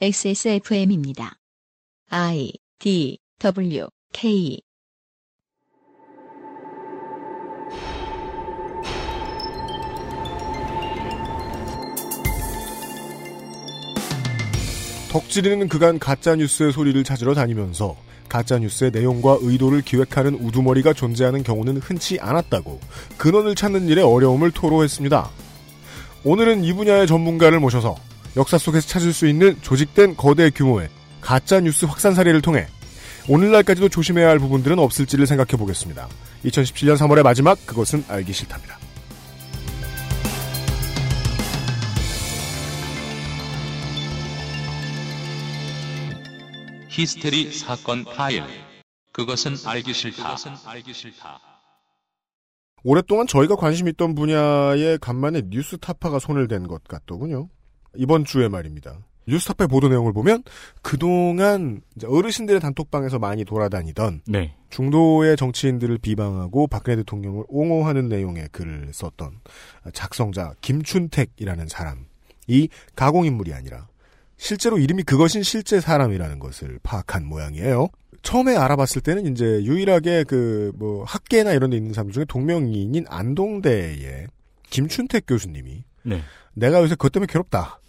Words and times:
XSFM입니다. 0.00 1.36
I 2.10 2.52
D 2.80 3.16
W 3.38 3.86
K 4.12 4.60
덕질이는 15.12 15.68
그간 15.68 16.00
가짜뉴스의 16.00 16.72
소리를 16.72 17.04
찾으러 17.04 17.32
다니면서 17.34 17.96
가짜뉴스의 18.28 18.90
내용과 18.90 19.38
의도를 19.42 19.82
기획하는 19.82 20.34
우두머리가 20.34 20.92
존재하는 20.92 21.44
경우는 21.44 21.76
흔치 21.76 22.18
않았다고 22.18 22.80
근원을 23.16 23.54
찾는 23.54 23.86
일에 23.86 24.02
어려움을 24.02 24.50
토로했습니다. 24.50 25.30
오늘은 26.24 26.64
이 26.64 26.72
분야의 26.72 27.06
전문가를 27.06 27.60
모셔서 27.60 27.94
역사 28.36 28.58
속에서 28.58 28.86
찾을 28.88 29.12
수 29.12 29.26
있는 29.26 29.60
조직된 29.62 30.16
거대 30.16 30.50
규모의 30.50 30.88
가짜 31.20 31.60
뉴스 31.60 31.84
확산 31.84 32.14
사례를 32.14 32.42
통해 32.42 32.66
오늘날까지도 33.28 33.88
조심해야 33.88 34.28
할 34.28 34.38
부분들은 34.38 34.78
없을지를 34.78 35.26
생각해 35.26 35.56
보겠습니다. 35.56 36.08
2017년 36.44 36.96
3월의 36.98 37.22
마지막 37.22 37.64
그것은 37.66 38.04
알기 38.08 38.32
싫답니다. 38.32 38.78
히스테리 46.88 47.52
사건 47.52 48.04
파일. 48.04 48.44
그것은 49.12 49.54
알기 49.66 49.92
싫다. 49.92 51.40
오랫동안 52.84 53.26
저희가 53.26 53.56
관심 53.56 53.88
있던 53.88 54.14
분야에 54.14 54.98
간만에 55.00 55.42
뉴스 55.48 55.78
타파가 55.78 56.18
손을 56.18 56.48
댄 56.48 56.66
것 56.68 56.84
같더군요. 56.84 57.48
이번 57.96 58.24
주에 58.24 58.48
말입니다. 58.48 58.98
뉴스타파의 59.26 59.68
보도 59.68 59.88
내용을 59.88 60.12
보면 60.12 60.42
그동안 60.82 61.80
어르신들의 62.04 62.60
단톡방에서 62.60 63.18
많이 63.18 63.44
돌아다니던 63.46 64.20
네. 64.26 64.54
중도의 64.68 65.36
정치인들을 65.38 65.96
비방하고 65.98 66.66
박근혜 66.66 66.96
대통령을 66.96 67.44
옹호하는 67.48 68.08
내용의 68.08 68.48
글을 68.52 68.90
썼던 68.92 69.40
작성자 69.94 70.54
김춘택이라는 70.60 71.68
사람이 71.68 72.68
가공인물이 72.96 73.54
아니라 73.54 73.88
실제로 74.36 74.78
이름이 74.78 75.04
그것인 75.04 75.42
실제 75.42 75.80
사람이라는 75.80 76.38
것을 76.38 76.78
파악한 76.82 77.24
모양이에요. 77.24 77.88
처음에 78.22 78.56
알아봤을 78.56 79.00
때는 79.02 79.26
이제 79.32 79.44
유일하게 79.64 80.24
그 80.24 80.72
뭐 80.76 81.04
학계나 81.04 81.52
이런 81.52 81.70
데 81.70 81.76
있는 81.76 81.92
사람 81.94 82.10
중에 82.10 82.24
동명이인인 82.26 83.06
안동대의 83.08 84.26
김춘택 84.68 85.24
교수님이 85.26 85.84
네. 86.02 86.20
내가 86.52 86.82
요새 86.82 86.94
그것 86.94 87.12
때문에 87.12 87.30
괴롭다. 87.30 87.80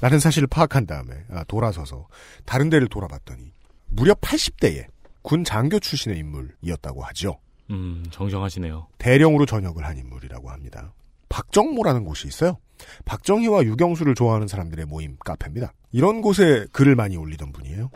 라는 0.00 0.18
사실을 0.18 0.48
파악한 0.48 0.86
다음에 0.86 1.24
아, 1.30 1.44
돌아서서 1.44 2.06
다른 2.44 2.70
데를 2.70 2.88
돌아봤더니 2.88 3.52
무려 3.88 4.14
80대의 4.14 4.86
군 5.22 5.44
장교 5.44 5.78
출신의 5.78 6.18
인물이었다고 6.18 7.02
하죠. 7.04 7.38
음, 7.70 8.04
정정하시네요. 8.10 8.86
대령으로 8.98 9.44
전역을 9.46 9.84
한 9.84 9.98
인물이라고 9.98 10.50
합니다. 10.50 10.92
박정모라는 11.28 12.04
곳이 12.04 12.28
있어요. 12.28 12.58
박정희와 13.04 13.64
유경수를 13.64 14.14
좋아하는 14.14 14.46
사람들의 14.46 14.86
모임 14.86 15.16
카페입니다. 15.24 15.72
이런 15.92 16.20
곳에 16.20 16.66
글을 16.72 16.94
많이 16.94 17.16
올리던 17.16 17.52
분이에요. 17.52 17.90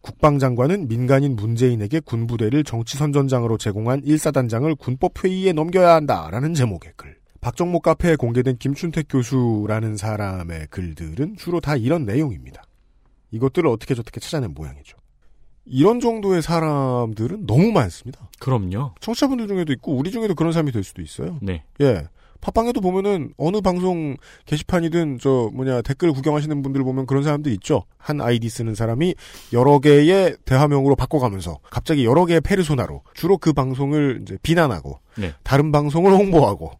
국방장관은 0.00 0.88
민간인 0.88 1.36
문재인에게 1.36 2.00
군부대를 2.00 2.64
정치선전장으로 2.64 3.58
제공한 3.58 4.02
일사단장을 4.04 4.74
군법회의에 4.74 5.52
넘겨야 5.52 5.94
한다라는 5.94 6.54
제목의 6.54 6.92
글. 6.96 7.16
박정모 7.42 7.80
카페에 7.80 8.14
공개된 8.14 8.56
김춘택 8.56 9.08
교수라는 9.08 9.96
사람의 9.96 10.68
글들은 10.70 11.36
주로 11.36 11.60
다 11.60 11.76
이런 11.76 12.04
내용입니다. 12.04 12.62
이것들을 13.32 13.68
어떻게 13.68 13.94
저렇게 13.94 14.20
찾아낸 14.20 14.54
모양이죠. 14.54 14.96
이런 15.64 15.98
정도의 15.98 16.40
사람들은 16.40 17.46
너무 17.46 17.72
많습니다. 17.72 18.30
그럼요. 18.38 18.94
청취자분들 19.00 19.48
중에도 19.48 19.72
있고 19.72 19.96
우리 19.96 20.12
중에도 20.12 20.36
그런 20.36 20.52
사람이 20.52 20.70
될 20.70 20.84
수도 20.84 21.02
있어요. 21.02 21.38
네. 21.42 21.64
예. 21.80 22.08
팟빵에도 22.42 22.80
보면은 22.80 23.32
어느 23.38 23.60
방송 23.60 24.16
게시판이든 24.46 25.18
저 25.20 25.50
뭐냐 25.54 25.80
댓글 25.82 26.12
구경하시는 26.12 26.60
분들 26.62 26.82
보면 26.82 27.06
그런 27.06 27.22
사람들 27.22 27.52
있죠. 27.52 27.84
한 27.96 28.20
아이디 28.20 28.48
쓰는 28.48 28.74
사람이 28.74 29.14
여러 29.52 29.78
개의 29.78 30.36
대화명으로 30.44 30.96
바꿔가면서 30.96 31.60
갑자기 31.70 32.04
여러 32.04 32.26
개의 32.26 32.40
페르소나로 32.40 33.02
주로 33.14 33.38
그 33.38 33.52
방송을 33.52 34.20
이제 34.22 34.36
비난하고 34.42 34.98
네. 35.16 35.32
다른 35.44 35.72
방송을 35.72 36.12
홍보하고 36.12 36.72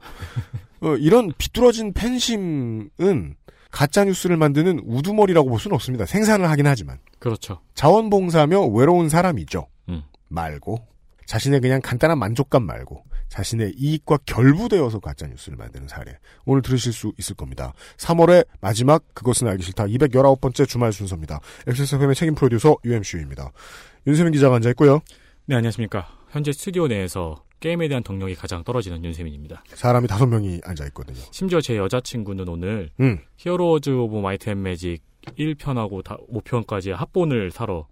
어, 0.83 0.97
이런 0.97 1.33
비뚤어진 1.39 1.93
팬심은 1.93 3.37
가짜 3.71 4.05
뉴스를 4.05 4.37
만드는 4.37 4.83
우두머리라고 4.85 5.49
볼 5.49 5.59
수는 5.59 5.77
없습니다. 5.77 6.05
생산을 6.05 6.51
하긴 6.51 6.67
하지만 6.67 6.99
그렇죠. 7.21 7.61
자원봉사며 7.75 8.67
외로운 8.67 9.09
사람이죠. 9.09 9.69
음. 9.89 10.03
말고 10.29 10.79
자신의 11.27 11.61
그냥 11.61 11.81
간단한 11.81 12.19
만족감 12.19 12.65
말고 12.65 13.05
자신의 13.33 13.73
이익과 13.79 14.19
결부되어서 14.27 15.01
가짜뉴스를 15.01 15.57
만드는 15.57 15.89
사례. 15.89 16.19
오늘 16.45 16.61
들으실 16.61 16.93
수 16.93 17.13
있을 17.19 17.35
겁니다. 17.35 17.73
3월의 17.97 18.47
마지막 18.61 19.03
그것은 19.15 19.49
알기 19.49 19.63
싫다 19.63 19.87
219번째 19.87 20.69
주말 20.69 20.93
순서입니다. 20.93 21.41
XSFM의 21.67 22.15
책임 22.15 22.35
프로듀서 22.35 22.77
UMCU입니다. 22.85 23.51
윤세민 24.07 24.35
기자가 24.35 24.57
앉아있고요. 24.57 25.01
네, 25.47 25.57
안녕하십니까. 25.57 26.09
현재 26.31 26.53
스튜디오 26.53 26.89
내에서 26.89 27.43
게임에 27.61 27.89
대한 27.89 28.03
동력이 28.03 28.35
가장 28.35 28.65
떨어지는 28.65 29.03
윤세민입니다. 29.03 29.65
사람이 29.77 30.09
다섯 30.09 30.27
명이 30.27 30.61
앉아있거든요. 30.65 31.19
심지어 31.31 31.63
제 31.63 31.79
여자친구는 31.79 32.47
오늘 32.49 32.91
음. 33.01 33.19
Heroes 33.39 33.89
of 33.89 34.19
Might 34.19 34.51
and 34.51 34.63
Magic 34.63 35.03
1편하고 35.39 36.05
5편까지 36.05 36.91
합본을 36.91 37.51
사러 37.51 37.87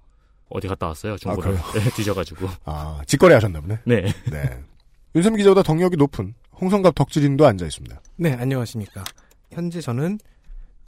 어디 0.50 0.68
갔다 0.68 0.88
왔어요. 0.88 1.16
중고를 1.16 1.56
아, 1.56 1.72
네, 1.72 1.88
뒤져가지고. 1.96 2.46
아, 2.66 3.00
직거래 3.06 3.34
하셨나 3.34 3.60
보네. 3.62 3.78
네. 3.84 4.02
네. 4.30 4.69
윤세민 5.14 5.38
기자보다 5.38 5.62
덕력이 5.62 5.96
높은 5.96 6.34
홍성갑 6.60 6.94
덕질인도 6.94 7.46
앉아 7.46 7.66
있습니다. 7.66 8.00
네, 8.16 8.34
안녕하십니까. 8.34 9.04
현재 9.50 9.80
저는 9.80 10.18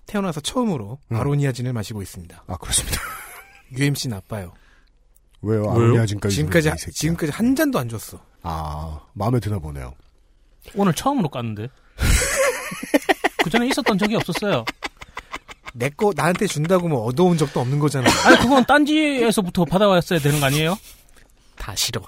태어나서 0.07 0.41
처음으로 0.41 0.99
음. 1.11 1.17
아로니아진을 1.17 1.73
마시고 1.73 2.03
있습니다. 2.03 2.45
아, 2.47 2.57
그렇습니다. 2.57 3.01
UMC 3.77 4.09
나빠요. 4.09 4.53
왜요? 5.41 5.69
아로니아진까지. 5.71 6.35
지금까지 6.37 6.69
이 6.69 6.73
새끼야. 6.79 6.93
지금까지 6.93 7.33
한 7.33 7.57
잔도 7.57 7.79
안 7.79 7.89
줬어. 7.89 8.23
아, 8.43 9.01
마음에 9.15 9.41
드나 9.41 9.59
보네요. 9.59 9.95
오늘 10.75 10.93
처음으로 10.95 11.29
깠는데. 11.29 11.69
그 13.43 13.51
전에 13.51 13.67
있었던 13.69 13.99
적이 13.99 14.17
없었어요. 14.17 14.65
내 15.75 15.89
거 15.89 16.13
나한테 16.15 16.47
준다고 16.47 16.87
뭐 16.87 17.03
얻어온 17.05 17.37
적도 17.39 17.61
없는 17.61 17.79
거잖아. 17.79 18.09
아니, 18.29 18.39
그건 18.39 18.65
딴지에서부터 18.67 19.65
받아왔어야 19.65 20.19
되는 20.21 20.39
거 20.39 20.47
아니에요? 20.47 20.77
다 21.57 21.75
싫어. 21.75 22.03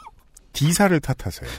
D사를 0.53 1.01
탓하세요. 1.01 1.51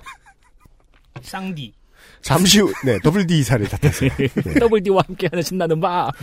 쌍디. 1.22 1.74
잠시 2.22 2.60
후, 2.60 2.72
네, 2.84 3.00
더블 3.00 3.26
D사를 3.26 3.68
탓하세요. 3.68 4.10
네. 4.18 4.28
WD와 4.62 5.04
함께하는 5.08 5.42
신나는 5.42 5.80
바. 5.80 6.12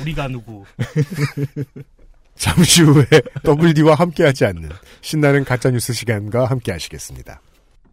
우리가 0.00 0.28
누구. 0.28 0.64
잠시 2.34 2.82
후에 2.82 3.04
더블 3.42 3.74
D와 3.74 3.94
함께하지 3.94 4.44
않는 4.46 4.70
신나는 5.00 5.44
가짜뉴스 5.44 5.92
시간과 5.92 6.46
함께 6.46 6.72
하시겠습니다. 6.72 7.40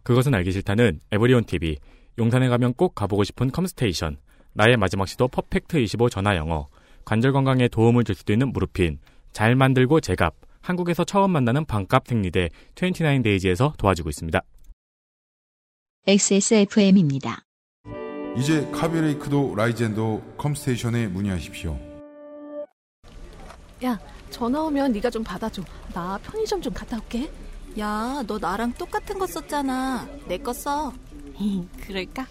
그것은 0.02 0.34
알기 0.34 0.50
싫다는 0.52 1.00
에브리온 1.12 1.44
TV, 1.44 1.76
용산에 2.18 2.48
가면 2.48 2.74
꼭 2.74 2.94
가보고 2.94 3.22
싶은 3.24 3.50
컴스테이션, 3.52 4.16
나의 4.54 4.76
마지막 4.76 5.06
시도 5.06 5.28
퍼펙트 5.28 5.78
25 5.78 6.10
전화 6.10 6.36
영어, 6.36 6.68
관절 7.04 7.32
건강에 7.32 7.68
도움을 7.68 8.04
줄 8.04 8.14
수도 8.14 8.32
있는 8.32 8.52
무르핀, 8.52 8.98
잘 9.32 9.54
만들고 9.54 10.00
제갑, 10.00 10.34
한국에서 10.62 11.04
처음 11.04 11.30
만나는 11.32 11.64
반값 11.64 12.06
생리대 12.08 12.50
29데이지에서 12.74 13.76
도와주고 13.76 14.08
있습니다. 14.10 14.40
XSFM입니다. 16.06 17.42
이제 18.36 18.68
카비레이크도 18.72 19.54
라이젠도 19.56 20.34
컴스테이션에 20.38 21.08
문의하십시오. 21.08 21.78
야, 23.84 23.98
전화 24.30 24.62
오면 24.62 24.92
네가 24.92 25.10
좀 25.10 25.24
받아줘. 25.24 25.62
나 25.92 26.18
편의점 26.22 26.62
좀 26.62 26.72
갔다 26.72 26.96
올게. 26.96 27.30
야, 27.78 28.22
너 28.26 28.38
나랑 28.38 28.72
똑같은 28.74 29.18
거 29.18 29.26
썼잖아. 29.26 30.06
내 30.28 30.38
거 30.38 30.52
써. 30.52 30.92
그럴까? 31.86 32.26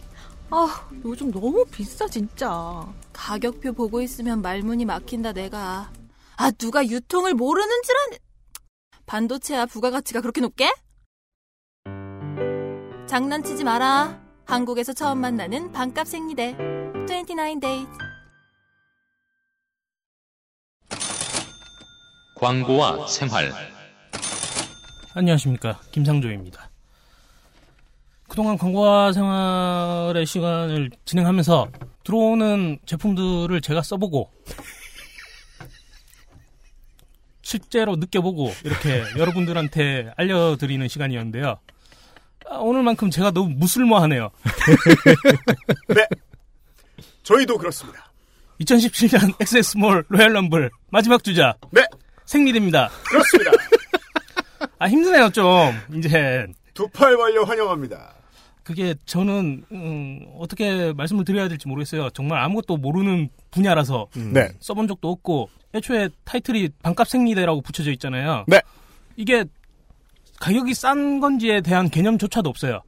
아, 0.51 0.89
요즘 1.03 1.31
너무 1.31 1.65
비싸 1.71 2.07
진짜. 2.07 2.87
가격표 3.11 3.73
보고 3.73 4.01
있으면 4.01 4.41
말문이 4.41 4.85
막힌다 4.85 5.33
내가. 5.33 5.91
아, 6.41 6.51
누가 6.51 6.87
유통을 6.87 7.33
모르는 7.33 7.81
줄 7.83 7.95
아는. 7.97 8.17
반도체야 9.05 9.65
부가가치가 9.65 10.21
그렇게 10.21 10.39
높게? 10.39 10.71
장난치지 13.07 13.65
마라. 13.65 14.21
한국에서 14.45 14.93
처음 14.93 15.19
만나는 15.19 15.73
반값 15.73 16.07
생리대. 16.07 16.55
29days. 17.07 17.89
광고와 22.35 23.05
생활. 23.07 23.51
안녕하십니까. 25.15 25.81
김상조입니다. 25.91 26.69
그동안 28.29 28.57
광고와 28.57 29.11
생활의 29.11 30.25
시간을 30.25 30.91
진행하면서 31.03 31.67
들어오는 32.05 32.79
제품들을 32.85 33.59
제가 33.59 33.81
써보고 33.81 34.31
실제로 37.53 37.95
느껴보고 37.95 38.53
이렇게 38.63 39.03
여러분들한테 39.17 40.11
알려드리는 40.17 40.87
시간이었는데요. 40.87 41.57
아, 42.47 42.57
오늘만큼 42.57 43.09
제가 43.09 43.31
너무 43.31 43.49
무쓸모하네요. 43.57 44.29
저희도 47.23 47.57
그렇습니다. 47.57 48.11
2017년 48.61 49.33
XSMall 49.41 50.05
Royal 50.09 50.31
Rumble 50.33 50.69
마지막 50.91 51.23
주자. 51.23 51.55
네. 51.71 51.81
생리대입니다. 52.25 52.89
그렇습니다. 53.09 53.51
아 54.77 54.87
힘드네요 54.87 55.29
좀 55.31 55.45
이제 55.95 56.45
두 56.75 56.87
팔 56.93 57.15
벌려 57.15 57.43
환영합니다. 57.45 58.13
그게 58.63 58.93
저는 59.07 59.63
음, 59.71 60.19
어떻게 60.37 60.93
말씀을 60.93 61.25
드려야 61.25 61.47
될지 61.47 61.67
모르겠어요. 61.67 62.11
정말 62.11 62.43
아무것도 62.43 62.77
모르는 62.77 63.29
분야라서 63.49 64.07
네. 64.15 64.49
써본 64.59 64.87
적도 64.87 65.09
없고 65.09 65.49
애초에 65.73 66.09
타이틀이 66.25 66.69
반값 66.81 67.07
생리대라고 67.07 67.61
붙여져 67.61 67.91
있잖아요. 67.91 68.45
네. 68.47 68.61
이게 69.15 69.45
가격이 70.39 70.73
싼 70.73 71.19
건지에 71.19 71.61
대한 71.61 71.89
개념조차도 71.89 72.49
없어요. 72.49 72.81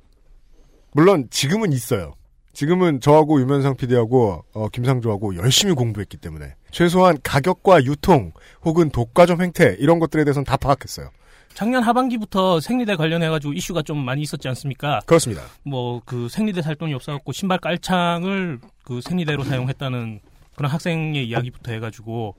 물론 0.94 1.28
지금은 1.30 1.72
있어요. 1.74 2.14
지금은 2.54 3.00
저하고 3.00 3.40
유면상 3.40 3.76
PD하고 3.78 4.44
어, 4.54 4.68
김상조하고 4.70 5.38
열심히 5.38 5.74
공부했기 5.74 6.18
때문에 6.18 6.56
최소한 6.72 7.18
가격과 7.24 7.86
유통 7.86 8.32
혹은 8.66 8.90
독과점 8.90 9.42
행태 9.42 9.76
이런 9.80 10.00
것들에 10.00 10.24
대해서는 10.26 10.44
다 10.44 10.58
파악했어요. 10.58 11.10
작년 11.54 11.84
하반기부터 11.84 12.60
생리대 12.62 12.96
관련해가지고 12.96 13.54
이슈가 13.54 13.82
좀 13.84 13.98
많이 14.04 14.22
있었지 14.22 14.48
않습니까? 14.50 15.00
그렇습니다. 15.06 15.44
뭐 15.64 16.02
그 16.06 16.28
생리대 16.30 16.62
살 16.62 16.76
돈이 16.76 16.94
없어갖고 16.94 17.32
신발 17.34 17.58
깔창을 17.60 18.60
그 18.84 19.02
생리대로 19.02 19.44
사용했다는 19.44 20.20
그런 20.56 20.72
학생의 20.72 21.28
이야기부터 21.28 21.72
해가지고 21.74 22.36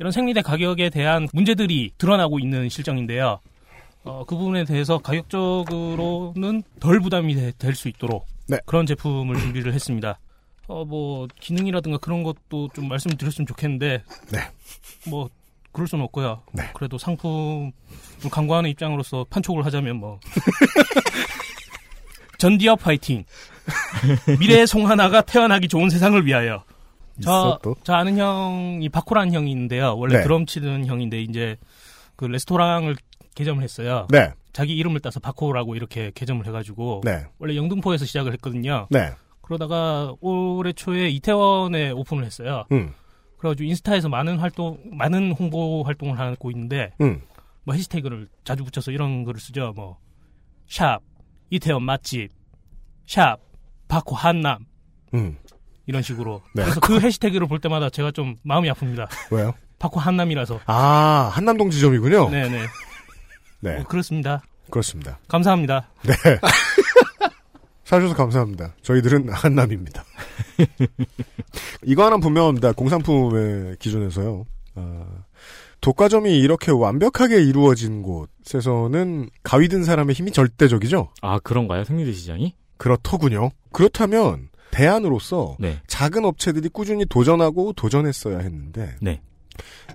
이런 0.00 0.12
생리대 0.12 0.42
가격에 0.42 0.90
대한 0.90 1.28
문제들이 1.32 1.92
드러나고 1.98 2.38
있는 2.38 2.68
실정인데요. 2.68 3.40
어, 4.04 4.24
그 4.26 4.36
부분에 4.36 4.64
대해서 4.64 4.98
가격적으로는 4.98 6.62
덜 6.80 7.00
부담이 7.00 7.34
될 7.58 7.74
수 7.74 7.88
있도록 7.88 8.26
네. 8.46 8.58
그런 8.66 8.84
제품을 8.86 9.38
준비를 9.40 9.72
했습니다. 9.72 10.18
어, 10.66 10.84
뭐 10.84 11.26
기능이라든가 11.40 11.98
그런 11.98 12.22
것도 12.22 12.68
좀 12.74 12.88
말씀을 12.88 13.16
드렸으면 13.16 13.46
좋겠는데 13.46 14.02
네. 14.32 14.38
뭐 15.08 15.30
그럴 15.72 15.88
수는 15.88 16.04
없고요. 16.04 16.42
네. 16.52 16.64
그래도 16.74 16.98
상품을 16.98 17.72
광고하는 18.30 18.70
입장으로서 18.70 19.24
판촉을 19.30 19.64
하자면 19.66 19.96
뭐 19.96 20.20
전디어 22.38 22.76
파이팅. 22.76 23.24
미래의 24.38 24.66
송하나가 24.66 25.22
태어나기 25.22 25.68
좋은 25.68 25.88
세상을 25.88 26.26
위하여. 26.26 26.64
있어 27.18 27.52
저, 27.52 27.58
또. 27.62 27.74
저 27.84 27.94
아는 27.94 28.18
형이 28.18 28.88
바코라는 28.88 29.32
형이 29.32 29.50
있는데요. 29.50 29.96
원래 29.96 30.16
네. 30.18 30.22
드럼 30.22 30.46
치는 30.46 30.86
형인데 30.86 31.20
이제 31.22 31.56
그 32.16 32.24
레스토랑을 32.24 32.96
개점을 33.34 33.62
했어요. 33.62 34.06
네. 34.10 34.32
자기 34.52 34.74
이름을 34.76 35.00
따서 35.00 35.18
바코라고 35.20 35.74
이렇게 35.74 36.12
개점을 36.14 36.46
해가지고 36.46 37.02
네. 37.04 37.26
원래 37.38 37.56
영등포에서 37.56 38.04
시작을 38.04 38.32
했거든요. 38.34 38.86
네. 38.90 39.10
그러다가 39.42 40.14
올해 40.20 40.72
초에 40.72 41.08
이태원에 41.08 41.90
오픈을 41.90 42.24
했어요. 42.24 42.64
음. 42.72 42.92
그래가지고 43.38 43.68
인스타에서 43.68 44.08
많은 44.08 44.38
활동, 44.38 44.78
많은 44.92 45.32
홍보 45.32 45.82
활동을 45.82 46.18
하고 46.18 46.50
있는데 46.52 46.92
음. 47.00 47.20
뭐 47.64 47.74
해시태그를 47.74 48.28
자주 48.44 48.64
붙여서 48.64 48.90
이런 48.92 49.24
글을 49.24 49.40
쓰죠. 49.40 49.72
뭐 49.74 49.98
샵 50.66 51.00
이태원 51.50 51.82
맛집 51.82 52.30
샵 53.06 53.36
바코 53.86 54.16
한남 54.16 54.64
음. 55.14 55.36
이런 55.86 56.02
식으로. 56.02 56.42
네. 56.54 56.62
그래서 56.62 56.80
그 56.80 57.00
해시태그를 57.00 57.46
볼 57.46 57.60
때마다 57.60 57.90
제가 57.90 58.10
좀 58.10 58.36
마음이 58.42 58.70
아픕니다. 58.70 59.06
왜요? 59.30 59.54
바코 59.78 60.00
한남이라서. 60.00 60.60
아, 60.66 61.30
한남동 61.32 61.70
지점이군요. 61.70 62.30
네네. 62.30 62.62
네. 63.60 63.76
뭐 63.76 63.84
그렇습니다. 63.84 64.42
그렇습니다. 64.70 65.18
감사합니다. 65.28 65.88
네. 66.02 66.14
사주셔서 67.84 68.16
감사합니다. 68.16 68.74
저희들은 68.82 69.28
한남입니다. 69.30 70.04
이거 71.84 72.04
하나 72.06 72.16
분명합니다. 72.16 72.72
공산품의 72.72 73.76
기준에서요. 73.78 74.46
아, 74.76 75.04
독과점이 75.80 76.38
이렇게 76.40 76.72
완벽하게 76.72 77.42
이루어진 77.42 78.02
곳에서는 78.02 79.28
가위 79.42 79.68
든 79.68 79.84
사람의 79.84 80.14
힘이 80.14 80.32
절대적이죠? 80.32 81.10
아 81.20 81.38
그런가요? 81.40 81.84
생리대 81.84 82.12
시장이? 82.12 82.54
그렇더군요. 82.78 83.50
그렇다면 83.70 84.48
대안으로서 84.74 85.56
네. 85.60 85.78
작은 85.86 86.24
업체들이 86.24 86.68
꾸준히 86.68 87.06
도전하고 87.06 87.72
도전했어야 87.74 88.38
했는데 88.38 88.96
네. 89.00 89.20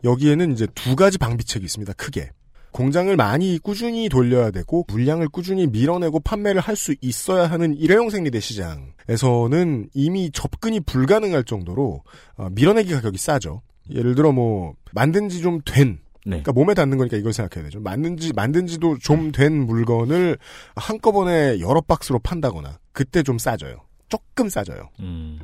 여기에는 0.06 0.54
이제 0.54 0.68
두 0.74 0.96
가지 0.96 1.18
방비책이 1.18 1.66
있습니다. 1.66 1.94
크게. 1.94 2.30
공장을 2.72 3.14
많이 3.18 3.58
꾸준히 3.58 4.10
돌려야 4.10 4.52
되고 4.52 4.86
물량을 4.88 5.28
꾸준히 5.28 5.66
밀어내고 5.68 6.20
판매를 6.20 6.62
할 6.62 6.76
수 6.76 6.96
있어야 7.02 7.48
하는 7.50 7.76
일회용 7.76 8.10
생리대 8.10 8.40
시장에서는 8.40 9.90
이미 9.94 10.30
접근이 10.32 10.82
불가능할 10.82 11.44
정도로 11.44 12.04
어, 12.38 12.50
밀어내기 12.52 12.94
가격이 12.94 13.18
싸죠. 13.18 13.64
예를 13.92 14.16
들어 14.16 14.32
뭐 14.32 14.76
만든 14.94 15.30
지 15.30 15.42
좀된 15.42 16.00
네. 16.26 16.42
그러니까 16.42 16.52
몸에 16.54 16.74
닿는 16.76 16.98
거니까 17.00 17.18
이걸 17.18 17.34
생각해야 17.34 17.66
되죠. 17.66 17.80
만든지 17.82 18.34
만든지도 18.34 19.00
좀 19.00 19.32
된 19.32 19.66
물건을 19.66 20.38
한꺼번에 20.76 21.60
여러 21.60 21.82
박스로 21.82 22.20
판다거나 22.20 22.78
그때 22.94 23.24
좀 23.24 23.40
싸져요. 23.40 23.78
조금 24.10 24.50
싸져요. 24.50 24.90
음. 25.00 25.40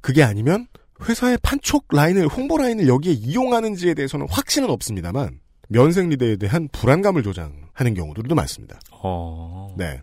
그게 0.00 0.22
아니면 0.22 0.66
회사의 1.08 1.38
판촉 1.42 1.86
라인을 1.90 2.28
홍보 2.28 2.56
라인을 2.58 2.86
여기에 2.88 3.12
이용하는지에 3.14 3.94
대해서는 3.94 4.26
확신은 4.30 4.70
없습니다만 4.70 5.40
면생리대에 5.68 6.36
대한 6.36 6.68
불안감을 6.72 7.22
조장하는 7.22 7.94
경우들도 7.94 8.34
많습니다. 8.34 8.78
어. 8.92 9.74
네. 9.76 10.00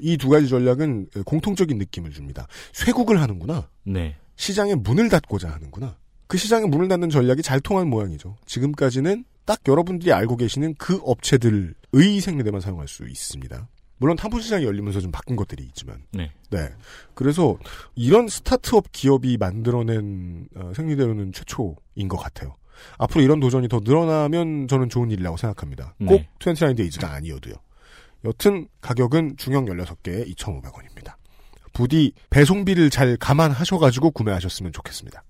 이 0.00 0.16
두 0.16 0.28
가지 0.28 0.48
전략은 0.48 1.08
공통적인 1.24 1.76
느낌을 1.78 2.12
줍니다. 2.12 2.46
쇠국을 2.72 3.20
하는구나. 3.20 3.68
네. 3.84 4.16
시장에 4.36 4.76
문을 4.76 5.08
닫고자 5.08 5.50
하는구나. 5.50 5.96
그 6.28 6.38
시장에 6.38 6.66
문을 6.66 6.86
닫는 6.88 7.10
전략이 7.10 7.42
잘 7.42 7.58
통한 7.58 7.88
모양이죠. 7.88 8.36
지금까지는 8.46 9.24
딱 9.44 9.60
여러분들이 9.66 10.12
알고 10.12 10.36
계시는 10.36 10.74
그 10.78 11.00
업체들의 11.02 11.72
생리대만 12.20 12.60
사용할 12.60 12.86
수 12.86 13.08
있습니다. 13.08 13.66
물론 13.98 14.16
탐포 14.16 14.40
시장이 14.40 14.64
열리면서 14.64 15.00
좀 15.00 15.10
바뀐 15.10 15.36
것들이 15.36 15.62
있지만. 15.64 16.02
네. 16.12 16.30
네. 16.50 16.70
그래서 17.14 17.58
이런 17.94 18.28
스타트업 18.28 18.92
기업이 18.92 19.36
만들어낸 19.36 20.48
어, 20.54 20.72
생리대로는 20.74 21.32
최초인 21.32 22.08
것 22.08 22.16
같아요. 22.16 22.54
앞으로 22.96 23.22
이런 23.22 23.40
도전이 23.40 23.68
더 23.68 23.80
늘어나면 23.82 24.68
저는 24.68 24.88
좋은 24.88 25.10
일이라고 25.10 25.36
생각합니다. 25.36 25.94
꼭 25.98 26.14
네. 26.14 26.28
29데이즈가 26.38 27.10
아니어도요. 27.10 27.54
여튼 28.24 28.68
가격은 28.80 29.36
중형 29.36 29.66
16개에 29.66 30.34
2,500원입니다. 30.34 31.14
부디 31.72 32.12
배송비를 32.30 32.90
잘 32.90 33.16
감안하셔가지고 33.16 34.10
구매하셨으면 34.12 34.72
좋겠습니다. 34.72 35.22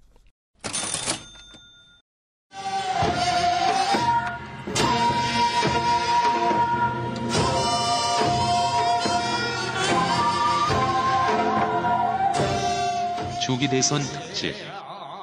조기 13.49 13.67
대선 13.67 14.02
특집 14.02 14.55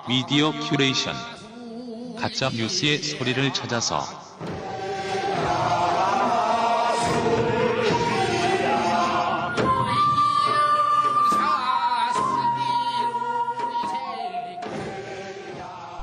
미디어 0.08 0.52
큐레이션 0.52 1.14
가짜 2.18 2.50
뉴스의 2.50 2.98
소리를 2.98 3.54
찾아서 3.54 4.02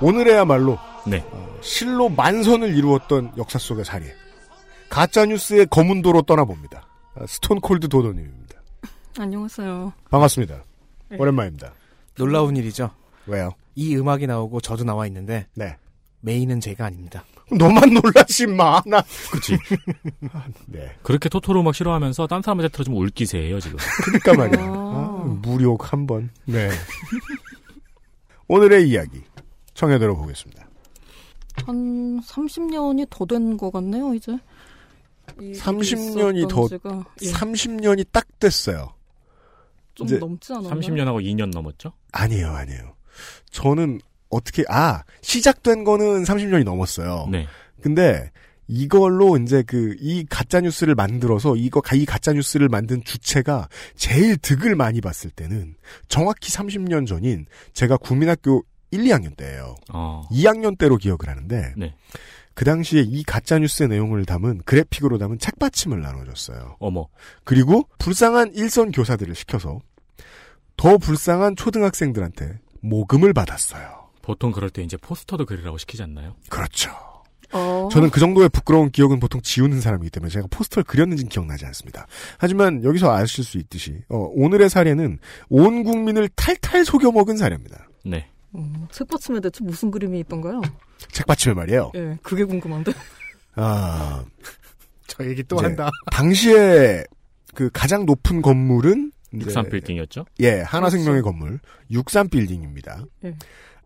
오늘에야말로 0.00 0.78
네. 1.04 1.26
실로 1.60 2.08
만선을 2.08 2.76
이루었던 2.76 3.32
역사 3.36 3.58
속의 3.58 3.84
자리에 3.84 4.14
가짜 4.88 5.26
뉴스의 5.26 5.66
검은 5.66 6.02
도로 6.02 6.22
떠나봅니다. 6.22 6.86
아, 7.16 7.26
Stone 7.26 7.61
Cold 7.61 7.88
도도님입니다. 7.88 8.62
안녕하세요. 9.18 9.92
반갑습니다. 10.08 10.62
네. 11.08 11.16
오랜만입니다. 11.18 11.72
놀라운 12.16 12.56
일이죠. 12.56 12.90
왜요? 13.26 13.52
이 13.74 13.96
음악이 13.96 14.26
나오고 14.26 14.60
저도 14.60 14.84
나와 14.84 15.06
있는데 15.06 15.46
네. 15.54 15.76
메인은 16.20 16.60
제가 16.60 16.86
아닙니다. 16.86 17.24
너만 17.50 17.92
놀라지 17.94 18.46
마. 18.46 18.80
나. 18.86 19.02
그치. 19.30 19.56
네. 20.66 20.92
그렇게 21.02 21.28
토토로 21.28 21.62
막 21.62 21.74
싫어하면서 21.74 22.26
딴 22.26 22.42
사람한테 22.42 22.68
틀어주면 22.70 22.98
울기세예요 23.02 23.60
지금. 23.60 23.76
그러니까 24.22 24.34
말이야. 24.34 24.62
아. 24.64 25.22
아, 25.24 25.24
무욕 25.42 25.92
한 25.92 26.06
번. 26.06 26.30
네. 26.44 26.70
오늘의 28.48 28.88
이야기 28.88 29.22
청해 29.74 29.98
들어보겠습니다. 29.98 30.68
한 31.66 32.20
30년이 32.22 33.06
더 33.10 33.26
된 33.26 33.56
것 33.56 33.70
같네요, 33.70 34.14
이제. 34.14 34.36
이 35.40 35.52
30년이 35.52 36.38
있었던 36.38 36.48
더- 36.48 36.68
지가, 36.68 37.04
예, 37.22 37.32
30년이 37.32 38.06
딱 38.10 38.26
됐어요. 38.38 38.94
좀 39.94 40.06
이제 40.06 40.18
넘지 40.18 40.52
않았나요? 40.52 40.80
30년하고 40.80 41.22
2년 41.24 41.50
넘었죠? 41.52 41.92
아니에요, 42.12 42.48
아니에요. 42.48 42.94
저는 43.50 44.00
어떻게 44.30 44.64
아 44.68 45.02
시작된 45.20 45.84
거는 45.84 46.24
30년이 46.24 46.64
넘었어요. 46.64 47.28
네. 47.30 47.46
근데 47.82 48.30
이걸로 48.68 49.36
이제 49.36 49.62
그 49.62 49.94
이 50.00 50.24
가짜 50.30 50.60
뉴스를 50.60 50.94
만들어서 50.94 51.56
이거 51.56 51.80
가- 51.82 51.94
이 51.96 52.06
가짜 52.06 52.32
뉴스를 52.32 52.68
만든 52.68 53.02
주체가 53.04 53.68
제일 53.96 54.38
득을 54.38 54.76
많이 54.76 55.00
봤을 55.02 55.30
때는 55.30 55.74
정확히 56.08 56.50
30년 56.50 57.06
전인 57.06 57.44
제가 57.74 57.98
국민학교 57.98 58.64
1, 58.90 59.02
2학년 59.04 59.36
때예요. 59.36 59.74
어. 59.92 60.22
2학년 60.30 60.78
때로 60.78 60.96
기억을 60.96 61.28
하는데 61.28 61.74
네. 61.76 61.94
그 62.54 62.64
당시에 62.64 63.02
이 63.06 63.22
가짜 63.22 63.58
뉴스의 63.58 63.88
내용을 63.88 64.24
담은 64.24 64.62
그래픽으로 64.64 65.18
담은 65.18 65.38
책받침을 65.38 66.00
나눠줬어요. 66.00 66.76
어머. 66.78 67.06
그리고 67.44 67.88
불쌍한 67.98 68.52
일선 68.54 68.92
교사들을 68.92 69.34
시켜서 69.34 69.80
더 70.76 70.98
불쌍한 70.98 71.56
초등학생들한테 71.56 72.58
모금을 72.80 73.32
받았어요. 73.32 74.10
보통 74.22 74.52
그럴 74.52 74.70
때 74.70 74.82
이제 74.82 74.96
포스터도 74.96 75.46
그리라고 75.46 75.78
시키지 75.78 76.02
않나요? 76.02 76.34
그렇죠. 76.48 76.90
어. 77.52 77.88
저는 77.92 78.10
그 78.10 78.18
정도의 78.18 78.48
부끄러운 78.48 78.90
기억은 78.90 79.20
보통 79.20 79.40
지우는 79.42 79.80
사람이기 79.80 80.10
때문에 80.10 80.30
제가 80.30 80.46
포스터를 80.50 80.84
그렸는지는 80.84 81.28
기억나지 81.28 81.66
않습니다. 81.66 82.06
하지만 82.38 82.82
여기서 82.82 83.12
아실 83.14 83.44
수 83.44 83.58
있듯이 83.58 84.02
어, 84.08 84.16
오늘의 84.34 84.70
사례는 84.70 85.18
온 85.48 85.84
국민을 85.84 86.28
탈탈 86.34 86.84
속여 86.84 87.12
먹은 87.12 87.36
사례입니다. 87.36 87.88
네. 88.04 88.28
음, 88.54 88.86
책받침에 88.90 89.40
대체 89.40 89.64
무슨 89.64 89.90
그림이 89.90 90.20
있던가요? 90.20 90.60
책받침의 91.10 91.54
말이에요. 91.54 91.92
예, 91.94 92.18
그게 92.22 92.44
궁금한데. 92.44 92.92
아, 93.54 94.24
저 95.06 95.24
얘기 95.26 95.42
또 95.42 95.58
한다. 95.58 95.90
당시에 96.10 97.04
그 97.54 97.70
가장 97.72 98.06
높은 98.06 98.42
건물은 98.42 99.12
이제 99.34 99.46
63 99.46 99.68
빌딩이었죠? 99.70 100.24
예, 100.40 100.60
하나생명의 100.60 101.22
건물 101.22 101.58
63 101.90 102.28
빌딩입니다. 102.28 103.04
예. 103.24 103.34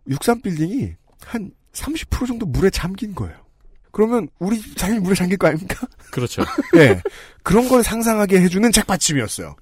63 0.09 0.43
빌딩이 0.43 0.95
한 1.25 1.51
30% 1.73 2.27
정도 2.27 2.47
물에 2.47 2.71
잠긴 2.71 3.15
거예요. 3.15 3.37
그러면 3.93 4.29
우리 4.39 4.61
집 4.61 4.77
당연히 4.77 5.01
물에 5.01 5.15
잠길 5.15 5.39
거 5.39 5.47
아닙니까? 5.49 5.87
그렇죠. 6.11 6.43
예. 6.77 7.01
그런 7.43 7.69
걸 7.69 7.83
상상하게 7.83 8.41
해주는 8.43 8.71
책받침이었어요. 8.73 9.57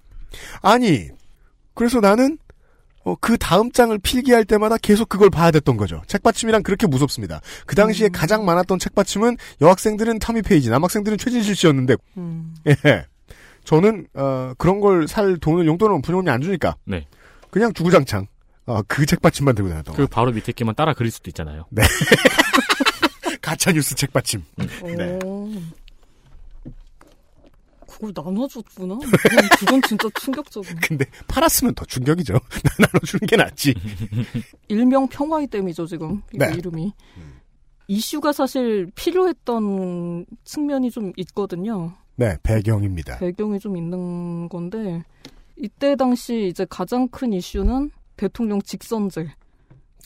아니, 0.63 1.09
그래서 1.75 2.01
나는, 2.01 2.39
어, 3.05 3.15
그 3.21 3.37
다음 3.39 3.71
장을 3.71 3.97
필기할 3.99 4.45
때마다 4.45 4.77
계속 4.79 5.09
그걸 5.09 5.31
봐야 5.31 5.51
됐던 5.51 5.77
거죠. 5.77 6.03
책받침이란 6.07 6.63
그렇게 6.63 6.87
무섭습니다. 6.87 7.41
그 7.67 7.77
당시에 7.77 8.09
가장 8.09 8.45
많았던 8.45 8.79
책받침은 8.79 9.37
여학생들은 9.61 10.19
터미 10.19 10.43
페이지, 10.43 10.71
남학생들은 10.71 11.19
최진실 11.19 11.55
씨였는데, 11.55 11.97
음. 12.17 12.55
예. 12.67 13.07
저는, 13.65 14.07
어, 14.15 14.53
그런 14.59 14.81
걸 14.81 15.07
살 15.07 15.37
돈을, 15.39 15.67
용돈을 15.67 16.01
부모님이 16.03 16.31
안 16.31 16.41
주니까. 16.41 16.77
네. 16.85 17.07
그냥 17.51 17.73
주구장창, 17.73 18.27
어, 18.67 18.81
그 18.89 19.05
책받침만 19.07 19.55
들고 19.55 19.69
다녔던 19.71 19.95
그 19.97 20.07
바로 20.07 20.33
밑에 20.33 20.53
끼만 20.53 20.75
따라 20.75 20.93
그릴 20.95 21.11
수도 21.13 21.31
있잖아요. 21.31 21.67
네. 21.71 21.83
가짜뉴스 23.43 23.95
책받침. 23.95 24.43
네. 24.57 25.19
어. 28.05 28.13
그걸 28.13 28.13
나눠줬구나. 28.15 28.99
그건, 28.99 29.49
그건 29.59 29.83
진짜 29.83 30.09
충격적이네. 30.21 30.81
근데 30.83 31.05
팔았으면 31.29 31.75
더 31.75 31.85
충격이죠. 31.85 32.35
나눠주는 32.79 33.27
게 33.27 33.37
낫지. 33.37 33.75
일명 34.69 35.09
평화의 35.09 35.47
댐이죠 35.49 35.87
지금 35.87 36.23
네. 36.33 36.53
이름이. 36.57 36.93
이슈가 37.87 38.33
사실 38.33 38.91
필요했던 38.95 40.27
측면이 40.45 40.91
좀 40.91 41.13
있거든요. 41.17 41.93
네, 42.17 42.37
배경입니다. 42.43 43.19
배경이 43.19 43.59
좀 43.59 43.77
있는 43.77 44.49
건데 44.49 45.03
이때 45.57 45.97
당시 45.97 46.49
이제 46.49 46.67
가장 46.69 47.09
큰 47.09 47.33
이슈는 47.33 47.91
대통령 48.17 48.61
직선제. 48.63 49.29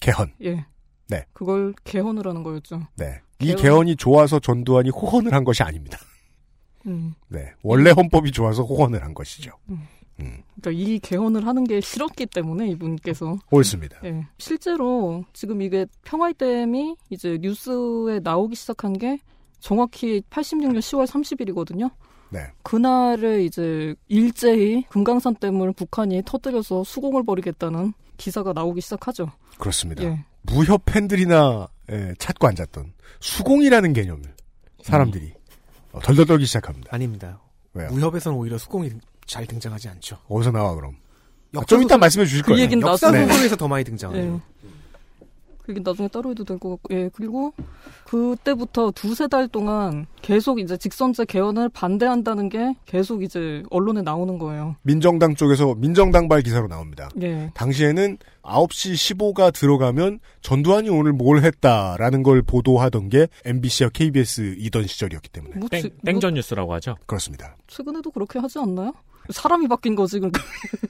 개헌. 0.00 0.32
예. 0.44 0.66
네. 1.08 1.24
그걸 1.32 1.74
개헌을 1.84 2.26
하는 2.26 2.42
거였죠. 2.42 2.82
네. 2.96 3.20
이 3.40 3.48
개헌. 3.48 3.62
개헌이 3.62 3.96
좋아서 3.96 4.38
전두환이 4.40 4.90
호언을 4.90 5.32
한 5.32 5.44
것이 5.44 5.62
아닙니다. 5.62 5.98
음. 6.88 7.14
네. 7.28 7.52
원래 7.62 7.90
헌법이 7.90 8.32
좋아서 8.32 8.62
호언을 8.62 9.04
한 9.04 9.14
것이죠. 9.14 9.52
그러니까 10.60 10.70
이 10.72 10.98
개헌을 10.98 11.46
하는 11.46 11.64
게 11.64 11.80
싫었기 11.80 12.26
때문에 12.26 12.68
이분께서 12.70 13.38
옳습니다. 13.50 13.98
예. 14.04 14.26
실제로 14.38 15.24
지금 15.32 15.62
이게 15.62 15.86
평화댐이 16.04 16.96
이제 17.10 17.38
뉴스에 17.40 18.20
나오기 18.22 18.56
시작한 18.56 18.92
게 18.94 19.18
정확히 19.60 20.20
86년 20.30 20.78
10월 20.78 21.06
30일이거든요. 21.06 21.90
네. 22.30 22.40
그날에 22.62 23.44
이제 23.44 23.94
일제히 24.08 24.82
금강산 24.88 25.36
댐을 25.36 25.72
북한이 25.72 26.22
터뜨려서 26.26 26.84
수공을 26.84 27.24
벌이겠다는 27.24 27.94
기사가 28.16 28.52
나오기 28.52 28.80
시작하죠. 28.80 29.30
그렇습니다. 29.58 30.02
예. 30.02 30.24
무협 30.42 30.82
팬들이나 30.84 31.68
예, 31.90 32.14
찾고 32.18 32.46
앉았던 32.48 32.92
수공이라는 33.20 33.92
개념을 33.92 34.34
사람들이 34.82 35.32
어, 35.34 35.37
덜덜 36.02 36.26
떨기 36.26 36.46
시작합니다. 36.46 36.88
아닙니다. 36.92 37.40
왜요? 37.74 37.88
무협에서는 37.90 38.36
오히려 38.36 38.58
수공이 38.58 38.90
잘 39.26 39.46
등장하지 39.46 39.88
않죠. 39.88 40.18
어디서 40.28 40.50
나와 40.52 40.74
그럼? 40.74 40.96
아, 41.56 41.64
좀 41.66 41.82
이따 41.82 41.96
말씀해 41.96 42.26
주실 42.26 42.42
그 42.42 42.48
거예요. 42.52 42.62
얘기는 42.64 42.86
역사 42.86 43.10
나중에 43.10 43.26
소설에서 43.32 43.56
더 43.56 43.68
많이 43.68 43.84
등장해요. 43.84 44.40
얘기는 45.72 45.82
나중에 45.88 46.08
따로 46.08 46.30
해도 46.30 46.44
될 46.44 46.58
것 46.58 46.70
같고, 46.70 46.94
예. 46.94 47.10
그리고 47.14 47.52
그때부터 48.04 48.90
두세 48.92 49.28
달 49.28 49.48
동안 49.48 50.06
계속 50.22 50.58
이제 50.60 50.76
직선제 50.76 51.26
개헌을 51.26 51.68
반대한다는 51.68 52.48
게 52.48 52.74
계속 52.86 53.22
이제 53.22 53.62
언론에 53.70 54.02
나오는 54.02 54.38
거예요. 54.38 54.76
민정당 54.82 55.34
쪽에서 55.34 55.74
민정당발 55.74 56.42
기사로 56.42 56.68
나옵니다. 56.68 57.08
예. 57.20 57.50
당시에는 57.54 58.18
9시 58.42 59.16
15가 59.16 59.52
들어가면 59.52 60.20
전두환이 60.40 60.88
오늘 60.88 61.12
뭘 61.12 61.42
했다라는 61.44 62.22
걸 62.22 62.40
보도하던 62.42 63.10
게 63.10 63.28
MBC와 63.44 63.90
KBS이던 63.90 64.86
시절이었기 64.86 65.28
때문에 65.28 65.56
뭐, 65.56 65.68
땡, 65.68 65.82
지- 65.82 65.88
뭐 65.88 65.98
땡전 66.04 66.34
뉴스라고 66.34 66.72
하죠. 66.74 66.96
그렇습니다. 67.06 67.56
최근에도 67.66 68.10
그렇게 68.10 68.38
하지 68.38 68.58
않나요? 68.58 68.92
사람이 69.30 69.68
바뀐 69.68 69.94
거지. 69.94 70.18
그러니까 70.18 70.40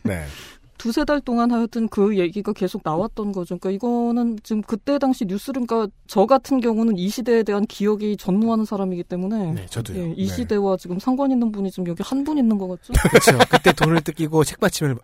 네. 0.04 0.25
두세 0.78 1.04
달 1.04 1.20
동안 1.20 1.50
하여튼 1.50 1.88
그 1.88 2.16
얘기가 2.18 2.52
계속 2.52 2.82
나왔던 2.85 3.32
거죠. 3.32 3.58
그러니까 3.58 3.70
이거는 3.76 4.38
지금 4.42 4.62
그때 4.62 4.99
당시 4.99 5.25
뉴스를, 5.26 5.66
그러니까 5.66 5.92
저 6.06 6.25
같은 6.26 6.61
경우는 6.61 6.97
이 6.97 7.08
시대에 7.08 7.42
대한 7.42 7.66
기억이 7.66 8.16
전무하는 8.16 8.64
사람이기 8.64 9.02
때문에. 9.04 9.52
네, 9.52 9.66
저도요. 9.66 9.99
예, 9.99 10.14
이 10.16 10.28
네. 10.28 10.35
시대와 10.35 10.76
지금 10.78 10.99
상관 10.99 11.30
있는 11.32 11.50
분이 11.52 11.70
지금 11.70 11.87
여기 11.88 12.02
한 12.02 12.25
분 12.25 12.38
있는 12.38 12.58
것 12.58 12.68
같죠? 12.68 12.92
그렇죠. 13.11 13.38
그때 13.50 13.73
돈을 13.73 14.00
뜯기고 14.02 14.44
책받침을 14.44 14.97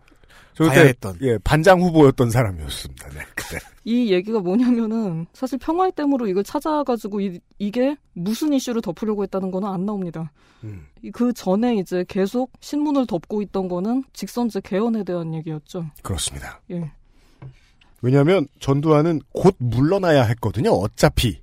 저 0.54 0.64
봐야 0.64 0.74
그때 0.74 0.88
했던. 0.88 1.18
예, 1.22 1.38
반장 1.44 1.80
후보였던 1.80 2.30
사람이었습니다. 2.30 3.08
네, 3.10 3.20
그때. 3.34 3.58
이 3.84 4.12
얘기가 4.12 4.38
뭐냐면은 4.40 5.26
사실 5.32 5.58
평화의 5.58 5.92
댐으로 5.92 6.26
이걸 6.26 6.42
찾아가지고 6.44 7.20
이, 7.20 7.40
이게 7.58 7.96
무슨 8.14 8.52
이슈를 8.52 8.80
덮으려고 8.82 9.22
했다는 9.24 9.50
거는 9.50 9.68
안 9.68 9.84
나옵니다. 9.84 10.30
음. 10.62 10.86
이- 11.02 11.10
그 11.10 11.32
전에 11.32 11.76
이제 11.76 12.04
계속 12.08 12.50
신문을 12.60 13.06
덮고 13.06 13.42
있던 13.42 13.68
거는 13.68 14.04
직선제 14.12 14.60
개헌에 14.64 15.04
대한 15.04 15.34
얘기였죠. 15.34 15.86
그렇습니다. 16.02 16.60
예. 16.70 16.90
왜냐하면 18.02 18.46
전두환은 18.60 19.20
곧 19.32 19.54
물러나야 19.58 20.22
했거든요. 20.24 20.70
어차피. 20.70 21.42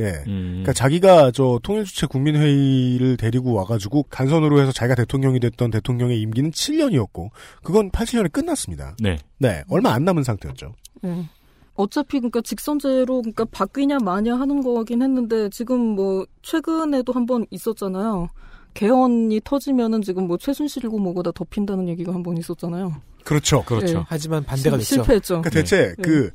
예. 0.00 0.24
음. 0.26 0.48
그러니까 0.62 0.72
자기가 0.72 1.30
저 1.32 1.60
통일주체 1.62 2.06
국민회의를 2.06 3.16
데리고 3.16 3.52
와가지고 3.52 4.04
간선으로 4.04 4.60
해서 4.60 4.72
자기가 4.72 4.94
대통령이 4.94 5.38
됐던 5.40 5.70
대통령의 5.70 6.20
임기는 6.20 6.50
7년이었고 6.50 7.28
그건 7.62 7.90
87년에 7.90 8.32
끝났습니다. 8.32 8.96
네. 9.00 9.18
네, 9.38 9.62
얼마 9.68 9.90
안 9.92 10.04
남은 10.04 10.22
상태였죠. 10.24 10.74
예. 11.04 11.28
어차피 11.74 12.18
그러니까 12.20 12.40
직선제로 12.42 13.22
그러니까 13.22 13.44
바뀌냐 13.46 13.98
마냐 13.98 14.34
하는 14.38 14.62
거긴 14.62 15.02
했는데 15.02 15.48
지금 15.50 15.80
뭐 15.80 16.26
최근에도 16.42 17.12
한 17.12 17.26
번 17.26 17.46
있었잖아요. 17.50 18.28
개헌이 18.74 19.40
터지면은 19.44 20.00
지금 20.02 20.26
뭐 20.26 20.38
최순실이고 20.38 20.98
뭐고 20.98 21.22
다 21.22 21.30
덮인다는 21.34 21.88
얘기가 21.88 22.12
한 22.14 22.22
번 22.22 22.36
있었잖아요. 22.38 22.94
그렇죠. 23.24 23.62
그렇죠. 23.64 23.98
예. 23.98 24.04
하지만 24.06 24.42
반대가 24.44 24.78
실- 24.78 24.96
됐죠. 24.98 25.02
실패했죠. 25.04 25.34
그러니까 25.42 25.50
대체 25.50 25.94
네. 25.96 26.02
그 26.02 26.30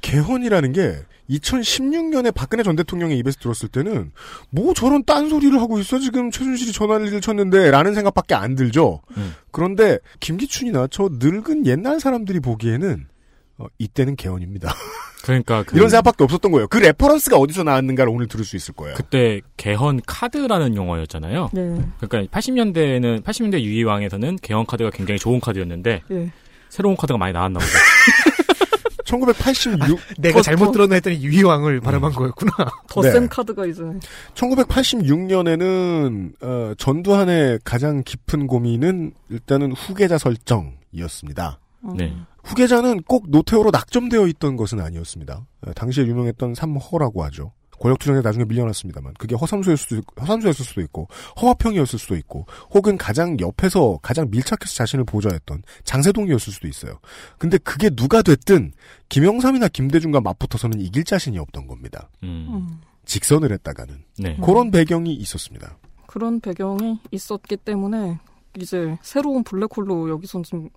개헌이라는 0.00 0.72
게 0.72 0.96
2016년에 1.30 2.34
박근혜 2.34 2.62
전 2.62 2.76
대통령의 2.76 3.18
입에서 3.18 3.38
들었을 3.40 3.68
때는 3.68 4.12
뭐 4.50 4.74
저런 4.74 5.04
딴소리를 5.04 5.60
하고 5.60 5.78
있어 5.78 5.98
지금 5.98 6.30
최순실이 6.30 6.72
전화를 6.72 7.20
쳤는데 7.20 7.70
라는 7.70 7.94
생각밖에 7.94 8.34
안 8.34 8.54
들죠. 8.54 9.00
음. 9.16 9.34
그런데 9.50 9.98
김기춘이나 10.20 10.88
저 10.90 11.08
늙은 11.12 11.66
옛날 11.66 12.00
사람들이 12.00 12.40
보기에는 12.40 13.06
어, 13.58 13.66
이때는 13.78 14.16
개헌입니다. 14.16 14.74
그러니까 15.24 15.62
그 15.66 15.76
이런 15.76 15.88
생각밖에 15.88 16.24
없었던 16.24 16.50
거예요. 16.52 16.66
그 16.68 16.78
reference가 16.78 17.36
어디서 17.36 17.62
나왔는가를 17.62 18.12
오늘 18.12 18.26
들을 18.26 18.44
수 18.44 18.56
있을 18.56 18.74
거예요. 18.74 18.94
그때 18.96 19.40
개헌 19.56 20.00
카드라는 20.06 20.74
용어였잖아요. 20.74 21.50
네. 21.52 21.62
그러니까 22.00 22.38
80년대에는 22.38 23.22
80년대 23.22 23.60
유희왕에서는 23.60 24.38
개헌 24.42 24.66
카드가 24.66 24.90
굉장히 24.90 25.18
좋은 25.18 25.40
카드였는데 25.40 26.02
예. 26.10 26.32
새로운 26.68 26.96
카드가 26.96 27.16
많이 27.16 27.32
나왔나 27.32 27.60
보죠. 27.60 27.72
1986 29.04 29.98
내가 30.18 30.36
더- 30.36 30.42
잘못 30.42 30.66
더- 30.66 30.72
들었나 30.72 30.94
했더니 30.96 31.22
유희왕을 31.22 31.80
발음한 31.80 32.12
거였구나. 32.12 32.52
더 32.88 33.00
네. 33.02 33.10
센 33.12 33.28
카드가 33.28 33.66
이제 33.66 33.82
1986년에는 34.34 36.32
어, 36.42 36.74
전두환의 36.78 37.60
가장 37.64 38.02
깊은 38.04 38.46
고민은 38.46 39.12
일단은 39.30 39.72
후계자 39.72 40.18
설정이었습니다. 40.18 41.58
어, 41.82 41.94
네. 41.96 42.14
후계자는 42.44 43.02
꼭 43.02 43.24
노태우로 43.28 43.70
낙점되어 43.70 44.26
있던 44.28 44.56
것은 44.56 44.80
아니었습니다. 44.80 45.46
어, 45.66 45.72
당시에 45.74 46.04
유명했던 46.06 46.54
삼허라고 46.54 47.24
하죠. 47.24 47.52
권력투쟁에 47.80 48.20
나중에 48.20 48.44
밀려났습니다만 48.44 49.14
그게 49.18 49.34
허삼수였을 49.34 49.76
수도 49.76 49.96
있고, 49.96 50.20
허삼수였을 50.22 50.64
수도 50.64 50.80
있고 50.82 51.08
허화평이었을 51.40 51.98
수도 51.98 52.16
있고 52.16 52.46
혹은 52.70 52.96
가장 52.96 53.38
옆에서 53.40 53.98
가장 54.02 54.30
밀착해서 54.30 54.74
자신을 54.74 55.04
보좌했던 55.04 55.62
장세동이었을 55.84 56.52
수도 56.52 56.68
있어요. 56.68 56.98
근데 57.38 57.58
그게 57.58 57.90
누가 57.90 58.22
됐든 58.22 58.72
김영삼이나 59.08 59.68
김대중과 59.68 60.20
맞붙어서는 60.20 60.80
이길 60.80 61.04
자신이 61.04 61.38
없던 61.38 61.66
겁니다. 61.66 62.08
음. 62.22 62.46
음. 62.50 62.80
직선을 63.04 63.52
했다가는 63.52 64.02
네. 64.18 64.36
그런 64.42 64.70
배경이 64.70 65.14
있었습니다. 65.14 65.76
그런 66.06 66.40
배경이 66.40 66.98
있었기 67.10 67.56
때문에 67.58 68.18
이제 68.58 68.96
새로운 69.02 69.44
블랙홀로 69.44 70.08
여기선 70.10 70.42
지금 70.42 70.70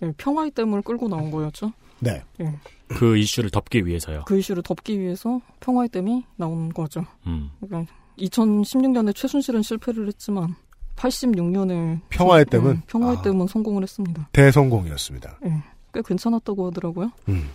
네, 0.00 0.12
평화의 0.16 0.50
댐을 0.52 0.82
끌고 0.82 1.08
나온 1.08 1.30
거였죠. 1.30 1.72
네. 2.00 2.20
예. 2.40 2.58
그 2.96 3.16
이슈를 3.16 3.50
덮기 3.50 3.86
위해서요. 3.86 4.24
그 4.26 4.38
이슈를 4.38 4.62
덮기 4.62 4.98
위해서 4.98 5.40
평화의 5.60 5.88
댐이 5.88 6.24
나온 6.36 6.68
거죠. 6.70 7.04
음. 7.26 7.50
그러니까 7.60 7.92
2016년에 8.18 9.14
최순실은 9.14 9.62
실패를 9.62 10.06
했지만 10.08 10.54
86년에 10.96 12.00
평화의 12.10 12.44
댐은 12.46 12.82
평화의 12.86 13.18
아. 13.18 13.22
댐은 13.22 13.46
성공을 13.46 13.82
했습니다. 13.82 14.28
대성공이었습니다. 14.32 15.38
예. 15.46 15.62
꽤 15.94 16.02
괜찮았다고 16.04 16.66
하더라고요. 16.68 17.10
음. 17.28 17.48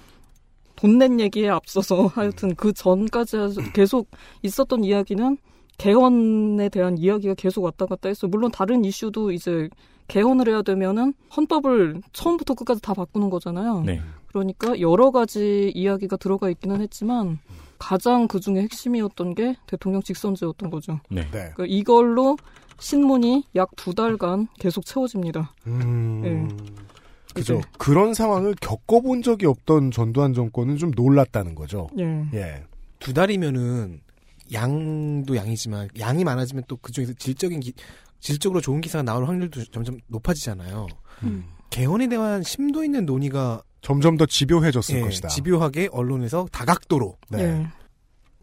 돈낸 0.75 1.19
얘기에 1.19 1.49
앞서서 1.49 2.07
하여튼 2.13 2.55
그 2.55 2.73
전까지 2.73 3.37
계속 3.73 4.09
있었던 4.43 4.83
이야기는 4.83 5.37
개헌에 5.77 6.69
대한 6.69 6.97
이야기가 6.97 7.35
계속 7.35 7.63
왔다 7.63 7.85
갔다 7.85 8.09
했어요. 8.09 8.29
물론 8.29 8.51
다른 8.51 8.83
이슈도 8.83 9.31
이제 9.31 9.69
개헌을 10.07 10.47
해야 10.47 10.61
되면은 10.61 11.13
헌법을 11.35 12.01
처음부터 12.13 12.53
끝까지 12.55 12.81
다 12.81 12.93
바꾸는 12.93 13.29
거잖아요. 13.29 13.81
네. 13.81 14.01
그러니까 14.39 14.79
여러 14.79 15.11
가지 15.11 15.71
이야기가 15.75 16.17
들어가 16.17 16.49
있기는 16.49 16.79
했지만 16.81 17.39
가장 17.79 18.27
그 18.27 18.39
중에 18.39 18.61
핵심이었던 18.61 19.35
게 19.35 19.55
대통령 19.67 20.01
직선제였던 20.01 20.69
거죠. 20.69 20.99
네. 21.09 21.21
네. 21.23 21.51
그러니까 21.55 21.65
이걸로 21.67 22.37
신문이 22.79 23.45
약 23.55 23.69
두 23.75 23.93
달간 23.93 24.47
계속 24.59 24.85
채워집니다. 24.85 25.53
음. 25.67 26.21
예. 26.25 27.33
그죠. 27.33 27.55
이제- 27.55 27.63
그런 27.77 28.13
상황을 28.13 28.55
겪어본 28.61 29.21
적이 29.23 29.47
없던 29.47 29.91
전두환 29.91 30.33
정권은 30.33 30.77
좀 30.77 30.91
놀랐다는 30.95 31.55
거죠. 31.55 31.87
예. 31.99 32.25
예. 32.33 32.63
두 32.99 33.13
달이면은 33.13 34.01
양도 34.53 35.35
양이지만 35.35 35.89
양이 35.99 36.23
많아지면 36.23 36.63
또 36.67 36.77
그중에서 36.77 37.13
질적인 37.13 37.59
기- 37.59 37.73
질적으로 38.19 38.61
좋은 38.61 38.81
기사가 38.81 39.03
나올 39.03 39.27
확률도 39.27 39.65
점점 39.65 39.97
높아지잖아요. 40.07 40.87
음. 41.23 41.45
개헌에 41.69 42.07
대한 42.07 42.41
심도 42.43 42.83
있는 42.83 43.05
논의가 43.05 43.61
점점 43.87 44.17
더 44.17 44.25
집요해졌을 44.25 44.97
예, 44.97 45.01
것이다. 45.01 45.29
집요하게 45.29 45.87
언론에서 45.93 46.45
다각도로 46.51 47.15
네. 47.29 47.39
예. 47.41 47.67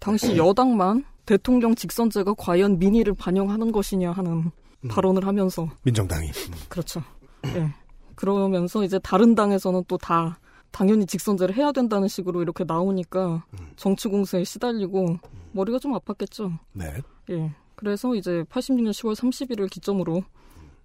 당시 0.00 0.38
여당만 0.38 1.04
대통령 1.26 1.74
직선제가 1.74 2.32
과연 2.38 2.78
민의를 2.78 3.12
반영하는 3.12 3.70
것이냐 3.70 4.10
하는 4.10 4.50
음. 4.84 4.88
발언을 4.88 5.26
하면서 5.26 5.68
민정당이. 5.82 6.30
그렇죠. 6.70 7.02
예. 7.44 7.74
그러면서 8.14 8.84
이제 8.84 8.98
다른 9.00 9.34
당에서는 9.34 9.84
또 9.86 9.98
다 9.98 10.38
당연히 10.70 11.04
직선제를 11.04 11.54
해야 11.54 11.72
된다는 11.72 12.08
식으로 12.08 12.40
이렇게 12.40 12.64
나오니까 12.64 13.44
음. 13.60 13.68
정치 13.76 14.08
공세에 14.08 14.44
시달리고 14.44 15.18
머리가 15.52 15.78
좀 15.78 15.92
아팠겠죠. 15.92 16.58
네. 16.72 16.90
예. 17.28 17.54
그래서 17.74 18.14
이제 18.14 18.44
86년 18.48 18.92
10월 18.92 19.14
30일을 19.14 19.68
기점으로 19.70 20.22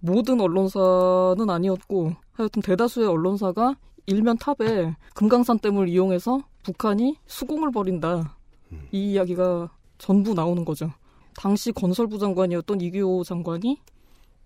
모든 0.00 0.38
언론사는 0.38 1.48
아니었고 1.48 2.14
하여튼 2.32 2.60
대다수의 2.60 3.06
언론사가 3.08 3.76
일면 4.10 4.36
탑에 4.38 4.94
금강산 5.14 5.60
댐을 5.60 5.88
이용해서 5.88 6.42
북한이 6.64 7.16
수공을 7.26 7.70
벌인다. 7.70 8.36
음. 8.72 8.88
이 8.90 9.12
이야기가 9.12 9.70
전부 9.98 10.34
나오는 10.34 10.64
거죠. 10.64 10.90
당시 11.36 11.70
건설부 11.72 12.18
장관이었던 12.18 12.80
이규호 12.80 13.22
장관이 13.24 13.78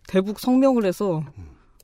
대북 0.06 0.38
성명을 0.38 0.84
해서 0.84 1.22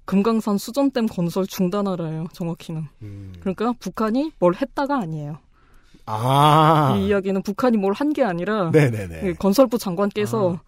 금강산 0.05 0.59
수전댐 0.59 1.07
건설 1.07 1.47
중단하라예요. 1.47 2.27
정확히는. 2.33 2.85
음. 3.03 3.33
그러니까 3.41 3.73
북한이 3.81 4.33
뭘 4.39 4.55
했다가 4.55 4.99
아니에요. 4.99 5.39
아. 6.07 6.95
이 6.99 7.07
이야기는 7.07 7.43
북한이 7.43 7.77
뭘 7.79 7.93
한 7.95 8.13
게 8.13 8.25
아니라 8.25 8.71
네네네. 8.71 9.21
그 9.21 9.35
건설부 9.35 9.79
장관께서 9.79 10.61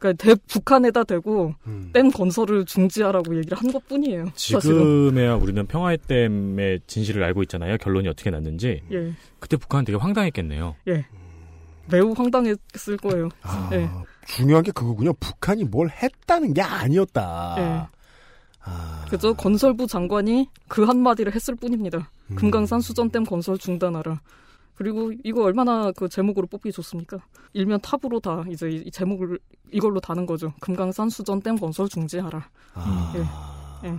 그러니까 0.00 0.24
대, 0.24 0.34
북한에다 0.48 1.04
대고 1.04 1.54
음. 1.66 1.90
댐 1.92 2.10
건설을 2.10 2.64
중지하라고 2.64 3.36
얘기를 3.36 3.56
한 3.56 3.70
것뿐이에요. 3.70 4.30
지금에야 4.34 5.34
우리는 5.34 5.64
평화의 5.66 5.98
댐의 6.08 6.80
진실을 6.86 7.22
알고 7.22 7.42
있잖아요. 7.44 7.76
결론이 7.76 8.08
어떻게 8.08 8.30
났는지. 8.30 8.82
예, 8.90 9.12
그때 9.38 9.56
북한은 9.56 9.84
되게 9.84 9.98
황당했겠네요. 9.98 10.74
매우 11.90 12.12
황당했을 12.12 12.96
거예요. 13.02 13.28
아, 13.42 13.68
예. 13.72 13.88
중요한 14.26 14.64
게 14.64 14.72
그거군요. 14.72 15.12
북한이 15.14 15.64
뭘 15.64 15.90
했다는 15.90 16.54
게 16.54 16.62
아니었다. 16.62 17.56
예. 17.58 18.00
아. 18.62 19.04
그저 19.10 19.34
건설부 19.34 19.86
장관이 19.86 20.48
그 20.68 20.84
한마디를 20.84 21.34
했을 21.34 21.54
뿐입니다. 21.56 22.10
음. 22.30 22.36
금강산 22.36 22.80
수전댐 22.80 23.24
건설 23.24 23.58
중단하라. 23.58 24.20
그리고 24.80 25.12
이거 25.24 25.42
얼마나 25.42 25.92
그 25.92 26.08
제목으로 26.08 26.46
뽑기 26.46 26.72
좋습니까? 26.72 27.18
일면 27.52 27.82
탑으로 27.82 28.18
다 28.18 28.46
이제 28.50 28.70
이 28.70 28.90
제목을 28.90 29.38
이걸로 29.70 30.00
다는 30.00 30.24
거죠. 30.24 30.54
금강산 30.58 31.10
수전 31.10 31.42
댐 31.42 31.56
건설 31.56 31.86
중지하라. 31.86 32.48
아. 32.72 33.12
예. 33.84 33.88
예. 33.90 33.98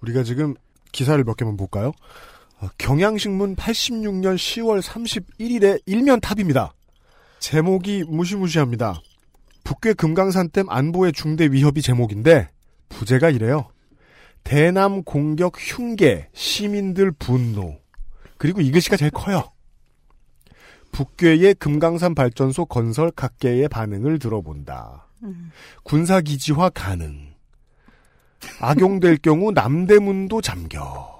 우리가 0.00 0.24
지금 0.24 0.56
기사를 0.90 1.22
몇 1.22 1.36
개만 1.36 1.56
볼까요? 1.56 1.92
어, 2.58 2.66
경향신문 2.78 3.54
86년 3.54 4.34
10월 4.34 4.82
31일에 4.82 5.80
일면 5.86 6.20
탑입니다. 6.20 6.74
제목이 7.38 8.02
무시무시합니다. 8.08 9.00
북괴 9.62 9.92
금강산댐 9.92 10.68
안보의 10.68 11.12
중대 11.12 11.46
위협이 11.46 11.80
제목인데 11.80 12.48
부제가 12.88 13.30
이래요. 13.30 13.68
대남 14.42 15.04
공격 15.04 15.54
흉계 15.56 16.28
시민들 16.32 17.12
분노 17.12 17.76
그리고 18.36 18.60
이 18.60 18.72
글씨가 18.72 18.96
제일 18.96 19.12
커요. 19.12 19.52
북괴의 20.92 21.54
금강산 21.54 22.14
발전소 22.14 22.66
건설 22.66 23.10
각계의 23.10 23.68
반응을 23.68 24.18
들어본다. 24.18 25.06
음. 25.22 25.50
군사기지화 25.84 26.70
가능. 26.70 27.34
악용될 28.60 29.18
경우 29.18 29.50
남대문도 29.52 30.40
잠겨. 30.40 31.18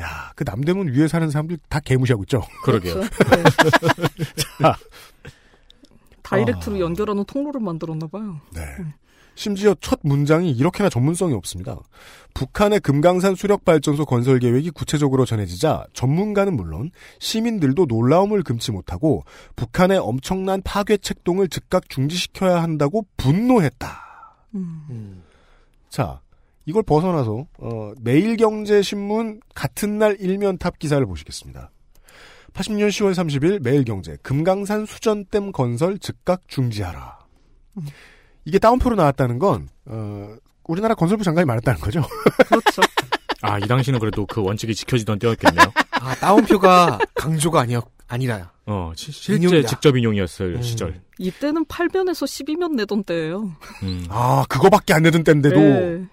야, 0.00 0.32
그 0.34 0.44
남대문 0.44 0.88
위에 0.94 1.08
사는 1.08 1.30
사람들 1.30 1.58
다 1.68 1.78
개무시하고 1.80 2.22
있죠. 2.24 2.42
그러게요. 2.64 2.94
그렇죠. 2.94 3.10
네. 3.36 4.24
자, 4.62 4.76
direct로 6.22 6.76
아. 6.76 6.80
연결하는 6.80 7.24
통로를 7.24 7.60
만들었나 7.60 8.06
봐요. 8.06 8.40
네. 8.54 8.62
심지어 9.34 9.74
첫 9.80 10.00
문장이 10.02 10.50
이렇게나 10.52 10.88
전문성이 10.88 11.34
없습니다. 11.34 11.78
북한의 12.34 12.80
금강산 12.80 13.34
수력발전소 13.34 14.04
건설 14.04 14.38
계획이 14.38 14.70
구체적으로 14.70 15.24
전해지자 15.24 15.86
전문가는 15.92 16.54
물론 16.54 16.90
시민들도 17.18 17.86
놀라움을 17.86 18.42
금치 18.42 18.70
못하고 18.72 19.24
북한의 19.56 19.98
엄청난 19.98 20.62
파괴 20.62 20.96
책동을 20.96 21.48
즉각 21.48 21.88
중지시켜야 21.88 22.62
한다고 22.62 23.06
분노했다. 23.16 23.88
음. 24.54 24.86
음. 24.90 25.22
자, 25.88 26.20
이걸 26.66 26.82
벗어나서 26.82 27.46
어, 27.58 27.92
매일경제신문 28.00 29.40
같은 29.54 29.98
날 29.98 30.16
일면 30.20 30.58
top 30.58 30.78
기사를 30.78 31.04
보시겠습니다. 31.04 31.70
80년 32.52 32.88
10월 32.88 33.12
30일 33.14 33.62
매일경제 33.62 34.16
금강산 34.22 34.86
수전댐 34.86 35.52
건설 35.52 35.98
즉각 35.98 36.48
중지하라. 36.48 37.18
이게 38.44 38.58
따옴표로 38.58 38.96
나왔다는 38.96 39.38
건 39.38 39.68
어, 39.86 40.34
우리나라 40.64 40.94
건설부 40.94 41.24
장관이 41.24 41.44
말했다는 41.46 41.80
거죠. 41.80 42.02
그렇죠. 42.48 42.82
아, 43.42 43.58
이 43.58 43.62
당시는 43.66 43.98
그래도 43.98 44.26
그 44.26 44.42
원칙이 44.42 44.74
지켜지던 44.74 45.18
때였겠네요. 45.18 45.72
아 45.92 46.14
따옴표가 46.16 46.98
강조가 47.14 47.60
아니었 47.60 47.84
아니라 48.08 48.50
어, 48.66 48.92
시- 48.96 49.12
실제 49.12 49.34
인용이다. 49.46 49.68
직접 49.68 49.96
인용이었을 49.96 50.56
음. 50.56 50.62
시절. 50.62 51.00
이때는 51.18 51.64
8면에서 51.66 52.24
12면 52.26 52.74
내던 52.74 53.04
때예요. 53.04 53.50
음. 53.82 54.06
아, 54.08 54.44
그거밖에 54.48 54.94
안 54.94 55.02
내던 55.02 55.24
때인데도 55.24 55.56
네. 55.58 56.06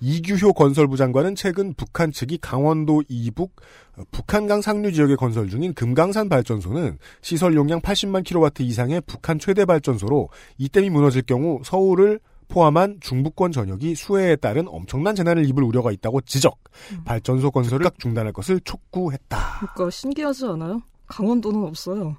이규효 0.00 0.54
건설부 0.54 0.96
장관은 0.96 1.34
최근 1.34 1.74
북한 1.74 2.10
측이 2.10 2.38
강원도 2.38 3.02
이북 3.08 3.56
어, 3.96 4.02
북한강 4.10 4.62
상류 4.62 4.92
지역에 4.92 5.14
건설 5.16 5.48
중인 5.48 5.74
금강산 5.74 6.28
발전소는 6.28 6.98
시설 7.20 7.54
용량 7.54 7.80
80만 7.80 8.24
킬로와트 8.24 8.62
이상의 8.62 9.02
북한 9.06 9.38
최대 9.38 9.64
발전소로 9.64 10.28
이 10.58 10.68
댐이 10.68 10.90
무너질 10.90 11.22
경우 11.22 11.60
서울을 11.64 12.20
포함한 12.48 12.98
중부권 13.00 13.52
전역이 13.52 13.94
수해에 13.94 14.36
따른 14.36 14.66
엄청난 14.68 15.14
재난을 15.14 15.48
입을 15.48 15.62
우려가 15.62 15.92
있다고 15.92 16.20
지적. 16.22 16.58
발전소 17.04 17.50
건설을 17.52 17.84
즉각 17.84 17.98
중단할 17.98 18.32
것을 18.32 18.60
촉구했다. 18.60 19.38
그러니까 19.60 19.90
신기하지 19.90 20.46
않아요? 20.46 20.82
강원도는 21.06 21.62
없어요. 21.62 22.16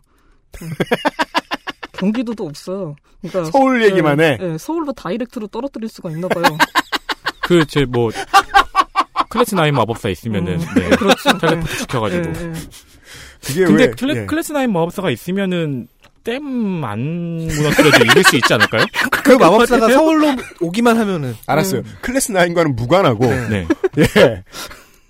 네. 0.53 0.67
경기도도 1.91 2.45
없어요. 2.45 2.95
그러니까 3.21 3.51
서울 3.51 3.83
얘기만 3.83 4.19
해. 4.21 4.37
네, 4.37 4.57
서울로 4.57 4.91
다이렉트로 4.93 5.47
떨어뜨릴 5.47 5.89
수가 5.89 6.09
있나 6.11 6.27
봐요. 6.29 6.43
그, 7.59 7.65
제, 7.65 7.85
뭐, 7.85 8.11
class 9.29 9.55
nine 9.55 9.75
마법사 9.75 10.09
있으면은, 10.09 10.53
음. 10.61 10.65
네. 10.75 10.89
그렇죠. 10.89 11.37
텔레포트 11.37 11.77
시켜가지고. 11.79 12.31
네, 12.31 12.31
네. 12.33 12.53
그게 13.43 13.65
근데 13.65 13.83
왜 13.85 13.91
클래, 13.91 14.21
예. 14.21 14.25
class 14.25 14.51
nine 14.53 14.71
마법사가 14.71 15.09
있으면은, 15.11 15.87
댐 16.23 16.83
안 16.85 16.99
무너뜨려도 17.47 18.05
이길 18.05 18.23
수 18.23 18.35
있지 18.35 18.53
않을까요? 18.53 18.85
그 19.23 19.31
마법사가 19.31 19.89
서울로 19.91 20.27
오기만 20.59 20.95
하면은 20.99 21.35
알았어요. 21.47 21.81
클래스 22.01 22.31
9과는 22.33 22.75
무관하고 22.75 23.25
네. 23.25 23.67
예. 23.97 24.43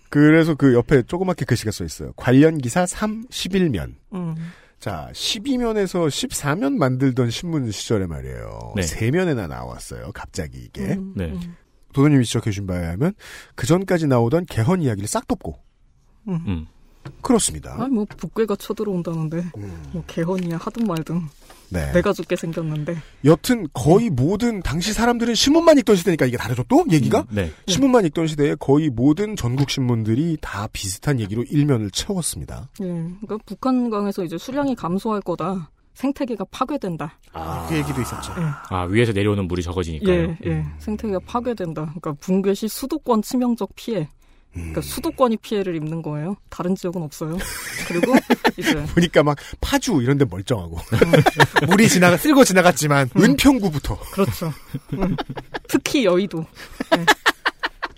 그래서 0.10 0.56
그 0.56 0.74
옆에 0.74 1.04
조그맣게 1.04 1.44
글씨가 1.44 1.72
써 1.72 1.84
있어요. 1.84 2.14
관련 2.16 2.58
기사 2.60 2.86
3, 2.86 3.26
11면. 3.30 3.94
음. 4.14 4.36
자, 4.80 5.10
12면에서 5.14 6.08
14면 6.08 6.78
만들던 6.78 7.30
신문 7.30 7.70
시절에 7.72 8.08
말이에요. 8.08 8.74
네. 8.78 8.82
세 8.82 9.12
3면에나 9.12 9.48
나왔어요. 9.50 10.12
갑자기 10.14 10.60
이게. 10.60 10.82
음, 10.94 11.14
네. 11.16 11.26
음. 11.26 11.56
도도님이 11.94 12.26
지적해 12.26 12.52
주신 12.52 12.68
바에 12.68 12.80
의하면 12.80 13.14
그 13.56 13.68
전까지 13.68 14.08
나오던 14.08 14.46
개헌 14.46 14.82
이야기를 14.82 15.08
싹 15.08 15.28
덮고 15.28 15.60
음. 16.28 16.68
그렇습니다. 17.22 17.76
아니 17.80 17.94
뭐 17.94 18.06
북괴가 18.06 18.56
쳐들어온다는데 18.56 19.38
음. 19.58 19.84
뭐 19.92 20.04
개헌이야 20.08 20.58
하든 20.58 20.86
말든 20.86 21.22
네. 21.70 21.92
내가 21.94 22.12
죽게 22.12 22.36
생겼는데 22.36 22.98
여튼 23.24 23.66
거의 23.74 24.10
모든 24.10 24.62
당시 24.62 24.92
사람들은 24.94 25.36
신문만 25.36 25.78
읽던 25.80 25.96
시대니까 25.96 26.26
이게 26.26 26.38
다르죠 26.38 26.64
또 26.68 26.86
얘기가 26.92 27.26
네. 27.32 27.52
신문만 27.68 28.06
읽던 28.08 28.28
시대에 28.28 28.56
거의 28.60 28.90
모든 28.90 29.36
전국 29.36 29.70
신문들이 29.70 30.38
다 30.42 30.68
비슷한 30.74 31.20
얘기로 31.20 31.44
일면을 31.44 31.90
채웠습니다. 31.92 32.70
예 32.82 32.86
그러니까 32.86 33.38
북한강에서 33.46 34.24
이제 34.24 34.38
수량이 34.38 34.76
감소할 34.76 35.22
거다 35.22 35.72
생태계가 35.94 36.46
파괴된다 36.52 37.20
그 37.68 37.76
얘기도 37.76 38.02
있었죠. 38.02 38.34
아, 38.70 38.84
위에서 38.90 39.12
내려오는 39.12 39.48
물이 39.48 39.62
적어지니까요. 39.62 40.14
예, 40.14 40.38
예. 40.46 40.66
생태계가 40.80 41.20
파괴된다. 41.26 41.86
그러니까 41.86 42.14
붕괴 42.14 42.54
시 42.54 42.68
수도권 42.68 43.22
치명적 43.22 43.72
피해. 43.76 44.10
그러니까 44.54 44.82
수도권이 44.82 45.38
피해를 45.38 45.76
입는 45.76 46.02
거예요. 46.02 46.36
다른 46.50 46.76
지역은 46.76 47.02
없어요. 47.02 47.38
그리고 47.88 48.14
이제 48.58 48.86
보니까 48.94 49.24
막 49.24 49.38
파주 49.62 50.02
이런 50.02 50.18
데 50.18 50.26
멀쩡하고 50.26 50.78
물이 51.68 51.88
지나가 51.88 52.18
쓸고 52.18 52.44
지나갔지만 52.44 53.10
은평구부터 53.18 53.98
그렇죠. 54.12 54.52
음. 54.94 55.16
특히 55.70 56.04
여의도. 56.04 56.46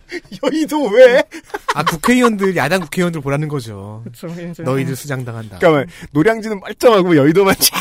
여의도 0.44 0.88
왜? 0.90 1.24
아 1.76 1.84
국회의원들 1.84 2.56
야당 2.56 2.82
국회의원들 2.82 3.22
보라는 3.22 3.48
거죠. 3.48 4.04
그렇죠. 4.04 4.28
이제 4.52 4.64
너희들 4.64 4.96
수장당한다. 4.96 5.60
그러니까 5.60 5.92
노량진은 6.12 6.60
멀쩡하고 6.60 7.16
여의도만 7.16 7.56
쫙 7.60 7.78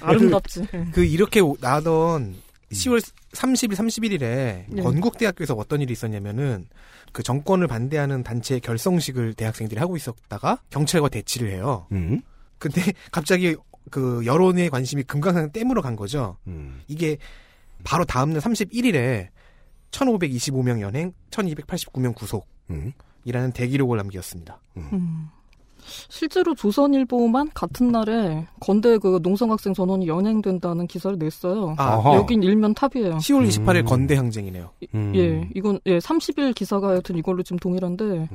아름답지. 0.00 0.66
예. 0.74 0.86
그 0.92 1.04
이렇게 1.04 1.40
오- 1.40 1.56
나던 1.60 2.34
10월 2.72 3.04
30일, 3.32 3.74
31일에 3.74 4.20
네. 4.68 4.82
건국대학교에서 4.82 5.54
어떤 5.54 5.80
일이 5.82 5.92
있었냐면은 5.92 6.66
그 7.12 7.22
정권을 7.22 7.66
반대하는 7.66 8.22
단체의 8.22 8.60
결성식을 8.60 9.34
대학생들이 9.34 9.78
하고 9.78 9.96
있었다가 9.96 10.60
경찰과 10.70 11.08
대치를 11.10 11.50
해요. 11.50 11.86
음. 11.92 12.22
근데 12.58 12.80
갑자기 13.10 13.54
그 13.90 14.22
여론의 14.24 14.70
관심이 14.70 15.02
금강산 15.02 15.50
댐으로 15.52 15.82
간 15.82 15.96
거죠. 15.96 16.38
음. 16.46 16.80
이게 16.88 17.18
바로 17.84 18.04
다음날 18.04 18.40
31일에 18.40 19.28
1525명 19.92 20.80
연행, 20.80 21.12
1289명 21.30 22.14
구속이라는 22.14 22.92
음. 23.48 23.52
대기록을 23.52 23.98
남겼습니다. 23.98 24.60
음. 24.76 25.28
실제로 25.84 26.54
조선일보만 26.54 27.50
같은 27.54 27.90
날에 27.90 28.46
건대 28.60 28.98
그 28.98 29.18
농성학생 29.22 29.74
전원이 29.74 30.06
연행된다는 30.06 30.86
기사를 30.86 31.18
냈어요. 31.18 31.74
아, 31.76 31.96
어허. 31.96 32.16
여긴 32.16 32.42
일면 32.42 32.74
top이에요. 32.74 33.16
10월 33.16 33.48
28일 33.48 33.76
음. 33.78 33.84
건대 33.84 34.14
항쟁이네요. 34.14 34.70
음. 34.94 35.12
예, 35.16 35.48
이건 35.54 35.80
예 35.86 35.98
30일 35.98 36.54
기사가 36.54 36.88
하여튼 36.90 37.16
이걸로 37.16 37.42
지금 37.42 37.58
동일한데 37.58 38.04
음. 38.04 38.28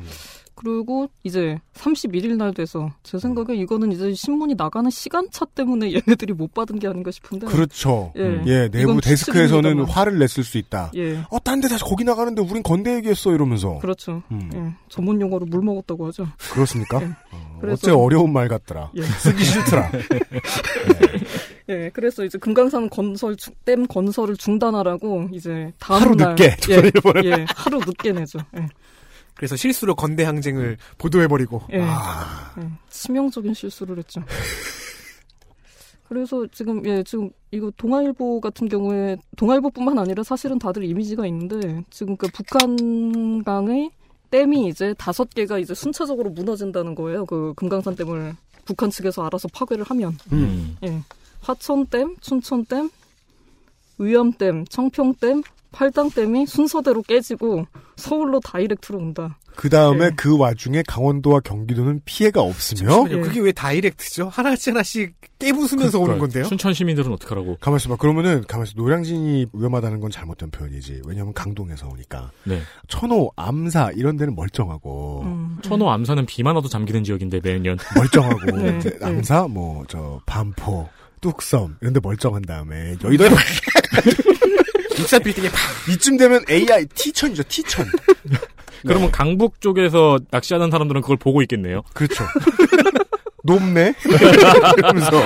그리고 0.58 1.08
이제 1.24 1.60
31일 1.76 2.36
날 2.36 2.52
돼서 2.52 2.92
제 3.04 3.20
생각에 3.20 3.56
이거는 3.56 3.92
이제 3.92 4.12
신문이 4.14 4.56
나가는 4.56 4.90
시간차 4.90 5.46
때문에 5.46 5.94
얘네들이 5.94 6.34
못 6.34 6.54
받은 6.56 6.80
게 6.80 6.88
아닌가 6.88 7.12
싶은데 7.12 7.46
그렇죠. 7.46 8.12
예, 8.18 8.42
예, 8.48 8.68
내부 8.70 9.00
데스크에서는. 9.00 9.82
화를 9.86 10.18
냈을 10.18 10.44
수 10.44 10.58
있다. 10.58 10.92
예, 10.96 11.20
어, 11.30 11.40
딴 11.40 11.62
데다 11.62 11.78
거기 11.78 12.04
나가는데 12.04 12.42
우린 12.42 12.64
건대 12.64 12.96
얘기했어 12.96 13.32
이러면서. 13.34 13.78
그렇죠. 13.80 14.24
음. 14.32 14.50
예, 14.56 14.74
전문 14.90 15.22
용어로 15.22 15.46
물 15.46 15.62
먹었다고 15.62 16.08
하죠. 16.08 16.28
그렇습니까? 16.52 17.02
예. 17.04 17.06
어, 17.32 17.58
그래서- 17.62 17.88
어째 17.88 17.92
어려운 17.92 18.34
말 18.34 18.48
같더라. 18.48 18.92
예. 18.96 19.02
쓰기 19.22 19.44
싫더라. 19.44 19.92
예, 21.70 21.90
그래서 21.94 22.24
이제 22.24 22.38
금강산 22.38 22.90
건설 22.90 23.36
중- 23.36 23.54
댐 23.66 23.86
건설을 23.88 24.38
중단하라고 24.38 25.28
이제 25.34 25.72
다음 25.80 26.02
하루 26.02 26.16
날 26.16 26.30
늦게 26.36 26.56
예. 26.72 26.92
예, 27.26 27.46
하루 27.56 27.80
늦게 27.80 28.14
내죠. 28.14 28.40
예, 28.58 28.66
그래서 29.38 29.56
실수로 29.56 29.96
건대 29.96 30.24
항쟁을 30.24 30.78
보도해버리고 30.98 31.62
예. 31.72 31.82
아, 31.82 32.54
예, 32.60 32.70
치명적인 32.90 33.54
실수를 33.54 33.98
했죠. 34.00 34.22
그래서 36.08 36.48
지금 36.52 36.86
예 36.86 37.04
지금 37.04 37.30
이거 37.52 37.72
동아일보 37.78 38.40
같은 38.40 38.70
경우에 38.70 39.18
동아일보뿐만 39.36 40.00
아니라 40.00 40.24
사실은 40.24 40.58
다들 40.58 40.84
이미지가 40.84 41.26
있는데 41.28 41.84
지금 41.90 42.16
그 42.16 42.28
북한강의 42.28 43.92
댐이 44.32 44.68
이제 44.68 44.94
다섯 44.98 45.30
개가 45.30 45.60
이제 45.60 45.74
순차적으로 45.74 46.30
무너진다는 46.30 46.96
거예요. 46.96 47.26
그 47.26 47.54
금강산 47.56 47.96
댐을 47.96 48.36
북한 48.66 48.90
측에서 48.90 49.26
알아서 49.26 49.48
파괴를 49.50 49.84
하면 49.86 50.18
음. 50.32 50.78
예 50.84 51.02
화천댐, 51.42 52.18
춘천댐, 52.22 52.90
의암댐, 54.00 54.66
청평댐, 54.66 55.44
팔당댐이 55.72 56.46
순서대로 56.46 57.02
깨지고 57.02 57.66
서울로 57.96 58.40
다이렉트로 58.40 58.98
온다. 58.98 59.38
그 59.56 59.70
다음에 59.70 60.10
네. 60.10 60.16
그 60.16 60.38
와중에 60.38 60.84
강원도와 60.88 61.40
경기도는 61.40 62.02
피해가 62.06 62.42
없으며 62.42 62.90
잠시만요. 62.92 63.18
예. 63.18 63.22
그게 63.22 63.40
왜 63.40 63.52
다이렉트죠? 63.52 64.30
하나씩 64.30 64.68
하나씩 64.76 65.16
깨부수면서 65.40 66.00
오는 66.00 66.20
건데요? 66.20 66.44
춘천 66.46 66.74
시민들은 66.74 67.12
어떡하라고. 67.14 67.58
가만있어 67.60 67.90
봐. 67.90 67.96
그러면은 67.96 68.44
가만있어. 68.48 68.74
노량진이 68.78 69.48
위험하다는 69.54 70.00
건 70.00 70.12
잘못된 70.12 70.52
표현이지. 70.52 71.02
왜냐하면 71.08 71.34
강동에서 71.34 71.88
오니까 71.88 72.30
네. 72.44 72.62
천호, 72.88 73.32
암사 73.36 73.92
이런 73.96 74.16
데는 74.18 74.36
멀쩡하고 74.36 75.24
음, 75.24 75.58
천호 75.64 75.90
암사는 75.90 76.28
비만 76.28 76.56
와도 76.56 76.68
잠기는 76.68 77.04
지역인데 77.04 77.40
매년. 77.44 77.78
멀쩡하고 77.98 78.58
네, 78.58 78.78
네. 78.80 78.92
암사 79.02 79.48
뭐 79.48 79.86
저 79.88 80.22
반포, 80.26 80.88
뚝섬 81.22 81.78
이런 81.82 81.94
데 81.94 82.00
멀쩡한 82.02 82.42
다음에 82.44 82.96
여의도에 83.04 83.30
익산 85.00 85.22
빌딩에 85.24 85.50
팍 85.50 85.60
이쯤 85.94 86.18
되면 86.18 86.44
AI 86.50 86.86
T천이죠. 86.88 87.44
T천. 87.44 87.86
그러면 88.84 89.12
강북 89.12 89.60
쪽에서 89.62 90.20
낚시하는 90.32 90.70
사람들은 90.72 91.02
그걸 91.02 91.18
보고 91.18 91.42
있겠네요. 91.42 91.82
그렇죠. 91.94 92.24
높네. 93.44 93.94
이러면서 94.78 95.22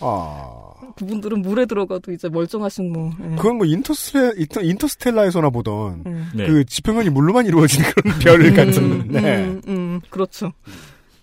아 0.00 0.68
그분들은 0.96 1.42
물에 1.42 1.66
들어가도 1.66 2.12
이제 2.12 2.28
멀쩡하신 2.28 2.92
뭐 2.92 3.12
예. 3.20 3.36
그건 3.36 3.56
뭐 3.58 3.66
인터스텔 3.66 4.34
인터, 4.36 4.60
인터스텔라에서나 4.60 5.50
보던 5.50 6.04
예. 6.06 6.36
네. 6.36 6.46
그 6.46 6.64
지평면이 6.64 7.10
물로만 7.10 7.46
이루어지는 7.46 7.90
그런 7.92 8.18
별 8.18 8.54
같은. 8.54 8.82
음, 8.82 9.08
네. 9.08 9.36
음, 9.44 9.62
음, 9.68 10.00
그렇죠. 10.10 10.52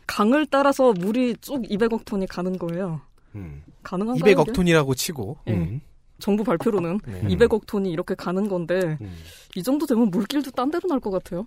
강을 0.07 0.45
따라서 0.47 0.93
물이 0.93 1.37
쭉 1.41 1.61
200억 1.63 2.05
톤이 2.05 2.27
가는 2.27 2.57
거예요. 2.57 3.01
음. 3.35 3.63
가능한가요? 3.83 4.33
200억 4.35 4.41
이게? 4.43 4.53
톤이라고 4.53 4.95
치고 4.95 5.37
예. 5.49 5.81
음. 6.15 6.19
정부 6.19 6.43
발표로는 6.43 6.99
네. 7.05 7.21
200억 7.35 7.65
톤이 7.67 7.91
이렇게 7.91 8.15
가는 8.15 8.47
건데 8.47 8.97
음. 9.01 9.15
이 9.55 9.63
정도 9.63 9.85
되면 9.85 10.09
물길도 10.09 10.51
딴 10.51 10.71
데로 10.71 10.87
날 10.87 10.99
것 10.99 11.11
같아요. 11.11 11.45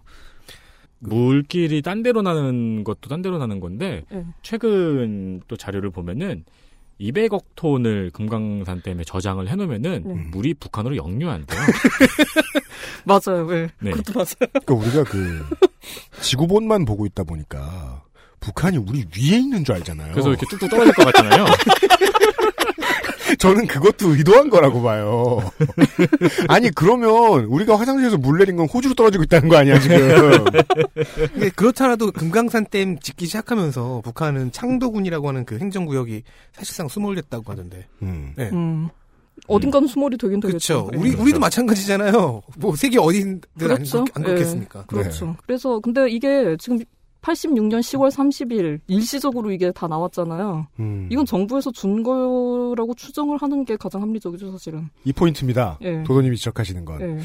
물길이 1.00 1.80
딴 1.82 2.02
데로 2.02 2.22
나는 2.22 2.82
것도 2.84 3.08
딴 3.08 3.22
데로 3.22 3.38
나는 3.38 3.60
건데 3.60 4.04
예. 4.12 4.24
최근 4.42 5.40
또 5.46 5.56
자료를 5.56 5.90
보면은 5.90 6.44
200억 7.00 7.44
톤을 7.54 8.10
금강산 8.12 8.82
댐에 8.82 9.04
저장을 9.04 9.48
해놓으면은 9.48 10.02
네. 10.04 10.14
물이 10.32 10.54
북한으로 10.54 10.96
역류한대요. 10.96 11.60
맞아요. 13.06 13.48
예. 13.54 13.68
네. 13.80 13.92
그것도 13.92 14.12
맞아요. 14.18 14.50
그러니까 14.66 14.74
우리가 14.74 15.04
그 15.04 15.46
지구본만 16.20 16.84
보고 16.84 17.06
있다 17.06 17.22
보니까 17.22 18.02
북한이 18.40 18.78
우리 18.78 19.00
위에 19.16 19.38
있는 19.38 19.64
줄 19.64 19.76
알잖아요. 19.76 20.10
그래서 20.12 20.30
이렇게 20.30 20.46
뚝뚝 20.50 20.68
떨어질 20.68 20.92
것 20.94 21.04
같잖아요. 21.06 21.44
저는 23.38 23.66
그것도 23.66 24.14
의도한 24.14 24.50
거라고 24.50 24.82
봐요. 24.82 25.40
아니 26.48 26.70
그러면 26.70 27.44
우리가 27.44 27.78
화장실에서 27.78 28.16
물 28.16 28.38
내린 28.38 28.56
건 28.56 28.66
호주로 28.66 28.94
떨어지고 28.94 29.24
있다는 29.24 29.48
거 29.48 29.56
아니야 29.56 29.78
지금? 29.78 29.98
그렇잖아도 31.56 32.12
금강산 32.12 32.66
댐 32.66 32.98
짓기 32.98 33.26
시작하면서 33.26 34.02
북한은 34.04 34.52
창도군이라고 34.52 35.28
하는 35.28 35.44
그 35.44 35.58
행정구역이 35.58 36.22
사실상 36.52 36.88
수몰됐다고 36.88 37.52
하던데. 37.52 37.86
음. 38.02 38.32
네. 38.36 38.50
음. 38.52 38.88
어딘가는 39.46 39.86
수몰이 39.86 40.16
되긴 40.18 40.40
되겠죠. 40.40 40.86
그렇죠. 40.86 40.90
예. 40.94 40.98
우리 40.98 41.14
우리도 41.14 41.38
마찬가지잖아요. 41.38 42.42
뭐 42.58 42.76
세계 42.76 42.98
어딘들 42.98 43.48
그렇죠. 43.56 43.98
안, 43.98 44.06
안 44.14 44.22
예. 44.22 44.26
그렇겠습니까? 44.26 44.84
그렇죠. 44.86 45.36
그래서 45.46 45.78
근데 45.80 46.08
이게 46.10 46.56
지금 46.58 46.80
86년 47.28 47.80
10월 47.80 48.10
30일 48.10 48.80
일시적으로 48.86 49.50
이게 49.50 49.70
다 49.72 49.86
나왔잖아요. 49.86 50.66
음. 50.80 51.08
이건 51.10 51.26
정부에서 51.26 51.70
준 51.70 52.02
거라고 52.02 52.94
추정을 52.94 53.38
하는 53.38 53.64
게 53.64 53.76
가장 53.76 54.02
합리적이죠, 54.02 54.50
사실은. 54.52 54.88
이 55.04 55.12
포인트입니다. 55.12 55.78
예. 55.82 56.02
도도님이 56.04 56.36
지적하시는 56.36 56.84
건 56.84 57.00
예. 57.00 57.18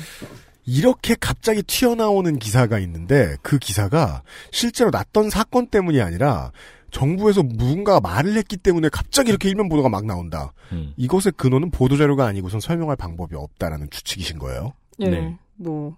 이렇게 0.66 1.16
갑자기 1.20 1.64
튀어나오는 1.64 2.38
기사가 2.40 2.80
있는데 2.80 3.36
그 3.42 3.58
기사가 3.60 4.24
실제로 4.52 4.90
났던 4.92 5.30
사건 5.30 5.68
때문이 5.68 6.02
아니라 6.02 6.52
정부에서 6.92 7.42
누군가 7.42 8.00
말을 8.00 8.38
했기 8.38 8.56
때문에 8.56 8.90
갑자기 8.90 9.30
이렇게 9.30 9.50
일면 9.50 9.68
보도가 9.68 9.90
막 9.90 10.06
나온다. 10.06 10.54
음. 10.72 10.94
이것의 10.98 11.34
근원은 11.38 11.72
보도자료가 11.72 12.26
아니고선 12.26 12.60
설명할 12.60 12.96
방법이 12.96 13.36
없다라는 13.36 13.90
추측이신 13.90 14.38
거예요. 14.40 14.74
예, 15.00 15.10
네. 15.10 15.38
뭐 15.56 15.98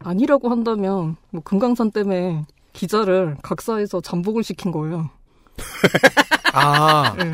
아니라고 0.00 0.50
한다면 0.50 1.16
뭐 1.30 1.42
금강산 1.42 1.92
때문에 1.92 2.44
기자를 2.72 3.36
각사에서 3.42 4.00
잠복을 4.00 4.42
시킨 4.42 4.72
거예요. 4.72 5.10
아, 6.52 7.14
예. 7.20 7.32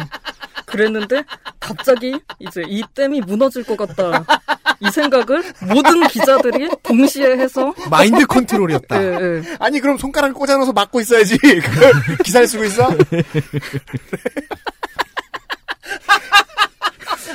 그랬는데 0.67 1.25
갑자기 1.59 2.21
이제 2.39 2.63
이 2.67 2.83
댐이 2.95 3.23
무너질 3.23 3.65
것 3.65 3.77
같다. 3.77 4.25
이 4.81 4.91
생각을 4.91 5.43
모든 5.63 6.07
기자들이 6.09 6.69
동시에 6.83 7.39
해서 7.39 7.75
마인드 7.91 8.27
컨트롤이었다. 8.27 9.03
예, 9.03 9.07
예. 9.07 9.43
아니 9.59 9.81
그럼 9.81 9.99
손가락을 9.99 10.35
꽂아넣어서 10.35 10.73
막고 10.73 11.01
있어야지. 11.01 11.37
그걸 11.41 11.93
기사를 12.25 12.47
쓰고 12.47 12.65
있어? 12.65 12.89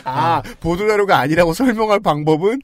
아, 0.05 0.41
보도자료가 0.59 1.17
아니라고 1.19 1.53
설명할 1.53 1.99
방법은 1.99 2.61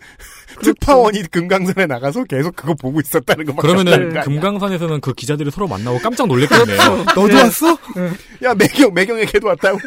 특파원이 0.62 1.24
금강산에 1.32 1.86
나가서 1.86 2.24
계속 2.26 2.56
그거 2.56 2.74
보고 2.74 3.00
있었다는 3.00 3.56
그러면은 3.56 4.00
거 4.00 4.10
아니야? 4.10 4.22
금강산에서는 4.24 5.00
그 5.02 5.14
기자들이 5.14 5.52
서로 5.52 5.68
만나고 5.68 6.00
깜짝 6.00 6.28
놀랬겠네요. 6.28 6.78
너도 7.16 7.36
왔어? 7.38 7.78
야 8.44 8.54
매경 8.56 8.94
매경에 8.94 9.26
걔도 9.26 9.48
왔다고? 9.48 9.80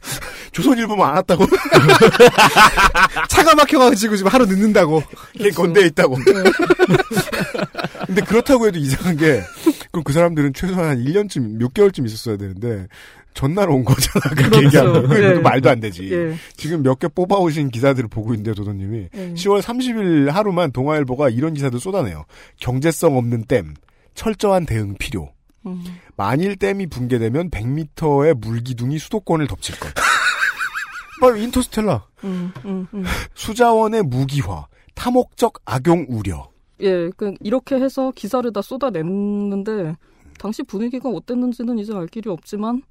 조선일보만 0.52 1.08
안 1.10 1.16
왔다고? 1.16 1.44
차가 3.28 3.54
막혀가지고 3.54 4.16
지금 4.16 4.32
하루 4.32 4.46
늦는다고. 4.46 5.02
걔 5.38 5.50
건대에 5.50 5.86
있다고. 5.86 6.16
근데 8.06 8.22
그렇다고 8.22 8.66
해도 8.66 8.78
이상한 8.78 9.16
게 9.16 9.42
그럼 9.90 10.04
그 10.04 10.12
사람들은 10.12 10.54
최소한 10.54 10.84
한 10.90 11.04
1년쯤 11.04 11.60
6개월쯤 11.60 12.06
있었어야 12.06 12.36
되는데 12.36 12.86
전날 13.36 13.70
온 13.70 13.84
거잖아 13.84 14.34
그렇게 14.34 14.48
그렇죠. 14.48 14.64
얘기하면 14.64 14.96
예. 14.96 15.08
그것도 15.08 15.42
말도 15.42 15.70
안 15.70 15.78
되지 15.80 16.12
예. 16.12 16.34
지금 16.56 16.82
몇 16.82 16.98
개 16.98 17.06
뽑아오신 17.06 17.68
기사들을 17.70 18.08
보고 18.08 18.32
있는데 18.34 18.52
도도님이 18.54 19.08
예. 19.14 19.34
10월 19.34 19.60
30일 19.62 20.30
하루만 20.30 20.72
동아일보가 20.72 21.28
이런 21.28 21.54
기사들 21.54 21.78
쏟아내요 21.78 22.24
경제성 22.58 23.16
없는 23.16 23.44
댐 23.44 23.74
철저한 24.14 24.66
대응 24.66 24.94
필요 24.98 25.30
음. 25.66 25.84
만일 26.16 26.56
댐이 26.56 26.86
붕괴되면 26.86 27.50
100m의 27.50 28.34
물기둥이 28.38 28.98
수도권을 28.98 29.46
덮칠 29.48 29.78
것. 29.80 29.92
뭐 31.20 31.36
인터스텔라. 31.36 32.06
음, 32.24 32.52
음, 32.64 32.86
음. 32.94 33.04
수자원의 33.34 34.04
무기화. 34.04 34.66
탐욕적 34.94 35.54
악용 35.64 36.06
우려. 36.08 36.48
예, 36.80 37.10
그 37.16 37.34
이렇게 37.40 37.74
해서 37.76 38.12
기사를 38.14 38.50
다 38.52 38.62
쏟아냈는데 38.62 39.96
당시 40.38 40.62
분위기가 40.62 41.08
어땠는지는 41.08 41.78
이제 41.78 41.92
알 41.94 42.06
길이 42.06 42.30
없지만 42.30 42.82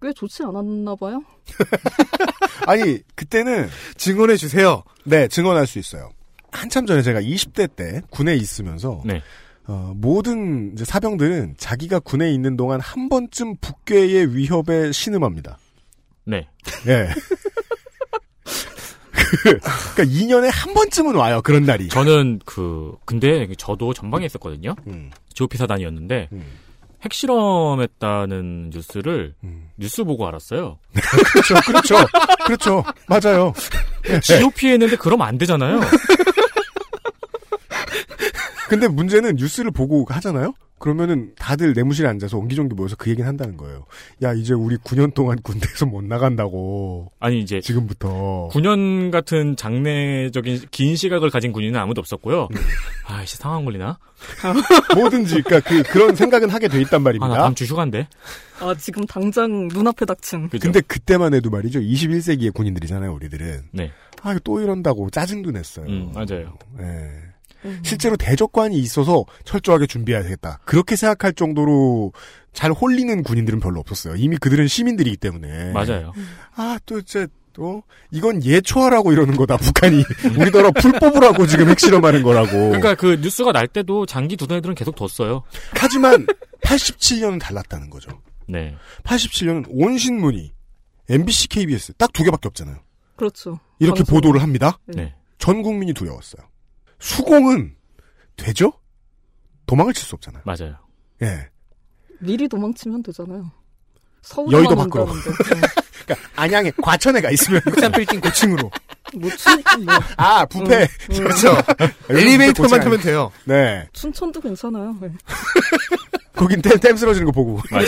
꽤 0.00 0.12
좋지 0.12 0.42
않았나 0.44 0.96
봐요. 0.96 1.22
아니 2.66 3.00
그때는 3.14 3.68
증언해 3.96 4.36
주세요. 4.36 4.82
네 5.04 5.28
증언할 5.28 5.66
수 5.66 5.78
있어요. 5.78 6.10
한참 6.52 6.86
전에 6.86 7.02
제가 7.02 7.20
20대 7.20 7.74
때 7.76 8.00
군에 8.10 8.34
있으면서 8.34 9.02
네. 9.04 9.22
어, 9.66 9.92
모든 9.94 10.72
이제 10.72 10.84
사병들은 10.84 11.54
자기가 11.58 12.00
군에 12.00 12.32
있는 12.32 12.56
동안 12.56 12.80
한 12.80 13.08
번쯤 13.08 13.56
북괴의 13.60 14.34
위협에 14.34 14.90
신음합니다. 14.92 15.58
네. 16.24 16.48
예. 16.88 17.08
그, 19.12 19.58
그러니까 19.94 20.04
2년에 20.04 20.50
한 20.52 20.74
번쯤은 20.74 21.14
와요 21.14 21.40
그런 21.42 21.64
날이. 21.64 21.88
저는 21.88 22.40
그 22.44 22.96
근데 23.04 23.46
저도 23.56 23.94
전방에 23.94 24.26
있었거든요. 24.26 24.74
음, 24.88 25.10
GOP 25.34 25.56
사단이었는데 25.56 26.30
음, 26.32 26.44
핵실험했다는 27.02 28.70
뉴스를 28.72 29.34
음. 29.44 29.70
뉴스 29.76 30.04
보고 30.04 30.26
알았어요. 30.26 30.78
그렇죠, 31.32 31.54
그렇죠, 31.66 31.94
그렇죠, 32.46 32.84
맞아요. 33.08 33.52
GOP 34.22 34.68
했는데 34.68 34.96
그러면 34.96 35.26
안 35.26 35.38
되잖아요. 35.38 35.80
근데 38.70 38.86
문제는 38.86 39.34
뉴스를 39.34 39.72
보고 39.72 40.06
하잖아요? 40.08 40.54
그러면은 40.78 41.32
다들 41.36 41.72
내무실에 41.74 42.08
앉아서 42.08 42.38
옹기종기 42.38 42.76
모여서 42.76 42.94
그 42.96 43.10
얘기는 43.10 43.28
한다는 43.28 43.56
거예요. 43.56 43.84
야, 44.22 44.32
이제 44.32 44.54
우리 44.54 44.76
9년 44.76 45.12
동안 45.12 45.42
군대에서 45.42 45.86
못 45.86 46.04
나간다고. 46.04 47.10
아니 47.18 47.40
이제 47.40 47.60
지금부터. 47.60 48.48
9년 48.52 49.10
같은 49.10 49.56
장래적인 49.56 50.68
긴 50.70 50.94
시각을 50.94 51.30
가진 51.30 51.50
군인은 51.50 51.80
아무도 51.80 52.00
없었고요. 52.00 52.44
음. 52.44 52.56
아이씨 53.06 53.36
상황 53.38 53.64
걸리나? 53.64 53.98
뭐든지, 54.94 55.42
그니까 55.42 55.68
그, 55.68 55.82
그런 55.82 56.14
생각은 56.14 56.48
하게 56.48 56.68
돼 56.68 56.80
있단 56.80 56.94
아, 56.94 56.98
나 56.98 57.04
말입니다. 57.04 57.34
다음 57.34 57.54
주 57.56 57.64
휴가인데. 57.64 58.06
아, 58.60 58.74
지금 58.76 59.04
당장 59.04 59.66
눈앞에 59.66 60.06
닥친. 60.06 60.48
그죠? 60.48 60.62
근데 60.62 60.80
그때만 60.80 61.34
해도 61.34 61.50
말이죠. 61.50 61.80
21세기의 61.80 62.54
군인들이잖아요, 62.54 63.12
우리들은. 63.14 63.62
네. 63.72 63.90
아, 64.22 64.38
또 64.44 64.60
이런다고 64.60 65.10
짜증도 65.10 65.50
냈어요. 65.50 65.86
음, 65.86 66.12
맞아요. 66.14 66.56
예. 66.78 67.29
음. 67.64 67.80
실제로 67.84 68.16
대적관이 68.16 68.78
있어서 68.78 69.24
철저하게 69.44 69.86
준비해야 69.86 70.22
되겠다. 70.22 70.60
그렇게 70.64 70.96
생각할 70.96 71.32
정도로 71.34 72.12
잘 72.52 72.72
홀리는 72.72 73.22
군인들은 73.22 73.60
별로 73.60 73.80
없었어요. 73.80 74.16
이미 74.16 74.36
그들은 74.36 74.66
시민들이기 74.68 75.16
때문에. 75.18 75.72
맞아요. 75.72 76.12
아, 76.56 76.78
또, 76.86 76.98
이제, 76.98 77.26
또, 77.52 77.82
이건 78.10 78.42
예초하라고 78.44 79.12
이러는 79.12 79.36
거다, 79.36 79.56
북한이. 79.56 80.04
우리나라 80.38 80.70
풀 80.72 80.92
뽑으라고 80.92 81.46
지금 81.46 81.68
핵실험하는 81.68 82.22
거라고. 82.22 82.50
그러니까 82.50 82.94
그 82.94 83.18
뉴스가 83.20 83.52
날 83.52 83.68
때도 83.68 84.06
장기 84.06 84.36
두던 84.36 84.58
애들은 84.58 84.74
계속 84.74 84.96
뒀어요. 84.96 85.42
하지만, 85.72 86.26
87년은 86.62 87.40
달랐다는 87.40 87.88
거죠. 87.90 88.20
네. 88.48 88.74
87년은 89.04 89.66
온 89.68 89.96
신문이, 89.98 90.52
MBC, 91.08 91.48
KBS, 91.48 91.92
딱 91.94 92.12
두 92.12 92.24
개밖에 92.24 92.48
없잖아요. 92.48 92.76
그렇죠. 93.16 93.58
이렇게 93.78 93.98
방송. 94.00 94.16
보도를 94.16 94.42
합니다. 94.42 94.78
네. 94.86 95.14
전 95.38 95.62
국민이 95.62 95.92
두려웠어요. 95.92 96.42
수공은, 97.00 97.74
되죠? 98.36 98.72
도망을 99.66 99.92
칠 99.92 100.06
수 100.06 100.14
없잖아요. 100.14 100.42
맞아요. 100.44 100.76
예. 101.22 101.48
미리 102.20 102.48
도망치면 102.48 103.02
되잖아요. 103.02 103.50
서울 104.22 104.52
여의도 104.52 104.76
밖으로. 104.76 105.06
그러니까, 106.04 106.28
안양에, 106.36 106.70
과천에 106.82 107.20
가 107.20 107.30
있으면. 107.30 107.60
산 107.80 107.90
빌딩 107.92 108.20
고층으로. 108.20 108.70
뭐, 109.14 109.30
춘, 109.36 109.62
뭐, 109.84 109.94
아, 110.16 110.44
부패. 110.44 110.86
음, 111.10 111.14
그렇죠. 111.16 111.56
엘리베이터만 112.10 112.80
타면 112.80 113.00
돼요. 113.00 113.32
네. 113.44 113.88
춘천도 113.92 114.40
괜찮아요. 114.40 114.96
네. 115.00 115.10
거긴 116.34 116.60
댐, 116.62 116.78
댐 116.78 116.96
쓰러지는 116.96 117.26
거 117.26 117.32
보고. 117.32 117.60
맞아요. 117.70 117.86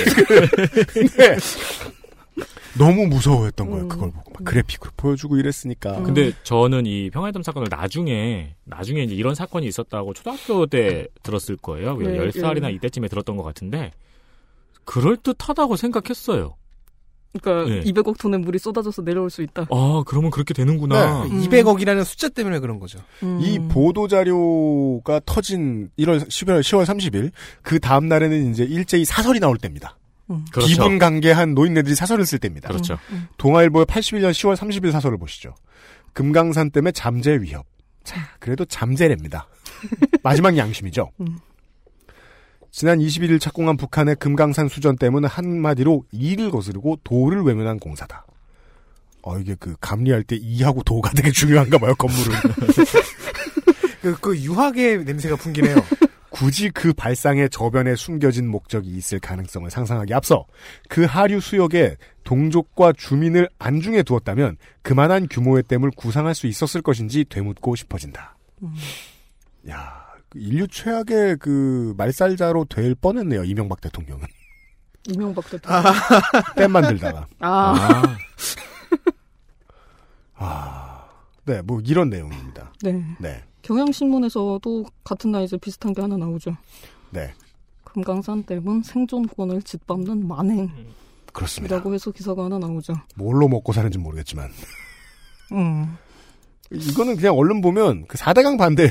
네. 1.17 1.37
너무 2.79 3.07
무서워했던 3.07 3.71
거예요. 3.71 3.85
음. 3.85 3.89
그걸 3.89 4.11
보고 4.11 4.31
막 4.33 4.45
그래픽으로 4.45 4.91
보여주고 4.97 5.37
이랬으니까. 5.37 5.99
음. 5.99 6.05
근데 6.05 6.33
저는 6.43 6.87
이 6.87 7.11
평화회담 7.11 7.43
사건을 7.43 7.69
나중에 7.71 8.55
나중에 8.65 9.03
이제 9.03 9.15
이런 9.15 9.35
사건이 9.35 9.67
있었다고 9.67 10.15
초등학교 10.15 10.67
때 10.67 11.07
들었을 11.23 11.57
거예요. 11.57 11.97
네, 11.97 12.19
10살이나 12.19 12.63
네. 12.63 12.73
이때쯤에 12.73 13.09
들었던 13.09 13.37
것 13.37 13.43
같은데 13.43 13.93
그럴 14.85 15.17
듯하다고 15.17 15.77
생각했어요. 15.77 16.57
그러니까 17.41 17.69
네. 17.69 17.81
200억 17.91 18.19
톤의 18.19 18.41
물이 18.41 18.59
쏟아져서 18.59 19.05
내려올 19.05 19.31
수 19.31 19.43
있다. 19.43 19.67
아, 19.71 20.03
그러면 20.07 20.31
그렇게 20.31 20.53
되는구나. 20.53 21.25
네. 21.25 21.31
음. 21.31 21.41
200억이라는 21.41 22.05
숫자 22.05 22.29
때문에 22.29 22.59
그런 22.59 22.79
거죠. 22.79 22.99
음. 23.23 23.39
이 23.41 23.59
보도 23.59 24.07
자료가 24.07 25.21
터진 25.25 25.89
1월 25.99 26.21
10월 26.21 26.61
10월 26.61 26.85
30일 26.85 27.31
그 27.63 27.81
다음 27.81 28.09
날에는 28.09 28.51
이제 28.51 28.65
일제히 28.65 29.05
사설이 29.05 29.41
나올 29.41 29.57
때입니다. 29.57 29.97
음. 30.33 30.45
그렇죠. 30.51 30.69
기분 30.69 30.99
관계한 30.99 31.55
노인네들이 31.55 31.95
사설을 31.95 32.27
쓸 32.27 32.39
때입니다. 32.39 32.69
그렇죠. 32.69 32.99
음. 33.11 33.29
동아일보의 33.39 33.87
81년 33.87 34.31
10월 34.31 34.57
30일 34.57 34.93
사설을 34.93 35.19
보시죠. 35.19 35.55
금강산 36.13 36.71
때문에 36.71 36.93
잠재 36.93 37.39
위협. 37.41 37.67
자, 38.05 38.21
그래도 38.39 38.65
잠재랍니다. 38.65 39.49
마지막 40.23 40.57
양심이죠. 40.57 41.11
음. 41.21 41.39
지난 42.71 42.99
21일 42.99 43.39
착공한 43.39 43.77
북한의 43.77 44.17
금강산 44.17 44.69
수전 44.69 44.97
댐은 44.97 45.27
한마디로 45.27 46.05
이를 46.11 46.51
거스르고 46.51 47.01
도를 47.05 47.43
외면한 47.43 47.79
공사다. 47.79 48.25
어, 49.23 49.39
이게 49.39 49.55
그 49.59 49.77
감리할 49.81 50.25
때 50.25 50.37
이하고 50.37 50.83
도가 50.83 51.11
되게 51.11 51.31
중요한가 51.31 51.79
봐요, 51.79 51.95
건물은. 51.95 52.33
그, 54.03 54.17
그 54.21 54.37
유학의 54.37 55.05
냄새가 55.05 55.37
풍기네요. 55.37 55.77
굳이 56.33 56.71
그 56.71 56.95
발상의 56.95 57.51
저변에 57.51 57.95
숨겨진 57.95 58.49
목적이 58.49 58.89
있을 58.97 59.21
가능성을 59.21 59.71
상상하기 59.71 60.15
앞서 60.15 60.47
그 60.89 61.05
하류 61.05 61.41
수역에 61.41 61.97
동족과 62.25 62.95
주민을 62.95 63.51
안중에 63.59 64.03
두었다면 64.03 64.57
그만한 64.81 65.29
규모의 65.29 65.63
댐을 65.65 65.91
구상할 65.95 66.35
수 66.35 66.47
있었을 66.47 66.81
것인지 66.81 67.27
되묻고 67.29 67.77
싶어진다. 67.77 68.35
음. 68.63 68.75
야, 69.69 70.07
그 70.31 70.39
인류 70.39 70.67
최악의 70.67 71.37
그 71.37 71.93
말살자로 71.99 72.65
될 72.65 72.95
뻔했네요, 72.95 73.45
이명박 73.45 73.83
대통령은. 73.83 74.27
이명박 75.09 75.45
대통령. 75.51 75.83
댐 76.57 76.73
만들다가. 76.73 77.27
아, 77.41 77.75
아, 77.77 78.17
아, 80.37 81.05
네, 81.45 81.61
뭐 81.61 81.79
이런 81.85 82.09
내용입니다. 82.09 82.73
네. 82.83 83.05
네, 83.21 83.45
경향신문에서도 83.63 84.85
같은 85.05 85.33
날 85.33 85.45
이제 85.45 85.57
비슷한 85.57 85.93
게 85.93 86.01
하나 86.03 86.17
나오죠. 86.17 86.57
네. 87.11 87.33
금강산 87.85 88.45
댐은 88.45 88.83
생존권을 88.83 89.63
짓밟는 89.63 90.27
만행이라고 90.27 90.83
그렇습니다. 91.33 91.83
해서 91.91 92.11
기사가 92.11 92.45
하나 92.45 92.59
나오죠. 92.59 92.95
뭘로 93.17 93.49
먹고 93.49 93.73
사는지 93.73 93.99
모르겠지만 93.99 94.51
음. 95.53 95.97
이거는 96.71 97.17
그냥 97.17 97.37
얼른 97.37 97.61
보면 97.61 98.07
그 98.09 98.17
4대강 98.17 98.57
반대 98.57 98.91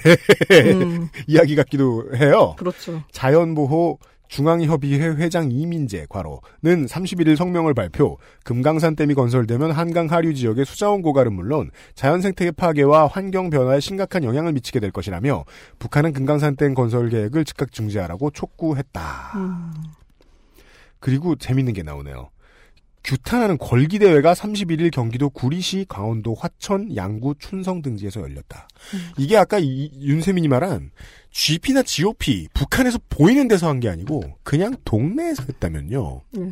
음, 0.51 1.09
이야기 1.27 1.55
같기도 1.55 2.15
해요. 2.15 2.55
그렇죠. 2.57 3.01
자연보호 3.11 3.97
중앙협의회 4.31 5.07
회장 5.17 5.51
이민재 5.51 6.05
과로는 6.09 6.85
31일 6.87 7.35
성명을 7.35 7.73
발표 7.73 8.17
금강산 8.45 8.95
댐이 8.95 9.13
건설되면 9.13 9.71
한강 9.71 10.09
하류 10.09 10.33
지역의 10.33 10.65
수자원 10.65 11.01
고갈은 11.01 11.33
물론 11.33 11.69
자연생태계 11.95 12.51
파괴와 12.51 13.07
환경 13.07 13.49
변화에 13.49 13.81
심각한 13.81 14.23
영향을 14.23 14.53
미치게 14.53 14.79
될 14.79 14.91
것이라며 14.91 15.43
북한은 15.79 16.13
금강산 16.13 16.55
댐 16.55 16.73
건설 16.73 17.09
계획을 17.09 17.43
즉각 17.43 17.73
중지하라고 17.73 18.31
촉구했다. 18.31 19.01
음. 19.35 19.71
그리고 21.01 21.35
재밌는 21.35 21.73
게 21.73 21.83
나오네요. 21.83 22.29
규탄하는 23.03 23.57
걸기 23.57 23.99
대회가 23.99 24.33
31일 24.33 24.91
경기도 24.91 25.29
구리시, 25.31 25.87
강원도 25.89 26.35
화천, 26.35 26.95
양구, 26.95 27.35
춘성 27.39 27.81
등지에서 27.81 28.21
열렸다. 28.21 28.67
이게 29.17 29.35
아까 29.35 29.57
이- 29.59 29.89
윤세민이 29.99 30.47
말한 30.47 30.91
GP나 31.31 31.81
GOP, 31.83 32.47
북한에서 32.53 32.99
보이는 33.09 33.47
데서 33.47 33.67
한 33.67 33.79
게 33.79 33.89
아니고 33.89 34.21
그냥 34.43 34.75
동네에서 34.85 35.43
했다면요. 35.43 36.21
예. 36.37 36.51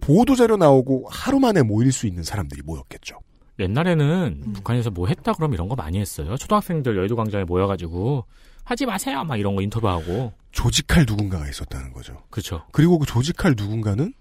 보도자료 0.00 0.56
나오고 0.56 1.06
하루 1.10 1.38
만에 1.40 1.62
모일 1.62 1.92
수 1.92 2.06
있는 2.06 2.22
사람들이 2.22 2.62
모였겠죠. 2.62 3.18
옛날에는 3.58 4.52
북한에서 4.54 4.90
뭐 4.90 5.06
했다 5.08 5.32
그럼 5.32 5.54
이런 5.54 5.68
거 5.68 5.74
많이 5.74 5.98
했어요. 5.98 6.36
초등학생들 6.36 6.96
여의도 6.96 7.16
광장에 7.16 7.44
모여가지고 7.44 8.24
하지 8.64 8.84
마세요 8.86 9.24
막 9.24 9.36
이런 9.36 9.56
거 9.56 9.62
인터뷰하고 9.62 10.32
조직할 10.52 11.06
누군가가 11.08 11.48
있었다는 11.48 11.92
거죠. 11.92 12.22
그렇죠. 12.30 12.64
그리고 12.72 12.98
그 12.98 13.06
조직할 13.06 13.54
누군가는 13.56 14.12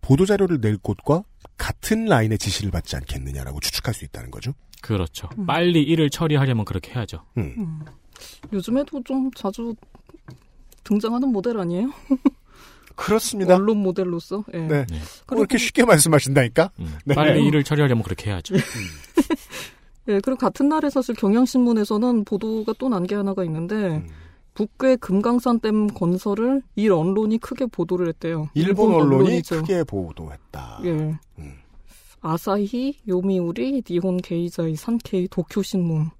보도자료를 0.00 0.60
낼 0.60 0.76
곳과 0.78 1.24
같은 1.56 2.04
라인의 2.04 2.38
지시를 2.38 2.70
받지 2.70 2.96
않겠느냐라고 2.96 3.60
추측할 3.60 3.94
수 3.94 4.04
있다는 4.04 4.30
거죠. 4.30 4.52
그렇죠. 4.80 5.28
음. 5.38 5.46
빨리 5.46 5.82
일을 5.82 6.10
처리하려면 6.10 6.64
그렇게 6.64 6.92
해야죠. 6.92 7.24
음. 7.38 7.80
음. 8.44 8.48
요즘에도 8.56 9.02
좀 9.04 9.30
자주 9.32 9.74
등장하는 10.84 11.28
모델 11.28 11.58
아니에요? 11.58 11.90
그렇습니다. 12.96 13.56
언론 13.56 13.78
모델로서. 13.78 14.44
예. 14.54 14.58
네. 14.58 14.86
네. 14.88 14.98
뭐 15.28 15.38
이렇게 15.38 15.58
쉽게 15.58 15.84
말씀하신다니까? 15.84 16.70
음. 16.78 16.94
네. 17.04 17.14
빨리 17.14 17.44
일을 17.46 17.64
처리하려면 17.64 18.04
그렇게 18.04 18.30
해야죠. 18.30 18.54
예, 20.08 20.20
그리고 20.20 20.36
같은 20.36 20.68
날에 20.68 20.90
사실 20.90 21.14
경향신문에서는 21.14 22.24
보도가 22.24 22.74
또 22.78 22.88
난 22.88 23.06
게 23.06 23.14
하나가 23.14 23.42
있는데 23.44 23.74
음. 23.74 24.08
북괴 24.54 24.96
금강산 24.96 25.58
댐 25.60 25.88
건설을 25.88 26.62
일 26.76 26.92
언론이 26.92 27.38
크게 27.38 27.66
보도를 27.66 28.06
했대요. 28.08 28.48
일본 28.54 28.94
언론이 28.94 29.24
언론이죠. 29.24 29.62
크게 29.62 29.82
보도했다. 29.84 30.80
예. 30.84 30.90
음. 31.38 31.52
아사히, 32.20 32.94
요미우리, 33.08 33.82
니혼 33.90 34.18
게이자이, 34.18 34.76
산케이, 34.76 35.26
도쿄 35.28 35.62
신문. 35.62 36.10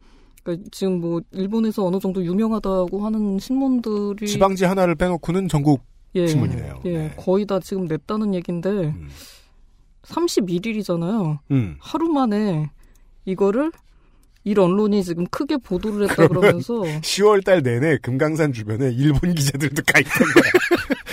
그러니까 0.44 0.68
지금 0.70 1.00
뭐 1.00 1.20
일본에서 1.32 1.84
어느 1.86 1.98
정도 1.98 2.24
유명하다고 2.24 3.04
하는 3.04 3.38
신문들이 3.40 4.28
지방지 4.28 4.64
하나를 4.66 4.94
빼놓고는 4.94 5.48
전국 5.48 5.82
예, 6.14 6.26
신문이네요. 6.28 6.80
예, 6.84 6.98
네. 6.98 7.14
거의 7.16 7.44
다 7.46 7.58
지금 7.58 7.86
냈다는 7.86 8.34
얘긴데 8.34 8.68
음. 8.68 9.08
31일이잖아요. 10.06 11.38
음. 11.50 11.76
하루 11.80 12.08
만에 12.08 12.70
이거를 13.24 13.72
일 14.46 14.60
언론이 14.60 15.02
지금 15.02 15.24
크게 15.30 15.56
보도를 15.56 16.10
했다 16.10 16.28
그러면서 16.28 16.74
10월 17.00 17.42
달 17.42 17.62
내내 17.62 17.96
금강산 18.02 18.52
주변에 18.52 18.92
일본 18.92 19.34
기자들도 19.34 19.82
가 19.86 19.98
있던 20.00 20.12
거야. 20.12 20.52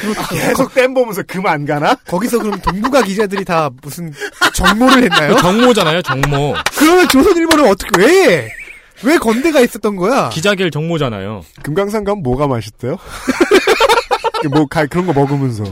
그렇죠. 0.01 0.35
계속 0.35 0.73
댐 0.73 0.93
보면서 0.93 1.23
금 1.23 1.45
안 1.45 1.65
가나? 1.65 1.95
거기서 2.07 2.39
그럼 2.39 2.59
동북아 2.59 3.01
기자들이 3.03 3.45
다 3.45 3.69
무슨 3.81 4.11
정모를 4.53 5.03
했나요? 5.03 5.35
정모잖아요, 5.37 6.01
정모. 6.01 6.53
그러면 6.77 7.07
조선일보는 7.07 7.69
어떻게 7.69 7.89
왜? 8.01 8.49
왜 9.03 9.17
건대가 9.17 9.59
있었던 9.61 9.95
거야? 9.95 10.29
기자길 10.29 10.71
정모잖아요. 10.71 11.43
금강산 11.63 12.03
가면 12.03 12.23
뭐가 12.23 12.47
맛있대요? 12.47 12.97
뭐 14.51 14.65
가- 14.65 14.85
그런 14.85 15.05
거 15.05 15.13
먹으면서 15.13 15.63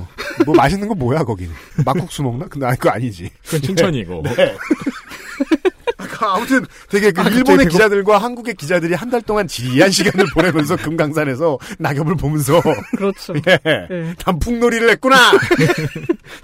뭐 0.46 0.56
맛있는 0.56 0.88
거 0.88 0.96
뭐야 0.96 1.24
거기는 1.24 1.52
막국수 1.86 2.24
먹나? 2.24 2.46
근데 2.48 2.66
아 2.66 2.72
그거 2.72 2.90
아니지. 2.92 3.30
그건 3.46 3.62
칭찬이고. 3.62 4.24
네. 4.24 4.56
아무튼 6.22 6.66
되게 6.90 7.12
그 7.12 7.22
아, 7.22 7.30
일본의 7.30 7.68
기자들과 7.70 8.18
한국의 8.18 8.56
기자들이 8.56 8.94
한 8.94 9.10
달 9.10 9.22
동안 9.22 9.48
지리한 9.48 9.90
시간을 9.90 10.26
보내면서 10.36 10.76
금강산에서 10.76 11.58
낙엽을 11.80 12.16
보면서 12.18 12.62
그렇죠. 12.98 13.34
예, 13.48 13.60
예. 13.66 14.14
단풍놀이를 14.20 14.90
했구나. 14.92 15.16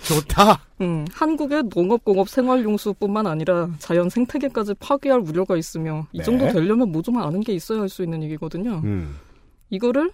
좋다. 0.03 0.59
음, 0.81 1.05
한국의 1.13 1.63
농업공업 1.73 2.27
생활용수뿐만 2.29 3.27
아니라 3.27 3.69
자연 3.79 4.09
생태계까지 4.09 4.73
파괴할 4.75 5.19
우려가 5.21 5.55
있으며 5.55 6.05
이 6.11 6.21
정도 6.21 6.45
네. 6.45 6.51
되려면 6.53 6.91
뭐 6.91 7.01
좀 7.01 7.17
아는 7.17 7.39
게 7.41 7.53
있어야 7.53 7.79
할 7.81 7.89
수 7.89 8.03
있는 8.03 8.21
얘기거든요. 8.23 8.81
음. 8.83 9.15
이거를 9.69 10.11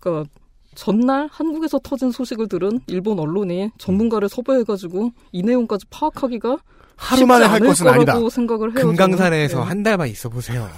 그러니까 0.00 0.28
전날 0.74 1.28
한국에서 1.30 1.78
터진 1.80 2.10
소식을 2.10 2.48
들은 2.48 2.80
일본 2.86 3.18
언론이 3.18 3.70
전문가를 3.78 4.28
섭외해가지고 4.28 5.10
이 5.32 5.42
내용까지 5.42 5.86
파악하기가 5.90 6.58
하루 6.96 7.26
만에 7.26 7.46
할 7.46 7.60
것은 7.60 7.88
아니다. 7.88 8.16
생각을 8.30 8.76
해요. 8.76 8.86
금강산에서 8.86 9.54
저는. 9.54 9.66
한 9.66 9.82
달만 9.82 10.08
있어 10.08 10.28
보세요. 10.28 10.68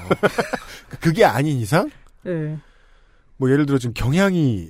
그게 1.00 1.24
아닌 1.24 1.58
이상 1.58 1.90
예. 2.26 2.30
예. 2.30 2.58
뭐 3.38 3.50
예를 3.50 3.66
들어 3.66 3.78
지금 3.78 3.92
경향이 3.94 4.68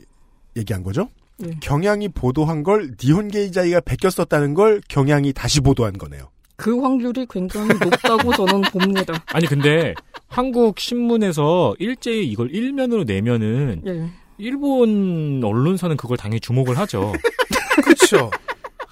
얘기한 0.56 0.82
거죠. 0.82 1.08
예. 1.44 1.56
경향이 1.60 2.08
보도한 2.08 2.62
걸 2.62 2.92
니혼 3.02 3.28
게이자이가 3.28 3.80
베꼈었다는 3.80 4.54
걸 4.54 4.80
경향이 4.88 5.32
다시 5.32 5.60
보도한 5.60 5.98
거네요. 5.98 6.30
그 6.56 6.78
확률이 6.80 7.26
굉장히 7.28 7.68
높다고 7.68 8.32
저는 8.36 8.62
봅니다. 8.70 9.14
아니 9.32 9.46
근데 9.46 9.94
한국 10.28 10.78
신문에서 10.78 11.74
일제히 11.78 12.28
이걸 12.28 12.50
일면으로 12.54 13.04
내면은 13.04 13.82
예. 13.86 14.10
일본 14.38 15.40
언론사는 15.42 15.96
그걸 15.96 16.16
당연히 16.16 16.40
주목을 16.40 16.78
하죠. 16.78 17.12
그렇죠. 17.82 18.30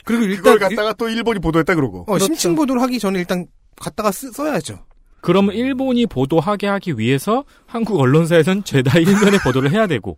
그리고 0.05 0.37
그걸 0.37 0.55
일단 0.55 0.59
갖다가 0.59 0.93
또 0.95 1.09
일본이 1.09 1.39
보도했다 1.39 1.75
그러고. 1.75 2.05
어, 2.09 2.19
심층 2.19 2.55
보도를 2.55 2.83
하기 2.83 2.99
전에 2.99 3.19
일단 3.19 3.47
갖다가 3.77 4.11
쓰, 4.11 4.31
써야죠. 4.33 4.85
그러면 5.21 5.55
일본이 5.55 6.07
보도하게 6.07 6.67
하기 6.67 6.99
위해서 6.99 7.45
한국 7.67 8.01
언론사에선 8.01 8.65
죄다 8.65 8.99
일면에 9.01 9.39
보도를 9.45 9.71
해야 9.71 9.87
되고. 9.87 10.17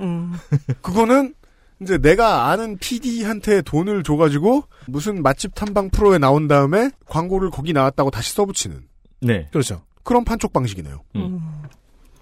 음. 0.00 0.32
그거는 0.80 1.34
이제 1.82 1.98
내가 1.98 2.48
아는 2.50 2.78
PD한테 2.78 3.62
돈을 3.62 4.02
줘가지고 4.02 4.64
무슨 4.86 5.22
맛집 5.22 5.54
탐방 5.54 5.90
프로에 5.90 6.18
나온 6.18 6.48
다음에 6.48 6.90
광고를 7.06 7.50
거기 7.50 7.72
나왔다고 7.72 8.10
다시 8.10 8.32
써붙이는 8.34 8.82
네. 9.20 9.48
그렇죠. 9.50 9.82
그런 10.02 10.24
판촉 10.24 10.52
방식이네요. 10.52 11.02
음. 11.16 11.20
음. 11.20 11.62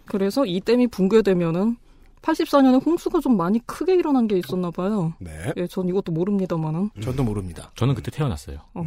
그래서 0.07 0.45
이 0.45 0.61
댐이 0.61 0.89
붕괴되면은 0.89 1.77
84년에 2.23 2.85
홍수가 2.85 3.21
좀 3.21 3.37
많이 3.37 3.65
크게 3.67 3.95
일어난 3.95 4.29
게 4.29 4.37
있었나 4.39 4.71
봐요. 4.71 5.15
네. 5.21 5.53
예, 5.57 5.67
전 5.67 5.89
이것도 5.89 6.13
모릅니다만은. 6.13 6.91
저도 7.03 7.25
모릅니다. 7.25 7.71
저는 7.77 7.95
그때 7.95 8.11
태어났어요. 8.11 8.59
어. 8.75 8.85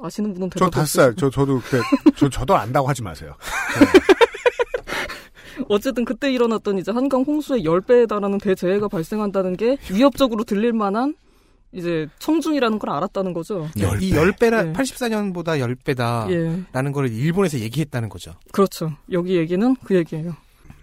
아시는 0.00 0.32
분은 0.34 0.50
저 0.50 0.66
대답 0.66 0.70
다섯 0.70 0.86
살, 0.86 1.14
저, 1.16 1.28
저도 1.28 1.60
그때, 1.60 1.82
저, 2.16 2.28
저도 2.28 2.56
안다고 2.56 2.88
하지 2.88 3.02
마세요. 3.02 3.34
어쨌든 5.68 6.04
그때 6.04 6.32
일어났던 6.32 6.78
이제 6.78 6.90
한강 6.92 7.22
홍수의 7.22 7.62
10배에 7.64 8.08
달하는 8.08 8.38
대재해가 8.38 8.88
발생한다는 8.88 9.56
게 9.56 9.76
위협적으로 9.92 10.44
들릴 10.44 10.72
만한 10.72 11.14
이제 11.72 12.06
청중이라는 12.18 12.78
걸 12.78 12.90
알았다는 12.90 13.32
거죠. 13.34 13.68
열이 13.78 14.10
배. 14.10 14.16
10배라, 14.16 14.66
네. 14.66 14.72
84년보다 14.72 15.58
10배다. 15.60 16.30
예. 16.30 16.62
라는 16.72 16.92
걸 16.92 17.08
일본에서 17.12 17.58
얘기했다는 17.60 18.08
거죠. 18.08 18.32
그렇죠. 18.52 18.92
여기 19.12 19.36
얘기는 19.36 19.76
그 19.84 19.94
얘기예요. 19.96 20.34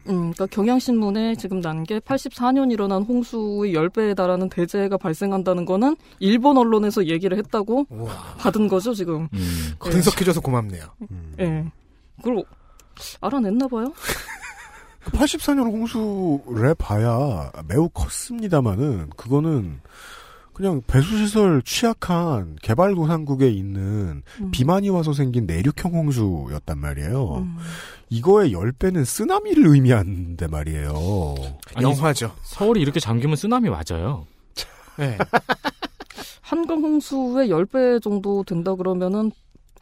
음, 0.08 0.32
그러니까 0.34 0.46
경향신문에 0.46 1.34
지금 1.38 1.62
난 1.62 1.84
게 1.84 1.98
84년 2.00 2.72
일어난 2.72 3.02
홍수의 3.02 3.74
10배에 3.74 4.16
달하는 4.16 4.48
대재해가 4.50 4.98
발생한다는 4.98 5.66
거는 5.66 5.96
일본 6.20 6.58
언론에서 6.60 7.08
얘기를 7.08 7.36
했다고 7.40 7.88
우와. 7.90 8.14
받은 8.38 8.68
거죠, 8.68 8.94
지금. 8.94 9.28
음. 9.34 9.74
분석해줘서 9.80 10.42
고맙네요. 10.42 10.84
음. 11.10 11.34
예. 11.40 11.66
그걸 12.22 12.44
알아냈나 13.22 13.68
봐요? 13.68 13.92
84년 15.12 15.66
홍수래 15.66 16.74
봐야 16.74 17.52
매우 17.68 17.90
컸습니다만은 17.90 19.12
그거는 19.16 19.80
그냥 20.54 20.82
배수시설 20.88 21.62
취약한 21.64 22.56
개발도상국에 22.62 23.50
있는 23.50 24.24
음. 24.40 24.52
비만이 24.52 24.90
와서 24.90 25.12
생긴 25.12 25.46
내륙형 25.46 25.94
홍수였단 25.94 26.78
말이에요. 26.78 27.40
음. 27.40 27.58
이거의 28.10 28.54
10배는 28.54 29.04
쓰나미를 29.04 29.68
의미한데 29.68 30.48
말이에요. 30.48 31.36
아니, 31.74 31.84
영화죠. 31.84 32.34
서울이 32.44 32.82
이렇게 32.82 33.02
잠기면 33.02 33.36
쓰나미 33.36 33.70
맞아요. 33.70 34.26
네. 34.98 35.18
한강 36.40 36.82
홍수의 36.82 37.50
10배 37.50 38.02
정도 38.02 38.44
된다 38.44 38.76
그러면은 38.76 39.32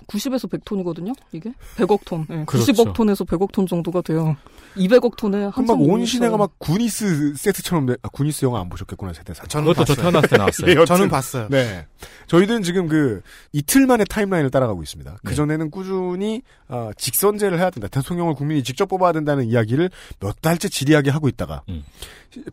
90에서 0.08 0.50
100톤이거든요. 0.50 1.16
이게 1.32 1.52
100억 1.78 2.00
톤. 2.06 2.26
네, 2.30 2.44
그렇죠. 2.46 2.72
90억 2.72 2.94
톤에서 2.94 3.24
100억 3.26 3.52
톤 3.52 3.68
정도가 3.68 4.02
돼요. 4.02 4.36
200억 4.76 5.16
톤에 5.18 5.46
한참 5.46 5.66
막온 5.80 6.06
시내가 6.06 6.38
막 6.38 6.52
구니스 6.58 7.34
세트처럼 7.36 7.86
돼- 7.86 7.96
아, 8.02 8.10
구니스 8.10 8.44
영화 8.46 8.60
안 8.62 8.70
보셨겠구나 8.70 9.14
세대사. 9.14 9.46
저는 9.48 9.68
그것도 9.74 9.86
저 9.86 9.94
봤어요. 9.94 10.04
태어났을 10.12 10.30
때 10.30 10.38
나왔어요. 10.38 10.68
네. 10.80 10.86
저는 10.86 11.10
봤어요. 11.10 11.48
네. 11.50 11.86
저희들은 12.28 12.64
지금 12.64 12.88
그 12.88 13.22
이틀 13.52 13.86
만에 13.88 14.04
타임라인을 14.06 14.50
따라가고 14.52 14.82
있습니다. 14.84 15.12
네. 15.12 15.18
그전에는 15.24 15.70
꾸준히 15.72 16.42
어, 16.68 16.90
직선제를 16.98 17.60
해야 17.60 17.70
된다. 17.70 17.88
대통령을 17.88 18.34
국민이 18.36 18.64
직접 18.64 18.88
뽑아야 18.88 19.12
된다는 19.12 19.46
이야기를 19.46 19.90
몇 20.20 20.42
달째 20.42 20.70
지리하게 20.70 21.12
하고 21.12 21.28
있다가 21.28 21.62
음. 21.70 21.84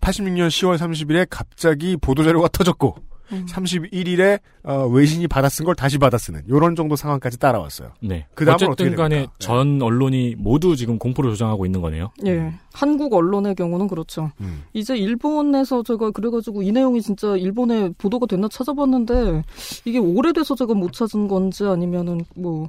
86년 0.00 0.48
10월 0.48 0.76
30일에 0.78 1.26
갑자기 1.30 1.96
보도자료가 1.96 2.48
터졌고 2.48 2.96
음. 3.32 3.46
31일에 3.46 4.40
어, 4.64 4.86
외신이 4.86 5.28
받아 5.28 5.48
쓴 5.48 5.64
걸 5.64 5.74
다시 5.74 5.98
받아 5.98 6.18
쓰는 6.18 6.42
이런 6.48 6.74
정도 6.76 6.96
상황까지 6.96 7.38
따라왔어요. 7.38 7.92
네. 8.00 8.26
그 8.34 8.44
다음은 8.44 8.56
어떻게 8.56 8.72
어쨌든 8.84 8.96
간에 8.96 9.14
됩니까? 9.16 9.32
전 9.38 9.80
언론이 9.82 10.36
모두 10.38 10.76
지금 10.76 10.98
공포를 10.98 11.30
조장하고 11.32 11.66
있는 11.66 11.80
거네요. 11.80 12.10
예. 12.26 12.52
한국 12.72 13.12
언론의 13.12 13.54
경우는 13.56 13.88
그렇죠. 13.88 14.30
음. 14.40 14.64
이제 14.72 14.96
일본에서 14.96 15.82
제가 15.82 16.10
그래가지고 16.12 16.62
이 16.62 16.72
내용이 16.72 17.02
진짜 17.02 17.36
일본에 17.36 17.90
보도가 17.98 18.26
됐나 18.26 18.48
찾아봤는데 18.48 19.42
이게 19.84 19.98
오래돼서 19.98 20.54
제가 20.54 20.74
못 20.74 20.92
찾은 20.92 21.28
건지 21.28 21.64
아니면은 21.64 22.24
뭐 22.34 22.68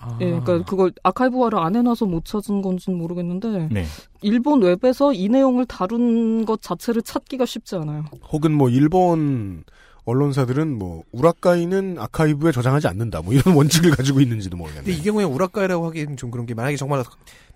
아. 0.00 0.16
예, 0.20 0.26
그러니까 0.26 0.62
그걸 0.64 0.92
아카이브화를 1.02 1.58
안 1.58 1.76
해놔서 1.76 2.06
못 2.06 2.24
찾은 2.24 2.62
건지는 2.62 2.98
모르겠는데 2.98 3.68
네. 3.70 3.84
일본 4.22 4.62
웹에서 4.62 5.12
이 5.12 5.28
내용을 5.28 5.66
다룬 5.66 6.46
것 6.46 6.62
자체를 6.62 7.02
찾기가 7.02 7.44
쉽지 7.44 7.76
않아요. 7.76 8.04
혹은 8.32 8.52
뭐 8.52 8.70
일본 8.70 9.62
언론사들은 10.04 10.78
뭐 10.78 11.04
우라카이는 11.12 11.98
아카이브에 11.98 12.50
저장하지 12.50 12.88
않는다. 12.88 13.20
뭐 13.20 13.34
이런 13.34 13.54
원칙을 13.54 13.90
가지고 13.90 14.20
있는지도 14.20 14.56
근데 14.56 14.72
모르겠네요. 14.72 14.96
이 14.96 15.02
경우에 15.02 15.24
우라카이라고 15.24 15.86
하기엔 15.86 16.16
좀 16.16 16.30
그런 16.30 16.46
게 16.46 16.54
만약에 16.54 16.76
정말 16.76 17.04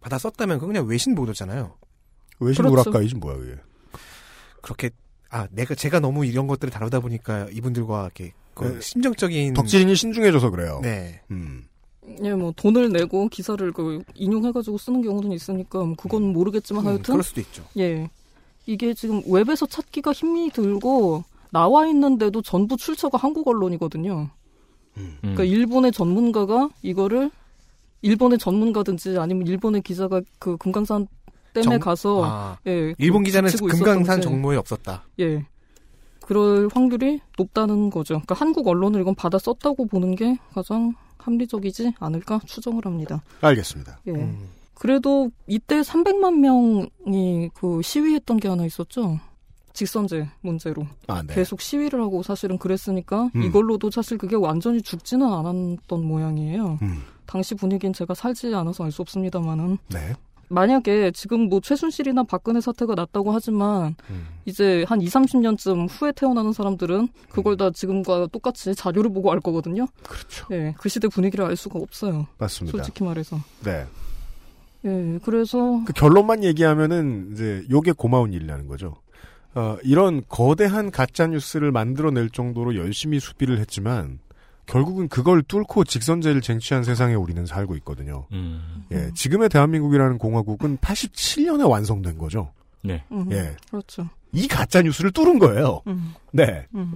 받아 0.01 0.19
썼다면 0.19 0.59
그건 0.59 0.75
그냥 0.75 0.87
외신 0.87 1.15
보도잖아요. 1.15 1.75
외신 2.41 2.63
그렇죠. 2.65 2.91
우라카이지 2.91 3.17
뭐야 3.17 3.37
그게. 3.37 3.57
그렇게 4.61 4.91
아 5.31 5.49
내가 5.51 5.75
제가 5.75 6.01
너무 6.01 6.27
이런 6.27 6.47
것들을 6.47 6.71
다루다 6.71 7.01
보니까 7.01 7.49
이분들과 7.53 8.03
이렇게 8.03 8.33
그 8.55 8.75
네. 8.75 8.81
심정적인 8.81 9.55
덕질인이 9.55 9.95
신중해져서 9.97 10.51
그래요. 10.51 10.81
네. 10.83 11.23
음. 11.31 11.65
예, 12.23 12.35
뭐 12.35 12.53
돈을 12.55 12.91
내고 12.93 13.29
기사를 13.29 13.73
그 13.73 14.03
인용해가지고 14.15 14.79
쓰는 14.79 15.03
경우는 15.03 15.33
있으니까 15.33 15.79
뭐 15.85 15.95
그건 15.97 16.33
모르겠지만 16.33 16.85
음, 16.85 16.89
하여튼 16.89 17.03
그럴 17.03 17.23
수도 17.23 17.41
있죠. 17.41 17.65
예. 17.79 18.09
이게 18.67 18.95
지금 18.95 19.23
웹에서 19.27 19.67
찾기가 19.67 20.13
힘이 20.13 20.51
들고 20.51 21.25
나와 21.51 21.87
있는데도 21.89 22.43
전부 22.43 22.77
출처가 22.77 23.19
한국 23.19 23.47
언론이거든요. 23.49 24.29
음. 24.97 25.17
그러니까 25.21 25.45
일본의 25.45 25.93
전문가가 25.93 26.69
이거를 26.83 27.31
일본의 28.03 28.39
전문가든지 28.39 29.19
아니면 29.19 29.47
일본의 29.47 29.83
기자가 29.83 30.21
그 30.39 30.57
금강산 30.57 31.07
댐에 31.55 31.63
정- 31.63 31.79
가서 31.79 32.23
아, 32.25 32.59
예, 32.67 32.95
일본 32.99 33.23
그 33.23 33.27
기자는 33.29 33.51
금강산 33.51 34.03
있었던지, 34.03 34.23
정모에 34.23 34.57
없었다. 34.57 35.05
예. 35.21 35.47
그럴 36.21 36.69
확률이 36.73 37.21
높다는 37.39 37.91
거죠. 37.91 38.15
그러니까 38.15 38.35
한국 38.35 38.67
언론을 38.67 39.01
이건 39.01 39.15
받아 39.15 39.39
썼다고 39.39 39.87
보는 39.87 40.17
게 40.17 40.39
가장 40.53 40.95
합리적이지 41.25 41.95
않을까 41.99 42.41
추정을 42.47 42.85
합니다. 42.87 43.23
알겠습니다. 43.41 43.99
예. 44.07 44.13
음. 44.13 44.49
그래도 44.75 45.31
이때 45.47 45.81
300만 45.81 46.39
명이 46.39 47.51
그 47.55 47.81
시위했던 47.83 48.39
게 48.39 48.49
하나 48.49 48.65
있었죠. 48.67 49.19
직선제 49.73 50.29
문제로 50.41 50.87
아, 51.09 51.23
네. 51.23 51.35
계속 51.35 51.61
시위를 51.61 52.01
하고 52.01 52.23
사실은 52.23 52.59
그랬으니까 52.59 53.31
음. 53.35 53.43
이걸로도 53.43 53.91
사실 53.91 54.19
그게 54.19 54.37
완전히 54.37 54.81
죽지는 54.83 55.27
않았던 55.27 56.05
모양이에요. 56.05 56.79
음. 56.83 57.03
당시 57.27 57.55
분위기는 57.55 57.93
제가 57.93 58.15
살지 58.15 58.55
않아서 58.55 58.85
알 58.85 58.93
수 58.93 59.03
없습니다만은 59.03 59.79
네. 59.89 60.15
만약에 60.55 61.11
지금 61.11 61.49
뭐 61.49 61.61
최순실이나 61.61 62.23
박근혜 62.23 62.61
사태가 62.61 62.95
났다고 62.95 63.33
하지만 63.33 63.97
음. 64.09 64.27
이제 64.45 64.85
한 64.89 65.01
2, 65.01 65.07
30년쯤 65.07 65.89
후에 65.91 66.13
태어나는 66.13 66.53
사람들은 66.53 67.09
그걸 67.29 67.57
다 67.57 67.71
지금과 67.71 68.29
똑같이 68.29 68.75
자료를 68.75 69.13
보고 69.13 69.33
알 69.33 69.41
거거든요. 69.41 69.87
그렇죠. 70.05 70.47
예, 70.53 70.75
그 70.79 70.89
시대 70.89 71.09
분위기를 71.09 71.45
알 71.45 71.57
수가 71.57 71.79
없어요. 71.81 72.27
맞습니다. 72.39 72.79
솔직히 72.79 73.03
말해서. 73.03 73.39
네. 73.65 73.85
예, 74.85 75.19
그래서 75.25 75.83
그 75.87 75.93
결론만 75.93 76.45
얘기하면은 76.45 77.31
이제 77.33 77.65
요게 77.71 77.93
고마운 77.93 78.33
일이라는 78.33 78.69
거죠. 78.69 78.97
어, 79.55 79.77
이런 79.83 80.23
거대한 80.29 80.91
가짜 80.91 81.27
뉴스를 81.27 81.73
만들어낼 81.73 82.31
정도로 82.31 82.77
열심히 82.77 83.19
수비를 83.21 83.59
했지만 83.59 84.19
결국은 84.67 85.09
그걸 85.09 85.43
뚫고 85.43 85.85
직선제를 85.85 86.41
쟁취한 86.41 86.85
세상에 86.85 87.15
우리는 87.15 87.45
살고 87.47 87.77
있거든요. 87.77 88.27
음. 88.33 88.85
예, 88.93 89.11
지금의 89.15 89.49
대한민국이라는 89.49 90.19
공화국은 90.19 90.79
87년에 90.79 91.69
완성된 91.69 92.19
거죠. 92.19 92.53
네. 92.83 93.03
음, 93.13 93.31
예. 93.33 93.57
그렇죠. 93.71 94.09
이 94.33 94.49
가짜 94.49 94.83
뉴스를 94.83 95.11
뚫은 95.13 95.39
거예요. 95.39 95.83
음. 95.87 96.15
네. 96.33 96.67
음. 96.75 96.95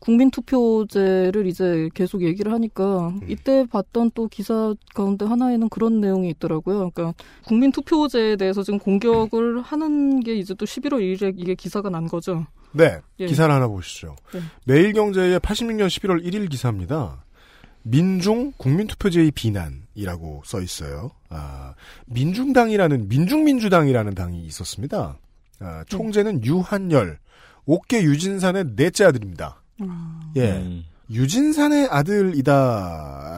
국민 0.00 0.30
투표제를 0.30 1.46
이제 1.46 1.88
계속 1.94 2.22
얘기를 2.22 2.52
하니까 2.52 3.08
음. 3.08 3.20
이때 3.28 3.66
봤던 3.66 4.12
또 4.14 4.28
기사 4.28 4.74
가운데 4.94 5.24
하나에는 5.24 5.68
그런 5.68 6.00
내용이 6.00 6.30
있더라고요. 6.30 6.90
그러니까 6.90 7.14
국민 7.46 7.72
투표제에 7.72 8.36
대해서 8.36 8.62
지금 8.62 8.78
공격을 8.78 9.62
하는 9.62 10.20
게 10.20 10.34
이제 10.34 10.54
또 10.54 10.64
11월 10.64 11.00
1일에 11.00 11.34
이게 11.36 11.54
기사가 11.54 11.90
난 11.90 12.06
거죠. 12.06 12.46
네. 12.72 12.98
예. 13.20 13.26
기사를 13.26 13.52
하나 13.52 13.66
보시죠. 13.66 14.16
네. 14.32 14.40
매일경제의 14.66 15.40
86년 15.40 15.86
11월 15.86 16.24
1일 16.24 16.50
기사입니다. 16.50 17.24
민중 17.82 18.52
국민투표제의 18.56 19.30
비난이라고 19.30 20.42
써 20.44 20.60
있어요. 20.60 21.12
아, 21.30 21.74
민중당이라는 22.06 23.08
민중민주당이라는 23.08 24.14
당이 24.14 24.44
있었습니다. 24.44 25.16
아, 25.60 25.84
총재는 25.88 26.44
유한열, 26.44 27.18
옥계 27.64 28.02
유진산의 28.02 28.76
넷째 28.76 29.04
아들입니다. 29.04 29.62
예, 30.36 30.52
음. 30.52 30.84
유진산의 31.10 31.88
아들이다라고 31.90 33.34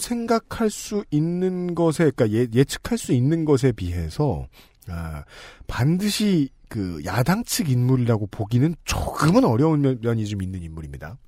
생각할 0.00 0.70
수 0.70 1.04
있는 1.10 1.74
것에, 1.74 2.10
그러니까 2.10 2.38
예, 2.38 2.46
예측할 2.52 2.96
수 2.98 3.12
있는 3.12 3.44
것에 3.44 3.72
비해서 3.72 4.46
아, 4.88 5.24
반드시 5.66 6.48
그 6.68 7.00
야당 7.04 7.44
측 7.44 7.68
인물이라고 7.68 8.28
보기는 8.28 8.74
조금은 8.84 9.44
어려운 9.44 9.80
면, 9.80 9.98
면이 10.00 10.26
좀 10.26 10.42
있는 10.42 10.62
인물입니다. 10.62 11.18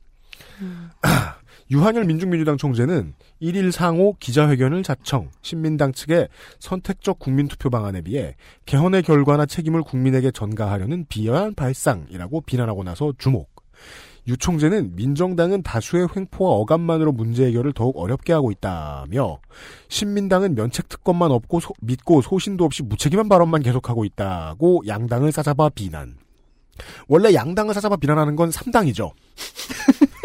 유한열 1.71 2.05
민중민주당 2.05 2.57
총재는 2.57 3.15
1일 3.43 3.73
상호 3.73 4.15
기자회견을 4.19 4.83
자청 4.83 5.31
신민당 5.43 5.93
측의 5.93 6.29
선택적 6.61 7.19
국민투표 7.19 7.71
방안에 7.71 8.03
비해 8.03 8.37
개헌의 8.67 9.03
결과나 9.03 9.47
책임을 9.47 9.83
국민에게 9.83 10.31
전가하려는 10.31 11.07
비열한 11.09 11.55
발상이라고 11.55 12.43
비난하고 12.43 12.85
나서 12.85 13.13
주목. 13.19 13.56
유 14.29 14.37
총재는 14.37 14.97
민정당은 14.97 15.63
다수의 15.63 16.09
횡포와 16.17 16.51
어감만으로 16.57 17.13
문제 17.13 17.47
해결을 17.47 17.73
더욱 17.73 17.97
어렵게 17.97 18.33
하고 18.33 18.51
있다며 18.51 19.39
신민당은 19.89 20.55
면책 20.57 20.89
특권만 20.89 21.31
없고 21.31 21.61
소- 21.61 21.75
믿고 21.81 22.23
소신도 22.23 22.65
없이 22.65 22.83
무책임한 22.83 23.29
발언만 23.29 23.63
계속하고 23.63 24.05
있다고 24.05 24.83
양당을 24.87 25.31
싸잡아 25.31 25.69
비난. 25.71 26.17
원래 27.09 27.33
양당을 27.35 27.73
싸잡아 27.75 27.97
비난하는 27.97 28.35
건 28.37 28.51
3당이죠. 28.51 29.13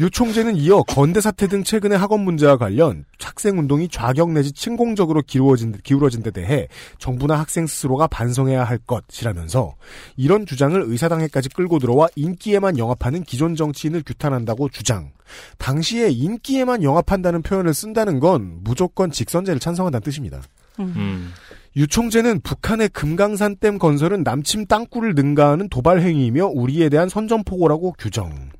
유 0.00 0.10
총재는 0.10 0.56
이어 0.56 0.82
건대 0.84 1.20
사태 1.20 1.48
등 1.48 1.64
최근의 1.64 1.98
학원 1.98 2.20
문제와 2.20 2.56
관련 2.56 3.04
학생 3.38 3.56
운동이 3.56 3.88
좌격 3.88 4.32
내지 4.32 4.52
침공적으로 4.52 5.22
기울어진, 5.22 5.72
기울어진 5.84 6.24
데 6.24 6.32
대해 6.32 6.66
정부나 6.98 7.38
학생 7.38 7.68
스스로가 7.68 8.08
반성해야 8.08 8.64
할 8.64 8.78
것이라면서 8.78 9.76
이런 10.16 10.44
주장을 10.44 10.80
의사당에까지 10.84 11.50
끌고 11.50 11.78
들어와 11.78 12.08
인기에만 12.16 12.78
영합하는 12.78 13.22
기존 13.22 13.54
정치인을 13.54 14.02
규탄한다고 14.04 14.70
주장. 14.70 15.12
당시에 15.58 16.08
인기에만 16.10 16.82
영합한다는 16.82 17.42
표현을 17.42 17.74
쓴다는 17.74 18.18
건 18.18 18.58
무조건 18.64 19.12
직선제를 19.12 19.60
찬성한다는 19.60 20.02
뜻입니다. 20.02 20.42
음. 20.80 21.30
유 21.76 21.86
총재는 21.86 22.40
북한의 22.40 22.88
금강산 22.88 23.56
댐 23.56 23.78
건설은 23.78 24.24
남침 24.24 24.66
땅굴을 24.66 25.14
능가하는 25.14 25.68
도발 25.68 26.00
행위이며 26.00 26.46
우리에 26.46 26.88
대한 26.88 27.08
선전포고라고 27.08 27.94
규정. 27.98 28.50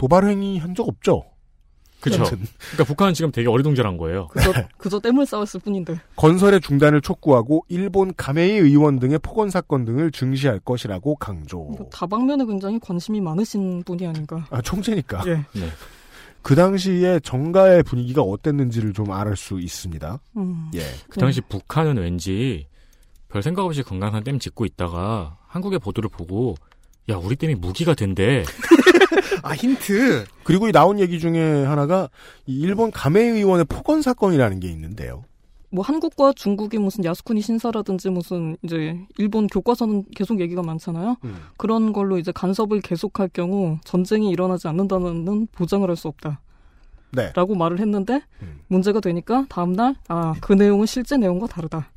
도발 0.00 0.24
행위 0.26 0.56
한 0.56 0.74
적 0.74 0.88
없죠. 0.88 1.24
그쵸. 2.00 2.22
여튼 2.22 2.38
그러니까 2.70 2.84
북한은 2.84 3.12
지금 3.12 3.30
되게 3.30 3.46
어리둥절한 3.50 3.98
거예요. 3.98 4.28
그저 4.28 4.52
그저 4.78 4.98
땜을 5.00 5.26
쌓았을 5.26 5.60
뿐인데. 5.60 6.00
건설의 6.16 6.62
중단을 6.62 7.02
촉구하고 7.02 7.66
일본 7.68 8.14
가메이 8.16 8.52
의원 8.52 8.98
등의 8.98 9.18
폭언 9.18 9.50
사건 9.50 9.84
등을 9.84 10.10
증시할 10.10 10.60
것이라고 10.60 11.16
강조. 11.16 11.76
다방면에 11.92 12.46
굉장히 12.46 12.78
관심이 12.80 13.20
많으신 13.20 13.82
분이 13.84 14.06
아닌가. 14.06 14.46
아 14.48 14.62
총재니까. 14.62 15.22
예. 15.26 15.34
네. 15.60 15.68
그 16.40 16.54
당시에 16.54 17.20
정가의 17.20 17.82
분위기가 17.82 18.22
어땠는지를 18.22 18.94
좀 18.94 19.10
알을 19.12 19.36
수 19.36 19.60
있습니다. 19.60 20.18
음. 20.38 20.70
예. 20.74 20.80
그 21.10 21.20
당시 21.20 21.42
북한은 21.42 21.98
왠지 21.98 22.66
별 23.28 23.42
생각 23.42 23.66
없이 23.66 23.82
건강한 23.82 24.24
댐 24.24 24.38
짓고 24.38 24.64
있다가 24.64 25.36
한국의 25.48 25.78
보도를 25.80 26.08
보고 26.08 26.54
야 27.10 27.16
우리 27.16 27.36
댐이 27.36 27.56
무기가 27.56 27.94
된대 27.94 28.44
아 29.42 29.54
힌트. 29.54 30.26
그리고 30.44 30.68
이 30.68 30.72
나온 30.72 30.98
얘기 31.00 31.18
중에 31.18 31.64
하나가 31.64 32.08
이 32.46 32.60
일본 32.60 32.90
가메 32.90 33.20
의원의 33.20 33.64
폭언 33.66 34.02
사건이라는 34.02 34.60
게 34.60 34.68
있는데요. 34.68 35.24
뭐 35.72 35.84
한국과 35.84 36.32
중국이 36.34 36.78
무슨 36.78 37.04
야스쿠니 37.04 37.40
신사라든지 37.42 38.10
무슨 38.10 38.56
이제 38.62 38.98
일본 39.18 39.46
교과서는 39.46 40.04
계속 40.16 40.40
얘기가 40.40 40.62
많잖아요. 40.62 41.16
음. 41.24 41.36
그런 41.56 41.92
걸로 41.92 42.18
이제 42.18 42.32
간섭을 42.32 42.80
계속할 42.80 43.28
경우 43.32 43.78
전쟁이 43.84 44.30
일어나지 44.30 44.66
않는다는 44.68 45.46
보장을 45.52 45.88
할 45.88 45.96
수 45.96 46.08
없다. 46.08 46.40
네. 47.12 47.32
라고 47.34 47.54
말을 47.54 47.80
했는데 47.80 48.22
음. 48.42 48.60
문제가 48.68 49.00
되니까 49.00 49.46
다음날 49.48 49.96
아 50.08 50.34
그 50.40 50.52
내용은 50.52 50.86
실제 50.86 51.16
내용과 51.16 51.46
다르다. 51.46 51.90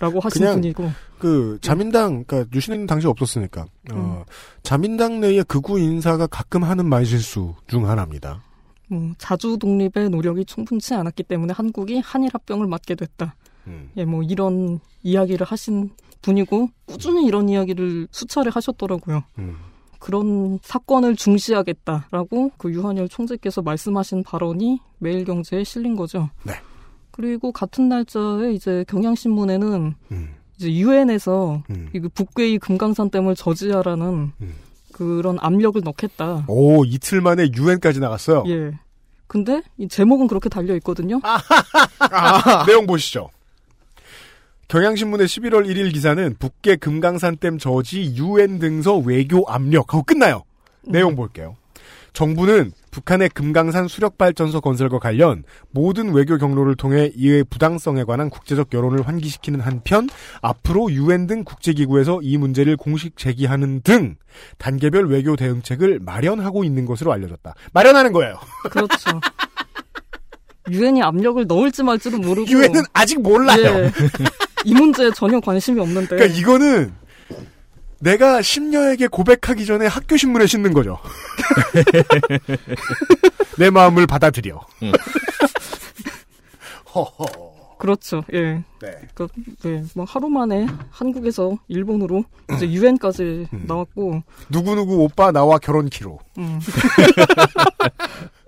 라고 0.00 0.18
하신 0.18 0.44
분이고 0.54 0.90
그 1.18 1.58
자민당 1.60 2.24
그러니까 2.24 2.50
유신은 2.52 2.86
당시 2.86 3.06
없었으니까 3.06 3.66
어, 3.92 4.24
자민당 4.64 5.20
내의 5.20 5.44
극우 5.44 5.78
인사가 5.78 6.26
가끔 6.26 6.64
하는 6.64 6.86
말실수 6.88 7.54
중 7.68 7.88
하나입니다. 7.88 8.42
뭐 8.88 9.12
자주 9.18 9.56
독립의 9.58 10.10
노력이 10.10 10.44
충분치 10.44 10.94
않았기 10.94 11.22
때문에 11.22 11.52
한국이 11.52 12.00
한일 12.00 12.30
합병을 12.32 12.66
맞게 12.66 12.96
됐다. 12.96 13.36
음. 13.68 13.90
예, 13.96 14.04
뭐 14.04 14.22
이런 14.24 14.80
이야기를 15.04 15.46
하신 15.46 15.90
분이고 16.20 16.68
꾸준히 16.86 17.24
이런 17.24 17.48
이야기를 17.48 18.08
수차례 18.10 18.50
하셨더라고요. 18.52 19.22
음. 19.38 19.56
그런 20.02 20.58
사건을 20.62 21.14
중시하겠다라고 21.14 22.50
그 22.58 22.72
유한열 22.72 23.08
총재께서 23.08 23.62
말씀하신 23.62 24.24
발언이 24.24 24.80
매일경제에 24.98 25.62
실린 25.62 25.94
거죠. 25.94 26.28
네. 26.42 26.54
그리고 27.12 27.52
같은 27.52 27.88
날짜에 27.88 28.52
이제 28.52 28.84
경향신문에는 28.88 29.94
음. 30.10 30.34
이제 30.56 30.74
유엔에서 30.74 31.62
음. 31.70 31.88
이 31.94 32.00
북괴의 32.00 32.58
금강산 32.58 33.10
댐을 33.10 33.36
저지하라는 33.36 34.32
음. 34.40 34.54
그런 34.90 35.38
압력을 35.40 35.80
넣겠다. 35.80 36.46
오 36.48 36.84
이틀 36.84 37.20
만에 37.20 37.50
유엔까지 37.54 38.00
나갔어요. 38.00 38.42
예. 38.48 38.72
근데 39.28 39.62
이 39.78 39.86
제목은 39.86 40.26
그렇게 40.26 40.48
달려 40.48 40.74
있거든요. 40.76 41.20
아, 41.22 42.66
내용 42.66 42.86
보시죠. 42.86 43.30
경향신문의 44.72 45.26
11월 45.26 45.68
1일 45.68 45.92
기사는 45.92 46.34
북계 46.38 46.76
금강산댐 46.76 47.58
저지 47.58 48.14
유엔 48.16 48.58
등서 48.58 48.96
외교 48.96 49.44
압력 49.46 49.92
하고 49.92 50.02
끝나요. 50.02 50.44
내용 50.82 51.14
볼게요. 51.14 51.56
정부는 52.14 52.72
북한의 52.90 53.28
금강산 53.34 53.86
수력발전소 53.86 54.62
건설과 54.62 54.98
관련 54.98 55.44
모든 55.72 56.14
외교 56.14 56.38
경로를 56.38 56.74
통해 56.76 57.12
이의 57.14 57.44
부당성에 57.44 58.04
관한 58.04 58.30
국제적 58.30 58.72
여론을 58.72 59.06
환기시키는 59.06 59.60
한편 59.60 60.08
앞으로 60.40 60.90
유엔 60.90 61.26
등 61.26 61.44
국제기구에서 61.44 62.20
이 62.22 62.38
문제를 62.38 62.78
공식 62.78 63.18
제기하는 63.18 63.82
등 63.82 64.16
단계별 64.56 65.06
외교 65.10 65.36
대응책을 65.36 66.00
마련하고 66.00 66.64
있는 66.64 66.86
것으로 66.86 67.12
알려졌다. 67.12 67.54
마련하는 67.74 68.12
거예요. 68.12 68.38
그렇죠. 68.70 69.20
유엔이 70.70 71.02
압력을 71.02 71.46
넣을지 71.46 71.82
말지도 71.82 72.16
모르고 72.16 72.48
유엔은 72.50 72.84
아직 72.94 73.20
몰라요. 73.20 73.84
예. 73.84 73.92
이 74.64 74.74
문제에 74.74 75.10
전혀 75.14 75.40
관심이 75.40 75.80
없는데 75.80 76.16
그러니까 76.16 76.38
이거는 76.38 76.92
내가 78.02 78.42
심녀에게 78.42 79.06
고백하기 79.06 79.64
전에 79.64 79.86
학교 79.86 80.16
신문에 80.16 80.46
싣는 80.46 80.72
거죠. 80.72 80.98
내 83.58 83.70
마음을 83.70 84.06
받아들여. 84.06 84.60
허허. 86.94 87.52
그렇죠. 87.78 88.22
예. 88.32 88.62
네. 88.80 89.08
그, 89.14 89.26
네. 89.62 89.84
뭐 89.94 90.04
하루 90.04 90.28
만에 90.28 90.66
한국에서 90.90 91.58
일본으로 91.66 92.24
이제 92.54 92.70
유엔까지 92.70 93.48
음. 93.52 93.64
나왔고 93.66 94.22
누구 94.50 94.76
누구 94.76 95.02
오빠 95.02 95.32
나와 95.32 95.58
결혼 95.58 95.88
키로. 95.88 96.20
음. 96.38 96.60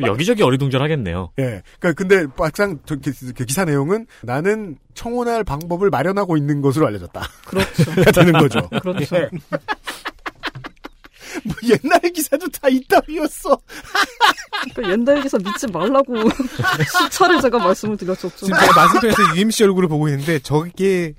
여기저기 0.00 0.42
어리둥절하겠네요. 0.42 1.30
예. 1.38 1.62
그러니까 1.78 1.92
근데 1.94 2.26
막상 2.36 2.78
저 2.86 2.96
기- 2.96 3.10
그 3.34 3.44
기사 3.44 3.64
내용은 3.64 4.06
나는 4.22 4.76
청혼할 4.94 5.44
방법을 5.44 5.90
마련하고 5.90 6.36
있는 6.36 6.60
것으로 6.60 6.86
알려졌다. 6.86 7.22
그렇죠. 7.46 7.84
되는 8.12 8.32
거죠. 8.32 8.68
그렇죠. 8.80 9.16
예. 9.16 9.28
뭐 11.44 11.54
옛날 11.64 12.00
기사도 12.12 12.48
다 12.48 12.68
이따위였어. 12.68 13.58
그러니까 14.74 14.92
옛날 14.92 15.20
기사 15.22 15.36
믿지 15.38 15.66
말라고 15.66 16.14
수차례 17.02 17.40
제가 17.40 17.58
말씀을 17.58 17.96
드렸었죠. 17.96 18.46
지금 18.46 18.58
제가 18.58 18.72
말씀통해서 18.74 19.36
UMC 19.36 19.64
얼굴을 19.64 19.88
보고 19.88 20.08
있는데 20.08 20.38
저게 20.38 21.14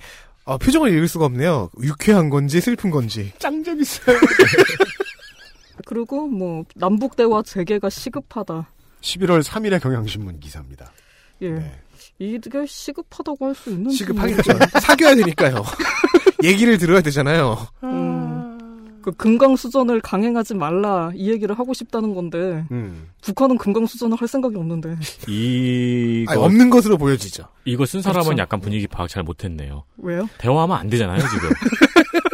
어, 0.46 0.58
표정을 0.58 0.92
읽을 0.94 1.08
수가 1.08 1.26
없네요. 1.26 1.70
유쾌한 1.82 2.30
건지 2.30 2.62
슬픈 2.62 2.92
건지. 2.92 3.34
짱 3.40 3.64
재밌어요. 3.64 4.18
그리고 5.86 6.28
뭐 6.28 6.64
남북 6.76 7.16
대화 7.16 7.42
재개가 7.42 7.90
시급하다. 7.90 8.68
11월 9.02 9.44
3일의 9.44 9.82
경향신문 9.82 10.40
기사입니다. 10.40 10.92
예. 11.42 11.52
네. 11.52 11.80
이게 12.18 12.66
시급하다고 12.66 13.46
할 13.46 13.56
수 13.56 13.70
있는지 13.70 13.98
시급하겠죠. 13.98 14.54
사귀어야 14.82 15.16
되니까요. 15.16 15.64
얘기를 16.44 16.78
들어야 16.78 17.02
되잖아요. 17.02 17.58
음, 17.84 19.00
그 19.02 19.12
금강 19.12 19.56
수전을 19.58 20.00
강행하지 20.02 20.54
말라 20.56 21.12
이 21.14 21.30
얘기를 21.30 21.58
하고 21.58 21.74
싶다는 21.74 22.14
건데 22.16 22.66
음. 22.72 23.10
북한은 23.22 23.58
금강 23.58 23.86
수전을 23.86 24.18
할 24.20 24.28
생각이 24.28 24.56
없는데 24.56 24.96
이거 25.28 26.32
아니, 26.32 26.42
없는 26.42 26.70
것으로 26.70 26.98
보여지죠. 26.98 27.48
이거 27.66 27.86
쓴 27.86 28.02
사람은 28.02 28.24
그렇죠. 28.26 28.42
약간 28.42 28.60
분위기 28.62 28.88
파악 28.88 29.10
잘 29.10 29.24
못했네요. 29.24 29.84
왜요? 29.98 30.28
대화하면 30.38 30.78
안 30.78 30.90
되잖아요 30.90 31.20
지금. 31.20 31.50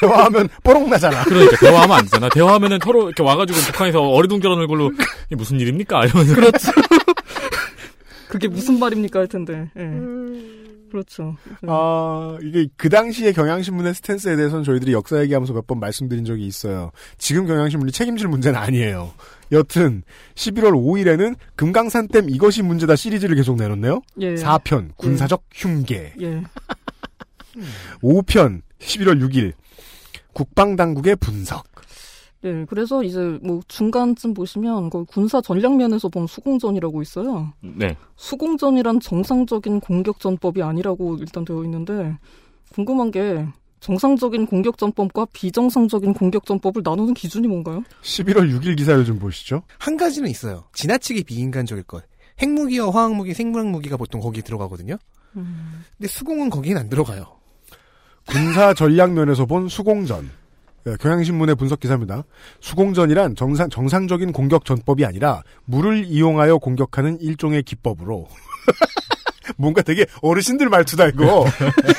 대화하면 0.00 0.48
뽀록 0.62 0.88
나잖아. 0.88 1.24
그러니까 1.24 1.56
대화하면 1.58 1.96
안 1.98 2.04
되잖아. 2.04 2.28
대화하면은 2.28 2.78
서로 2.82 3.06
이렇게 3.08 3.22
와가지고 3.22 3.58
북한에서 3.58 4.00
어리둥절한 4.00 4.58
얼굴로 4.58 4.92
이게 5.26 5.36
무슨 5.36 5.60
일입니까? 5.60 6.06
이러면서 6.06 6.34
그렇죠. 6.34 6.72
그게 8.28 8.48
무슨 8.48 8.78
말입니까 8.78 9.20
할 9.20 9.26
텐데. 9.28 9.68
예. 9.76 10.60
그렇죠. 10.90 11.36
아, 11.68 12.36
이게 12.42 12.66
그 12.76 12.88
당시의 12.88 13.32
경향신문의 13.32 13.94
스탠스에 13.94 14.34
대해서는 14.36 14.64
저희들이 14.64 14.92
역사 14.92 15.20
얘기하면서 15.22 15.52
몇 15.52 15.66
번 15.66 15.78
말씀드린 15.78 16.24
적이 16.24 16.46
있어요. 16.46 16.90
지금 17.16 17.46
경향신문이 17.46 17.92
책임질 17.92 18.26
문제는 18.26 18.58
아니에요. 18.58 19.12
여튼 19.52 20.02
11월 20.34 20.72
5일에는 20.72 21.36
금강산댐 21.54 22.28
이것이 22.30 22.62
문제다 22.62 22.96
시리즈를 22.96 23.36
계속 23.36 23.56
내놓네요. 23.56 24.02
예. 24.20 24.34
4편 24.34 24.96
군사적 24.96 25.44
흉계. 25.52 26.12
예. 26.20 26.42
5편 28.02 28.62
11월 28.80 29.20
6일 29.28 29.52
국방당국의 30.32 31.16
분석. 31.16 31.64
예. 32.44 32.64
그래서 32.68 33.02
이제 33.02 33.38
뭐 33.42 33.60
중간쯤 33.68 34.32
보시면 34.34 34.90
그 34.90 35.04
군사 35.04 35.40
전략 35.40 35.76
면에서 35.76 36.08
본 36.08 36.26
수공전이라고 36.26 37.02
있어요. 37.02 37.52
네. 37.60 37.96
수공전이란 38.16 39.00
정상적인 39.00 39.80
공격 39.80 40.20
전법이 40.20 40.62
아니라고 40.62 41.16
일단 41.16 41.44
되어 41.44 41.62
있는데 41.64 42.16
궁금한 42.72 43.10
게 43.10 43.46
정상적인 43.80 44.46
공격 44.46 44.78
전법과 44.78 45.26
비정상적인 45.32 46.14
공격 46.14 46.44
전법을 46.46 46.82
나누는 46.84 47.14
기준이 47.14 47.48
뭔가요? 47.48 47.82
11월 48.02 48.50
6일 48.58 48.76
기사를 48.76 49.04
좀 49.04 49.18
보시죠. 49.18 49.62
한 49.78 49.96
가지는 49.96 50.28
있어요. 50.30 50.64
지나치게 50.74 51.22
비인간적일 51.22 51.84
것. 51.84 52.04
핵무기와 52.40 52.90
화학무기, 52.90 53.34
생물학무기가 53.34 53.96
보통 53.96 54.20
거기에 54.20 54.42
들어가거든요. 54.42 54.96
근데 55.32 56.08
수공은 56.08 56.50
거기엔 56.50 56.76
안 56.76 56.88
들어가요. 56.88 57.39
군사 58.26 58.74
전략 58.74 59.12
면에서 59.12 59.46
본 59.46 59.68
수공전. 59.68 60.30
예, 60.86 60.96
경향신문의 60.98 61.56
분석 61.56 61.80
기사입니다. 61.80 62.24
수공전이란 62.60 63.36
정상, 63.36 63.68
정상적인 63.68 64.32
공격 64.32 64.64
전법이 64.64 65.04
아니라 65.04 65.42
물을 65.64 66.04
이용하여 66.04 66.58
공격하는 66.58 67.20
일종의 67.20 67.62
기법으로. 67.64 68.28
뭔가 69.56 69.82
되게 69.82 70.06
어르신들 70.22 70.68
말투다, 70.68 71.08
이거. 71.08 71.44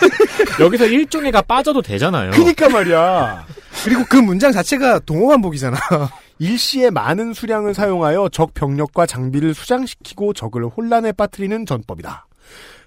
여기서 0.60 0.86
일종의가 0.88 1.42
빠져도 1.44 1.82
되잖아요. 1.82 2.32
그니까 2.32 2.70
말이야. 2.70 3.46
그리고 3.84 4.04
그 4.10 4.16
문장 4.18 4.52
자체가 4.52 5.00
동호반복이잖아. 5.00 5.78
일시에 6.40 6.90
많은 6.90 7.34
수량을 7.34 7.74
사용하여 7.76 8.30
적 8.30 8.54
병력과 8.54 9.06
장비를 9.06 9.54
수장시키고 9.54 10.34
적을 10.34 10.66
혼란에 10.66 11.12
빠뜨리는 11.12 11.66
전법이다. 11.66 12.26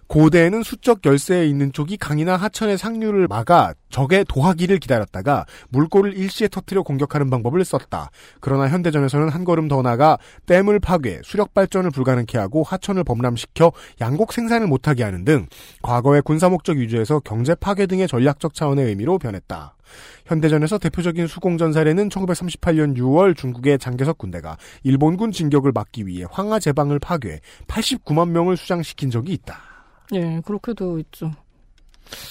고대에는 0.07 0.63
수적 0.63 1.05
열세에 1.05 1.47
있는 1.47 1.73
쪽이 1.73 1.97
강이나 1.97 2.37
하천의 2.37 2.79
상류를 2.79 3.27
막아 3.29 3.75
적의 3.91 4.25
도하기를 4.29 4.79
기다렸다가 4.79 5.47
물꼬를 5.71 6.17
일시에 6.17 6.49
터뜨려 6.49 6.83
공격하는 6.83 7.31
방법을 7.31 7.65
썼다. 7.65 8.11
그러나 8.41 8.69
현대전에서는 8.69 9.29
한 9.29 9.45
걸음 9.45 9.69
더 9.69 9.83
나가 9.83 10.19
댐을 10.47 10.81
파괴, 10.81 11.21
수력 11.25 11.55
발전을 11.55 11.91
불가능케 11.91 12.39
하고 12.39 12.63
하천을 12.63 13.05
범람시켜 13.05 13.73
양곡 14.01 14.33
생산을 14.33 14.67
못하게 14.67 15.05
하는 15.05 15.25
등 15.25 15.47
과거의 15.83 16.23
군사 16.23 16.49
목적 16.49 16.77
위주에서 16.77 17.21
경제 17.21 17.55
파괴 17.55 17.87
등의 17.87 18.09
전략적 18.09 18.55
차원의 18.55 18.87
의미로 18.87 19.19
변했다. 19.19 19.77
현대전에서 20.27 20.79
대표적인 20.79 21.27
수공전 21.27 21.73
사례는 21.73 22.09
1938년 22.09 22.97
6월 22.97 23.37
중국의 23.37 23.79
장개석 23.79 24.19
군대가 24.19 24.57
일본군 24.83 25.33
진격을 25.33 25.73
막기 25.73 26.07
위해 26.07 26.27
황하 26.31 26.59
제방을 26.59 26.99
파괴 26.99 27.41
89만 27.69 28.31
명을 28.31 28.57
수장시킨 28.57 29.11
적이 29.11 29.35
있다. 29.35 29.74
예, 30.13 30.41
그렇게 30.45 30.75
되어 30.75 30.99
있죠. 30.99 31.33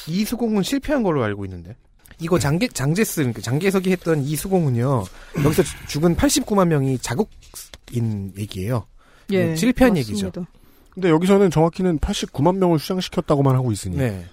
이 0.08 0.24
수공은 0.26 0.64
실패한 0.64 1.02
걸로 1.04 1.24
알고 1.24 1.46
있는데. 1.46 1.76
이거 2.20 2.38
장계, 2.38 2.68
장제스, 2.68 3.16
그러니까 3.22 3.42
장계석이 3.42 3.92
했던 3.92 4.22
이 4.24 4.36
수공은요, 4.36 5.04
여기서 5.44 5.64
주- 5.64 5.88
죽은 5.88 6.16
89만 6.16 6.68
명이 6.68 7.00
자국인 7.00 8.32
얘기예요. 8.38 8.86
예, 9.32 9.46
네, 9.48 9.56
실패한 9.56 9.94
맞습니다. 9.96 10.28
얘기죠. 10.28 10.46
근데 10.92 11.10
여기서는 11.10 11.50
정확히는 11.50 11.98
89만 12.00 12.58
명을 12.58 12.78
수장시켰다고만 12.78 13.56
하고 13.56 13.72
있으니. 13.72 13.98
네. 13.98 14.26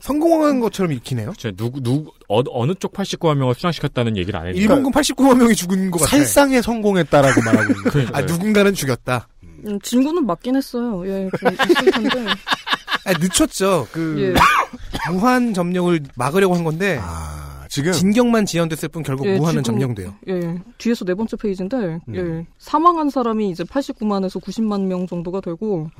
성공한 0.00 0.60
것처럼 0.60 0.92
읽히네요. 0.92 1.34
저 1.36 1.52
누구 1.52 1.82
누구 1.82 2.10
어, 2.28 2.40
어느 2.50 2.72
쪽 2.74 2.94
89만 2.94 3.36
명을 3.36 3.54
수장시켰다는 3.54 4.16
얘기를 4.16 4.40
안 4.40 4.46
해요. 4.46 4.54
일본군 4.56 4.90
89만 4.92 5.36
명이 5.36 5.54
죽은 5.54 5.90
것 5.90 5.98
같아요. 6.00 6.20
살상에 6.20 6.62
성공했다라고 6.62 7.42
말하고 7.42 7.70
있는. 7.70 7.82
그러니까요. 7.90 8.16
아, 8.16 8.22
누군가는 8.22 8.72
죽였다. 8.72 9.28
음, 9.66 9.80
진구는 9.80 10.26
맞긴 10.26 10.56
했어요. 10.56 11.02
예, 11.06 11.28
그 11.32 11.46
있을 11.52 11.90
텐데. 11.90 12.26
아, 13.06 13.12
늦췄죠. 13.18 13.88
그, 13.92 14.34
예. 14.34 14.34
무한 15.12 15.52
점령을 15.54 16.00
막으려고 16.16 16.54
한 16.54 16.64
건데, 16.64 16.98
아, 17.02 17.64
지금 17.68 17.92
진경만 17.92 18.46
지연됐을 18.46 18.88
뿐 18.88 19.02
결국 19.02 19.26
예, 19.26 19.36
무한은 19.36 19.62
지금- 19.62 19.78
점령돼요. 19.78 20.14
예, 20.28 20.60
뒤에서 20.78 21.04
네 21.04 21.14
번째 21.14 21.36
페이지인데, 21.36 21.76
음. 22.08 22.14
예, 22.14 22.46
사망한 22.58 23.10
사람이 23.10 23.50
이제 23.50 23.64
89만에서 23.64 24.40
90만 24.42 24.82
명 24.86 25.06
정도가 25.06 25.40
되고, 25.40 25.90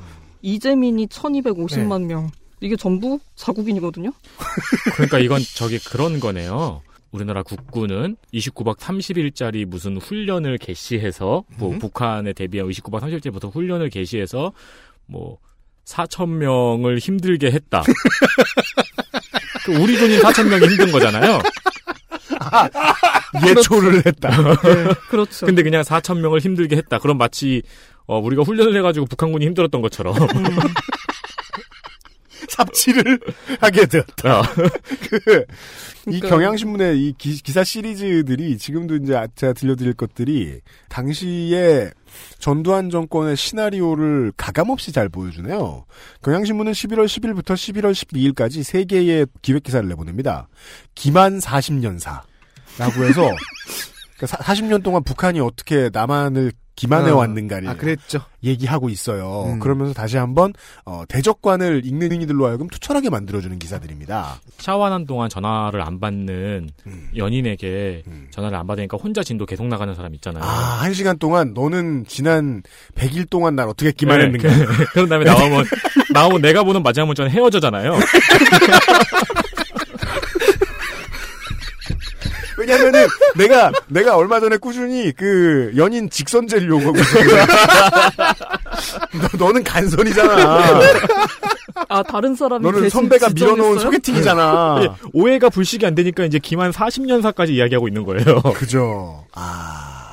이재민이 0.42 1.06
1250만 1.08 2.00
네. 2.02 2.06
명. 2.06 2.30
이게 2.60 2.76
전부 2.76 3.18
자국인이거든요? 3.36 4.10
그러니까 4.94 5.18
이건 5.18 5.42
저기 5.54 5.78
그런 5.78 6.18
거네요. 6.20 6.80
우리나라 7.14 7.44
국군은 7.44 8.16
29박 8.32 8.76
30일짜리 8.76 9.64
무슨 9.66 9.98
훈련을 9.98 10.58
개시해서 10.58 11.44
뭐 11.58 11.70
음. 11.70 11.78
북한에 11.78 12.32
대비한 12.32 12.68
29박 12.68 13.00
30일째부터 13.02 13.54
훈련을 13.54 13.88
개시해서 13.88 14.52
뭐 15.06 15.38
4천 15.84 16.28
명을 16.28 16.98
힘들게 16.98 17.52
했다. 17.52 17.84
그 19.64 19.76
우리 19.76 19.96
군인 19.96 20.20
4천 20.22 20.48
명이 20.48 20.66
힘든 20.66 20.90
거잖아요. 20.90 21.38
예초를 23.46 24.04
했다. 24.04 24.30
예, 24.64 24.94
그렇죠. 25.08 25.46
근데 25.46 25.62
그냥 25.62 25.82
4천 25.82 26.18
명을 26.18 26.40
힘들게 26.40 26.74
했다. 26.76 26.98
그럼 26.98 27.18
마치 27.18 27.62
어, 28.06 28.18
우리가 28.18 28.42
훈련을 28.42 28.76
해가지고 28.76 29.06
북한군이 29.06 29.46
힘들었던 29.46 29.80
것처럼. 29.82 30.16
삽질을 32.51 33.18
하게 33.61 33.86
되었다. 33.86 34.40
어, 34.40 34.42
그, 35.11 35.45
이 36.07 36.20
그러니까- 36.20 36.28
경향신문의 36.28 36.99
이 37.01 37.14
기, 37.16 37.34
사 37.53 37.64
시리즈들이 37.64 38.59
지금도 38.59 38.97
이제 38.97 39.14
아- 39.16 39.26
제가 39.34 39.53
들려드릴 39.53 39.95
것들이 39.95 40.61
당시에 40.88 41.90
전두환 42.38 42.90
정권의 42.90 43.36
시나리오를 43.36 44.32
가감없이 44.36 44.92
잘 44.92 45.09
보여주네요. 45.09 45.84
경향신문은 46.22 46.72
11월 46.72 47.07
10일부터 47.07 47.55
11월 47.55 47.92
12일까지 47.92 48.62
세 48.62 48.84
개의 48.84 49.26
기획기사를 49.42 49.88
내보냅니다. 49.88 50.49
기만 50.95 51.38
40년사라고 51.38 53.05
해서 53.09 53.28
그러니까 54.16 54.38
40년 54.45 54.82
동안 54.82 55.03
북한이 55.03 55.40
어떻게 55.40 55.90
남한을 55.92 56.53
기만해 56.76 57.10
어. 57.12 57.16
왔는가를 57.16 57.68
아, 57.68 57.74
그랬죠. 57.76 58.20
얘기하고 58.42 58.88
있어요. 58.90 59.44
음. 59.46 59.60
그러면서 59.60 59.94
다시 59.94 60.16
한번 60.16 60.52
어, 60.84 61.04
대적관을 61.08 61.82
읽는 61.86 62.20
이들로 62.22 62.46
하여금 62.46 62.68
투철하게 62.68 63.10
만들어주는 63.10 63.58
기사들입니다. 63.58 64.40
샤워하는 64.58 65.06
동안 65.06 65.28
전화를 65.28 65.80
안 65.82 66.00
받는 66.00 66.68
음. 66.86 67.08
연인에게 67.16 68.02
음. 68.08 68.26
전화를 68.30 68.58
안 68.58 68.66
받으니까 68.66 68.96
혼자 68.96 69.22
진도 69.22 69.46
계속 69.46 69.66
나가는 69.68 69.94
사람 69.94 70.14
있잖아요. 70.14 70.42
아, 70.42 70.46
한 70.46 70.92
시간 70.94 71.16
동안 71.18 71.54
너는 71.54 72.04
지난 72.08 72.62
100일 72.96 73.30
동안 73.30 73.54
날 73.56 73.68
어떻게 73.68 73.92
기만했는가. 73.92 74.48
네, 74.48 74.64
그- 74.66 74.84
그런 74.92 75.08
다음에 75.08 75.24
나오면 75.24 75.64
나오면 76.12 76.42
내가 76.42 76.64
보는 76.64 76.82
마지막 76.82 77.06
문자는 77.06 77.30
헤어져잖아요. 77.30 77.94
왜냐면은 82.66 83.06
내가 83.36 83.72
내가 83.88 84.16
얼마 84.16 84.40
전에 84.40 84.56
꾸준히 84.56 85.12
그 85.12 85.72
연인 85.76 86.08
직선제를 86.10 86.68
요구하고 86.68 86.98
있었거든. 86.98 87.36
너, 89.38 89.46
너는 89.46 89.64
간선이잖아. 89.64 90.80
아, 91.88 92.02
다른 92.02 92.34
사람이 92.34 92.62
너는 92.62 92.82
대신 92.82 92.90
선배가 92.90 93.30
밀어놓은? 93.34 93.78
소개팅이잖아. 93.78 94.80
예, 94.82 94.88
오해가 95.12 95.48
불식이 95.50 95.84
안 95.86 95.94
되니까 95.94 96.24
이제 96.24 96.38
기만 96.38 96.70
40년사까지 96.70 97.50
이야기하고 97.50 97.88
있는 97.88 98.04
거예요. 98.04 98.40
그죠. 98.54 99.24
아. 99.34 100.03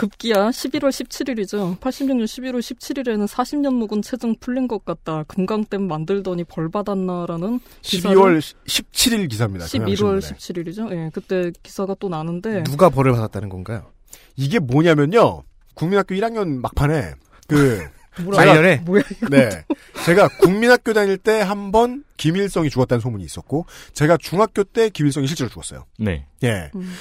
급기야 0.00 0.48
11월 0.48 0.88
17일이죠. 0.88 1.78
86년 1.78 2.24
11월 2.24 2.60
17일에는 2.60 3.26
40년 3.28 3.74
묵은 3.74 4.00
체증 4.00 4.34
풀린 4.40 4.66
것 4.66 4.84
같다. 4.86 5.24
금강댐 5.24 5.86
만들더니 5.86 6.44
벌 6.44 6.70
받았나라는 6.70 7.60
기사를 7.82 8.16
12월 8.16 8.38
17일 8.66 9.28
기사입니다. 9.28 9.66
11월 9.66 9.96
경향신문에. 9.98 10.38
17일이죠. 10.38 10.90
예, 10.92 11.10
그때 11.12 11.52
기사가 11.62 11.94
또 12.00 12.08
나는데 12.08 12.62
누가 12.64 12.88
벌을 12.88 13.12
받았다는 13.12 13.50
건가요? 13.50 13.90
이게 14.36 14.58
뭐냐면요. 14.58 15.42
국민학교 15.74 16.14
1학년 16.14 16.60
막판에 16.60 17.12
그 17.46 17.86
뭐라 18.24 18.44
말년에? 18.44 18.76
뭐야? 18.86 19.02
네. 19.30 19.64
제가 20.04 20.28
국민학교 20.40 20.92
다닐 20.94 21.16
때 21.18 21.42
한 21.42 21.70
번 21.70 22.04
김일성이 22.16 22.68
죽었다는 22.70 23.00
소문이 23.00 23.22
있었고, 23.24 23.66
제가 23.92 24.16
중학교 24.18 24.64
때 24.64 24.88
김일성이 24.90 25.26
실제로 25.26 25.48
죽었어요. 25.48 25.84
네. 25.98 26.26
예. 26.42 26.70
음. 26.74 26.92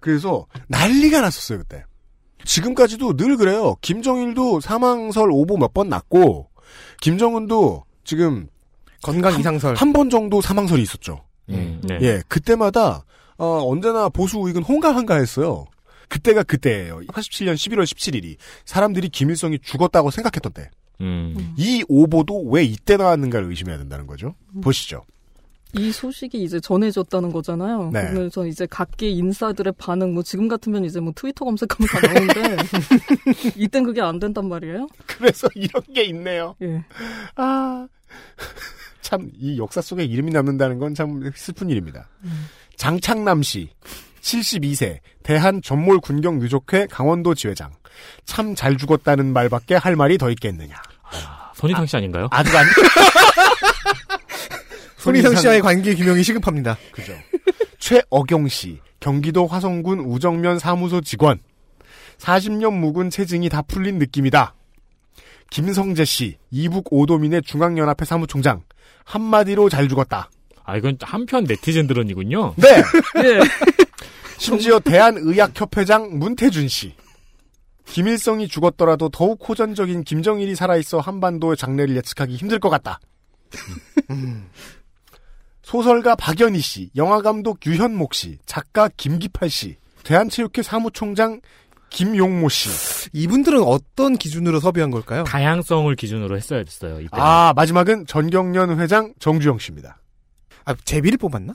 그래서 0.00 0.46
난리가 0.66 1.20
났었어요, 1.20 1.58
그때. 1.58 1.84
지금까지도 2.48 3.16
늘 3.16 3.36
그래요. 3.36 3.76
김정일도 3.82 4.60
사망설 4.60 5.30
오보 5.30 5.58
몇 5.58 5.72
번 5.74 5.88
났고, 5.88 6.48
김정은도 7.00 7.84
지금 8.04 8.48
건강 9.02 9.38
이상설. 9.38 9.74
한 9.76 9.92
번 9.92 10.08
정도 10.10 10.40
사망설이 10.40 10.82
있었죠. 10.82 11.24
음, 11.50 11.80
네. 11.84 11.98
예, 12.02 12.22
그때마다 12.26 13.04
어, 13.36 13.62
언제나 13.64 14.08
보수 14.08 14.38
우익은 14.38 14.62
홍가한가했어요. 14.62 15.66
그때가 16.08 16.42
그때예요. 16.42 17.00
87년 17.08 17.54
11월 17.54 17.84
17일이 17.84 18.36
사람들이 18.64 19.10
김일성이 19.10 19.58
죽었다고 19.60 20.10
생각했던 20.10 20.52
때. 20.52 20.70
음. 21.00 21.54
이 21.56 21.84
오보도 21.88 22.48
왜 22.48 22.64
이때 22.64 22.96
나왔는가를 22.96 23.48
의심해야 23.50 23.76
된다는 23.78 24.06
거죠. 24.06 24.34
보시죠. 24.62 25.02
이 25.74 25.92
소식이 25.92 26.42
이제 26.42 26.60
전해졌다는 26.60 27.30
거잖아요. 27.32 27.90
네. 27.92 28.08
그래서 28.10 28.46
이제 28.46 28.66
각계 28.66 29.10
인사들의 29.10 29.74
반응, 29.78 30.14
뭐 30.14 30.22
지금 30.22 30.48
같으면 30.48 30.84
이제 30.84 30.98
뭐 31.00 31.12
트위터 31.14 31.44
검색하면 31.44 31.88
다 31.88 32.00
나오는데 32.00 32.56
이땐 33.56 33.84
그게 33.84 34.00
안 34.00 34.18
된단 34.18 34.48
말이에요. 34.48 34.88
그래서 35.06 35.46
이런 35.54 35.82
게 35.94 36.04
있네요. 36.04 36.54
예. 36.62 36.82
아, 37.36 37.86
참, 39.02 39.30
이 39.38 39.58
역사 39.58 39.80
속에 39.82 40.04
이름이 40.04 40.32
남는다는 40.32 40.78
건 40.78 40.94
참 40.94 41.30
슬픈 41.34 41.68
일입니다. 41.70 42.08
장창남 42.76 43.42
씨, 43.42 43.68
72세, 44.22 44.98
대한 45.22 45.60
전몰 45.62 46.00
군경 46.00 46.40
유족회 46.42 46.86
강원도 46.90 47.34
지회장. 47.34 47.70
참 48.24 48.54
잘 48.54 48.76
죽었다는 48.76 49.32
말밖에 49.32 49.74
할 49.74 49.96
말이 49.96 50.16
더 50.18 50.30
있겠느냐. 50.30 50.74
손희상 51.54 51.86
씨 51.86 51.96
아닌가요? 51.96 52.28
아직 52.30 52.54
안, 52.54 52.64
손희상 54.98 55.36
씨와의 55.36 55.60
관계 55.62 55.94
규명이 55.94 56.22
시급합니다. 56.22 56.76
그죠. 56.92 57.14
최어경 57.78 58.48
씨, 58.48 58.80
경기도 59.00 59.46
화성군 59.46 60.00
우정면 60.00 60.58
사무소 60.58 61.00
직원. 61.00 61.38
40년 62.18 62.72
묵은 62.74 63.10
체증이 63.10 63.48
다 63.48 63.62
풀린 63.62 63.98
느낌이다. 63.98 64.54
김성재 65.50 66.04
씨, 66.04 66.36
이북 66.50 66.92
오도민의 66.92 67.42
중앙연합회 67.42 68.04
사무총장. 68.04 68.62
한마디로 69.04 69.68
잘 69.68 69.88
죽었다. 69.88 70.28
아 70.64 70.76
이건 70.76 70.98
한편 71.00 71.44
네티즌들은이군요. 71.44 72.54
네! 72.56 72.68
예. 73.24 73.40
심지어 74.36 74.78
대한의학협회장 74.80 76.18
문태준 76.18 76.68
씨. 76.68 76.94
김일성이 77.86 78.48
죽었더라도 78.48 79.08
더욱 79.08 79.48
호전적인 79.48 80.04
김정일이 80.04 80.54
살아있어 80.54 81.00
한반도의 81.00 81.56
장래를 81.56 81.96
예측하기 81.96 82.36
힘들 82.36 82.58
것 82.58 82.68
같다. 82.68 83.00
소설가 85.72 86.14
박연희 86.14 86.60
씨, 86.60 86.88
영화감독 86.96 87.58
유현목 87.66 88.14
씨, 88.14 88.38
작가 88.46 88.88
김기팔 88.96 89.50
씨, 89.50 89.76
대한체육회 90.02 90.62
사무총장 90.62 91.42
김용모 91.90 92.48
씨. 92.48 92.70
이분들은 93.12 93.60
어떤 93.62 94.16
기준으로 94.16 94.60
섭외한 94.60 94.90
걸까요? 94.90 95.24
다양성을 95.24 95.94
기준으로 95.94 96.38
했어야 96.38 96.64
됐어요. 96.64 97.00
이때. 97.00 97.10
아, 97.12 97.52
마지막은 97.54 98.06
전경련 98.06 98.80
회장 98.80 99.12
정주영 99.18 99.58
씨입니다. 99.58 99.98
아, 100.64 100.74
제비를 100.86 101.18
뽑았나? 101.18 101.52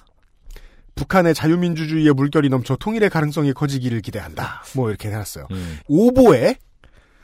북한의 0.93 1.33
자유민주주의의 1.33 2.13
물결이 2.13 2.49
넘쳐 2.49 2.75
통일의 2.75 3.09
가능성이 3.09 3.51
커지기를 3.51 4.01
기대한다. 4.01 4.61
뭐 4.75 4.89
이렇게 4.89 5.07
해놨어요. 5.09 5.47
음. 5.49 5.79
오보에 5.87 6.57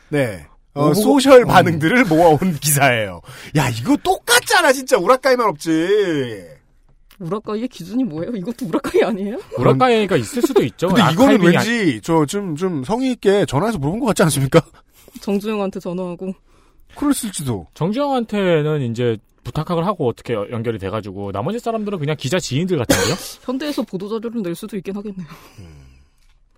네 0.09 0.47
어, 0.73 0.89
오보- 0.89 0.95
소셜 0.95 1.43
어. 1.43 1.45
반응들을 1.45 2.05
모아온 2.05 2.55
기사예요. 2.59 3.21
야 3.57 3.69
이거 3.69 3.95
똑같잖아 3.97 4.73
진짜 4.73 4.97
우라카이만 4.97 5.47
없지. 5.49 6.57
우라카이의 7.19 7.67
기준이 7.67 8.03
뭐예요? 8.05 8.31
이것도 8.35 8.65
우라카이 8.67 9.03
아니에요? 9.03 9.37
우라카이가 9.57 10.15
있을 10.17 10.41
수도 10.41 10.63
있죠. 10.63 10.87
근데 10.87 11.01
이거는 11.11 11.41
아- 11.41 11.61
왠지 11.61 12.01
저좀좀 12.01 12.83
성의 12.83 13.11
있게 13.13 13.45
전화해서 13.45 13.77
물어본 13.77 13.99
것 13.99 14.05
같지 14.07 14.23
않습니까? 14.23 14.61
정주영한테 15.21 15.79
전화하고 15.79 16.33
그랬을지도. 16.95 17.67
정주영한테는 17.73 18.81
이제 18.91 19.17
부탁을 19.43 19.85
하고 19.85 20.07
어떻게 20.07 20.33
여- 20.33 20.47
연결이 20.51 20.77
돼가지고 20.77 21.31
나머지 21.31 21.59
사람들은 21.59 21.99
그냥 21.99 22.15
기자 22.17 22.39
지인들 22.39 22.77
같은데요? 22.77 23.15
현대에서 23.43 23.81
보도자료를 23.83 24.41
낼 24.41 24.55
수도 24.55 24.77
있긴 24.77 24.95
하겠네요. 24.95 25.27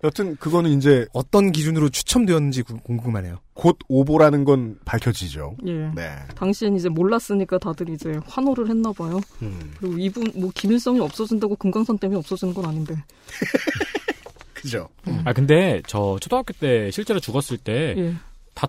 여튼 0.04 0.34
그거는 0.36 0.70
이제 0.72 1.06
어떤 1.12 1.52
기준으로 1.52 1.88
추첨되었는지 1.88 2.62
구- 2.62 2.78
궁금하네요. 2.80 3.38
곧 3.54 3.78
오보라는 3.88 4.44
건 4.44 4.78
밝혀지죠. 4.84 5.56
예. 5.66 5.72
네. 5.94 6.10
당시엔 6.34 6.74
이제 6.74 6.88
몰랐으니까 6.88 7.58
다들 7.58 7.88
이제 7.90 8.18
환호를 8.26 8.68
했나 8.68 8.90
봐요. 8.92 9.20
음, 9.42 9.72
그리고 9.78 9.98
이분 9.98 10.32
뭐 10.34 10.50
김일성이 10.54 10.98
없어진다고 11.00 11.54
금강산 11.56 11.98
때문에 11.98 12.18
없어지는 12.18 12.52
건 12.52 12.64
아닌데. 12.66 12.96
그죠. 14.54 14.88
아 15.24 15.32
근데 15.32 15.82
저 15.86 16.18
초등학교 16.20 16.52
때 16.52 16.90
실제로 16.90 17.18
죽었을 17.20 17.58
때다 17.58 18.00
예. 18.00 18.14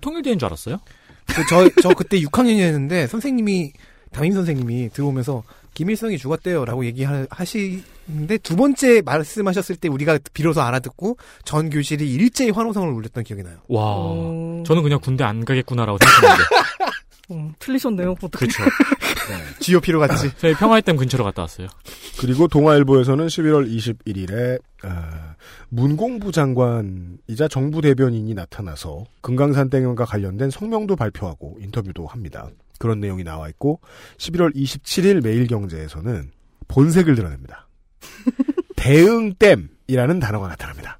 통일된 0.01 0.39
줄 0.39 0.45
알았어요? 0.47 0.79
그 1.27 1.43
저, 1.49 1.69
저 1.81 1.89
그때 1.93 2.19
6학년이었는데 2.19 3.07
선생님이, 3.07 3.73
담임 4.11 4.33
선생님이 4.33 4.89
들어오면서 4.89 5.43
김일성이 5.73 6.17
죽었대요라고 6.17 6.85
얘기하시는데 6.85 8.37
두 8.43 8.55
번째 8.55 9.01
말씀하셨을 9.01 9.75
때 9.75 9.87
우리가 9.87 10.19
비로소 10.33 10.61
알아듣고 10.61 11.17
전 11.45 11.69
교실이 11.69 12.11
일제히 12.11 12.51
환호성을 12.51 12.87
울렸던 12.93 13.23
기억이 13.23 13.43
나요. 13.43 13.57
와, 13.67 13.83
어, 13.85 14.63
저는 14.65 14.83
그냥 14.83 14.99
군대 15.01 15.23
안 15.23 15.43
가겠구나라고 15.45 15.97
생각했는데. 15.97 16.43
어, 17.29 17.51
틀리셨네요. 17.59 18.11
어떻게? 18.21 18.45
그렇죠. 18.47 18.63
GOP로 19.61 19.99
갔지. 19.99 20.31
저희 20.37 20.53
평화의댐 20.53 20.97
근처로 20.97 21.23
갔다 21.23 21.41
왔어요. 21.43 21.67
그리고 22.19 22.47
동아일보에서는 22.47 23.27
11월 23.27 23.69
21일에 23.73 24.59
아, 24.83 25.35
문공부 25.69 26.31
장관이자 26.31 27.47
정부 27.49 27.81
대변인이 27.81 28.33
나타나서 28.33 29.05
금강산 29.21 29.69
땡연과 29.69 30.05
관련된 30.05 30.49
성명도 30.49 30.95
발표하고 30.95 31.57
인터뷰도 31.61 32.05
합니다. 32.07 32.49
그런 32.83 32.99
내용이 32.99 33.23
나와 33.23 33.47
있고 33.47 33.79
11월 34.17 34.53
27일 34.53 35.23
매일경제에서는 35.23 36.31
본색을 36.67 37.15
드러냅니다. 37.15 37.69
대응댐이라는 38.75 40.19
단어가 40.19 40.49
나타납니다. 40.49 40.99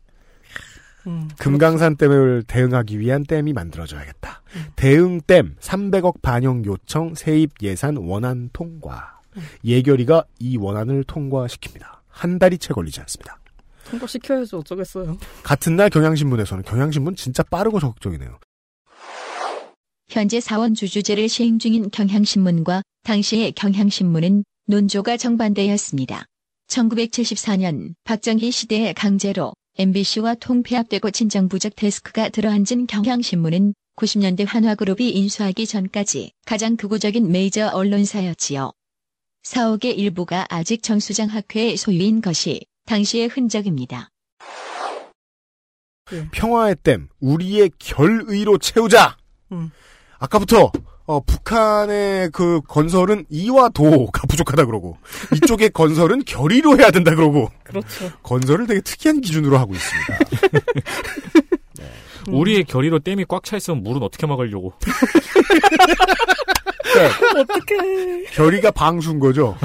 음, 1.08 1.28
금강산 1.38 1.98
댐을 1.98 2.44
대응하기 2.48 3.00
위한 3.00 3.26
댐이 3.26 3.52
만들어져야겠다. 3.52 4.44
대응댐 4.78 5.58
300억 5.60 6.22
반영 6.22 6.64
요청 6.64 7.16
세입 7.16 7.52
예산 7.62 7.98
원안 7.98 8.52
통과. 8.54 9.20
예결위가 9.66 10.24
이 10.40 10.56
원안을 10.56 11.04
통과시킵니다. 11.04 11.84
한 12.08 12.40
달이 12.40 12.60
채 12.60 12.74
걸리지 12.74 13.02
않습니다. 13.02 13.40
통과시켜야지 13.90 14.56
어쩌겠어요. 14.56 15.18
같은 15.44 15.76
날 15.76 15.90
경향신문에서는 15.90 16.64
경향신문 16.64 17.18
진짜 17.18 17.44
빠르고 17.44 17.82
적극적이네요. 17.82 18.40
현재 20.14 20.40
사원 20.40 20.76
주 20.76 20.88
주제를 20.88 21.28
시행 21.28 21.58
중인 21.58 21.90
경향신문과 21.90 22.84
당시의 23.02 23.52
경향신문은 23.54 24.44
논조가 24.68 25.18
정반대였습니다. 25.18 26.26
1974년 26.68 27.96
박정희 28.04 28.52
시대에 28.52 28.94
강제로 28.94 29.56
MBC와 29.80 30.36
통폐합되고 30.36 31.10
친정부적 31.10 31.76
데스크가 31.76 32.30
들어앉은 32.30 32.86
경향신문은 32.86 33.74
90년대 33.96 34.46
한화그룹이 34.48 35.10
인수하기 35.10 35.66
전까지 35.66 36.32
가장 36.46 36.78
극우적인 36.78 37.32
메이저 37.32 37.70
언론사였지요. 37.70 38.72
사옥의 39.42 39.98
일부가 39.98 40.46
아직 40.48 40.84
정수장 40.84 41.30
학회의 41.30 41.76
소유인 41.76 42.22
것이 42.22 42.62
당시의 42.86 43.30
흔적입니다. 43.30 44.10
평화의 46.32 46.76
댐 46.84 47.10
우리의 47.20 47.72
결의로 47.80 48.60
채우자. 48.60 49.18
음. 49.52 49.72
아까부터 50.24 50.72
어, 51.06 51.20
북한의 51.20 52.30
그 52.32 52.62
건설은 52.68 53.26
이와 53.30 53.68
도가 53.70 54.22
부족하다 54.30 54.66
그러고 54.66 54.98
이쪽의 55.36 55.72
건설은 55.72 56.24
결의로 56.26 56.80
해야 56.80 56.92
된다 56.92 57.14
그러고 57.14 57.50
그렇죠. 57.64 58.10
건설을 58.24 58.68
되게 58.68 58.80
특이한 58.82 59.20
기준으로 59.20 59.58
하고 59.58 59.74
있습니다. 59.74 60.18
음. 62.30 62.34
우리의 62.36 62.64
결의로 62.64 63.00
댐이 63.00 63.26
꽉 63.28 63.44
차 63.44 63.58
있으면 63.58 63.84
물은 63.84 64.02
어떻게 64.02 64.26
막으려고? 64.26 64.72
어떻게? 67.36 68.24
결의가 68.32 68.72
방수인 68.72 69.20
거죠. 69.20 69.58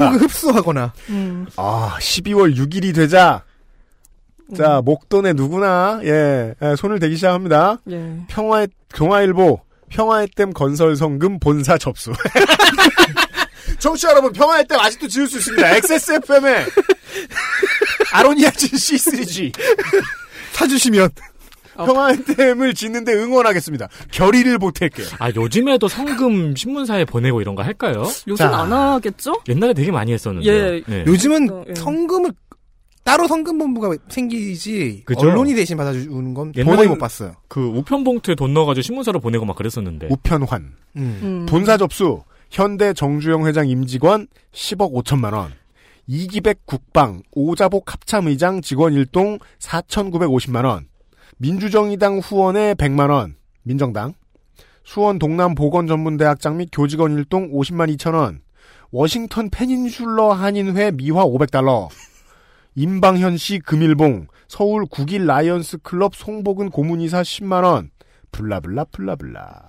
혹은 0.00 0.18
흡수하거나. 0.18 0.92
음, 1.10 1.46
아, 1.56 1.96
12월 2.00 2.56
6일이 2.56 2.92
되자. 2.94 3.44
자, 4.56 4.82
목돈에 4.84 5.32
누구나, 5.32 6.00
예, 6.04 6.54
예, 6.60 6.76
손을 6.76 6.98
대기 6.98 7.16
시작합니다. 7.16 7.78
예. 7.90 8.18
평화의, 8.28 8.68
동아일보, 8.94 9.60
평화의 9.88 10.28
댐 10.36 10.52
건설 10.52 10.96
성금 10.96 11.38
본사 11.40 11.78
접수. 11.78 12.12
청취자 13.78 14.10
여러분, 14.10 14.32
평화의 14.32 14.66
댐 14.66 14.78
아직도 14.78 15.08
지을 15.08 15.26
수 15.26 15.38
있습니다. 15.38 15.76
XSFM에 15.76 16.64
아로니아진 18.12 18.70
C3G. 18.70 19.52
사주시면. 20.52 21.10
평화의 21.76 22.24
댐을 22.24 22.72
짓는데 22.74 23.12
응원하겠습니다. 23.14 23.88
결의를 24.12 24.58
보탤게요. 24.58 25.16
아 25.18 25.30
요즘에도 25.34 25.88
성금 25.88 26.54
신문사에 26.54 27.04
보내고 27.04 27.40
이런 27.40 27.56
거 27.56 27.64
할까요? 27.64 28.04
요즘 28.28 28.36
자. 28.48 28.56
안 28.56 28.72
하겠죠? 28.72 29.42
옛날에 29.48 29.74
되게 29.74 29.90
많이 29.90 30.12
했었는데. 30.12 30.46
예. 30.48 30.82
네. 30.86 31.04
요즘은 31.04 31.50
어, 31.50 31.64
예. 31.68 31.74
성금을 31.74 32.30
따로 33.04 33.28
성금본부가 33.28 33.96
생기지 34.08 35.02
그죠? 35.04 35.28
언론이 35.28 35.54
대신 35.54 35.76
받아주는 35.76 36.34
건 36.34 36.52
거의 36.52 36.88
못 36.88 36.98
봤어요. 36.98 37.34
그 37.48 37.60
우편 37.60 38.02
봉투에 38.02 38.34
돈 38.34 38.54
넣어가지고 38.54 38.82
신문사로 38.82 39.20
보내고 39.20 39.44
막 39.44 39.56
그랬었는데. 39.56 40.08
우편환. 40.10 40.72
음. 40.96 41.20
음. 41.22 41.46
본사 41.46 41.76
접수 41.76 42.22
현대 42.50 42.94
정주영 42.94 43.46
회장 43.46 43.68
임직원 43.68 44.26
10억 44.52 44.92
5천만 45.04 45.34
원. 45.34 45.52
이기백 46.06 46.66
국방 46.66 47.22
오자복 47.32 47.92
합참의장 47.92 48.62
직원 48.62 48.94
일동 48.94 49.38
4,950만 49.58 50.64
원. 50.64 50.88
민주정의당 51.36 52.18
후원회 52.18 52.74
100만 52.74 53.10
원. 53.10 53.36
민정당. 53.62 54.14
수원 54.82 55.18
동남 55.18 55.54
보건 55.54 55.86
전문대학장 55.86 56.56
및 56.56 56.70
교직원 56.72 57.12
일동 57.12 57.50
50만 57.52 57.94
2천 57.96 58.14
원. 58.14 58.40
워싱턴 58.90 59.50
페닌슐러 59.50 60.32
한인회 60.32 60.92
미화 60.92 61.24
500달러. 61.24 61.88
임방현 62.76 63.36
씨 63.36 63.58
금일봉 63.60 64.26
서울 64.48 64.86
국일 64.86 65.26
라이언스 65.26 65.78
클럽 65.78 66.14
송복은 66.14 66.70
고문이사 66.70 67.22
10만 67.22 67.64
원. 67.64 67.90
blah 68.32 68.58
blah 68.58 68.84
blah 68.92 69.23
blah. 69.23 69.62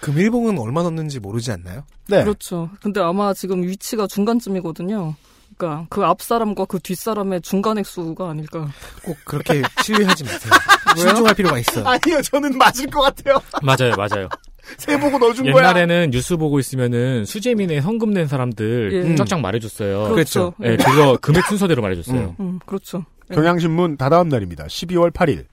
금일봉은 0.00 0.58
얼마 0.58 0.82
넣는지 0.82 1.20
모르지 1.20 1.50
않나요? 1.52 1.84
네. 2.08 2.22
그렇죠. 2.22 2.68
근데 2.82 3.00
아마 3.00 3.32
지금 3.32 3.62
위치가 3.62 4.06
중간쯤이거든요. 4.06 5.14
그러니까 5.56 5.86
그 5.88 6.04
앞 6.04 6.20
사람과 6.20 6.64
그 6.66 6.78
뒷 6.80 6.96
사람의 6.98 7.40
중간 7.42 7.78
액수가 7.78 8.28
아닐까. 8.28 8.68
꼭 9.04 9.16
그렇게 9.24 9.62
신뢰하지 9.82 10.24
마세요. 10.24 10.52
신중할 10.96 11.34
필요가 11.34 11.58
있어요. 11.58 11.86
아니요, 11.86 12.20
저는 12.22 12.58
맞을 12.58 12.86
것 12.88 13.00
같아요. 13.02 13.40
맞아요, 13.62 13.94
맞아요. 13.96 14.28
세 14.78 14.98
보고 14.98 15.18
넣어준 15.18 15.50
거야. 15.50 15.68
옛날에는 15.68 16.10
뉴스 16.10 16.36
보고 16.36 16.58
있으면은 16.58 17.24
수재민의 17.24 17.82
성금 17.82 18.12
낸 18.12 18.26
사람들 18.26 19.10
예. 19.10 19.14
쫙쫙 19.14 19.40
말해줬어요. 19.40 20.14
그렇죠. 20.14 20.54
예, 20.62 20.76
그거 20.76 21.18
금액 21.20 21.44
순서대로 21.46 21.82
말해줬어요. 21.82 22.36
음, 22.40 22.58
그렇죠. 22.66 23.04
경향신문 23.32 23.96
다다음 23.96 24.28
날입니다. 24.28 24.66
12월 24.66 25.10
8일. 25.10 25.46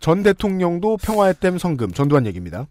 전 0.00 0.22
대통령도 0.22 0.96
평화의 0.96 1.34
댐 1.40 1.58
성금, 1.58 1.92
전두환 1.92 2.26
얘기입니다. 2.26 2.66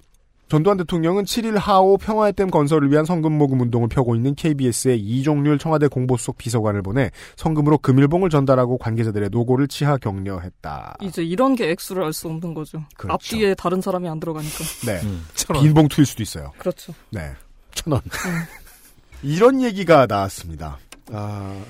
전두환 0.51 0.75
대통령은 0.75 1.23
7일 1.23 1.57
하오 1.57 1.97
평화의 1.97 2.33
댐 2.33 2.51
건설을 2.51 2.91
위한 2.91 3.05
성금 3.05 3.31
모금 3.31 3.61
운동을 3.61 3.87
펴고 3.87 4.17
있는 4.17 4.35
KBS의 4.35 4.99
이종률 4.99 5.57
청와대 5.57 5.87
공보수석 5.87 6.37
비서관을 6.37 6.81
보내 6.81 7.09
성금으로 7.37 7.77
금일봉을 7.77 8.29
전달하고 8.29 8.77
관계자들의 8.77 9.29
노고를 9.31 9.69
치하 9.69 9.95
격려했다. 9.95 10.97
이제 11.03 11.23
이런 11.23 11.55
게 11.55 11.69
액수를 11.71 12.03
알 12.03 12.11
수 12.11 12.27
없는 12.27 12.53
거죠. 12.53 12.83
그렇죠. 12.97 13.13
앞뒤에 13.13 13.55
다른 13.55 13.79
사람이 13.79 14.09
안 14.09 14.19
들어가니까. 14.19 14.57
네. 14.85 14.99
음. 15.05 15.25
빈 15.53 15.73
봉투일 15.73 16.05
수도 16.05 16.21
있어요. 16.21 16.51
그렇죠. 16.57 16.93
네. 17.11 17.31
천 17.73 17.93
원. 17.93 18.01
이런 19.23 19.61
얘기가 19.61 20.05
나왔습니다. 20.05 20.79
아, 21.13 21.63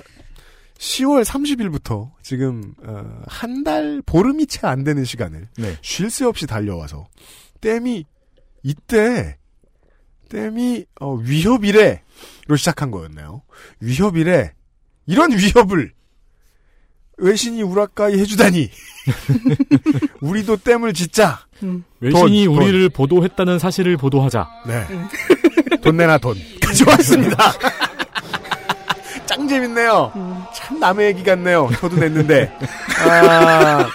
10월 0.80 1.24
30일부터 1.24 2.10
지금 2.24 2.74
어, 2.84 3.22
한달 3.28 4.02
보름이 4.08 4.48
채 4.48 4.66
안 4.66 4.84
되는 4.84 5.06
시간을 5.06 5.50
네. 5.60 5.78
쉴새 5.84 6.26
없이 6.26 6.48
달려와서 6.48 7.06
댐이 7.62 8.06
이때 8.64 9.38
댐이 10.30 10.86
어, 11.00 11.14
위협이래로 11.16 12.56
시작한 12.58 12.92
거였나요? 12.92 13.44
위협이래. 13.80 14.54
이런 15.08 15.32
위협을 15.32 15.92
외신이 17.18 17.62
우라카이 17.62 18.18
해주다니. 18.20 18.70
우리도 20.22 20.58
댐을 20.58 20.94
짓자. 20.94 21.46
음. 21.64 21.84
외신이 22.00 22.46
돈, 22.46 22.58
우리를 22.58 22.90
보도했다는 22.90 23.60
사실을 23.60 23.98
보도하자. 23.98 24.48
네. 24.68 24.88
돈 25.82 25.98
내나 25.98 26.18
돈. 26.18 26.36
가져왔습니다. 26.62 27.52
짱 29.26 29.48
재밌네요. 29.48 30.12
음. 30.16 30.44
참 30.54 30.80
남의 30.80 31.08
얘기 31.08 31.24
같네요. 31.24 31.70
저도 31.80 31.98
냈는데. 31.98 32.58
아, 33.08 33.88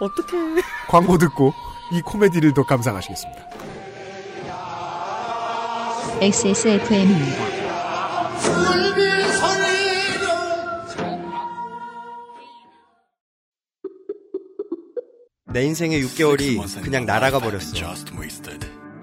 어떻게? 0.00 0.36
광고 0.86 1.16
듣고 1.18 1.52
이 1.92 2.00
코미디를 2.02 2.52
더 2.54 2.64
감상하시겠습니다. 2.64 3.57
XSFM입니다. 6.20 7.48
내 15.52 15.64
인생의 15.64 16.02
6개월이 16.04 16.82
그냥 16.82 17.06
날아가 17.06 17.38
버렸어. 17.38 17.72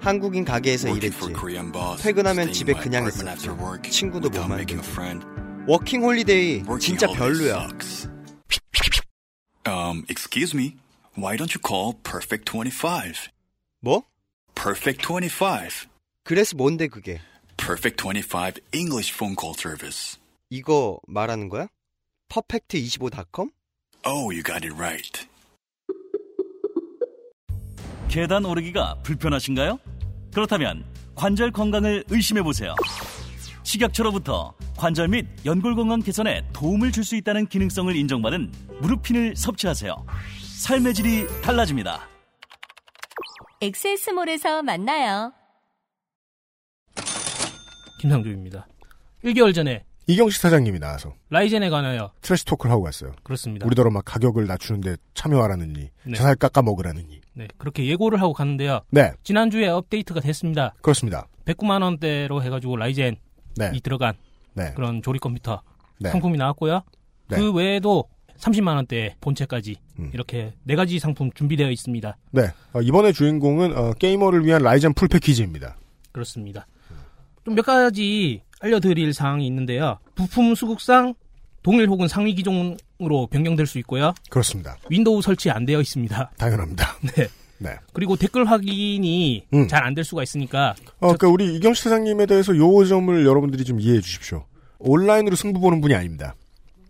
한국인 0.00 0.44
가게에서 0.44 0.88
일했지. 0.94 1.18
퇴근하면 2.02 2.52
집에 2.52 2.74
그냥 2.74 3.08
있었지. 3.08 3.48
친구도 3.90 4.28
못 4.28 4.46
만들고. 4.46 4.82
working 5.66 6.02
holiday 6.04 6.64
진짜 6.78 7.06
별로야. 7.08 7.68
Um, 9.66 10.04
excuse 10.10 10.54
me. 10.54 10.76
Why 11.16 11.36
don't 11.36 11.56
you 11.56 11.60
call 11.66 11.94
Perfect 12.04 12.44
25? 12.44 13.30
뭐? 13.80 14.02
Perfect 14.54 15.02
25. 15.02 15.88
그래서 16.26 16.56
뭔데 16.56 16.88
그게? 16.88 17.20
Perfect 17.56 18.02
25 18.04 18.60
English 18.74 19.14
phone 19.14 19.36
call 19.38 19.54
service. 19.56 20.18
이거 20.50 20.98
말하는 21.06 21.48
거야? 21.48 21.68
퍼펙트25.com? 22.28 23.50
Oh, 24.04 24.32
you 24.34 24.42
got 24.42 24.66
it 24.66 24.74
right. 24.74 25.28
계단 28.08 28.44
오르기가 28.44 28.96
불편하신가요? 29.04 29.78
그렇다면 30.34 30.84
관절 31.14 31.52
건강을 31.52 32.02
의심해 32.10 32.42
보세요. 32.42 32.74
식약처로부터 33.62 34.52
관절 34.76 35.06
및 35.06 35.26
연골 35.44 35.76
건강 35.76 36.00
개선에 36.00 36.44
도움을 36.52 36.90
줄 36.90 37.04
수 37.04 37.14
있다는 37.14 37.46
기능성을 37.46 37.94
인정받은 37.94 38.52
무릎핀을 38.80 39.36
섭취하세요. 39.36 39.94
삶의 40.58 40.94
질이 40.94 41.26
달라집니다. 41.42 42.08
엑세스몰에서 43.60 44.64
만나요. 44.64 45.32
김상조입니다. 48.06 48.66
1개월 49.24 49.54
전에 49.54 49.84
이경식 50.06 50.40
사장님이 50.40 50.78
나와서 50.78 51.14
라이젠에 51.30 51.68
관하여 51.68 52.12
trash 52.22 52.44
talk를 52.44 52.70
하고 52.70 52.84
갔어요. 52.84 53.12
그렇습니다. 53.24 53.66
우리더러 53.66 53.90
막 53.90 54.04
가격을 54.04 54.46
낮추는데 54.46 54.96
참여하라느니 55.14 55.90
네. 56.04 56.14
자살 56.14 56.36
깎아 56.36 56.62
먹으라느니. 56.62 57.20
네, 57.34 57.48
그렇게 57.58 57.86
예고를 57.86 58.20
하고 58.20 58.32
갔는데요. 58.32 58.82
네, 58.90 59.12
지난주에 59.24 59.66
업데이트가 59.68 60.20
됐습니다. 60.20 60.74
그렇습니다. 60.80 61.26
109만 61.44 61.82
원대로 61.82 62.42
해가지고 62.42 62.76
라이젠이 62.76 63.16
네, 63.56 63.72
들어간 63.82 64.14
네, 64.54 64.72
그런 64.74 65.02
조립 65.02 65.20
컴퓨터 65.20 65.62
네. 65.98 66.10
상품이 66.10 66.38
나왔고요. 66.38 66.82
네. 67.28 67.36
그 67.36 67.52
외에도 67.52 68.04
30만 68.38 68.76
원대 68.76 69.16
본체까지 69.20 69.76
음. 69.98 70.10
이렇게 70.14 70.54
네 70.62 70.76
가지 70.76 71.00
상품 71.00 71.32
준비되어 71.32 71.70
있습니다. 71.70 72.16
네. 72.30 72.42
어, 72.74 72.80
이번에 72.80 73.10
주인공은 73.10 73.76
어, 73.76 73.92
게이머를 73.94 74.46
위한 74.46 74.62
라이젠 74.62 74.94
full 74.94 75.08
package입니다. 75.08 75.76
그렇습니다. 76.12 76.66
좀 77.46 77.54
몇 77.54 77.64
가지 77.64 78.42
알려드릴 78.60 79.14
사항이 79.14 79.46
있는데요. 79.46 79.98
부품 80.14 80.54
수급상 80.54 81.14
동일 81.62 81.88
혹은 81.88 82.08
상위 82.08 82.34
기종으로 82.34 83.28
변경될 83.30 83.66
수 83.66 83.78
있고요. 83.78 84.12
그렇습니다. 84.30 84.76
윈도우 84.90 85.22
설치 85.22 85.50
안 85.50 85.64
되어 85.64 85.80
있습니다. 85.80 86.32
당연합니다. 86.36 86.96
네. 87.16 87.26
네. 87.58 87.70
그리고 87.92 88.16
댓글 88.16 88.44
확인이 88.44 89.46
음. 89.54 89.66
잘안 89.66 89.94
될 89.94 90.04
수가 90.04 90.22
있으니까 90.22 90.74
어, 90.98 91.14
그러니까 91.16 91.28
우리 91.28 91.56
이경식 91.56 91.84
사장님에 91.84 92.26
대해서 92.26 92.54
요 92.56 92.84
점을 92.84 93.24
여러분들이 93.24 93.64
좀 93.64 93.80
이해해 93.80 94.00
주십시오. 94.00 94.44
온라인으로 94.78 95.36
승부 95.36 95.60
보는 95.60 95.80
분이 95.80 95.94
아닙니다. 95.94 96.34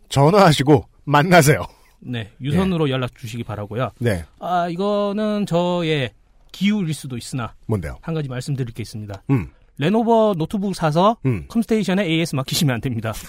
전화하시고 0.08 0.86
만나세요. 1.04 1.62
네 2.00 2.30
유선으로 2.40 2.90
연락 2.90 3.16
주시기 3.16 3.44
바라고요. 3.44 3.90
네. 3.98 4.24
아 4.40 4.68
이거는 4.68 5.46
저의 5.46 6.10
기울일 6.52 6.94
수도 6.94 7.16
있으나 7.16 7.54
뭔데요? 7.66 7.98
한 8.02 8.14
가지 8.14 8.28
말씀드릴 8.28 8.72
게 8.74 8.82
있습니다. 8.82 9.22
음. 9.30 9.50
레노버 9.78 10.34
노트북 10.38 10.74
사서 10.74 11.18
음. 11.26 11.44
컴스테이션에 11.48 12.02
AS 12.04 12.34
맡기시면 12.34 12.74
안 12.76 12.80
됩니다. 12.80 13.12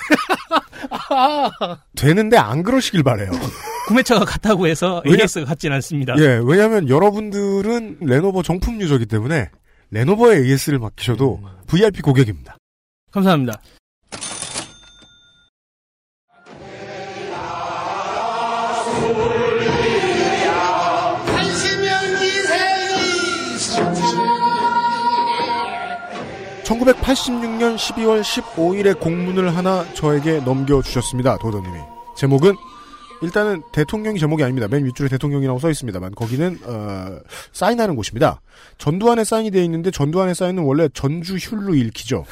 되는데 1.96 2.38
안 2.38 2.64
그러시길 2.64 3.04
바래요. 3.04 3.32
구매처가 3.88 4.26
같다고 4.26 4.68
해서 4.68 5.02
왜냐- 5.06 5.24
AS가 5.24 5.46
같진 5.46 5.72
않습니다. 5.74 6.16
예, 6.20 6.40
왜냐하면 6.44 6.90
여러분들은 6.90 7.98
레노버 8.02 8.44
정품 8.44 8.82
user이기 8.82 9.06
때문에 9.06 9.50
레노버에 9.92 10.38
AS를 10.46 10.80
맡기셔도 10.80 11.42
VIP 11.68 12.02
고객입니다. 12.02 12.58
감사합니다. 13.12 13.62
1986년 26.68 27.78
12월 27.78 28.22
15일에 28.22 29.00
공문을 29.00 29.56
하나 29.56 29.86
저에게 29.94 30.42
넘겨주셨습니다. 30.42 31.38
도도님이. 31.38 31.80
제목은 32.18 32.56
일단은 33.22 33.64
대통령이 33.72 34.20
제목이 34.20 34.44
아닙니다. 34.44 34.68
맨 34.68 34.86
윗줄에 34.86 35.08
대통령이라고 35.08 35.60
써 35.60 35.70
있습니다만 35.72 36.12
거기는 36.14 36.60
어, 36.66 37.20
사인하는 37.54 37.96
곳입니다. 37.96 38.42
전두환에 38.78 39.24
사인이 39.24 39.50
되어 39.50 39.64
있는데 39.64 39.92
전두환의 39.92 40.36
사인은 40.36 40.64
원래 40.64 40.90
전주휴로 40.94 41.74
읽히죠. 41.74 42.26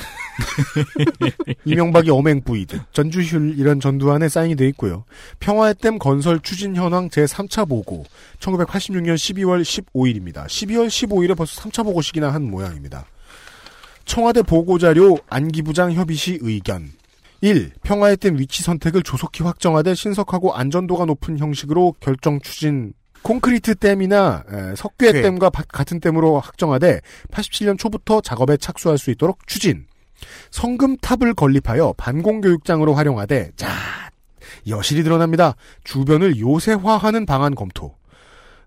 이명박이 1.65 2.11
어맹부이듯 2.11 2.81
전주휴 2.91 3.53
이런 3.55 3.79
전두환에 3.79 4.27
사인이 4.27 4.55
되어 4.57 4.67
있고요. 4.67 5.05
평화의 5.39 5.75
댐 5.75 5.97
건설 5.97 6.41
추진 6.41 6.75
현황 6.75 7.09
제 7.09 7.23
3차 7.23 7.67
보고 7.67 8.05
1986년 8.39 9.15
12월 9.15 9.63
15일입니다. 9.63 10.45
12월 10.45 10.87
15일에 10.87 11.37
벌써 11.37 11.61
3차 11.61 11.83
보고식이나 11.85 12.31
한 12.31 12.51
모양입니다. 12.51 13.05
청와대 14.05 14.41
보고자료 14.41 15.17
안기부장 15.29 15.93
협의시 15.93 16.39
의견. 16.41 16.91
1. 17.41 17.71
평화의 17.83 18.17
댐 18.17 18.37
위치 18.39 18.63
선택을 18.63 19.03
조속히 19.03 19.43
확정하되 19.43 19.93
신속하고 19.93 20.53
안전도가 20.55 21.05
높은 21.05 21.37
형식으로 21.37 21.93
결정 21.99 22.39
추진. 22.39 22.93
콘크리트 23.23 23.75
댐이나 23.75 24.43
에, 24.51 24.75
석괴 24.75 25.11
네. 25.11 25.21
댐과 25.23 25.49
바- 25.49 25.63
같은 25.67 25.99
댐으로 25.99 26.39
확정하되 26.39 27.01
87년 27.31 27.77
초부터 27.77 28.21
작업에 28.21 28.55
착수할 28.57 28.97
수 28.99 29.09
있도록 29.11 29.47
추진. 29.47 29.85
성금탑을 30.51 31.33
건립하여 31.33 31.93
반공교육장으로 31.97 32.93
활용하되 32.93 33.51
자 33.55 33.67
여실히 34.67 35.03
드러납니다. 35.03 35.55
주변을 35.83 36.39
요새화하는 36.39 37.25
방안 37.25 37.53
검토. 37.55 37.95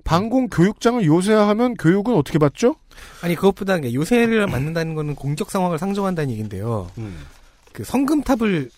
반공교육장을 0.05 1.05
요새화하면 1.05 1.75
교육은 1.75 2.15
어떻게 2.15 2.39
받죠? 2.39 2.75
아니 3.23 3.35
그것보다 3.35 3.83
요새를 3.93 4.47
만든다는 4.47 4.95
거는 4.95 5.15
공격 5.15 5.51
상황을 5.51 5.79
상정한다는 5.79 6.31
얘기인데요. 6.31 6.91
그 7.73 7.85
성금탑을 7.85 8.71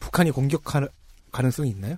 북한이 0.00 0.30
공격할 0.30 0.88
가능성이 1.32 1.70
있나요? 1.70 1.96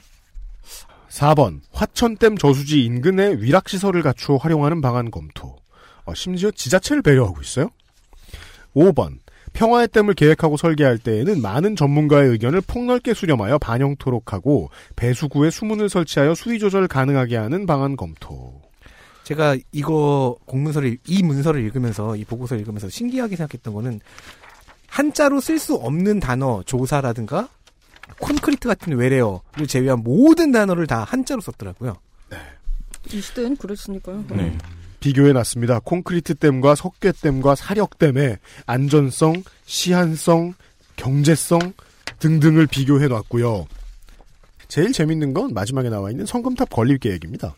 4번 1.11 1.61
화천댐 1.73 2.37
저수지 2.37 2.85
인근에 2.85 3.35
위락 3.41 3.69
시설을 3.69 4.03
갖추어 4.03 4.37
활용하는 4.37 4.81
방안 4.81 5.11
검토. 5.11 5.57
어, 6.05 6.15
심지어 6.15 6.51
지자체를 6.51 7.03
배려하고 7.03 7.41
있어요. 7.41 7.71
5번 8.75 9.19
평화의 9.53 9.89
댐을 9.89 10.15
계획하고 10.15 10.59
설계할 10.59 10.99
때에는 10.99 11.41
많은 11.41 11.77
전문가의 11.77 12.29
의견을 12.29 12.61
폭넓게 12.61 13.15
수렴하여 13.15 13.59
반영토록 13.59 14.35
하고 14.35 14.71
배수구에 14.97 15.51
수문을 15.51 15.89
설치하여 15.89 16.35
수위 16.35 16.59
조절 16.59 16.87
가능하게 16.87 17.37
하는 17.37 17.65
방안 17.65 17.97
검토. 17.97 18.66
제가 19.27 19.57
이거 19.73 20.37
공문서를 20.45 20.99
이 21.05 21.23
문서를 21.25 21.61
읽으면서 21.65 22.15
이 22.15 22.25
보고서를 22.25 22.61
읽으면서 22.61 22.89
신기하게 22.89 23.35
생각했던 23.35 23.75
거는 23.75 24.01
한자로 24.87 25.41
쓸 25.41 25.59
수 25.59 25.75
없는 25.75 26.21
단어 26.21 26.63
조사라든가 26.65 27.49
콘크리트 28.21 28.69
같은 28.69 28.97
외래어를 28.97 29.67
제외한 29.67 30.05
모든 30.05 30.53
단어를 30.53 30.87
다 30.87 31.03
한자로 31.03 31.41
썼더라고요. 31.41 31.97
이 33.13 33.21
시대엔 33.21 33.57
그랬으니까요. 33.57 34.25
네. 34.31 34.57
비교해 35.01 35.33
놨습니다. 35.33 35.81
콘크리트 35.81 36.37
댐과 36.37 36.77
석괴 36.77 37.11
댐과 37.11 37.57
사력 37.57 37.99
댐의 37.99 38.39
안전성, 38.67 39.43
시한성, 39.65 40.55
경제성 40.95 41.73
등등을 42.21 42.69
비교해 42.69 43.09
놨고요. 43.09 43.67
제일 44.69 44.93
재밌는 44.93 45.35
건 45.35 45.53
마지막에 45.53 45.89
나와 45.89 46.13
있는 46.13 46.27
성금탑 46.27 46.71
건립 46.71 47.01
계획입니다. 47.01 47.57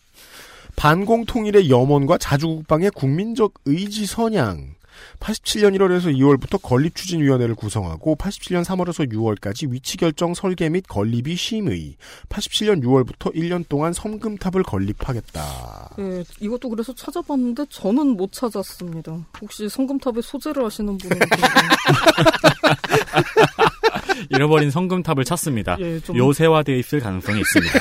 반공 0.78 1.24
통일의 1.24 1.70
염원과 1.70 2.18
자주국방의 2.18 2.90
국민적 2.94 3.54
의지 3.64 4.06
선양. 4.06 4.76
87년 5.20 5.76
1월에서 5.76 6.12
2월부터 6.16 6.60
건립추진위원회를 6.62 7.54
구성하고 7.54 8.16
87년 8.16 8.64
3월에서 8.64 9.10
6월까지 9.12 9.70
위치 9.70 9.96
결정 9.96 10.34
설계 10.34 10.68
및 10.68 10.84
건립이 10.88 11.36
심의. 11.36 11.96
87년 12.28 12.82
6월부터 12.82 13.34
1년 13.34 13.64
동안 13.68 13.92
성금탑을 13.92 14.62
건립하겠다. 14.64 15.94
예, 16.00 16.24
이것도 16.40 16.68
그래서 16.68 16.92
찾아봤는데 16.94 17.66
저는 17.70 18.16
못 18.16 18.32
찾았습니다. 18.32 19.18
혹시 19.40 19.68
성금탑에 19.68 20.20
소재를 20.22 20.64
하시는 20.64 20.96
분은 20.98 21.18
잃어버린 24.30 24.70
성금탑을 24.70 25.24
찾습니다. 25.24 25.76
예, 25.80 26.00
좀- 26.00 26.16
요새화되어 26.16 26.76
있을 26.76 27.00
가능성이 27.00 27.40
있습니다. 27.40 27.78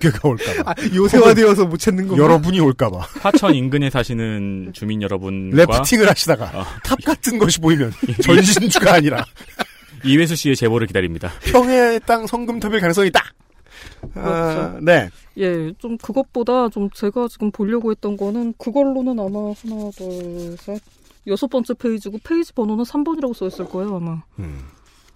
북괴가 0.06 0.30
올까봐. 0.30 0.72
아, 0.72 0.76
요새화되어서 0.94 1.66
못 1.66 1.78
찾는 1.78 2.08
거. 2.08 2.18
여러분이 2.18 2.60
올까봐. 2.60 3.00
화천 3.22 3.56
인근에 3.56 3.90
사시는 3.90 4.72
주민 4.74 5.02
여러분과 5.02 5.58
래프팅을 5.58 6.10
하시다가 6.10 6.46
어. 6.60 6.66
탑 6.84 6.98
같은 7.04 7.38
것이 7.38 7.60
보이면 7.60 7.92
전신주가 8.22 8.94
아니라 8.96 9.26
이회수 10.04 10.36
씨의 10.36 10.56
제보를 10.56 10.88
기다립니다. 10.88 11.32
평화의 11.46 12.00
댐 12.06 12.28
성금탑일 12.28 12.80
가능성이 12.80 13.08
있다. 13.08 13.24
아, 14.16 14.22
그렇죠. 14.22 14.80
네. 14.82 15.10
예, 15.38 15.74
좀 15.80 15.98
그것보다 15.98 16.70
좀 16.70 16.90
제가 16.92 17.28
지금 17.30 17.52
보려고 17.52 17.92
했던 17.92 18.16
거는 18.16 18.54
그걸로는 18.58 19.20
아마 19.20 19.54
하나, 19.54 19.92
둘, 19.96 20.56
셋. 20.60 20.82
여섯 21.28 21.48
번째 21.48 21.74
페이지고 21.74 22.20
페이지 22.24 22.54
번호는 22.54 22.84
3번이라고 22.84 23.34
써있을 23.34 23.66
거예요, 23.70 23.96
아마. 23.98 24.22
음. 24.40 24.60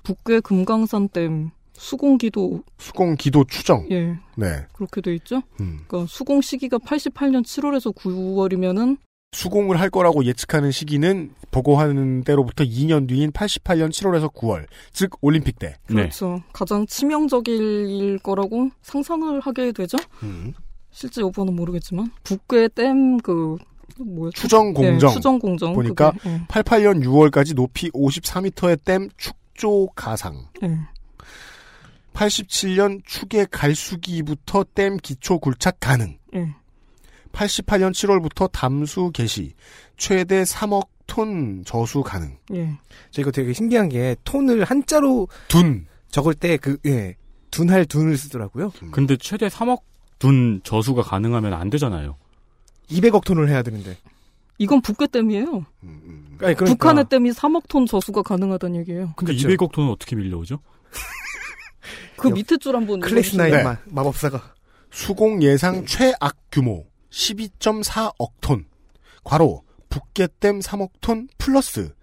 북괴 0.03 0.39
금강산댐 0.39 1.51
수공기도 1.79 2.61
수공 2.77 3.15
기도 3.15 3.45
추정. 3.45 3.87
예, 3.89 4.17
네. 4.35 4.65
그렇게 4.73 4.99
돼 5.01 5.15
있죠. 5.15 5.41
음. 5.61 5.79
그러니까 5.87 6.05
수공 6.09 6.41
시기가 6.41 6.77
88년 6.77 7.43
7월에서 7.43 7.95
9월이면은 7.95 8.97
수공을 9.31 9.79
할 9.79 9.89
거라고 9.89 10.25
예측하는 10.25 10.71
시기는 10.71 11.31
보고하는 11.51 12.23
때로부터 12.23 12.63
2년 12.63 13.07
뒤인 13.07 13.31
88년 13.31 13.89
7월에서 13.89 14.33
9월, 14.33 14.65
즉 14.91 15.11
올림픽 15.21 15.57
때. 15.57 15.75
그렇죠. 15.85 16.41
가장 16.51 16.85
치명적일 16.85 18.19
거라고 18.23 18.69
상상을 18.81 19.39
하게 19.39 19.71
되죠. 19.71 19.97
음. 20.23 20.53
실제 20.91 21.21
여부는 21.21 21.55
모르겠지만 21.55 22.11
북괴 22.23 22.69
댐그 22.69 23.57
뭐였죠? 23.99 24.41
추정 24.41 24.73
공정. 24.73 25.09
예, 25.09 25.13
추정 25.13 25.39
공정. 25.39 25.73
보니까 25.73 26.11
그게, 26.11 26.29
예. 26.29 26.41
88년 26.47 27.03
6월까지 27.03 27.55
높이 27.55 27.89
54m의 27.91 28.83
댐 28.83 29.09
축조 29.15 29.87
가상. 29.95 30.47
예. 30.63 30.77
87년 32.19 33.01
축의 33.05 33.47
갈수기부터 33.49 34.65
댐 34.75 34.97
기초 34.97 35.39
굴착 35.39 35.79
가능. 35.79 36.17
예. 36.35 36.53
88년 37.31 37.91
7월부터 37.91 38.51
담수 38.51 39.11
개시. 39.13 39.53
최대 39.95 40.43
3억 40.43 40.87
톤 41.07 41.63
저수 41.65 42.01
가능. 42.03 42.37
예. 42.53 42.77
저 43.11 43.21
이거 43.21 43.31
되게 43.31 43.53
신기한 43.53 43.87
게 43.89 44.15
톤을 44.25 44.65
한자로 44.65 45.27
둔 45.47 45.87
적을 46.09 46.33
때 46.33 46.57
그 46.57 46.77
예. 46.85 47.15
둔할 47.51 47.85
둔을 47.85 48.17
쓰더라고요. 48.17 48.71
근데 48.91 49.15
최대 49.17 49.47
3억 49.47 49.81
둔 50.19 50.59
저수가 50.63 51.01
가능하면 51.03 51.53
안 51.53 51.69
되잖아요. 51.69 52.15
200억 52.89 53.23
톤을 53.23 53.47
해야 53.49 53.63
되는데. 53.63 53.97
이건 54.57 54.81
북괴 54.81 55.07
댐이에요. 55.07 55.65
음, 55.83 56.37
아니, 56.41 56.53
그러니까. 56.53 56.65
북한의 56.65 57.05
댐이 57.09 57.31
3억 57.31 57.63
톤 57.69 57.85
저수가 57.85 58.23
가능하다는 58.23 58.81
얘기예요. 58.81 59.13
근데 59.15 59.33
그쵸. 59.33 59.47
200억 59.47 59.71
톤은 59.71 59.89
어떻게 59.89 60.15
밀려오죠? 60.17 60.59
그 62.17 62.27
밑에 62.29 62.57
줄 62.57 62.75
한번 62.75 62.99
클래스 62.99 63.35
읽어주세요. 63.35 63.41
나인 63.41 63.57
네. 63.57 63.63
마, 63.63 63.77
마법사가. 63.85 64.53
수공 64.91 65.41
예상 65.43 65.85
최악 65.85 66.35
규모 66.51 66.85
12.4억 67.11 68.31
톤. 68.41 68.65
괄호 69.23 69.63
북계댐 69.89 70.59
3억 70.59 70.91
톤 71.01 71.27
플러스 71.37 71.93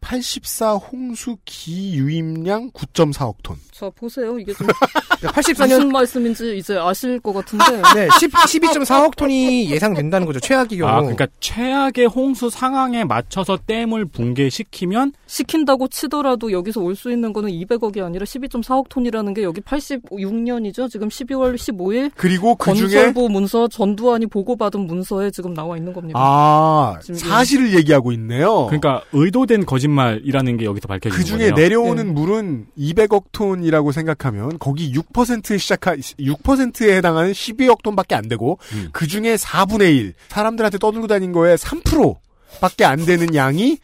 84 0.00 0.74
홍수 0.74 1.36
기유입량 1.44 2.70
9.4억 2.72 3.34
톤. 3.42 3.56
자 3.72 3.90
보세요. 3.94 4.38
이게 4.38 4.52
좀 4.54 4.66
84년 5.20 5.68
무슨 5.76 5.88
말씀인지 5.92 6.58
이제 6.58 6.76
아실 6.76 7.18
것 7.20 7.32
같은데 7.32 7.64
네, 7.94 8.08
10, 8.20 8.30
12.4억 8.30 9.16
톤이 9.16 9.70
예상된다는 9.70 10.26
거죠. 10.26 10.40
최악의 10.40 10.78
경우. 10.78 10.90
아, 10.90 11.00
그러니까 11.00 11.26
최악의 11.40 12.06
홍수 12.06 12.50
상황에 12.50 13.04
맞춰서 13.04 13.58
댐을 13.66 14.04
붕괴시키면 14.06 15.12
시킨다고 15.26 15.88
치더라도 15.88 16.52
여기서 16.52 16.80
올 16.80 16.96
수 16.96 17.10
있는 17.12 17.34
거는 17.34 17.50
200억이 17.50 18.02
아니라 18.02 18.24
12.4억 18.24 18.88
톤이라는 18.88 19.34
게 19.34 19.42
여기 19.42 19.60
86년이죠. 19.60 20.90
지금 20.90 21.08
12월 21.08 21.54
15일 21.56 22.10
그리고 22.16 22.54
그 22.54 22.72
중에 22.72 22.86
건설부 22.86 23.28
문서 23.28 23.68
전두환이 23.68 24.24
보고받은 24.26 24.86
문서에 24.86 25.30
지금 25.30 25.52
나와 25.52 25.76
있는 25.76 25.92
겁니다. 25.92 26.18
아 26.18 26.98
지금 27.02 27.16
사실을 27.16 27.74
얘기하고 27.74 28.12
있네요. 28.12 28.64
그러니까 28.66 29.02
의도된 29.12 29.65
거짓말이라는 29.66 30.56
게 30.56 30.64
여기서 30.64 30.88
밝혀지는 30.88 31.16
그 31.16 31.24
중에 31.24 31.50
거네요. 31.50 31.54
내려오는 31.54 32.14
물은 32.14 32.66
200억 32.78 33.24
톤이라고 33.32 33.92
생각하면 33.92 34.58
거기 34.58 34.92
6% 34.92 35.58
시작한 35.58 35.98
6%에 36.00 36.96
해당하는 36.96 37.32
12억 37.32 37.82
톤밖에 37.82 38.14
안 38.14 38.28
되고 38.28 38.58
음. 38.72 38.88
그 38.92 39.06
중에 39.06 39.36
4분의 39.36 39.96
1 39.96 40.14
사람들한테 40.28 40.78
떠들고 40.78 41.06
다닌 41.06 41.32
거에 41.32 41.56
3%밖에 41.56 42.84
안 42.84 43.04
되는 43.04 43.34
양이 43.34 43.78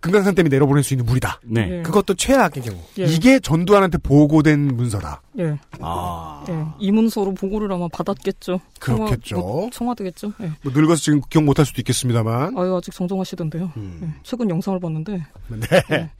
금강산 0.00 0.34
댐이 0.34 0.48
내려보낼 0.48 0.84
수 0.84 0.94
있는 0.94 1.06
물이다. 1.06 1.40
네. 1.44 1.78
예. 1.78 1.82
그것도 1.82 2.14
최악의 2.14 2.62
경우. 2.62 2.78
예. 2.98 3.04
이게 3.04 3.40
전두환한테 3.40 3.98
보고된 3.98 4.76
문서다. 4.76 5.22
예. 5.38 5.58
아 5.80 6.44
예. 6.48 6.64
이 6.78 6.92
문서로 6.92 7.34
보고를 7.34 7.72
아마 7.72 7.88
받았겠죠. 7.88 8.60
그렇겠죠. 8.78 9.36
청와, 9.36 9.42
뭐, 9.42 9.70
청와대겠죠. 9.70 10.32
예. 10.42 10.52
뭐 10.62 10.72
늙어서 10.72 11.02
지금 11.02 11.20
기억 11.28 11.44
못할 11.44 11.66
수도 11.66 11.80
있겠습니다만. 11.80 12.56
아유 12.56 12.76
아직 12.76 12.94
정정하시던데요. 12.94 13.72
음. 13.76 14.00
예. 14.04 14.20
최근 14.22 14.48
영상을 14.50 14.78
봤는데. 14.78 15.26
네. 15.48 16.10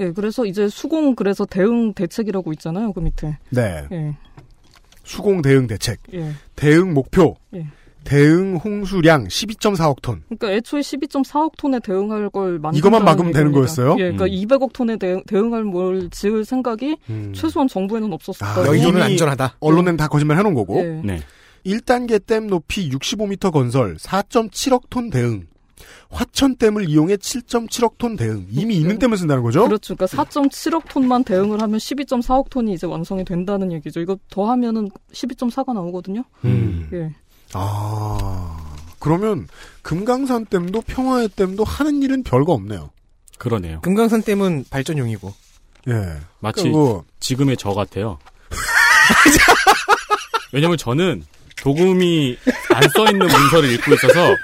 예. 0.00 0.12
그래서 0.12 0.44
이제 0.44 0.68
수공 0.68 1.14
그래서 1.14 1.46
대응 1.46 1.94
대책이라고 1.94 2.52
있잖아요. 2.54 2.92
그 2.92 3.00
밑에. 3.00 3.38
네. 3.50 3.86
예. 3.92 4.16
수공 5.04 5.42
대응 5.42 5.66
대책. 5.66 6.00
예. 6.14 6.32
대응 6.56 6.94
목표. 6.94 7.36
예. 7.54 7.66
대응 8.04 8.56
홍수량 8.56 9.28
12.4억 9.28 10.02
톤. 10.02 10.22
그러니까 10.28 10.52
애초에 10.52 10.80
12.4억 10.80 11.52
톤에 11.56 11.80
대응할 11.80 12.30
걸 12.30 12.60
이것만 12.74 13.04
막으면 13.04 13.32
되는. 13.32 13.52
거였어요? 13.52 13.96
예, 13.98 14.10
그러니까 14.12 14.24
음. 14.24 14.30
200억 14.30 14.72
톤에 14.72 14.96
대응, 14.96 15.22
대응할 15.26 15.64
뭘 15.64 16.10
지을 16.10 16.44
생각이 16.44 16.96
음. 17.08 17.32
최소한 17.34 17.68
정부에는 17.68 18.12
없었을 18.12 18.44
아, 18.46 18.54
거예요. 18.54 18.68
여의도는 18.70 19.00
이미 19.00 19.12
안전하다. 19.12 19.56
언론엔 19.60 19.96
다 19.96 20.08
거짓말 20.08 20.38
해놓은 20.38 20.54
거고. 20.54 20.80
예. 20.80 21.00
네. 21.04 21.20
1단계 21.66 22.24
댐 22.26 22.46
높이 22.46 22.90
65m 22.90 23.52
건설 23.52 23.96
4.7억 23.96 24.90
톤 24.90 25.10
대응. 25.10 25.46
화천댐을 26.10 26.88
이용해 26.88 27.16
7.7억 27.16 27.98
톤 27.98 28.16
대응. 28.16 28.46
이미 28.50 28.76
있는 28.76 28.98
댐을 28.98 29.16
쓴다는 29.16 29.42
거죠? 29.42 29.64
그렇죠. 29.64 29.96
그러니까 29.96 30.22
4.7억 30.24 30.88
톤만 30.88 31.24
대응을 31.24 31.60
하면 31.60 31.78
12.4억 31.78 32.50
톤이 32.50 32.72
이제 32.72 32.86
완성이 32.86 33.24
된다는 33.24 33.72
얘기죠. 33.72 34.00
이거 34.00 34.16
더 34.30 34.48
하면은 34.50 34.88
12.4가 35.12 35.72
나오거든요. 35.74 36.24
음. 36.44 36.88
예. 36.92 37.14
아. 37.54 38.56
그러면 38.98 39.48
금강산 39.82 40.46
댐도 40.46 40.82
평화의 40.82 41.28
댐도 41.36 41.64
하는 41.64 42.02
일은 42.02 42.22
별거 42.22 42.52
없네요. 42.52 42.90
그러네요. 43.38 43.80
금강산 43.82 44.22
댐은 44.22 44.64
발전용이고. 44.70 45.34
예. 45.88 45.92
마치 46.40 46.62
그리고 46.62 47.04
지금의 47.20 47.56
저 47.58 47.70
같아요. 47.70 48.18
왜냐면 50.52 50.76
저는 50.78 51.24
도금이 51.60 52.38
안 52.72 52.82
써 52.94 53.10
있는 53.10 53.26
문서를 53.26 53.70
읽고 53.72 53.94
있어서 53.94 54.34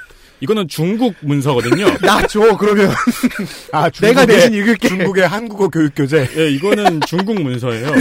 이거는 0.41 0.69
중국 0.69 1.15
문서거든요. 1.21 1.99
나 2.01 2.27
줘, 2.27 2.57
그러면. 2.57 2.91
아, 3.73 3.91
내가 3.91 4.25
중국의- 4.25 4.27
대신 4.27 4.55
읽을게. 4.55 4.89
중국의 4.89 5.29
한국어 5.29 5.69
교육 5.69 5.93
교재. 5.95 6.29
예, 6.37 6.51
이거는 6.51 7.01
중국 7.07 7.41
문서예요. 7.41 7.93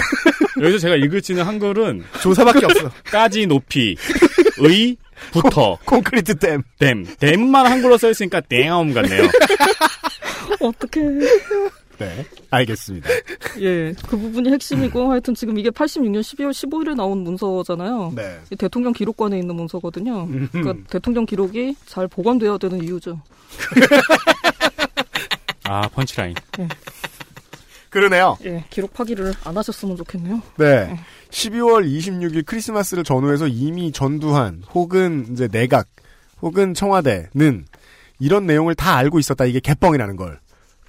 여기서 0.62 0.78
제가 0.80 0.96
읽을 0.96 1.22
수 1.22 1.34
있는 1.34 1.46
한글은 1.46 2.04
조사밖에 2.22 2.66
없어. 2.66 2.90
까지 3.06 3.46
높이 3.46 3.96
의 4.60 4.98
부터 5.32 5.78
콘크리트 5.86 6.36
댐. 6.36 6.64
댐 6.80 7.06
댐만 7.20 7.66
한글로 7.66 7.98
써 7.98 8.10
있으니까 8.10 8.42
댐 8.42 8.94
같네요. 8.94 9.24
어떻게 10.62 11.02
네. 12.00 12.26
알겠습니다. 12.50 13.10
예. 13.60 13.94
그 14.08 14.18
부분이 14.18 14.52
핵심이고 14.52 15.12
하여튼 15.12 15.36
지금 15.36 15.60
이게 15.60 15.70
86년 15.70 16.22
12월 16.22 16.52
15일에 16.52 16.96
나온 16.96 17.20
문서잖아요. 17.20 18.14
네. 18.16 18.40
이 18.52 18.56
대통령 18.56 18.94
기록관에 18.94 19.38
있는 19.38 19.56
문서거든요. 19.56 20.28
그러니까 20.52 20.76
대통령 20.90 21.26
기록이 21.26 21.76
잘 21.86 22.08
보관돼야 22.08 22.58
되는 22.58 22.82
이유죠. 22.82 23.22
아 25.66 25.88
펀치라인. 25.90 26.34
그러네요. 27.90 28.38
예. 28.46 28.64
기록 28.70 28.94
파기를 28.94 29.34
안 29.44 29.58
하셨으면 29.58 29.98
좋겠네요. 29.98 30.42
네. 30.58 31.00
12월 31.32 31.86
26일 31.88 32.46
크리스마스를 32.46 33.04
전후해서 33.04 33.48
이미 33.48 33.92
전두환 33.92 34.64
혹은 34.74 35.28
이제 35.32 35.48
내각 35.48 35.88
혹은 36.42 36.74
청와대는 36.74 37.66
이런 38.20 38.46
내용을 38.46 38.76
다 38.76 38.96
알고 38.96 39.20
있었다. 39.20 39.46
이게 39.46 39.60
개뻥이라는 39.60 40.16
걸. 40.16 40.40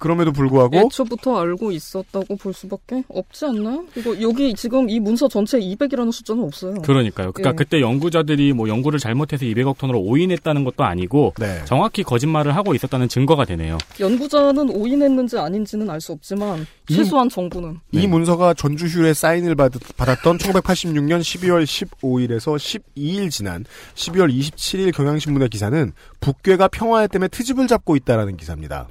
그럼에도 0.01 0.31
불구하고 0.33 0.75
애초부터 0.77 1.39
알고 1.39 1.71
있었다고 1.71 2.35
볼 2.35 2.53
수밖에 2.53 3.03
없지 3.07 3.45
않나요? 3.45 3.85
이거 3.95 4.19
여기 4.21 4.53
지금 4.53 4.89
이 4.89 4.99
문서 4.99 5.27
전체 5.27 5.59
200이라는 5.59 6.11
숫자는 6.11 6.43
없어요. 6.43 6.73
그러니까요. 6.81 7.31
그러니까 7.31 7.51
예. 7.51 7.55
그때 7.55 7.79
연구자들이 7.81 8.51
뭐 8.53 8.67
연구를 8.67 8.99
잘못해서 8.99 9.45
200억 9.45 9.77
톤으로 9.77 9.99
오인했다는 10.01 10.63
것도 10.65 10.83
아니고 10.83 11.33
네. 11.39 11.61
정확히 11.65 12.03
거짓말을 12.03 12.55
하고 12.55 12.73
있었다는 12.75 13.07
증거가 13.07 13.45
되네요. 13.45 13.77
연구자는 13.99 14.69
오인했는지 14.71 15.37
아닌지는 15.37 15.89
알 15.89 16.01
수 16.01 16.11
없지만 16.13 16.65
이- 16.89 16.95
최소한 16.95 17.29
정부는 17.29 17.79
이 17.91 17.99
네. 17.99 18.07
문서가 18.07 18.55
전주휴의 18.55 19.13
사인을 19.13 19.53
받, 19.55 19.71
받았던 19.97 20.39
1986년 20.39 21.21
12월 21.21 21.63
15일에서 21.63 22.55
12일 22.57 23.29
지난 23.29 23.63
12월 23.93 24.35
27일 24.35 24.91
경향신문의 24.95 25.49
기사는 25.49 25.91
북괴가 26.21 26.69
평화의 26.69 27.07
때문에 27.09 27.27
트집을 27.27 27.67
잡고 27.67 27.95
있다라는 27.97 28.35
기사입니다. 28.35 28.87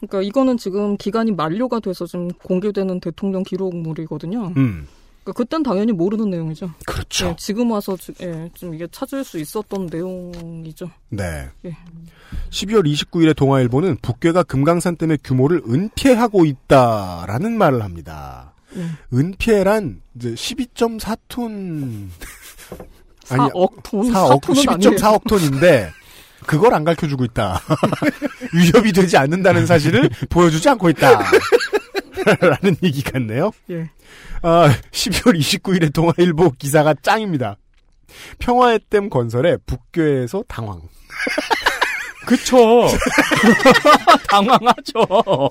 그러니까 0.00 0.22
이거는 0.22 0.56
지금 0.56 0.96
기간이 0.96 1.32
만료가 1.32 1.80
돼서 1.80 2.06
좀 2.06 2.28
공개되는 2.28 3.00
대통령 3.00 3.42
기록물이거든요. 3.42 4.52
음. 4.56 4.86
그러니까 5.22 5.32
그땐 5.44 5.62
당연히 5.62 5.92
모르는 5.92 6.30
내용이죠. 6.30 6.70
그렇죠. 6.86 7.26
예, 7.28 7.36
지금 7.38 7.70
와서 7.70 7.94
주- 7.98 8.14
예, 8.22 8.48
좀 8.54 8.74
이게 8.74 8.86
찾을 8.90 9.22
수 9.22 9.38
있었던 9.38 9.86
내용이죠. 9.92 10.90
네. 11.10 11.48
예. 11.66 11.76
12월 12.48 12.90
29일에 12.90 13.36
동아일보는 13.36 13.98
북괴가 14.00 14.44
금강산 14.44 14.96
댐의 14.96 15.18
규모를 15.22 15.62
은폐하고 15.68 16.46
있다라는 16.46 17.52
말을 17.58 17.82
합니다. 17.84 18.54
예. 18.76 18.84
은폐란 19.16 20.00
이제 20.16 20.32
12.4톤 20.34 22.08
4억 23.24 23.82
톤, 23.82 24.10
4억 24.12 24.40
4톤은 24.40 24.68
아니에요. 24.70 24.96
12.4억 24.96 25.28
톤인데 25.28 25.90
그걸 26.50 26.74
안 26.74 26.82
가르쳐 26.82 27.06
주고 27.06 27.24
있다. 27.24 27.60
위협이 28.52 28.92
되지 28.92 29.16
않는다는 29.16 29.66
사실을 29.66 30.10
보여주지 30.28 30.68
않고 30.70 30.90
있다. 30.90 31.22
라는 32.40 32.76
얘기 32.82 33.02
같네요. 33.02 33.52
예. 33.70 33.88
아, 34.42 34.68
12월 34.90 35.38
29일에 35.38 35.94
동아일보 35.94 36.50
기사가 36.58 36.94
짱입니다. 37.02 37.56
평화의 38.40 38.80
댐 38.90 39.10
건설에 39.10 39.58
북괴에서 39.64 40.42
당황. 40.48 40.80
그쵸. 42.26 42.88
당황하죠. 44.28 45.50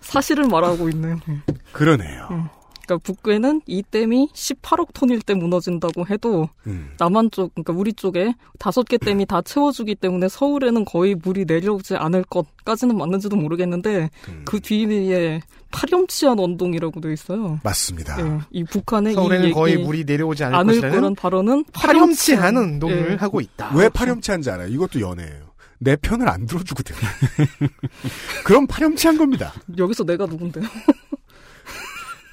사실을 0.00 0.48
말하고 0.48 0.88
있네요. 0.88 1.20
예. 1.28 1.38
그러네요. 1.70 2.50
그러니까 2.92 2.98
북괴는 2.98 3.62
이 3.66 3.82
댐이 3.82 4.28
18억 4.34 4.88
톤일 4.92 5.22
때 5.22 5.34
무너진다고 5.34 6.06
해도 6.08 6.48
음. 6.66 6.90
남한 6.98 7.30
쪽, 7.30 7.54
그러니까 7.54 7.72
우리 7.72 7.92
쪽에 7.92 8.34
다섯 8.58 8.84
개 8.84 8.98
댐이 8.98 9.26
다 9.26 9.40
채워주기 9.42 9.94
때문에 9.94 10.28
서울에는 10.28 10.84
거의 10.84 11.14
물이 11.14 11.44
내려오지 11.46 11.96
않을 11.96 12.24
것까지는 12.24 12.96
맞는지도 12.96 13.36
모르겠는데 13.36 14.10
음. 14.28 14.42
그 14.44 14.60
뒤에 14.60 15.40
파렴치한 15.70 16.38
언동이라고 16.38 17.00
돼 17.00 17.12
있어요. 17.12 17.58
맞습니다. 17.62 18.20
예, 18.20 18.40
이 18.50 18.64
북한의 18.64 19.14
서울에는 19.14 19.48
이 19.48 19.52
거의 19.52 19.78
물이 19.78 20.04
내려오지 20.04 20.44
않을 20.44 20.54
않을 20.56 20.74
것이라는 20.74 20.96
거란 20.96 21.14
발언은 21.14 21.64
파렴치한 21.72 22.56
운동을 22.56 23.12
예. 23.12 23.14
하고 23.14 23.40
있다. 23.40 23.74
왜 23.74 23.88
파렴치한지 23.88 24.50
알아요? 24.50 24.68
이것도 24.68 25.00
연애예요. 25.00 25.52
내 25.78 25.96
편을 25.96 26.28
안 26.28 26.46
들어주거든. 26.46 26.94
그럼 28.44 28.66
파렴치한 28.66 29.16
겁니다. 29.16 29.52
여기서 29.78 30.04
내가 30.04 30.26
누군데요? 30.26 30.64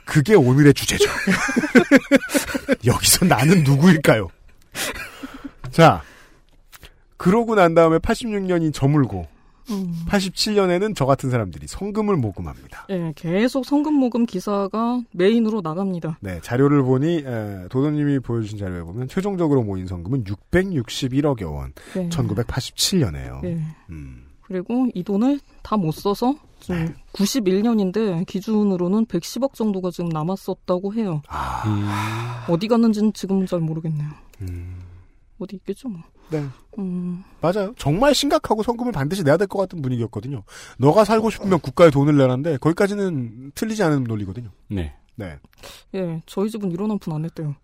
그게 0.10 0.34
오늘의 0.34 0.74
주제죠. 0.74 1.06
여기서 2.86 3.26
나는 3.26 3.64
누구일까요? 3.64 4.28
자, 5.72 6.02
그러고 7.18 7.54
난 7.56 7.76
다음에 7.76 8.00
86년이 8.00 8.74
저물고 8.74 9.28
음. 9.70 9.94
87년에는 10.08 10.96
저 10.96 11.06
같은 11.06 11.30
사람들이 11.30 11.68
성금을 11.68 12.16
모금합니다. 12.16 12.88
예, 12.90 13.14
계속 13.16 13.66
성금 13.66 13.94
모금 13.94 14.26
기사가 14.26 15.02
메인으로 15.12 15.62
나갑니다. 15.62 16.18
네, 16.22 16.40
자료를 16.42 16.82
보니 16.82 17.18
에, 17.24 17.68
도도님이 17.70 18.20
보여주신 18.20 18.58
자료에 18.58 18.82
보면 18.82 19.08
최종적으로 19.10 19.62
모인 19.62 19.86
성금은 19.86 20.24
661억여 20.24 21.54
원. 21.54 21.74
네. 21.94 22.10
1987년에요. 22.10 23.46
예. 23.46 23.60
음. 23.92 24.26
그리고 24.42 24.88
이 24.96 25.04
돈을 25.04 25.40
다 25.62 25.78
못 25.78 25.92
써서 25.92 26.34
지금 26.70 26.86
네. 26.86 26.94
91년인데 27.14 28.26
기준으로는 28.28 29.06
110억 29.08 29.54
정도가 29.54 29.90
지금 29.92 30.10
남았었다고 30.10 30.94
해요. 30.94 31.22
아. 31.28 32.46
어디 32.50 32.68
갔는지는 32.68 33.14
지금은 33.14 33.48
잘 33.48 33.60
모르겠네요. 33.60 34.08
음. 34.42 34.82
어디 35.40 35.56
있겠죠, 35.56 35.90
뭐. 35.90 36.02
네. 36.30 36.46
음, 36.78 37.24
맞아요. 37.42 37.74
정말 37.78 38.14
심각하고 38.14 38.62
성금을 38.62 38.92
반드시 38.92 39.24
내야 39.24 39.38
될 39.38 39.48
것 39.48 39.58
같은 39.58 39.82
분위기였거든요. 39.82 40.44
너가 40.78 41.04
살고 41.06 41.30
싶으면 41.32 41.60
국가에 41.60 41.90
돈을 41.90 42.16
내라는데 42.18 42.58
거기까지는 42.58 43.52
틀리지 43.56 43.82
않은 43.84 44.04
논리거든요. 44.04 44.50
네. 44.68 44.94
네. 45.16 45.38
예, 45.96 46.22
저희 46.26 46.50
집은 46.50 46.72
이런 46.72 46.92
한푼안 46.92 47.24
냈대요. 47.24 47.56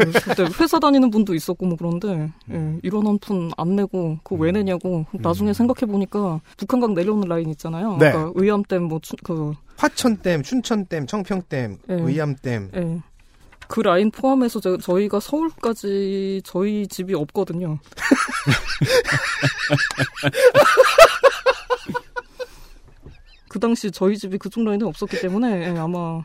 예, 0.00 0.04
그때 0.12 0.44
회사 0.60 0.78
다니는 0.78 1.10
분도 1.10 1.34
있었고 1.34 1.66
뭐 1.66 1.76
그런데 1.76 2.30
예, 2.50 2.78
이런 2.82 3.06
한푼 3.06 3.50
안 3.56 3.76
내고 3.76 4.18
그거 4.22 4.36
왜 4.36 4.52
내냐고 4.52 5.06
나중에 5.12 5.52
생각해 5.52 5.90
보니까 5.90 6.40
북한강 6.56 6.94
내려오는 6.94 7.28
라인 7.28 7.50
있잖아요. 7.50 7.96
네. 7.98 8.12
그러니까 8.12 8.32
의암댐 8.34 8.84
뭐그 8.84 9.54
화천댐, 9.76 10.42
춘천댐, 10.42 11.06
청평댐, 11.06 11.78
예. 11.88 11.94
의암댐. 11.94 12.70
예. 12.74 13.00
그 13.68 13.80
라인 13.80 14.10
포함해서 14.10 14.60
저, 14.60 14.76
저희가 14.78 15.20
서울까지 15.20 16.42
저희 16.44 16.86
집이 16.88 17.14
없거든요. 17.14 17.78
그 23.48 23.58
당시 23.60 23.90
저희 23.90 24.16
집이 24.16 24.38
그쪽 24.38 24.64
라인에 24.64 24.84
없었기 24.84 25.20
때문에 25.20 25.74
예, 25.74 25.78
아마 25.78 26.22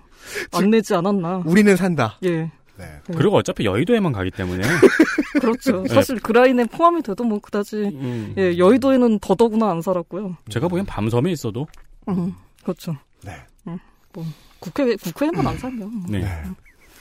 안 0.54 0.70
내지 0.70 0.94
않았나. 0.94 1.44
우리는 1.46 1.76
산다. 1.76 2.18
예. 2.24 2.52
네. 2.78 2.86
그리고 3.06 3.36
어차피 3.38 3.66
여의도에만 3.66 4.12
가기 4.14 4.32
때문에. 4.32 4.64
그렇죠. 5.40 5.84
네. 5.84 5.90
사실 5.90 6.20
그 6.20 6.32
라인에 6.32 6.66
포함이 6.66 7.02
돼도 7.04 7.24
뭐 7.24 7.40
그다지 7.40 7.76
음. 7.76 8.34
예, 8.38 8.58
여의도에는 8.58 9.20
더더구나 9.20 9.70
안 9.70 9.82
살았고요. 9.82 10.38
제가 10.50 10.68
보기엔 10.68 10.86
밤섬에 10.86 11.32
있어도. 11.32 11.68
음, 12.10 12.34
그렇죠. 12.64 12.96
네. 13.24 13.32
음, 13.68 13.78
뭐 14.14 14.26
국회 14.60 14.96
국회에만 14.96 15.46
안 15.46 15.58
살면. 15.58 16.06
네. 16.10 16.26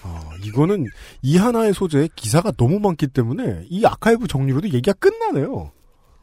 어, 0.05 0.21
이거는 0.45 0.87
이 1.23 1.37
하나의 1.39 1.73
소재에 1.75 2.09
기사가 2.17 2.51
너무 2.53 2.79
많기 2.81 3.07
때문에 3.07 3.67
이 3.69 3.85
아카이브 3.87 4.27
정리로도 4.27 4.69
얘기가 4.69 4.93
끝나네요. 4.95 5.71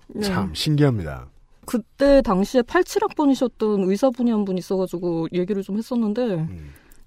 네. 0.10 0.22
참 0.28 0.54
신기합니다. 0.54 1.28
그때 1.66 2.22
당시에 2.22 2.62
87학번이셨던 2.64 3.90
의사분이 3.90 4.32
한 4.32 4.44
분 4.44 4.58
있어가지고 4.58 5.28
얘기를 5.34 5.62
좀 5.64 5.78
했었는데, 5.78 6.48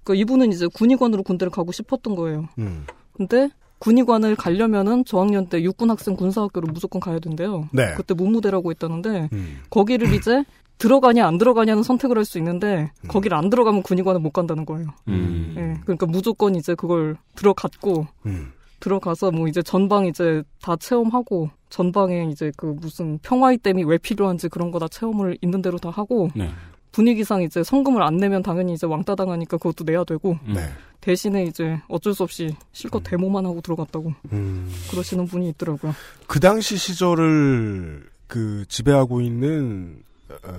그 0.03 0.15
이분은 0.15 0.51
이제 0.51 0.67
군의관으로 0.67 1.23
군대를 1.23 1.51
가고 1.51 1.71
싶었던 1.71 2.15
거예요. 2.15 2.47
음. 2.59 2.85
근데 3.13 3.49
군의관을 3.79 4.35
가려면은 4.35 5.03
저학년 5.05 5.47
때 5.47 5.61
육군 5.61 5.89
학생 5.89 6.15
군사학교를 6.15 6.71
무조건 6.71 6.99
가야 7.01 7.19
된대요. 7.19 7.67
네. 7.73 7.93
그때 7.95 8.13
문무대라고 8.13 8.71
있다는데 8.71 9.29
음. 9.33 9.57
거기를 9.69 10.13
이제 10.15 10.43
들어가냐 10.77 11.25
안 11.27 11.37
들어가냐는 11.37 11.83
선택을 11.83 12.17
할 12.17 12.25
수 12.25 12.37
있는데 12.39 12.91
거기를 13.07 13.37
안 13.37 13.49
들어가면 13.49 13.83
군의관을 13.83 14.19
못 14.21 14.31
간다는 14.31 14.65
거예요. 14.65 14.87
음. 15.07 15.53
예, 15.57 15.79
그러니까 15.83 16.05
무조건 16.05 16.55
이제 16.55 16.73
그걸 16.75 17.15
들어갔고 17.35 18.07
음. 18.25 18.51
들어가서 18.79 19.31
뭐 19.31 19.47
이제 19.47 19.61
전방 19.61 20.07
이제 20.07 20.43
다 20.61 20.75
체험하고 20.75 21.49
전방에 21.69 22.27
이제 22.31 22.51
그 22.57 22.65
무슨 22.79 23.17
평화의 23.19 23.59
댐이 23.59 23.83
왜 23.85 23.97
필요한지 23.97 24.49
그런 24.49 24.71
거 24.71 24.79
다 24.79 24.87
체험을 24.89 25.37
있는 25.41 25.61
대로 25.61 25.77
다 25.77 25.89
하고 25.89 26.29
네. 26.35 26.49
분위기상 26.93 27.41
이제 27.41 27.63
성금을 27.63 28.01
안 28.01 28.17
내면 28.17 28.41
당연히 28.41 28.73
이제 28.73 28.87
왕따 28.87 29.15
당하니까 29.15 29.57
그것도 29.57 29.83
내야 29.83 30.03
되고 30.05 30.37
네. 30.45 30.61
대신에 31.01 31.43
이제 31.43 31.81
어쩔 31.89 32.13
수 32.13 32.23
없이 32.23 32.55
실컷 32.71 33.03
데모만 33.03 33.45
하고 33.45 33.59
들어갔다고 33.59 34.13
음. 34.31 34.71
그러시는 34.89 35.25
분이 35.25 35.49
있더라고요. 35.49 35.93
그 36.27 36.39
당시 36.39 36.77
시절을 36.77 38.07
그 38.27 38.63
지배하고 38.69 39.19
있는 39.21 40.01
어, 40.29 40.53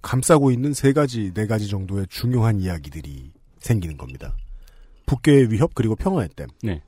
감싸고 0.00 0.50
있는 0.50 0.72
세 0.72 0.92
가지 0.92 1.32
네 1.34 1.46
가지 1.46 1.68
정도의 1.68 2.06
중요한 2.08 2.60
이야기들이 2.60 3.32
생기는 3.58 3.96
겁니다. 3.98 4.34
북괴의 5.06 5.50
위협 5.50 5.74
그리고 5.74 5.94
평화의 5.94 6.30
댐. 6.36 6.48
네. 6.62 6.80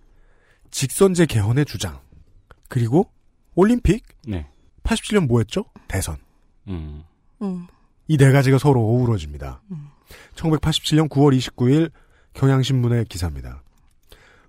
직선제 0.70 1.26
개헌의 1.26 1.66
주장. 1.66 2.00
그리고 2.68 3.10
올림픽. 3.54 4.04
네. 4.26 4.46
87년 4.84 5.26
뭐였죠? 5.26 5.64
대선. 5.88 6.16
음. 6.68 7.02
음. 7.42 7.66
이 8.08 8.16
네 8.16 8.30
가지가 8.32 8.58
서로 8.58 8.80
어우러집니다. 8.80 9.62
1987년 10.34 11.08
9월 11.08 11.36
29일 11.38 11.90
경향신문의 12.34 13.06
기사입니다. 13.06 13.62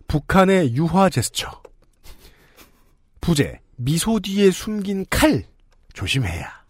북한의 0.07 0.75
유화 0.75 1.09
제스처. 1.09 1.61
부제, 3.21 3.59
미소 3.77 4.19
뒤에 4.19 4.51
숨긴 4.51 5.05
칼. 5.09 5.43
조심해야. 5.93 6.65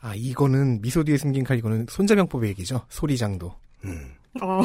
아, 0.00 0.12
이거는 0.14 0.82
미소 0.82 1.02
뒤에 1.02 1.16
숨긴 1.16 1.44
칼, 1.44 1.56
이거는 1.58 1.86
손자병법의 1.88 2.50
얘기죠. 2.50 2.84
소리장도. 2.90 3.54
아, 4.40 4.60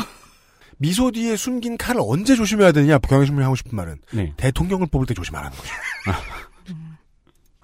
미소 0.77 1.11
뒤에 1.11 1.35
숨긴 1.37 1.77
칼을 1.77 2.01
언제 2.03 2.35
조심해야 2.35 2.71
되느냐? 2.73 2.97
경향신문이 2.99 3.43
하고 3.43 3.55
싶은 3.55 3.75
말은 3.75 3.99
네. 4.11 4.33
대통령을 4.37 4.87
뽑을 4.87 5.05
때 5.07 5.13
조심하라는 5.13 5.55
거죠. 5.57 5.71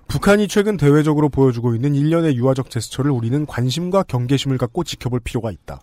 북한이 0.07 0.47
최근 0.47 0.77
대외적으로 0.77 1.29
보여주고 1.29 1.75
있는 1.75 1.95
일련의 1.95 2.35
유화적 2.37 2.69
제스처를 2.69 3.11
우리는 3.11 3.45
관심과 3.45 4.03
경계심을 4.03 4.57
갖고 4.57 4.83
지켜볼 4.83 5.19
필요가 5.21 5.51
있다. 5.51 5.81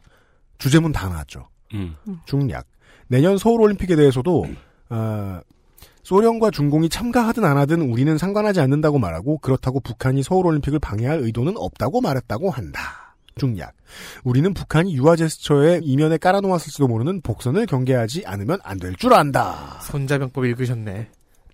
주제문 0.59 0.93
다 0.93 1.09
나왔죠. 1.09 1.49
음. 1.75 1.97
중략. 2.25 2.67
내년 3.09 3.37
서울올림픽에 3.37 3.97
대해서도 3.97 4.47
어, 4.91 5.41
소련과 6.03 6.51
중공이 6.51 6.89
참가하든 6.89 7.45
안 7.45 7.57
하든 7.59 7.83
우리는 7.83 8.17
상관하지 8.17 8.61
않는다고 8.61 8.99
말하고 8.99 9.39
그렇다고 9.39 9.81
북한이 9.81 10.23
서울올림픽을 10.23 10.79
방해할 10.79 11.19
의도는 11.21 11.55
없다고 11.57 12.01
말했다고 12.01 12.51
한다. 12.51 13.17
중략. 13.37 13.73
우리는 14.25 14.53
북한이 14.55 14.95
유화 14.95 15.17
제스처에 15.17 15.81
이면에 15.83 16.17
깔아놓았을지도 16.19 16.87
모르는 16.89 17.23
복선을 17.23 17.67
경계하지 17.67 18.25
않으면 18.27 18.59
안 18.63 18.79
될 18.79 18.95
줄 18.97 19.15
안다. 19.15 19.79
손자병법 19.83 20.45
읽으셨네. 20.45 21.09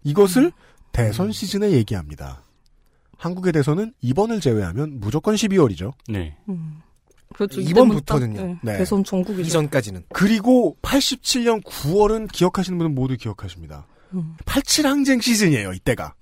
이것을 0.04 0.52
대선 0.92 1.30
시즌에 1.32 1.70
얘기합니다. 1.72 2.42
한국의 3.18 3.52
대선은 3.52 3.92
이번을 4.00 4.40
제외하면 4.40 5.00
무조건 5.00 5.34
12월이죠. 5.34 5.92
네. 6.08 6.36
음. 6.48 6.80
그렇죠. 7.34 7.60
이번부터는요. 7.60 8.42
네. 8.42 8.58
네. 8.62 8.78
대선 8.78 9.04
전국이 9.04 9.42
이전까지는. 9.42 10.04
그리고 10.14 10.76
87년 10.80 11.62
9월은 11.62 12.32
기억하시는 12.32 12.78
분은 12.78 12.94
모두 12.94 13.16
기억하십니다. 13.16 13.86
음. 14.14 14.36
87항쟁 14.46 15.20
시즌이에요, 15.20 15.72
이때가. 15.72 16.14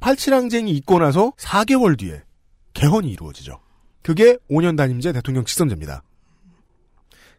87항쟁이 0.00 0.68
있고 0.68 0.98
나서 1.00 1.32
4개월 1.36 1.98
뒤에 1.98 2.22
개헌이 2.72 3.10
이루어지죠. 3.10 3.58
그게 4.02 4.38
5년 4.50 4.76
단임제 4.76 5.12
대통령 5.12 5.44
직선제입니다. 5.44 6.02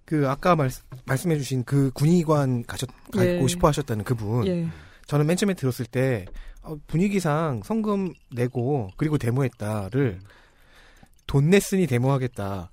그 0.06 0.28
아까 0.28 0.56
말, 0.56 0.70
말씀해주신 1.06 1.64
그 1.64 1.92
군의관 1.92 2.66
가셨 2.66 2.90
가고 3.12 3.26
예. 3.26 3.48
싶어 3.48 3.70
하셨다는 3.70 4.04
그분. 4.04 4.46
예. 4.48 4.68
저는 5.08 5.26
맨 5.26 5.38
처음에 5.38 5.54
들었을 5.54 5.86
때 5.86 6.26
어, 6.28 6.32
분위기상 6.88 7.62
성금 7.64 8.14
내고 8.32 8.90
그리고 8.98 9.18
데모했다를 9.18 10.20
돈 11.28 11.50
냈으니 11.50 11.86
데모하겠다로 11.88 12.68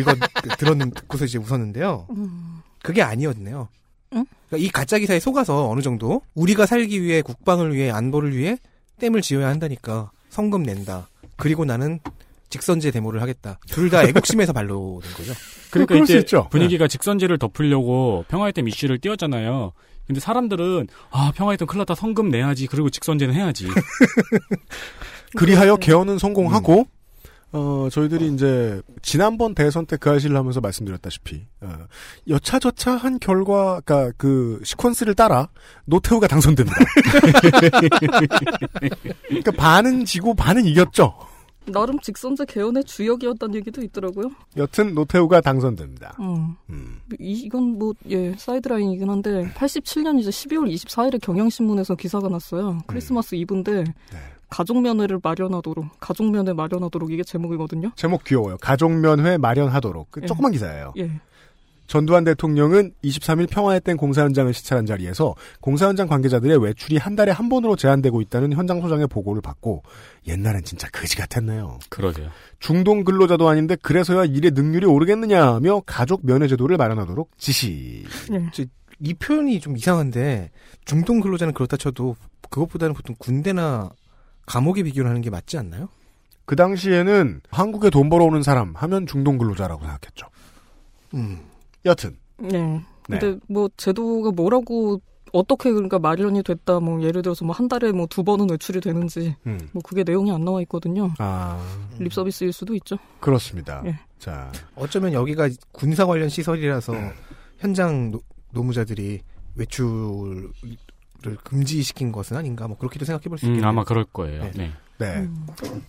읽어 0.00 0.14
그, 0.42 0.48
들었는 0.58 0.90
듣고서 0.92 1.24
이제 1.24 1.38
웃었는데요. 1.38 2.06
음. 2.10 2.60
그게 2.82 3.02
아니었네요. 3.02 3.68
응? 4.14 4.24
그러니까 4.48 4.66
이 4.66 4.70
가짜 4.70 4.98
기사에 4.98 5.18
속아서 5.20 5.68
어느 5.68 5.80
정도 5.82 6.22
우리가 6.34 6.64
살기 6.66 7.02
위해 7.02 7.22
국방을 7.22 7.74
위해 7.74 7.90
안보를 7.90 8.36
위해 8.36 8.56
댐을 9.00 9.20
지어야 9.20 9.48
한다니까 9.48 10.10
성금 10.30 10.62
낸다. 10.62 11.08
그리고 11.36 11.64
나는 11.64 11.98
직선제 12.50 12.90
데모를 12.92 13.20
하겠다. 13.20 13.58
둘 13.68 13.90
다 13.90 14.04
애국심에서 14.04 14.52
발로된 14.52 15.12
거죠. 15.12 15.32
그러니까 15.70 15.96
있죠. 16.18 16.48
분위기가 16.50 16.88
직선제를 16.88 17.38
덮으려고 17.38 18.24
평화의 18.28 18.52
댐 18.54 18.68
이슈를 18.68 18.98
띄웠잖아요. 18.98 19.72
근데 20.08 20.20
사람들은 20.20 20.88
아 21.10 21.32
큰일 21.66 21.78
났다 21.78 21.94
성금 21.94 22.30
내야지 22.30 22.66
그리고 22.66 22.90
직선제는 22.90 23.34
해야지. 23.34 23.68
그리하여 25.36 25.76
개헌은 25.76 26.18
성공하고 26.18 26.86
어 27.52 27.88
저희들이 27.90 28.32
이제 28.34 28.82
지난번 29.02 29.54
대선 29.54 29.86
때 29.86 29.96
그 29.96 30.10
아실을 30.10 30.36
하면서 30.36 30.60
말씀드렸다시피 30.60 31.46
어, 31.60 31.86
여차저차 32.28 32.96
한 32.96 33.18
결과 33.18 33.80
그러니까 33.84 34.12
그 34.16 34.60
시퀀스를 34.64 35.16
따라 35.16 35.48
노태우가 35.84 36.26
당선됩니다. 36.26 36.76
그러니까 39.28 39.50
반은 39.52 40.04
지고 40.04 40.34
반은 40.34 40.64
이겼죠. 40.66 41.14
나름 41.72 41.98
직선제 42.00 42.44
개헌의 42.46 42.84
주역이었다는 42.84 43.54
얘기도 43.56 43.82
있더라고요. 43.82 44.30
여튼 44.56 44.94
노태우가 44.94 45.40
당선됩니다. 45.40 46.16
음. 46.20 46.56
음. 46.70 47.00
이, 47.18 47.32
이건 47.44 47.78
뭐, 47.78 47.94
예, 48.10 48.34
사이드라인이긴 48.36 49.08
한데, 49.08 49.52
87년 49.54 50.18
이제 50.18 50.30
12월 50.30 50.72
24일에 50.72 51.20
경향신문에서 51.20 51.94
기사가 51.94 52.28
났어요. 52.28 52.78
크리스마스 52.86 53.34
이브인데, 53.34 53.84
가족면회를 54.50 55.20
마련하도록, 55.22 56.00
가족면회 56.00 56.52
마련하도록 56.54 57.12
이게 57.12 57.22
제목이거든요. 57.22 57.92
제목 57.96 58.24
귀여워요. 58.24 58.56
가족면회 58.60 59.36
마련하도록. 59.38 60.08
그 60.10 60.20
예. 60.22 60.26
조그만 60.26 60.52
기사예요. 60.52 60.94
예. 60.98 61.20
전두환 61.88 62.22
대통령은 62.22 62.92
23일 63.02 63.50
평화의 63.50 63.80
땡 63.80 63.96
공사 63.96 64.22
현장을 64.22 64.52
시찰한 64.52 64.86
자리에서 64.86 65.34
공사 65.60 65.88
현장 65.88 66.06
관계자들의 66.06 66.62
외출이 66.62 66.98
한 66.98 67.16
달에 67.16 67.32
한 67.32 67.48
번으로 67.48 67.76
제한되고 67.76 68.20
있다는 68.20 68.52
현장 68.52 68.80
소장의 68.80 69.08
보고를 69.08 69.40
받고 69.40 69.82
옛날엔 70.28 70.64
진짜 70.64 70.88
거지 70.90 71.16
같았네요. 71.16 71.78
그러게요. 71.88 72.28
중동 72.60 73.04
근로자도 73.04 73.48
아닌데 73.48 73.74
그래서야 73.80 74.26
일의 74.26 74.50
능률이 74.52 74.86
오르겠느냐며 74.86 75.80
가족 75.86 76.24
면회 76.24 76.46
제도를 76.46 76.76
마련하도록 76.76 77.30
지시. 77.38 78.04
예. 78.32 78.66
이 79.00 79.14
표현이 79.14 79.60
좀 79.60 79.76
이상한데 79.76 80.50
중동 80.84 81.20
근로자는 81.20 81.54
그렇다 81.54 81.78
쳐도 81.78 82.16
그것보다는 82.50 82.94
보통 82.94 83.16
군대나 83.18 83.90
감옥에 84.44 84.82
비교를 84.82 85.08
하는 85.08 85.22
게 85.22 85.30
맞지 85.30 85.56
않나요? 85.56 85.88
그 86.44 86.56
당시에는 86.56 87.40
한국에 87.50 87.88
돈 87.88 88.10
벌어오는 88.10 88.42
사람 88.42 88.74
하면 88.74 89.06
중동 89.06 89.38
근로자라고 89.38 89.82
생각했죠. 89.82 90.26
음. 91.14 91.40
여튼 91.84 92.16
네. 92.38 92.80
근데 93.02 93.38
뭐 93.48 93.68
제도가 93.76 94.30
뭐라고 94.32 95.00
어떻게 95.32 95.70
그러니까 95.72 95.98
마련이 95.98 96.42
됐다 96.42 96.80
뭐 96.80 97.02
예를 97.02 97.22
들어서 97.22 97.44
뭐 97.44 97.54
한 97.54 97.68
달에 97.68 97.92
뭐 97.92 98.06
두 98.06 98.22
번은 98.24 98.48
외출이 98.50 98.80
되는지 98.80 99.36
음. 99.46 99.68
뭐 99.72 99.82
그게 99.82 100.02
내용이 100.04 100.30
안 100.32 100.44
나와 100.44 100.60
있거든요. 100.62 101.12
아 101.18 101.58
립 101.98 102.12
서비스일 102.12 102.52
수도 102.52 102.74
있죠. 102.76 102.96
그렇습니다. 103.20 103.82
예. 103.86 103.98
자 104.18 104.50
어쩌면 104.74 105.12
여기가 105.12 105.48
군사 105.72 106.06
관련 106.06 106.28
시설이라서 106.28 106.94
현장 107.58 108.10
노, 108.10 108.20
노무자들이 108.52 109.20
외출을 109.56 110.50
금지시킨 111.44 112.12
것은 112.12 112.36
아닌가 112.36 112.68
뭐 112.68 112.76
그렇게도 112.78 113.04
생각해 113.04 113.24
볼수 113.28 113.46
음, 113.46 113.50
있겠네요. 113.52 113.68
아마 113.68 113.84
그럴 113.84 114.04
거예요. 114.04 114.44
네. 114.44 114.52
네. 114.54 114.72
네. 114.98 115.28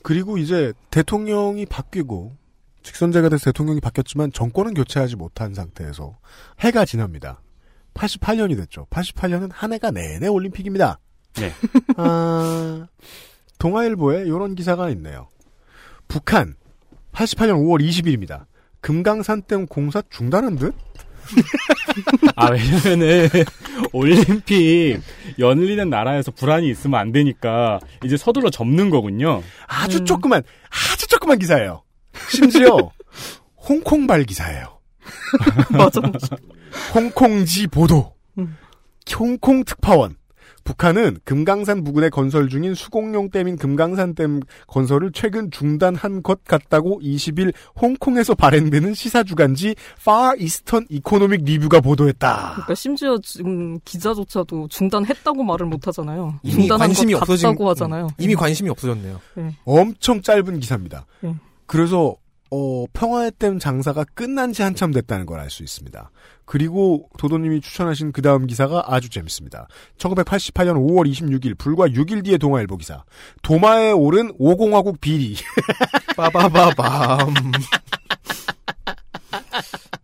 그리고 0.04 0.38
이제 0.38 0.74
대통령이 0.92 1.66
바뀌고 1.66 2.36
직선제가 2.90 3.30
돼서 3.30 3.46
대통령이 3.46 3.80
바뀌었지만 3.82 4.32
정권은 4.32 4.74
교체하지 4.74 5.16
못한 5.16 5.54
상태에서 5.54 6.18
해가 6.60 6.86
지납니다. 6.86 7.40
88년이 7.94 8.58
됐죠. 8.58 8.88
88년은 8.90 9.52
한 9.54 9.74
해가 9.74 9.92
내내 9.92 10.28
올림픽입니다. 10.28 11.00
네. 11.36 11.54
아, 11.98 12.88
동아일보에 13.60 14.24
이런 14.24 14.56
기사가 14.56 14.90
있네요. 14.90 15.28
북한 16.08 16.56
88년 17.12 17.64
5월 17.64 17.88
20일입니다. 17.88 18.46
금강산댐 18.82 19.68
공사 19.68 20.02
중단한 20.10 20.56
듯? 20.56 20.74
아, 22.36 22.50
왜냐면은, 22.50 23.30
올림픽 23.94 25.00
열리는 25.38 25.90
나라에서 25.90 26.32
불안이 26.32 26.68
있으면 26.70 27.00
안 27.00 27.12
되니까, 27.12 27.80
이제 28.04 28.18
서둘러 28.18 28.50
접는 28.50 28.90
거군요. 28.90 29.44
아주 29.68 30.06
조그만, 30.06 30.42
아주 30.92 31.08
조그만 31.08 31.38
기사예요. 31.38 31.84
심지어, 32.30 32.92
홍콩발 33.58 34.24
기사예요. 34.24 34.80
맞아, 35.72 36.02
맞아. 36.02 36.36
홍콩지 36.94 37.68
보도. 37.68 38.14
음. 38.38 38.58
홍콩 39.18 39.64
특파원. 39.64 40.20
북한은 40.64 41.18
금강산 41.24 41.84
부근에 41.84 42.10
건설 42.10 42.48
중인 42.48 42.76
수공용 42.76 43.32
댐인 43.32 43.58
금강산 43.58 44.14
댐 44.14 44.42
건설을 44.68 45.12
최근 45.14 45.50
중단한 45.50 46.22
것 46.22 46.44
같다고 46.44 47.00
20일 47.02 47.54
홍콩에서 47.82 48.36
발행되는 48.36 48.94
시사 48.94 49.24
주간지 49.24 49.74
Far 50.02 50.36
Eastern 50.38 50.86
Economic 50.90 51.42
Review가 51.42 51.82
보도했다. 51.82 52.52
그러니까 52.52 52.76
심지어 52.76 53.18
지금 53.24 53.80
기자조차도 53.80 54.68
중단했다고 54.68 55.44
말을 55.44 55.66
못 55.66 55.88
하잖아요. 55.88 56.40
이미 56.44 56.54
중단한 56.68 56.90
관심이 56.90 57.14
것 57.14 57.22
없어진 57.22 57.48
같다고 57.50 57.70
하잖아요. 57.70 58.06
음, 58.06 58.10
이미 58.20 58.36
관심이 58.36 58.70
없어졌네요. 58.70 59.20
네. 59.36 59.56
엄청 59.66 60.22
짧은 60.22 60.60
기사입니다. 60.60 61.08
네. 61.22 61.34
그래서 61.70 62.16
어, 62.52 62.86
평화의 62.94 63.32
댐 63.38 63.60
장사가 63.60 64.04
끝난 64.16 64.54
지 64.54 64.64
한참 64.64 64.92
됐다는 64.92 65.28
걸 65.28 65.40
알 65.40 65.52
수 65.52 65.62
있습니다. 65.62 66.10
그리고 66.46 67.08
도도님이 67.20 67.62
추천하신 67.62 68.12
그 68.12 68.24
다음 68.24 68.48
기사가 68.48 68.86
아주 68.88 69.08
재밌습니다. 69.10 69.68
1988년 70.00 70.74
5월 70.78 71.08
26일 71.12 71.56
불과 71.60 71.86
6일 71.86 72.24
뒤의 72.26 72.40
동아일보 72.40 72.78
기사. 72.78 73.04
도마에 73.44 73.92
오른 73.92 74.34
5공화국 74.40 75.00
비리. 75.00 75.36
빠바바밤. 76.18 77.34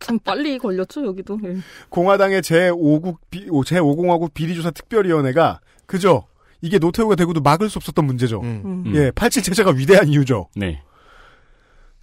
참 0.02 0.20
빨리 0.20 0.60
걸렸죠 0.60 1.04
여기도. 1.04 1.40
예. 1.46 1.56
공화당의 1.90 2.44
제5국 2.44 3.18
비, 3.32 3.48
제5공화국 3.48 4.36
비리조사 4.36 4.70
특별위원회가 4.70 5.62
그죠? 5.88 6.28
이게 6.62 6.78
노태우가 6.78 7.16
되고도 7.16 7.42
막을 7.42 7.70
수 7.72 7.80
없었던 7.80 8.06
문제죠. 8.06 8.42
음. 8.42 8.84
예, 8.96 9.10
87 9.16 9.42
체제가 9.42 9.72
위대한 9.72 10.08
이유죠. 10.10 10.50
네. 10.56 10.84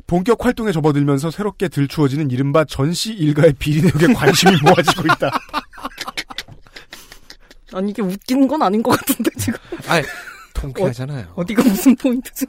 본격 0.06 0.44
활동에 0.44 0.72
접어들면서 0.72 1.30
새롭게 1.30 1.68
들추어지는 1.68 2.30
이른바 2.30 2.64
전시 2.64 3.12
일가의 3.14 3.54
비리 3.58 3.82
내역에 3.82 4.12
관심이 4.12 4.52
모아지고 4.62 5.02
있다. 5.14 5.30
아니 7.74 7.90
이게 7.90 8.02
웃긴 8.02 8.46
건 8.46 8.60
아닌 8.62 8.82
것 8.82 8.90
같은데 8.98 9.30
지금. 9.38 9.58
아, 9.88 10.02
통쾌하잖아요. 10.54 11.32
어, 11.34 11.44
디가 11.46 11.62
무슨 11.62 11.96
포인트지? 11.96 12.46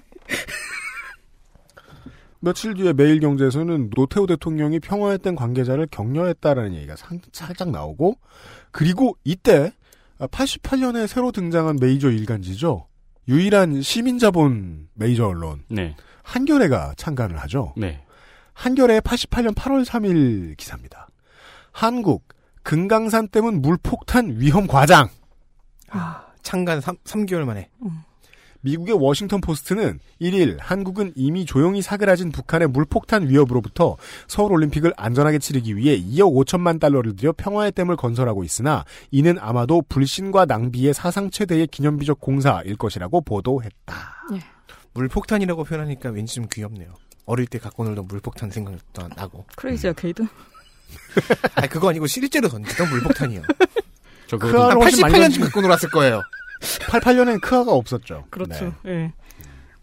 며칠 2.40 2.74
뒤에 2.74 2.92
매일경제에서는 2.92 3.92
노태우 3.96 4.28
대통령이 4.28 4.80
평화의 4.82 5.20
땐 5.20 5.36
관계자를 5.36 5.88
격려했다라는 5.90 6.74
얘기가 6.76 6.98
상- 6.98 7.22
살짝 7.32 7.72
나오고 7.72 8.18
그리고 8.72 9.16
이때 9.24 9.72
88년에 10.20 11.08
새로 11.08 11.32
등장한 11.32 11.78
메이저 11.80 12.10
일간지죠. 12.12 12.88
유일한 13.30 13.82
시민자본 13.82 14.90
메이저 14.94 15.26
언론 15.28 15.64
네. 15.70 15.96
한겨레가 16.24 16.94
창간을 16.98 17.38
하죠. 17.42 17.74
네. 17.78 18.04
한겨레 18.54 19.02
88년 19.02 19.54
8월 19.56 19.86
3일 19.86 20.58
기사입니다. 20.58 21.08
한국 21.72 22.28
금강산 22.64 23.28
댐은 23.30 23.62
물폭탄 23.62 24.36
위험 24.38 24.68
과장. 24.68 25.10
아, 25.90 26.26
창간 26.42 26.82
3, 26.82 26.96
3개월 27.04 27.44
만에. 27.44 27.70
미국의 28.62 28.96
워싱턴 28.96 29.42
포스트는 29.42 30.00
1일 30.22 30.58
한국은 30.60 31.12
이미 31.16 31.46
조용히 31.46 31.82
사그라진 31.82 32.32
북한의 32.32 32.70
물폭탄 32.70 33.28
위협으로부터 33.28 33.98
서울 34.28 34.54
올림픽을 34.54 34.94
안전하게 34.96 35.40
치르기 35.40 35.76
위해 35.76 36.00
2억 36.00 36.34
5천만 36.46 36.80
달러를 36.80 37.18
들여 37.18 37.34
평화의 37.34 37.74
댐을 37.74 37.98
건설하고 37.98 38.46
있으나 38.46 38.86
이는 39.12 39.38
아마도 39.40 39.82
불신과 39.90 40.46
낭비의 40.46 40.94
사상 40.94 41.30
최대의 41.30 41.68
기념비적 41.68 42.22
공사일 42.22 42.78
것이라고 42.78 43.20
보도했다. 43.22 43.96
물폭탄이라고 44.94 45.64
표현하니까 45.64 46.10
왠지 46.10 46.36
좀 46.36 46.48
귀엽네요. 46.52 46.94
어릴 47.26 47.48
때 47.48 47.58
갖고 47.60 47.84
놀던 47.86 48.08
물폭탄 48.08 48.52
생각도 48.52 49.08
나고. 49.16 49.46
크레이지 49.56 49.88
아케이드? 49.90 50.24
아 51.56 51.68
그거 51.68 51.90
아니고 51.90 52.08
실제로 52.08 52.48
던지던 52.50 52.90
물폭탄이요. 52.90 53.42
저 54.28 54.38
그거 54.38 54.70
한 54.70 54.82
훨씬 54.82 55.02
많이 55.02 55.14
88년쯤 55.16 55.20
던지- 55.22 55.40
갖고 55.40 55.62
놀았을 55.62 55.90
거예요. 55.90 56.22
88년엔 56.62 57.42
크아가 57.42 57.72
없었죠. 57.74 58.26
그렇죠. 58.30 58.74
네. 58.84 58.92
예. 58.92 59.14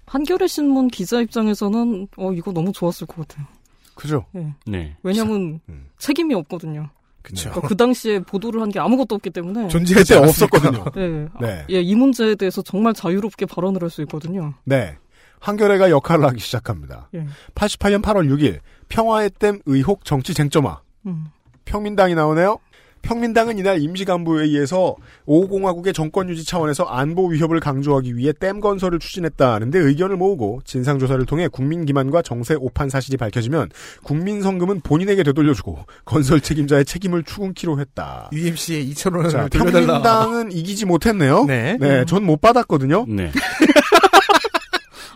한겨레 0.06 0.46
신문 0.48 0.88
기자 0.88 1.20
입장에서는 1.20 2.08
어 2.16 2.32
이거 2.32 2.52
너무 2.52 2.72
좋았을 2.72 3.06
것 3.06 3.26
같아요. 3.28 3.46
그죠? 3.94 4.24
예. 4.34 4.52
네. 4.66 4.96
왜냐면 5.02 5.60
책임이 5.98 6.34
없거든요. 6.34 6.88
그쵸. 7.22 7.50
그러니까 7.50 7.68
그 7.68 7.76
당시에 7.76 8.20
보도를 8.20 8.60
한 8.62 8.70
게 8.70 8.78
아무것도 8.80 9.14
없기 9.16 9.30
때문에 9.30 9.68
존재하지 9.68 10.14
없었거든요. 10.14 10.84
네. 10.94 11.26
네. 11.40 11.64
예, 11.70 11.80
이 11.80 11.94
문제에 11.94 12.34
대해서 12.34 12.62
정말 12.62 12.94
자유롭게 12.94 13.46
발언을 13.46 13.82
할 13.82 13.90
수 13.90 14.00
있거든요. 14.02 14.54
네. 14.64 14.96
한겨레가 15.40 15.90
역할을 15.90 16.24
하기 16.26 16.38
시작합니다. 16.40 17.08
예. 17.14 17.26
88년 17.54 18.02
8월 18.02 18.28
6일 18.30 18.60
평화의 18.88 19.30
댐 19.38 19.60
의혹 19.66 20.04
정치 20.04 20.34
쟁점화. 20.34 20.80
음. 21.06 21.26
평민당이 21.64 22.14
나오네요. 22.14 22.58
평민당은 23.02 23.58
이날 23.58 23.80
임시간부회의에서 23.82 24.94
5공화국의 25.26 25.94
정권 25.94 26.28
유지 26.28 26.44
차원에서 26.44 26.84
안보 26.84 27.26
위협을 27.28 27.58
강조하기 27.60 28.16
위해 28.16 28.32
댐 28.32 28.60
건설을 28.60 28.98
추진했다는데 28.98 29.78
의견을 29.78 30.16
모으고 30.16 30.60
진상조사를 30.64 31.24
통해 31.26 31.48
국민 31.48 31.84
기만과 31.84 32.22
정세 32.22 32.54
오판 32.58 32.88
사실이 32.88 33.16
밝혀지면 33.16 33.70
국민 34.04 34.42
성금은 34.42 34.80
본인에게 34.82 35.22
되돌려주고 35.22 35.78
건설 36.04 36.40
책임자의 36.40 36.84
책임을 36.84 37.24
추궁키로 37.24 37.80
했다. 37.80 38.28
UMC에 38.32 38.84
2천 38.86 39.16
원을 39.16 39.30
자, 39.30 39.48
돌려달라. 39.48 39.86
평민당은 40.02 40.52
이기지 40.52 40.86
못했네요. 40.86 41.44
네. 41.46 41.76
네, 41.80 42.04
전 42.04 42.20
못 42.20 42.40
받았거든요. 42.40 43.06
네. 43.08 43.30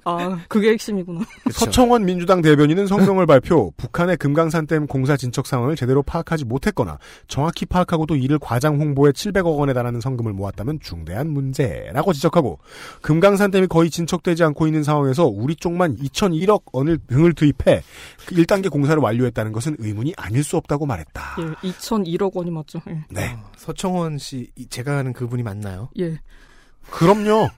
아, 0.04 0.38
그게 0.48 0.70
핵심이구나. 0.70 1.20
서청원 1.50 2.04
민주당 2.04 2.42
대변인은 2.42 2.86
성명을 2.86 3.26
발표, 3.26 3.72
북한의 3.76 4.16
금강산댐 4.18 4.86
공사 4.86 5.16
진척 5.16 5.46
상황을 5.46 5.76
제대로 5.76 6.02
파악하지 6.02 6.44
못했거나 6.44 6.98
정확히 7.28 7.64
파악하고도 7.66 8.16
이를 8.16 8.38
과장 8.38 8.80
홍보에 8.80 9.12
700억 9.12 9.56
원에 9.58 9.72
달하는 9.72 10.00
성금을 10.00 10.32
모았다면 10.32 10.80
중대한 10.80 11.30
문제라고 11.30 12.12
지적하고 12.12 12.58
금강산댐이 13.02 13.66
거의 13.68 13.90
진척되지 13.90 14.44
않고 14.44 14.66
있는 14.66 14.82
상황에서 14.82 15.26
우리 15.26 15.56
쪽만 15.56 15.96
2,001억 15.96 16.62
원을 16.72 16.98
등을 17.06 17.32
투입해 17.34 17.82
1단계 18.26 18.70
공사를 18.70 19.00
완료했다는 19.02 19.52
것은 19.52 19.76
의문이 19.78 20.14
아닐 20.16 20.44
수 20.44 20.56
없다고 20.56 20.86
말했다. 20.86 21.36
예, 21.40 21.68
2,001억 21.68 22.34
원이 22.34 22.50
맞죠. 22.50 22.80
예. 22.90 23.04
네. 23.10 23.36
서청원 23.56 24.18
씨, 24.18 24.50
이- 24.56 24.66
제가 24.68 24.98
아는 24.98 25.12
그분이 25.12 25.42
맞나요? 25.42 25.88
예. 25.98 26.18
그럼요. 26.90 27.48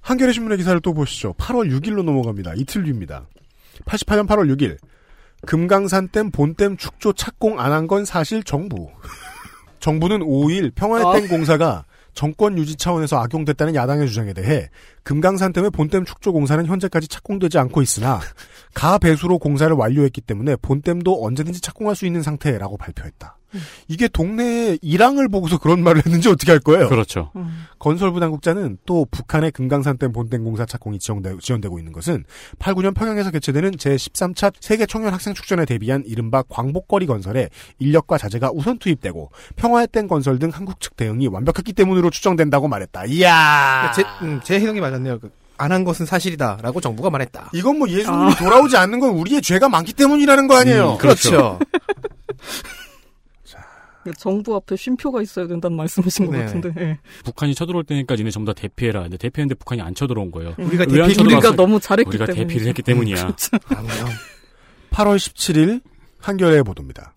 한겨레 0.00 0.32
신문의 0.32 0.58
기사를 0.58 0.80
또 0.80 0.94
보시죠. 0.94 1.34
8월 1.34 1.70
6일로 1.70 2.02
넘어갑니다. 2.02 2.54
이틀 2.56 2.84
뒤입니다. 2.84 3.26
88년 3.84 4.26
8월 4.26 4.54
6일. 4.56 4.78
금강산댐 5.46 6.30
본댐 6.32 6.76
축조 6.76 7.12
착공 7.12 7.60
안 7.60 7.72
한 7.72 7.86
건 7.86 8.04
사실 8.04 8.42
정부. 8.42 8.88
정부는 9.80 10.20
5일 10.20 10.74
평화의 10.74 11.06
아. 11.06 11.12
댐 11.12 11.28
공사가 11.28 11.84
정권 12.14 12.58
유지 12.58 12.74
차원에서 12.74 13.16
악용됐다는 13.18 13.76
야당의 13.76 14.08
주장에 14.08 14.32
대해 14.32 14.68
금강산 15.04 15.52
댐의 15.52 15.70
본댐 15.70 16.04
축조 16.04 16.32
공사는 16.32 16.66
현재까지 16.66 17.06
착공되지 17.06 17.58
않고 17.58 17.80
있으나 17.82 18.18
가 18.74 18.98
배수로 18.98 19.38
공사를 19.38 19.72
완료했기 19.76 20.22
때문에 20.22 20.56
본댐도 20.56 21.24
언제든지 21.24 21.60
착공할 21.60 21.94
수 21.94 22.06
있는 22.06 22.22
상태라고 22.22 22.76
발표했다. 22.76 23.36
이게 23.88 24.08
동네에 24.08 24.78
일항을 24.82 25.28
보고서 25.28 25.58
그런 25.58 25.82
말을 25.82 26.02
했는지 26.04 26.28
어떻게 26.28 26.52
할 26.52 26.60
거예요? 26.60 26.88
그렇죠. 26.88 27.30
건설부 27.78 28.20
당국자는 28.20 28.78
또 28.86 29.06
북한의 29.10 29.52
금강산댐 29.52 30.12
본댐 30.12 30.44
공사 30.44 30.66
착공이 30.66 30.98
지원되, 30.98 31.36
지원되고 31.40 31.78
있는 31.78 31.92
것은 31.92 32.24
8, 32.58 32.74
9년 32.74 32.94
평양에서 32.94 33.30
개최되는 33.30 33.72
제13차 33.72 34.52
세계 34.60 34.86
청년 34.86 35.12
학생 35.12 35.34
축전에 35.34 35.64
대비한 35.64 36.02
이른바 36.06 36.42
광복거리 36.42 37.06
건설에 37.06 37.48
인력과 37.78 38.18
자재가 38.18 38.50
우선 38.52 38.78
투입되고 38.78 39.30
평화의 39.56 39.88
댐 39.92 40.08
건설 40.08 40.38
등 40.38 40.50
한국 40.52 40.80
측 40.80 40.96
대응이 40.96 41.26
완벽했기 41.28 41.72
때문으로 41.72 42.10
추정된다고 42.10 42.68
말했다. 42.68 43.06
이야! 43.06 43.92
제, 43.94 44.04
음, 44.22 44.40
제 44.44 44.56
해석이 44.60 44.80
맞았네요. 44.80 45.18
안한 45.58 45.84
것은 45.84 46.06
사실이다라고 46.06 46.80
정부가 46.80 47.10
말했다. 47.10 47.50
이건 47.52 47.78
뭐 47.78 47.88
예수님이 47.88 48.34
돌아오지 48.36 48.76
않는 48.76 49.00
건 49.00 49.10
우리의 49.10 49.42
죄가 49.42 49.68
많기 49.68 49.92
때문이라는 49.92 50.46
거 50.46 50.56
아니에요? 50.56 50.92
음, 50.92 50.98
그렇죠. 50.98 51.58
정부 54.16 54.54
앞에 54.56 54.76
쉼표가 54.76 55.22
있어야 55.22 55.46
된다는 55.46 55.76
말씀이신 55.76 56.26
것 56.26 56.32
네. 56.32 56.44
같은데. 56.44 56.72
예. 56.78 56.98
북한이 57.24 57.54
쳐들어올 57.54 57.84
때니까 57.84 58.14
니네 58.16 58.30
전부 58.30 58.52
다 58.52 58.60
대피해라. 58.60 59.02
근데 59.02 59.16
대피했는데 59.16 59.54
북한이 59.56 59.80
안 59.82 59.94
쳐들어온 59.94 60.30
거예요. 60.30 60.54
우리가 60.58 60.84
왜안 60.88 61.08
대피-? 61.08 61.22
우리가 61.22 61.54
너무 61.56 61.78
잘했기 61.80 62.08
우리가 62.08 62.26
때문이죠. 62.26 62.48
대피를 62.48 62.66
했기 62.68 62.82
때문이야. 62.82 63.16
그렇죠. 63.16 63.48
8월 64.90 65.16
17일 65.16 65.82
한겨레의 66.20 66.62
보도입니다. 66.64 67.12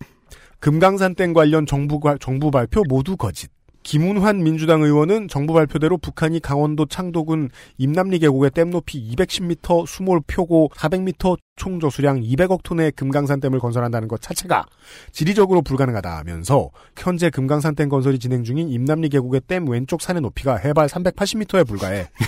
금강산 0.60 1.14
댐 1.16 1.32
관련 1.32 1.66
정부, 1.66 1.98
과- 1.98 2.16
정부 2.20 2.50
발표 2.50 2.82
모두 2.88 3.16
거짓. 3.16 3.50
김운환 3.82 4.42
민주당 4.42 4.82
의원은 4.82 5.28
정부 5.28 5.54
발표대로 5.54 5.96
북한이 5.98 6.40
강원도 6.40 6.86
창도군 6.86 7.50
임남리 7.78 8.18
계곡의 8.20 8.52
댐 8.52 8.70
높이 8.70 9.12
210m, 9.14 9.86
수몰 9.86 10.20
표고 10.26 10.70
400m, 10.74 11.36
총 11.56 11.80
저수량 11.80 12.20
200억 12.20 12.62
톤의 12.62 12.92
금강산 12.92 13.40
댐을 13.40 13.58
건설한다는 13.58 14.06
것 14.08 14.20
자체가 14.20 14.66
지리적으로 15.10 15.62
불가능하다면서 15.62 16.70
현재 16.96 17.30
금강산 17.30 17.74
댐 17.74 17.88
건설이 17.88 18.18
진행 18.18 18.44
중인 18.44 18.68
임남리 18.68 19.08
계곡의 19.10 19.42
댐 19.46 19.68
왼쪽 19.68 20.02
산의 20.02 20.22
높이가 20.22 20.56
해발 20.56 20.88
380m에 20.88 21.66
불과해. 21.66 22.08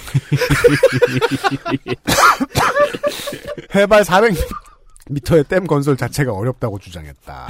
해발 3.75 4.03
400m 4.03 4.64
의 5.11 5.45
댐 5.45 5.67
건설 5.67 5.97
자체가 5.97 6.33
어렵다고 6.33 6.79
주장했다. 6.79 7.47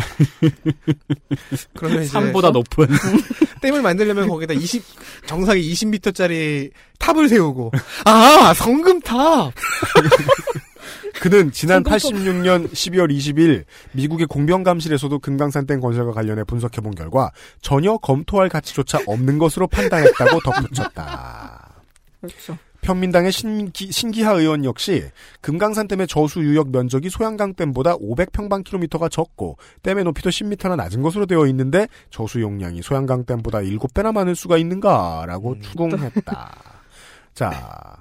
그러면 1.75 2.03
이제 2.03 2.11
산보다 2.13 2.51
높은 2.51 2.87
댐을 3.63 3.81
만들려면 3.83 4.29
거기다 4.29 4.55
20 4.55 4.83
정상이 5.27 5.61
20m짜리 5.61 6.73
탑을 6.99 7.29
세우고 7.29 7.71
아 8.05 8.53
성금탑 8.55 9.55
그는 11.21 11.53
지난 11.53 11.85
성금탑. 11.85 12.01
86년 12.01 12.71
12월 12.73 13.17
20일 13.17 13.65
미국의 13.93 14.27
공병감실에서도 14.27 15.17
금강산 15.21 15.67
댐 15.67 15.81
건설과 15.81 16.13
관련해 16.13 16.43
분석해본 16.45 16.97
결과 16.97 17.31
전혀 17.63 17.97
검토할 17.99 18.49
가치조차 18.49 19.01
없는 19.07 19.39
것으로 19.39 19.69
판단했다고 19.69 20.41
덧붙였다. 20.41 21.75
그렇죠. 22.21 22.59
편민당의 22.85 23.33
신기, 23.33 23.91
신기하 23.91 24.35
의원 24.35 24.65
역시 24.65 25.05
금강산 25.41 25.89
댐의 25.89 26.07
저수 26.07 26.41
유역 26.41 26.71
면적이 26.71 27.09
소양강 27.09 27.55
댐보다 27.55 27.97
500평방킬로미터가 27.97 29.11
적고 29.11 29.57
댐의 29.83 30.05
높이도 30.05 30.29
10m나 30.29 30.77
낮은 30.77 31.01
것으로 31.01 31.25
되어 31.25 31.47
있는데 31.47 31.89
저수 32.11 32.43
용량이 32.43 32.83
소양강 32.83 33.25
댐보다 33.25 33.61
7배나 33.61 34.13
많을 34.13 34.37
수가 34.37 34.59
있는가라고 34.59 35.59
추궁했다. 35.61 36.55
자, 37.33 37.97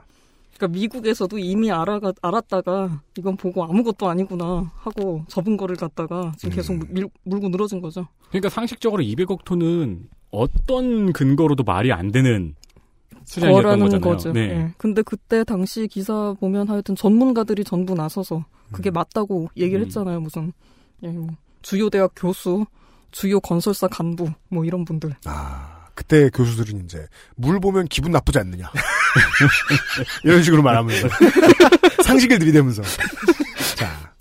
그러니까 0.57 0.79
미국에서도 0.79 1.37
이미 1.39 1.71
알아가, 1.71 2.11
알았다가 2.21 3.01
이건 3.17 3.37
보고 3.37 3.63
아무것도 3.63 4.07
아니구나 4.07 4.69
하고 4.75 5.23
접은 5.29 5.55
거를 5.55 5.77
갖다가 5.77 6.33
지금 6.37 6.55
계속 6.55 6.77
밀, 6.89 7.07
물고 7.23 7.47
늘어진 7.47 7.81
거죠. 7.81 8.07
그러니까 8.29 8.49
상식적으로 8.49 9.01
200억 9.01 9.45
톤은 9.45 10.09
어떤 10.29 11.13
근거로도 11.13 11.63
말이 11.63 11.93
안 11.93 12.11
되는 12.11 12.55
수량이었던 13.25 13.63
거라는 13.63 13.85
거잖아요. 13.85 14.01
거죠. 14.01 14.31
네. 14.33 14.39
예. 14.41 14.73
근데 14.77 15.01
그때 15.01 15.43
당시 15.43 15.87
기사 15.87 16.33
보면 16.39 16.67
하여튼 16.69 16.95
전문가들이 16.95 17.63
전부 17.63 17.93
나서서 17.95 18.45
그게 18.71 18.91
맞다고 18.91 19.49
얘기를 19.57 19.81
음. 19.81 19.85
했잖아요. 19.85 20.19
무슨 20.19 20.51
예, 21.03 21.07
뭐 21.09 21.29
주요 21.61 21.89
대학 21.89 22.11
교수, 22.15 22.65
주요 23.11 23.39
건설사 23.39 23.87
간부 23.87 24.31
뭐 24.49 24.65
이런 24.65 24.85
분들. 24.85 25.15
그때 25.95 26.29
교수들은 26.29 26.85
이제 26.85 27.05
물 27.35 27.59
보면 27.59 27.87
기분 27.87 28.11
나쁘지 28.11 28.39
않느냐 28.39 28.71
이런 30.23 30.41
식으로 30.41 30.63
말하면서 30.63 31.07
상식을 32.03 32.39
들이대면서 32.39 32.81
자. 33.75 34.12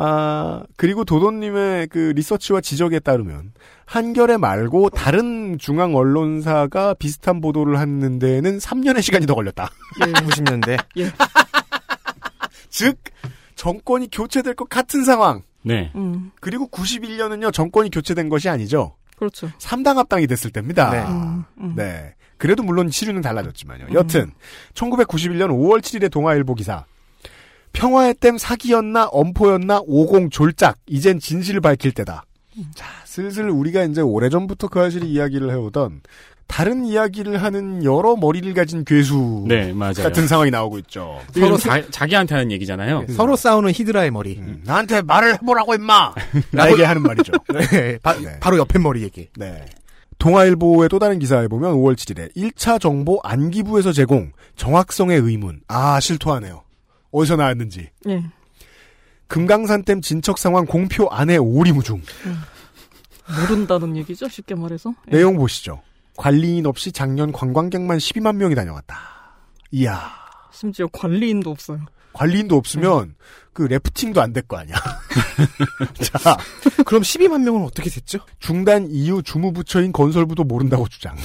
아, 0.00 0.62
그리고 0.76 1.04
도도님의 1.04 1.88
그 1.88 2.12
리서치와 2.14 2.60
지적에 2.60 3.00
따르면, 3.00 3.52
한겨레 3.84 4.36
말고 4.36 4.90
다른 4.90 5.58
중앙 5.58 5.96
언론사가 5.96 6.94
비슷한 6.94 7.40
보도를 7.40 7.80
하는 7.80 8.20
데에는 8.20 8.58
3년의 8.58 9.02
시간이 9.02 9.26
더 9.26 9.34
걸렸다. 9.34 9.68
예. 10.06 10.12
90년대. 10.12 10.78
예. 10.98 11.10
즉, 12.70 12.96
정권이 13.56 14.10
교체될 14.12 14.54
것 14.54 14.68
같은 14.68 15.02
상황. 15.04 15.42
네. 15.62 15.90
음, 15.96 16.30
그리고 16.40 16.68
91년은요, 16.68 17.52
정권이 17.52 17.90
교체된 17.90 18.28
것이 18.28 18.48
아니죠. 18.48 18.94
그렇죠. 19.16 19.50
3당 19.58 19.96
합당이 19.96 20.28
됐을 20.28 20.52
때입니다. 20.52 20.90
네. 20.92 21.00
음, 21.00 21.44
음. 21.58 21.72
네. 21.74 22.14
그래도 22.36 22.62
물론 22.62 22.88
시류는 22.88 23.20
달라졌지만요. 23.20 23.86
여튼 23.94 24.30
1991년 24.74 25.48
5월 25.48 25.80
7일의 25.80 26.12
동아일보 26.12 26.54
기사. 26.54 26.84
평화의 27.72 28.14
댐 28.14 28.38
사기였나 28.38 29.06
엄포였나 29.06 29.82
50 29.86 30.30
졸작. 30.30 30.78
이젠 30.86 31.18
진실을 31.18 31.60
밝힐 31.60 31.92
때다. 31.92 32.24
자, 32.74 32.86
슬슬 33.04 33.48
우리가 33.50 33.84
이제 33.84 34.00
오래전부터 34.00 34.68
그 34.68 34.80
사실이 34.80 35.08
이야기를 35.08 35.50
해오던 35.50 36.00
다른 36.48 36.86
이야기를 36.86 37.40
하는 37.42 37.84
여러 37.84 38.16
머리를 38.16 38.52
가진 38.54 38.84
괴수 38.84 39.44
네, 39.46 39.72
맞아요. 39.72 39.92
같은 39.94 40.26
상황이 40.26 40.50
나오고 40.50 40.78
있죠. 40.80 41.20
서로 41.32 41.56
자, 41.58 41.82
자기한테 41.90 42.34
하는 42.34 42.50
얘기잖아요. 42.50 43.04
네, 43.06 43.12
서로 43.12 43.36
싸우는 43.36 43.72
히드라의 43.72 44.10
머리. 44.10 44.38
음, 44.38 44.62
나한테 44.64 45.02
말을 45.02 45.34
해보라고 45.34 45.74
임마. 45.74 46.14
나에게 46.50 46.84
하는 46.84 47.02
말이죠. 47.02 47.32
네, 47.70 47.98
바, 47.98 48.50
로 48.50 48.56
옆에 48.56 48.78
머리 48.78 49.02
얘기. 49.02 49.28
네. 49.36 49.66
동아일보의 50.18 50.88
또 50.88 50.98
다른 50.98 51.20
기사에 51.20 51.46
보면 51.46 51.74
5월 51.74 51.94
7일에 51.94 52.34
1차 52.34 52.80
정보 52.80 53.20
안기부에서 53.22 53.92
제공 53.92 54.32
정확성의 54.56 55.20
의문. 55.20 55.60
아 55.68 56.00
실토하네요. 56.00 56.62
어디서 57.10 57.36
나왔는지. 57.36 57.90
네. 58.04 58.24
금강산댐 59.28 60.00
진척 60.00 60.38
상황 60.38 60.64
공표 60.66 61.08
안에 61.08 61.36
오리무중. 61.36 62.02
모른다는 63.40 63.96
얘기죠, 63.96 64.28
쉽게 64.28 64.54
말해서. 64.54 64.94
예. 65.12 65.16
내용 65.16 65.36
보시죠. 65.36 65.82
관리인 66.16 66.66
없이 66.66 66.92
작년 66.92 67.30
관광객만 67.32 67.98
12만 67.98 68.36
명이 68.36 68.54
다녀왔다. 68.54 68.98
이야. 69.70 70.10
심지어 70.52 70.86
관리인도 70.88 71.50
없어요. 71.50 71.80
관리인도 72.14 72.56
없으면 72.56 73.14
그 73.52 73.62
래프팅도 73.64 74.20
안 74.22 74.32
될 74.32 74.42
거 74.48 74.56
아니야. 74.56 74.76
자, 76.02 76.36
그럼 76.86 77.02
12만 77.02 77.42
명은 77.42 77.62
어떻게 77.64 77.90
됐죠? 77.90 78.20
중단 78.38 78.88
이후 78.90 79.22
주무부처인 79.22 79.92
건설부도 79.92 80.44
모른다고 80.44 80.88
주장. 80.88 81.16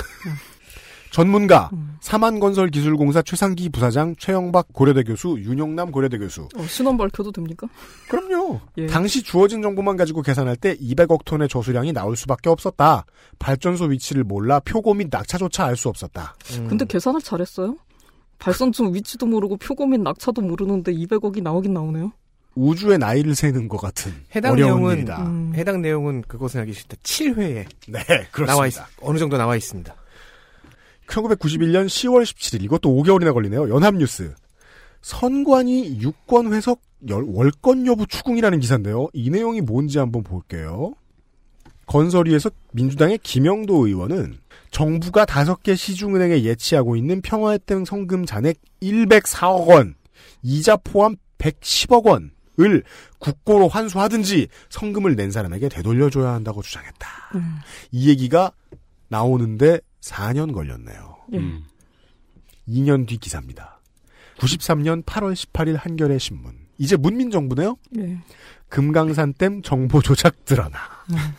전문가 1.14 1.70
사만건설기술공사 2.02 3.22
최상기 3.22 3.70
부사장 3.70 4.16
최영박 4.18 4.74
고려대 4.74 5.04
교수 5.04 5.38
윤영남 5.40 5.92
고려대 5.92 6.18
교수. 6.18 6.50
어, 6.58 6.64
신원 6.68 6.98
밝혀도 6.98 7.32
됩니까? 7.32 7.68
그럼요. 8.10 8.60
예. 8.80 8.88
당시 8.88 9.22
주어진 9.22 9.62
정보만 9.62 9.96
가지고 9.96 10.24
계산할 10.24 10.56
때 10.56 10.76
200억 10.76 11.24
톤의 11.24 11.50
저수량이 11.50 11.94
나올 11.94 12.18
수밖에 12.18 12.50
없었다. 12.50 13.06
발전소 13.38 13.86
위치를 13.86 14.24
몰라 14.24 14.60
표고 14.60 14.96
및 14.96 15.10
낙차조차 15.12 15.66
알 15.66 15.76
수 15.76 15.88
없었다. 15.88 16.36
근데 16.68 16.84
계산을 16.86 17.22
잘했어요. 17.22 17.78
발전소 18.40 18.86
위치도 18.86 19.28
모르고 19.28 19.58
표고 19.58 19.86
및 19.86 20.02
낙차도 20.02 20.42
모르는데 20.42 20.94
200억이 20.94 21.44
나오긴 21.44 21.74
나오네요. 21.74 22.12
우주의 22.56 22.98
나이를 22.98 23.36
세는 23.36 23.68
것 23.68 23.78
같은 23.78 24.14
해당 24.36 24.54
어려운 24.54 24.68
내용은 24.78 24.98
일이다. 24.98 25.24
음. 25.28 25.54
해당 25.56 25.82
내용은 25.82 26.24
그것은 26.28 26.62
알기 26.62 26.74
싫다. 26.74 26.98
7회에 27.04 27.66
네, 27.88 28.00
그렇습니다. 28.32 28.46
나와 28.46 28.68
있, 28.68 28.74
어느 29.02 29.18
정도 29.20 29.38
나와 29.38 29.56
있습니다. 29.56 29.94
1991년 31.14 31.86
10월 31.86 32.24
17일 32.24 32.64
이것도 32.64 32.90
5개월이나 32.90 33.34
걸리네요. 33.34 33.70
연합뉴스. 33.70 34.34
선관위 35.02 36.00
유권 36.02 36.54
회석 36.54 36.82
열- 37.10 37.26
월권 37.28 37.86
여부 37.86 38.08
추궁이라는 38.08 38.60
기사인데요. 38.60 39.10
이 39.14 39.30
내용이 39.30 39.62
뭔지 39.62 40.00
한번 40.00 40.24
볼게요. 40.24 40.94
건설위에서 41.86 42.50
민주당의 42.72 43.20
김영도 43.22 43.88
의원은 43.88 44.38
정부가 44.72 45.26
다섯 45.26 45.62
개 45.62 45.76
시중은행에 45.76 46.44
예치하고 46.44 46.96
있는 46.96 47.22
평화의 47.22 47.60
땡 47.66 47.84
성금 47.86 48.26
잔액 48.26 48.58
104억 48.82 49.68
원, 49.68 49.96
이자 50.42 50.78
포함 50.78 51.16
110억 51.38 52.06
원을 52.06 52.84
국고로 53.20 53.68
환수하든지 53.68 54.48
성금을 54.70 55.16
낸 55.18 55.30
사람에게 55.30 55.68
되돌려줘야 55.68 56.32
한다고 56.32 56.62
주장했다. 56.62 57.08
음. 57.36 57.58
이 57.92 58.10
얘기가 58.10 58.52
나오는데 59.10 59.80
4년 60.04 60.54
걸렸네요. 60.54 61.18
예. 61.34 61.38
음. 61.38 61.64
2년 62.68 63.08
뒤 63.08 63.18
기사입니다. 63.18 63.80
93년 64.38 65.04
8월 65.04 65.34
18일 65.34 65.78
한겨레 65.78 66.18
신문. 66.18 66.54
이제 66.78 66.96
문민 66.98 67.32
정부네요. 67.32 67.78
예. 67.98 68.18
금강산댐 68.70 69.62
정보 69.62 70.02
조작 70.02 70.46
드러나. 70.46 70.78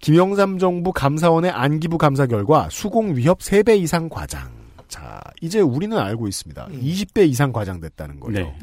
김영삼 0.00 0.58
정부 0.58 0.92
감사원의 0.92 1.50
안기부 1.50 1.98
감사 1.98 2.26
결과 2.26 2.68
수공 2.70 3.16
위협 3.16 3.40
3배 3.40 3.80
이상 3.80 4.08
과장. 4.08 4.56
자, 4.88 5.20
이제 5.40 5.60
우리는 5.60 5.96
알고 5.96 6.28
있습니다. 6.28 6.68
20배 6.68 7.28
이상 7.28 7.52
과장됐다는 7.52 8.20
거죠. 8.20 8.38
네. 8.38 8.58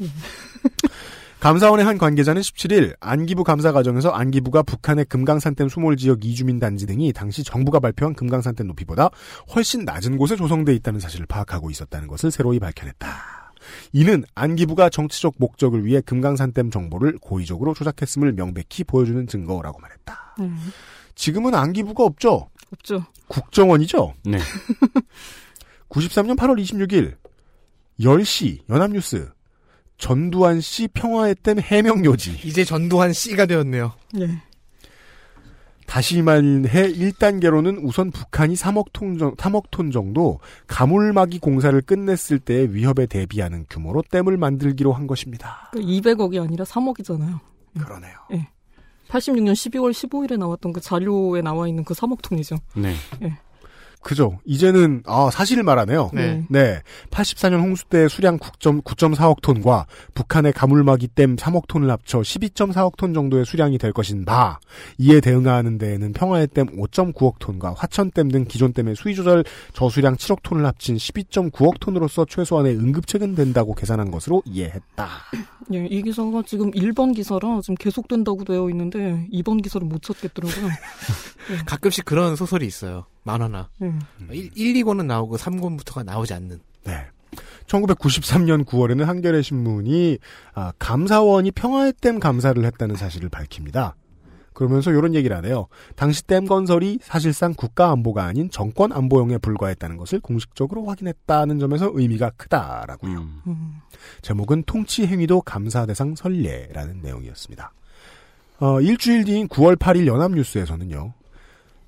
감사원의 1.40 1.84
한 1.84 1.98
관계자는 1.98 2.40
17일 2.40 2.96
안기부 2.98 3.44
감사 3.44 3.70
과정에서 3.70 4.10
안기부가 4.10 4.62
북한의 4.62 5.04
금강산댐 5.04 5.68
수몰 5.68 5.96
지역 5.96 6.24
이주민 6.24 6.58
단지 6.58 6.86
등이 6.86 7.12
당시 7.12 7.44
정부가 7.44 7.78
발표한 7.78 8.14
금강산댐 8.14 8.66
높이보다 8.66 9.10
훨씬 9.54 9.84
낮은 9.84 10.16
곳에 10.16 10.34
조성돼 10.34 10.74
있다는 10.74 10.98
사실을 10.98 11.26
파악하고 11.26 11.70
있었다는 11.70 12.08
것을 12.08 12.30
새로이 12.30 12.58
밝혀냈다. 12.58 13.06
이는 13.92 14.24
안기부가 14.34 14.88
정치적 14.88 15.34
목적을 15.38 15.84
위해 15.84 16.00
금강산댐 16.00 16.70
정보를 16.70 17.18
고의적으로 17.20 17.74
조작했음을 17.74 18.32
명백히 18.32 18.84
보여주는 18.84 19.26
증거라고 19.26 19.78
말했다. 19.80 20.36
음. 20.40 20.72
지금은 21.14 21.54
안기부가 21.54 22.04
없죠? 22.04 22.48
없죠. 22.72 23.04
국정원이죠? 23.28 24.14
네. 24.24 24.38
93년 25.88 26.36
8월 26.36 26.60
26일 26.60 27.16
10시 28.00 28.60
연합뉴스 28.68 29.30
전두환 29.98 30.60
씨 30.60 30.88
평화의 30.88 31.36
댐 31.42 31.58
해명 31.58 32.04
요지. 32.04 32.38
이제 32.44 32.64
전두환 32.64 33.12
씨가 33.12 33.46
되었네요. 33.46 33.92
예. 34.20 34.42
다시 35.86 36.20
말해 36.20 36.92
1단계로는 36.92 37.78
우선 37.82 38.10
북한이 38.10 38.54
3억 38.54 38.86
톤, 38.92 39.18
정, 39.18 39.34
3억 39.36 39.70
톤 39.70 39.90
정도 39.92 40.40
가물막이 40.66 41.38
공사를 41.38 41.80
끝냈을 41.80 42.40
때의 42.40 42.74
위협에 42.74 43.06
대비하는 43.06 43.66
규모로 43.70 44.02
댐을 44.10 44.36
만들기로 44.36 44.92
한 44.92 45.06
것입니다. 45.06 45.70
그 45.72 45.80
200억이 45.80 46.42
아니라 46.42 46.64
3억이잖아요. 46.64 47.38
그러네요. 47.80 48.14
예. 48.32 48.48
86년 49.08 49.52
12월 49.52 49.92
15일에 49.92 50.36
나왔던 50.36 50.72
그 50.72 50.80
자료에 50.80 51.40
나와 51.40 51.68
있는 51.68 51.84
그 51.84 51.94
3억 51.94 52.20
톤이죠. 52.22 52.58
네. 52.74 52.94
예. 53.22 53.38
그죠. 54.02 54.38
이제는 54.44 55.02
아 55.06 55.30
사실을 55.32 55.62
말하네요. 55.64 56.10
네. 56.14 56.44
네. 56.48 56.80
84년 57.10 57.60
홍수 57.60 57.84
때 57.86 58.06
수량 58.08 58.38
9점, 58.38 58.82
9.4억 58.82 59.42
톤과 59.42 59.86
북한의 60.14 60.52
가물막이 60.52 61.08
댐 61.08 61.34
3억 61.36 61.66
톤을 61.66 61.90
합쳐 61.90 62.20
12.4억 62.20 62.96
톤 62.96 63.14
정도의 63.14 63.44
수량이 63.44 63.78
될 63.78 63.92
것인 63.92 64.24
바 64.24 64.60
이에 64.98 65.20
대응하는 65.20 65.78
데에는 65.78 66.12
평화의 66.12 66.48
댐 66.48 66.66
5.9억 66.66 67.40
톤과 67.40 67.74
화천댐 67.76 68.30
등 68.30 68.44
기존 68.44 68.72
댐의 68.72 68.94
수위 68.94 69.14
조절 69.14 69.44
저수량 69.72 70.16
7억 70.16 70.42
톤을 70.42 70.64
합친 70.64 70.96
12.9억 70.96 71.80
톤으로서 71.80 72.26
최소한의 72.26 72.76
응급책은 72.76 73.34
된다고 73.34 73.74
계산한 73.74 74.10
것으로 74.12 74.42
이해했다. 74.44 75.08
예, 75.74 75.84
이 75.84 76.02
기사가 76.02 76.42
지금 76.46 76.70
1번 76.70 77.12
기사라 77.14 77.60
지금 77.60 77.74
계속된다고 77.74 78.44
되어 78.44 78.70
있는데 78.70 79.26
2번 79.32 79.62
기사를 79.62 79.84
못 79.84 80.02
찾겠더라고요. 80.02 80.68
가끔씩 81.66 82.04
그런 82.04 82.36
소설이 82.36 82.66
있어요. 82.66 83.06
만화나. 83.26 83.68
예. 83.82 83.92
1, 84.32 84.50
1, 84.54 84.84
2권은 84.84 85.04
나오고 85.06 85.36
3권부터가 85.36 86.04
나오지 86.04 86.32
않는. 86.34 86.60
네. 86.84 87.06
1993년 87.66 88.64
9월에는 88.64 89.04
한겨레 89.04 89.42
신문이 89.42 90.18
아, 90.54 90.72
감사원이 90.78 91.50
평화의 91.50 91.94
댐 92.00 92.20
감사를 92.20 92.64
했다는 92.64 92.94
사실을 92.94 93.28
밝힙니다. 93.28 93.96
그러면서 94.54 94.90
이런 94.90 95.14
얘기를 95.14 95.36
하네요. 95.36 95.66
당시 95.96 96.26
댐 96.26 96.46
건설이 96.46 97.00
사실상 97.02 97.52
국가 97.52 97.90
안보가 97.90 98.24
아닌 98.24 98.48
정권 98.48 98.90
안보용에 98.90 99.36
불과했다는 99.36 99.98
것을 99.98 100.20
공식적으로 100.20 100.86
확인했다는 100.86 101.58
점에서 101.58 101.90
의미가 101.92 102.30
크다라고요. 102.38 103.18
음. 103.46 103.80
제목은 104.22 104.62
통치 104.64 105.06
행위도 105.06 105.42
감사 105.42 105.84
대상 105.84 106.14
선례라는 106.14 107.02
내용이었습니다. 107.02 107.72
어, 108.60 108.80
일주일 108.80 109.24
뒤인 109.24 109.48
9월 109.48 109.76
8일 109.76 110.06
연합뉴스에서는요. 110.06 111.12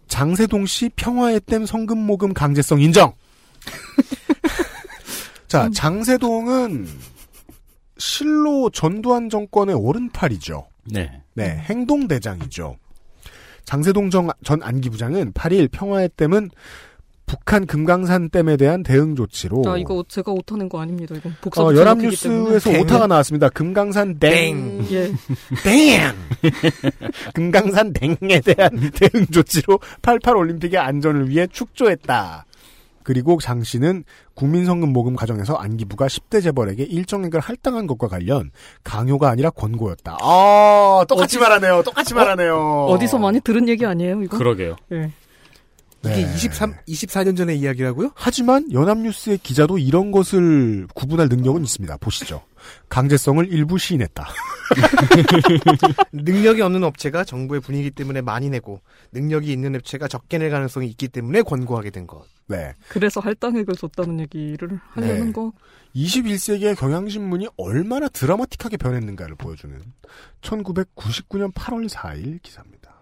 장세동 0.08 0.66
씨 0.66 0.88
평화의 0.96 1.40
댐 1.46 1.66
성금 1.66 1.98
모금 1.98 2.32
강제성 2.34 2.80
인정. 2.80 3.12
자, 5.48 5.70
장세동은 5.72 6.86
실로 7.96 8.70
전두환 8.70 9.28
정권의 9.30 9.74
오른팔이죠. 9.74 10.66
네. 10.90 11.22
네, 11.34 11.56
행동대장이죠. 11.68 12.76
장세동 13.64 14.10
정- 14.10 14.30
전 14.44 14.62
안기부장은 14.62 15.32
8일 15.32 15.70
평화의 15.70 16.10
댐은 16.16 16.50
북한 17.28 17.66
금강산 17.66 18.30
댐에 18.30 18.56
대한 18.56 18.82
대응 18.82 19.14
조치로 19.14 19.62
아, 19.66 19.76
이거 19.78 20.02
제가 20.08 20.32
오타낸 20.32 20.68
거 20.68 20.80
아닙니다. 20.80 21.14
이건 21.14 21.36
복사 21.40 21.62
어, 21.62 21.74
연합뉴스에서 21.74 22.70
오타가 22.80 23.06
나왔습니다. 23.06 23.50
금강산 23.50 24.18
땡. 24.18 24.84
예. 24.90 25.12
땡! 25.62 26.00
금강산 27.34 27.92
땡에 27.92 28.40
대한 28.40 28.70
대응 28.94 29.26
조치로 29.30 29.78
88 30.02 30.36
올림픽의 30.36 30.78
안전을 30.80 31.28
위해 31.28 31.46
축조했다. 31.46 32.44
그리고 33.02 33.38
장 33.40 33.62
씨는 33.62 34.04
국민성금 34.34 34.92
모금 34.92 35.16
과정에서 35.16 35.54
안기부가 35.54 36.08
10대 36.08 36.42
재벌에게 36.42 36.82
일정액을 36.82 37.40
할당한 37.40 37.86
것과 37.86 38.06
관련 38.08 38.50
강요가 38.84 39.30
아니라 39.30 39.48
권고였다. 39.50 40.18
아, 40.20 41.04
똑같이 41.08 41.36
어디- 41.38 41.42
말하네요. 41.42 41.82
똑같이 41.84 42.12
말하네요. 42.12 42.86
어디서 42.90 43.18
많이 43.18 43.40
들은 43.40 43.66
얘기 43.68 43.86
아니에요, 43.86 44.22
이거? 44.22 44.36
그러게요. 44.36 44.76
예. 44.92 45.10
이게 46.04 46.14
네. 46.14 46.34
23, 46.34 46.74
24년 46.86 47.36
전의 47.36 47.58
이야기라고요? 47.58 48.12
하지만 48.14 48.70
연합뉴스의 48.72 49.38
기자도 49.38 49.78
이런 49.78 50.12
것을 50.12 50.86
구분할 50.94 51.28
능력은 51.28 51.64
있습니다. 51.64 51.96
보시죠. 51.96 52.42
강제성을 52.88 53.48
일부 53.52 53.78
시인했다. 53.78 54.28
능력이 56.12 56.60
없는 56.60 56.84
업체가 56.84 57.24
정부의 57.24 57.60
분위기 57.60 57.90
때문에 57.90 58.20
많이 58.20 58.48
내고 58.48 58.80
능력이 59.12 59.50
있는 59.50 59.74
업체가 59.74 60.06
적게 60.06 60.38
낼 60.38 60.50
가능성이 60.50 60.86
있기 60.88 61.08
때문에 61.08 61.42
권고하게 61.42 61.90
된 61.90 62.06
것. 62.06 62.24
네. 62.46 62.74
그래서 62.88 63.20
할당액을 63.20 63.74
줬다는 63.74 64.20
얘기를 64.20 64.80
하려는 64.90 65.26
네. 65.26 65.32
거. 65.32 65.52
21세기의 65.96 66.76
경향신문이 66.78 67.48
얼마나 67.56 68.08
드라마틱하게 68.08 68.76
변했는가를 68.76 69.34
보여주는 69.36 69.80
1999년 70.42 71.52
8월 71.52 71.88
4일 71.88 72.40
기사입니다. 72.42 72.97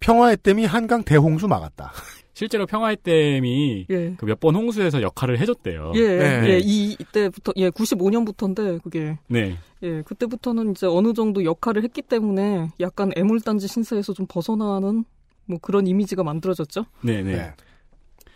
평화의 0.00 0.36
댐이 0.38 0.64
한강 0.64 1.02
대홍수 1.02 1.48
막았다. 1.48 1.92
실제로 2.34 2.66
평화의 2.66 2.98
댐이 3.02 3.86
예. 3.90 4.14
그 4.16 4.24
몇 4.26 4.38
번 4.38 4.54
홍수에서 4.54 5.02
역할을 5.02 5.40
해줬대요. 5.40 5.92
예, 5.96 6.00
네. 6.16 6.48
예, 6.50 6.58
이, 6.62 6.92
이때부터, 7.00 7.52
예, 7.56 7.68
95년부터인데, 7.70 8.80
그게. 8.82 9.18
네. 9.26 9.56
예, 9.82 10.02
그때부터는 10.02 10.70
이제 10.70 10.86
어느 10.86 11.12
정도 11.14 11.44
역할을 11.44 11.82
했기 11.82 12.00
때문에 12.02 12.68
약간 12.78 13.10
애물단지 13.16 13.66
신세에서 13.66 14.12
좀 14.12 14.26
벗어나는 14.28 15.04
뭐 15.46 15.58
그런 15.60 15.86
이미지가 15.88 16.22
만들어졌죠. 16.22 16.84
네, 17.02 17.22
네. 17.22 17.50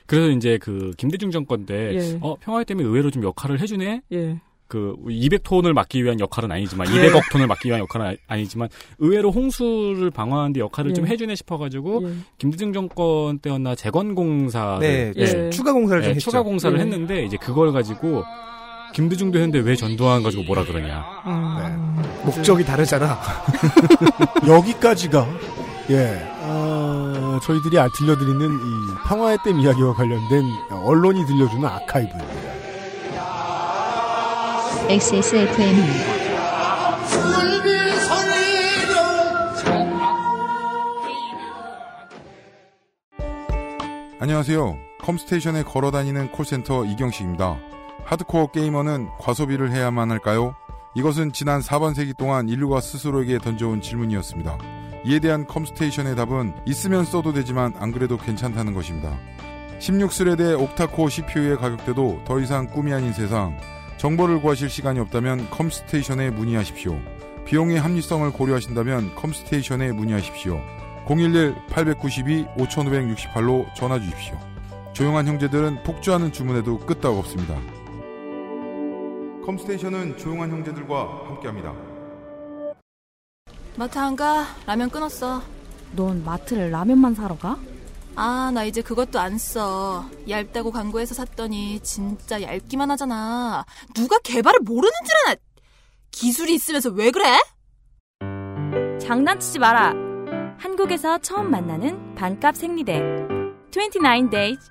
그래서 0.06 0.30
이제 0.30 0.58
그 0.58 0.90
김대중 0.96 1.30
정권 1.30 1.64
때 1.64 1.94
예. 1.94 2.18
어, 2.20 2.34
평화의 2.40 2.64
댐이 2.64 2.82
의외로 2.82 3.10
좀 3.12 3.22
역할을 3.22 3.60
해주네. 3.60 4.02
예. 4.12 4.40
그 4.72 4.96
200톤을 5.06 5.74
막기 5.74 6.02
위한 6.02 6.18
역할은 6.18 6.50
아니지만 6.50 6.86
예. 6.96 7.10
200억 7.10 7.30
톤을 7.30 7.46
막기 7.46 7.68
위한 7.68 7.80
역할은 7.80 8.06
아니- 8.06 8.16
아니지만 8.26 8.70
의외로 9.00 9.30
홍수를 9.30 10.10
방어하는데 10.10 10.60
역할을 10.60 10.92
예. 10.92 10.94
좀 10.94 11.06
해주네 11.06 11.34
싶어가지고 11.34 12.08
예. 12.08 12.14
김대중 12.38 12.72
정권 12.72 13.38
때였나 13.40 13.74
재건 13.74 14.14
공사를 14.14 14.78
네, 14.80 15.12
예. 15.16 15.50
추가 15.50 15.74
공사를 15.74 16.00
좀 16.02 16.08
네, 16.12 16.14
했죠. 16.14 16.30
추가 16.30 16.42
공사를 16.42 16.74
예. 16.78 16.82
했는데 16.82 17.22
이제 17.26 17.36
그걸 17.36 17.70
가지고 17.70 18.24
김대중도 18.94 19.38
했는데 19.38 19.58
왜 19.58 19.76
전두환 19.76 20.22
가지고 20.22 20.44
뭐라 20.44 20.64
그러냐. 20.64 21.04
아, 21.24 22.02
목적이 22.24 22.64
다르잖아. 22.64 23.18
여기까지가 24.48 25.26
예 25.90 26.18
어, 26.44 27.38
저희들이 27.42 27.78
아- 27.78 27.88
들려드리는 27.94 28.40
이 28.54 28.94
평화의 29.06 29.36
댐 29.44 29.60
이야기와 29.60 29.92
관련된 29.92 30.44
언론이 30.70 31.26
들려주는 31.26 31.62
아카이브입니다. 31.62 32.51
XSFM입니다. 34.88 36.22
안녕하세요. 44.18 44.76
컴스테이션에 45.00 45.62
걸어 45.62 45.90
다니는 45.90 46.32
콜센터 46.32 46.84
이경식입니다. 46.84 47.58
하드코어 48.04 48.50
게이머는 48.50 49.08
과소비를 49.18 49.72
해야만 49.72 50.10
할까요? 50.10 50.54
이것은 50.94 51.32
지난 51.32 51.60
4반세기 51.60 52.16
동안 52.16 52.48
인류가 52.48 52.80
스스로에게 52.80 53.38
던져온 53.38 53.80
질문이었습니다. 53.80 54.58
이에 55.06 55.18
대한 55.20 55.46
컴스테이션의 55.46 56.16
답은 56.16 56.54
있으면 56.66 57.04
써도 57.04 57.32
되지만 57.32 57.72
안 57.78 57.92
그래도 57.92 58.16
괜찮다는 58.18 58.74
것입니다. 58.74 59.16
16 59.78 59.95
thread의 59.95 60.60
octa-core 60.60 61.08
CPU의 61.08 61.56
가격대도 61.56 62.22
더 62.24 62.40
이상 62.40 62.66
꿈이 62.66 62.92
아닌 62.92 63.12
세상. 63.12 63.56
정보를 64.02 64.42
구하실 64.42 64.68
시간이 64.68 64.98
없다면 64.98 65.48
컴스테이션에 65.50 66.30
문의하십시오. 66.30 66.98
비용의 67.44 67.78
합리성을 67.78 68.32
고려하신다면 68.32 69.14
컴스테이션에 69.14 69.92
문의하십시오. 69.92 70.60
011-892-5568로 71.06 73.72
전화 73.76 74.00
주십시오. 74.00 74.36
조용한 74.92 75.28
형제들은 75.28 75.84
폭주하는 75.84 76.32
주문에도 76.32 76.80
끄떡 76.80 77.16
없습니다. 77.16 77.54
컴스테이션은 79.46 80.16
조용한 80.16 80.50
형제들과 80.50 81.28
함께합니다. 81.28 81.72
마트 83.76 84.00
안 84.00 84.16
가? 84.16 84.46
라면 84.66 84.90
끊었어. 84.90 85.42
넌 85.94 86.24
마트를 86.24 86.72
라면만 86.72 87.14
사러 87.14 87.38
가? 87.38 87.56
아, 88.14 88.50
나 88.52 88.64
이제 88.64 88.82
그것도 88.82 89.18
안 89.18 89.38
써. 89.38 90.04
얇다고 90.28 90.70
광고해서 90.70 91.14
샀더니 91.14 91.80
진짜 91.80 92.42
얇기만 92.42 92.90
하잖아. 92.90 93.64
누가 93.94 94.18
개발을 94.18 94.60
모르는 94.60 94.92
줄 95.04 95.30
아나? 95.30 95.36
기술이 96.10 96.54
있으면서 96.54 96.90
왜 96.90 97.10
그래? 97.10 97.38
장난치지 99.00 99.58
마라. 99.58 99.94
한국에서 100.58 101.18
처음 101.18 101.50
만나는 101.50 102.14
반값 102.14 102.56
생리대. 102.56 103.00
29 103.70 104.30
days. 104.30 104.70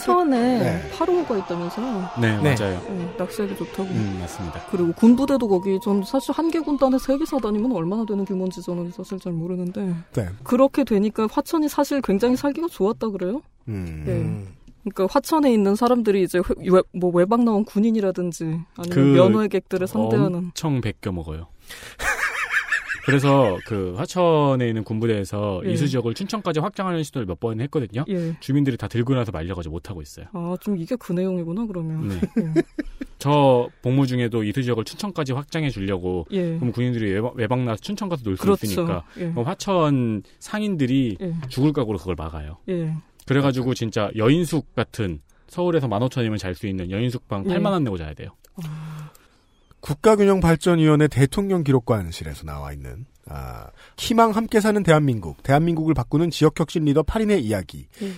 하천에 0.00 0.58
네. 0.58 0.90
파로가 0.96 1.36
있다면서요. 1.38 2.10
네, 2.20 2.36
네. 2.42 2.54
맞아요. 2.56 2.80
네, 2.88 3.14
낚시하기 3.18 3.56
좋다고. 3.56 3.84
음, 3.84 4.18
맞습니다. 4.20 4.60
그리고 4.70 4.92
군부대도 4.92 5.46
거기 5.48 5.78
전 5.80 6.02
사실 6.02 6.32
한 6.34 6.50
개 6.50 6.58
군단에 6.58 6.98
세 6.98 7.16
개 7.18 7.24
사다니면 7.24 7.70
얼마나 7.72 8.04
되는 8.04 8.24
규모인지 8.24 8.62
저는 8.62 8.90
사실 8.92 9.18
잘 9.20 9.32
모르는데 9.32 9.94
네. 10.14 10.28
그렇게 10.42 10.82
되니까 10.84 11.28
화천이 11.30 11.68
사실 11.68 12.00
굉장히 12.00 12.36
살기가 12.36 12.66
좋았다 12.68 13.10
그래요. 13.10 13.42
음. 13.68 14.04
예. 14.08 14.50
그러니까 14.82 15.06
화천에 15.14 15.52
있는 15.52 15.76
사람들이 15.76 16.22
이제 16.22 16.38
회- 16.38 16.70
외- 16.72 16.82
뭐 16.92 17.10
외박 17.12 17.44
나온 17.44 17.64
군인이라든지 17.64 18.44
아니면 18.44 18.90
그 18.90 18.98
면회객들을 18.98 19.86
상대하는 19.86 20.34
엄청 20.36 20.80
베껴 20.80 21.12
먹어요. 21.12 21.46
그래서 23.04 23.58
그 23.66 23.94
화천에 23.96 24.68
있는 24.68 24.84
군부대에서 24.84 25.62
예. 25.64 25.72
이수 25.72 25.88
지역을 25.88 26.14
춘천까지 26.14 26.60
확장하는 26.60 27.02
시도를 27.02 27.26
몇 27.26 27.40
번 27.40 27.60
했거든요. 27.62 28.04
예. 28.08 28.36
주민들이 28.40 28.76
다 28.76 28.86
들고 28.86 29.14
나서 29.14 29.32
말려가지고 29.32 29.72
못 29.72 29.88
하고 29.88 30.02
있어요. 30.02 30.26
아, 30.34 30.56
좀 30.60 30.76
이게 30.76 30.94
그 30.96 31.12
내용이구나 31.14 31.66
그러면. 31.66 32.08
네. 32.08 32.20
예. 32.42 32.62
저 33.18 33.68
복무 33.82 34.06
중에도 34.06 34.44
이수 34.44 34.62
지역을 34.62 34.84
춘천까지 34.84 35.32
확장해 35.32 35.70
주려고 35.70 36.26
예. 36.30 36.56
그럼 36.58 36.72
군인들이 36.72 37.12
외박, 37.12 37.34
외박 37.36 37.60
나서 37.64 37.80
춘천 37.80 38.08
가서 38.08 38.22
놀수 38.24 38.42
그렇죠. 38.42 38.66
있으니까 38.66 39.04
예. 39.18 39.26
화천 39.28 40.22
상인들이 40.38 41.16
예. 41.20 41.34
죽을 41.48 41.72
각오로 41.72 41.98
그걸 41.98 42.14
막아요. 42.16 42.58
예. 42.68 42.94
그래가지고 43.26 43.74
진짜 43.74 44.10
여인숙 44.16 44.74
같은 44.74 45.20
서울에서 45.48 45.88
15,000이면 45.88 46.38
잘 46.38 46.54
수 46.54 46.66
있는 46.66 46.90
여인숙방 46.90 47.44
예. 47.48 47.54
8만 47.54 47.66
원 47.72 47.84
내고 47.84 47.96
자야 47.96 48.12
돼요. 48.14 48.30
국가균형발전위원회 49.90 51.08
대통령 51.08 51.64
기록관실에서 51.64 52.44
나와 52.44 52.72
있는 52.72 53.06
아, 53.28 53.66
희망 53.96 54.30
함께 54.32 54.60
사는 54.60 54.82
대한민국, 54.82 55.42
대한민국을 55.42 55.94
바꾸는 55.94 56.30
지역혁신 56.30 56.84
리더 56.84 57.02
8인의 57.02 57.42
이야기. 57.42 57.86
예. 58.02 58.10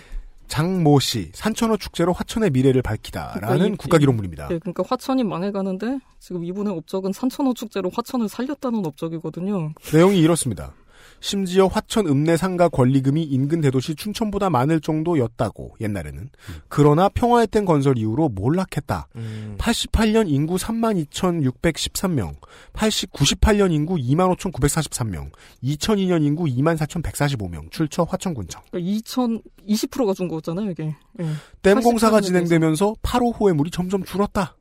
장모 0.48 1.00
씨, 1.00 1.30
산천어 1.32 1.78
축제로 1.78 2.12
화천의 2.12 2.50
미래를 2.50 2.82
밝히다라는 2.82 3.40
그러니까 3.40 3.66
이- 3.74 3.76
국가 3.76 3.96
기록물입니다. 3.98 4.48
예, 4.50 4.58
그러니까 4.58 4.84
화천이 4.86 5.24
망해가는데 5.24 5.98
지금 6.18 6.44
이분의 6.44 6.74
업적은 6.76 7.12
산천어 7.14 7.54
축제로 7.54 7.90
화천을 7.92 8.28
살렸다는 8.28 8.84
업적이거든요. 8.84 9.72
내용이 9.94 10.18
이렇습니다. 10.20 10.74
심지어 11.22 11.68
화천 11.68 12.08
읍내 12.08 12.36
상가 12.36 12.68
권리금이 12.68 13.22
인근 13.22 13.60
대도시 13.60 13.94
춘천보다 13.94 14.50
많을 14.50 14.80
정도였다고 14.80 15.76
옛날에는. 15.80 16.28
그러나 16.68 17.08
평화의 17.08 17.46
땐 17.46 17.64
건설 17.64 17.96
이후로 17.96 18.28
몰락했다. 18.30 19.06
음. 19.14 19.54
88년 19.56 20.28
인구 20.28 20.56
32,613명, 20.56 22.34
80, 22.72 23.12
98년 23.12 23.72
인구 23.72 23.94
25,943명, 23.94 25.30
2002년 25.62 26.24
인구 26.24 26.44
24,145명, 26.46 27.70
출처 27.70 28.02
화천군청. 28.02 28.60
그러니까 28.72 28.90
2000, 28.90 29.42
20%가 29.68 30.14
준 30.14 30.26
거잖아요, 30.26 30.72
이게. 30.72 30.92
예. 31.20 31.24
댐 31.62 31.80
공사가 31.80 32.16
88 32.16 32.20
년에서. 32.20 32.26
진행되면서 32.26 32.94
8호 33.00 33.40
호의 33.40 33.54
물이 33.54 33.70
점점 33.70 34.02
줄었다. 34.02 34.56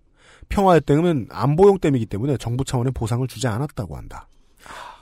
평화의 0.50 0.82
댐은 0.82 1.30
안보용 1.32 1.80
댐이기 1.80 2.06
때문에 2.06 2.38
정부 2.38 2.64
차원의 2.64 2.92
보상을 2.94 3.28
주지 3.28 3.48
않았다고 3.48 3.98
한다. 3.98 4.28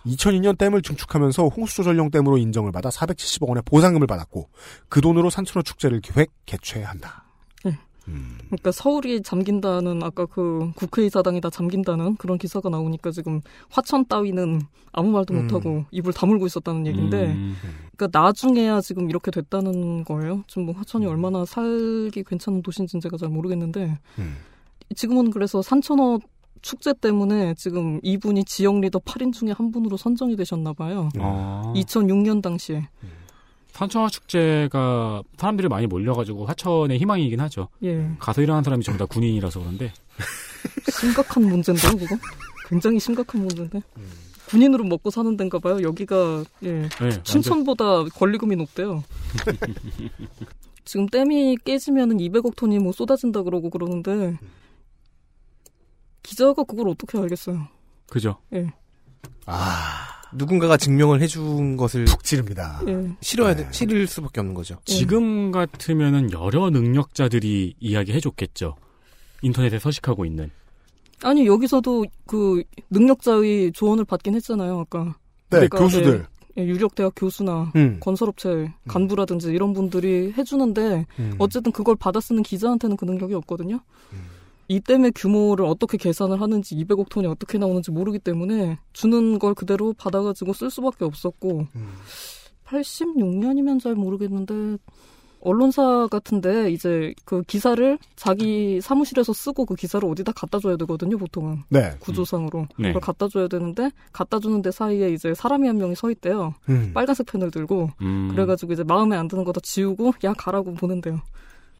2002년 0.06 0.58
댐을 0.58 0.82
증축하면서 0.82 1.48
홍수조절용 1.48 2.12
댐으로 2.12 2.38
인정을 2.38 2.72
받아 2.72 2.90
470억 2.90 3.48
원의 3.48 3.64
보상금을 3.66 4.08
받았고 4.08 4.50
그 4.88 5.02
돈으로 5.02 5.30
산천어 5.30 5.64
축제를 5.64 6.02
기획 6.02 6.32
개최한다. 6.46 7.26
그러니까 8.46 8.72
서울이 8.72 9.22
잠긴다는 9.22 10.02
아까 10.04 10.26
그 10.26 10.72
국회의사당이 10.76 11.42
다 11.42 11.50
잠긴다는 11.50 12.16
그런 12.16 12.38
기사가 12.38 12.70
나오니까 12.70 13.12
지금 13.12 13.42
화천 13.70 14.08
따위는 14.08 14.62
아무 14.92 15.12
말도 15.12 15.34
음. 15.34 15.44
못하고 15.44 15.86
입을 15.92 16.14
다물고 16.14 16.48
있었다는 16.48 16.88
얘기인데 16.88 17.28
음. 17.28 17.56
그러니까 17.96 18.20
나중에야 18.20 18.82
지금 18.82 19.10
이렇게 19.10 19.32
됐다는 19.32 20.04
거예요. 20.04 20.44
지금 20.48 20.66
뭐 20.66 20.76
화천이 20.76 21.06
얼마나 21.06 21.46
살기 21.46 22.24
괜찮은 22.24 22.64
도시인지는 22.64 23.02
제가 23.02 23.18
잘 23.18 23.30
모르겠는데 23.30 23.98
음. 24.18 24.38
지금은 24.96 25.30
그래서 25.30 25.62
산천어 25.62 26.20
축제 26.62 26.94
때문에 26.94 27.54
지금 27.56 28.00
이분이 28.04 28.46
지역 28.46 28.80
리더 28.80 29.00
8인 29.00 29.34
중에 29.34 29.52
한 29.52 29.72
분으로 29.72 29.98
선정이 29.98 30.36
되셨나 30.36 30.74
봐요. 30.74 31.10
아. 31.20 31.74
2006년 31.76 32.42
당시에. 32.42 32.88
산천화 33.72 34.10
축제가 34.10 35.24
사람들이 35.38 35.70
많이 35.70 35.88
몰려가지고 35.88 36.46
하천의 36.48 37.00
희망이긴 37.00 37.40
하죠. 37.42 37.70
예. 37.84 38.10
가서 38.20 38.42
일하는 38.42 38.62
사람이 38.64 38.84
전부 38.84 38.98
다 38.98 39.06
군인이라서 39.06 39.60
그런데 39.62 39.94
심각한 40.92 41.44
문제인데요, 41.44 41.96
그거? 41.98 42.18
굉장히 42.68 43.00
심각한 43.00 43.42
문제인데. 43.42 43.82
군인으로 44.50 44.84
먹고 44.84 45.12
사는 45.12 45.38
데인가 45.38 45.60
봐요. 45.60 45.82
여기가 45.82 46.44
예. 46.64 46.90
네, 46.90 47.24
춘천보다 47.24 48.04
권리금이 48.06 48.56
높대요. 48.58 49.04
지금 50.84 51.08
댐이 51.08 51.58
깨지면은 51.64 52.18
200억 52.18 52.56
톤이 52.56 52.80
뭐 52.80 52.92
쏟아진다 52.92 53.44
그러고 53.44 53.70
그러는데 53.70 54.38
기자가 56.30 56.64
그걸 56.64 56.90
어떻게 56.90 57.18
알겠어요? 57.18 57.68
그죠. 58.08 58.38
예. 58.54 58.72
누군가가 60.32 60.78
증명을 60.78 61.22
해준 61.22 61.76
것을 61.76 62.06
푹 62.06 62.24
찌릅니다. 62.24 62.82
예. 62.88 63.16
싫어야 63.20 63.56
돼, 63.56 63.68
싫을 63.72 64.06
수밖에 64.06 64.40
없는 64.40 64.54
거죠. 64.54 64.78
지금 64.86 65.52
같으면은 65.52 66.32
여러 66.32 66.70
능력자들이 66.70 67.78
이야기해줬겠죠. 67.80 68.76
인터넷에 69.42 69.80
서식하고 69.80 70.24
있는. 70.24 70.52
아니 71.24 71.48
여기서도 71.48 72.06
그 72.28 72.62
능력자의 72.92 73.72
조언을 73.72 74.06
받긴 74.06 74.36
했잖아요. 74.36 74.80
아까. 74.82 75.16
네, 75.50 75.68
그러니까, 75.68 75.80
교수들. 75.80 76.28
예, 76.60 76.64
유력 76.64 76.94
대학 76.94 77.14
교수나 77.16 77.72
음. 77.76 78.00
건설업체 78.00 78.72
간부라든지 78.88 79.48
이런 79.48 79.74
분들이 79.74 80.32
해주는데 80.38 81.08
음. 81.18 81.36
어쨌든 81.40 81.72
그걸 81.72 81.96
받아 81.96 82.20
쓰는 82.20 82.44
기자한테는 82.44 82.98
그 82.98 83.06
능력이 83.06 83.34
없거든요. 83.34 83.80
이 84.72 84.80
댐의 84.80 85.12
규모를 85.16 85.66
어떻게 85.66 85.98
계산을 85.98 86.40
하는지 86.40 86.76
200억 86.76 87.10
톤이 87.10 87.26
어떻게 87.28 87.58
나오는지 87.58 87.90
모르기 87.92 88.20
때문에 88.20 88.78
주는 88.94 89.40
걸 89.40 89.56
그대로 89.56 89.94
받아가지고 89.94 90.54
쓸 90.54 90.70
수밖에 90.70 91.06
없었고 91.06 91.66
86년이면 92.66 93.82
잘 93.82 93.96
모르겠는데 93.96 94.78
언론사 95.42 96.08
같은데 96.12 96.70
이제 96.70 97.14
그 97.26 97.42
기사를 97.44 97.98
자기 98.16 98.82
사무실에서 98.82 99.32
쓰고 99.34 99.66
그 99.66 99.74
기사를 99.76 100.08
어디다 100.08 100.34
갖다 100.34 100.60
줘야 100.60 100.76
되거든요 100.78 101.18
보통은 101.18 101.64
네. 101.70 101.96
구조상으로 102.00 102.68
네. 102.78 102.90
그걸 102.90 103.02
갖다 103.02 103.28
줘야 103.30 103.48
되는데 103.48 103.90
갖다 104.12 104.40
주는데 104.40 104.70
사이에 104.72 105.12
이제 105.14 105.34
사람이 105.34 105.66
한 105.68 105.78
명이 105.78 105.96
서 105.96 106.12
있대요 106.12 106.54
음. 106.68 106.92
빨간색 106.94 107.26
펜을 107.28 107.52
들고 107.52 107.90
음. 108.02 108.28
그래가지고 108.32 108.74
이제 108.74 108.84
마음에 108.84 109.16
안 109.16 109.28
드는 109.28 109.46
거 109.46 109.54
다 109.54 109.62
지우고 109.64 110.12
야 110.26 110.34
가라고 110.34 110.74
보낸대요 110.74 111.22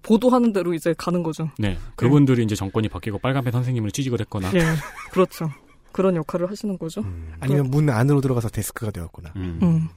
보도하는 0.02 0.54
대로 0.54 0.74
이제 0.74 0.94
가는 0.98 1.24
거죠 1.24 1.50
네. 1.58 1.78
그분들이 1.96 2.44
이제 2.44 2.56
정권이 2.56 2.90
바뀌고 2.90 3.20
빨간펜 3.20 3.52
선생님을 3.52 3.92
취직을 3.92 4.20
했거나. 4.22 4.52
예 4.56 4.62
그렇죠 5.12 5.50
그런 5.92 6.16
역할을 6.16 6.50
하시는 6.50 6.78
거죠 6.78 7.04
아니면 7.40 7.70
문 7.70 7.90
안으로 7.90 8.22
들어가서 8.22 8.50
데스크가 8.50 8.92
되었구나. 8.92 9.34
음. 9.36 9.90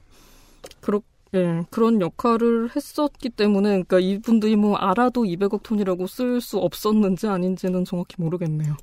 그렇, 0.81 1.01
예, 1.33 1.63
그런 1.69 1.99
역할을 2.01 2.69
했었기 2.75 3.29
때문에, 3.29 3.69
그러니까 3.69 3.99
이분들이 3.99 4.55
뭐 4.55 4.75
알아도 4.75 5.23
200억 5.23 5.63
톤이라고 5.63 6.07
쓸 6.07 6.41
수 6.41 6.59
없었는지 6.59 7.27
아닌지는 7.27 7.85
정확히 7.85 8.15
모르겠네요. 8.19 8.75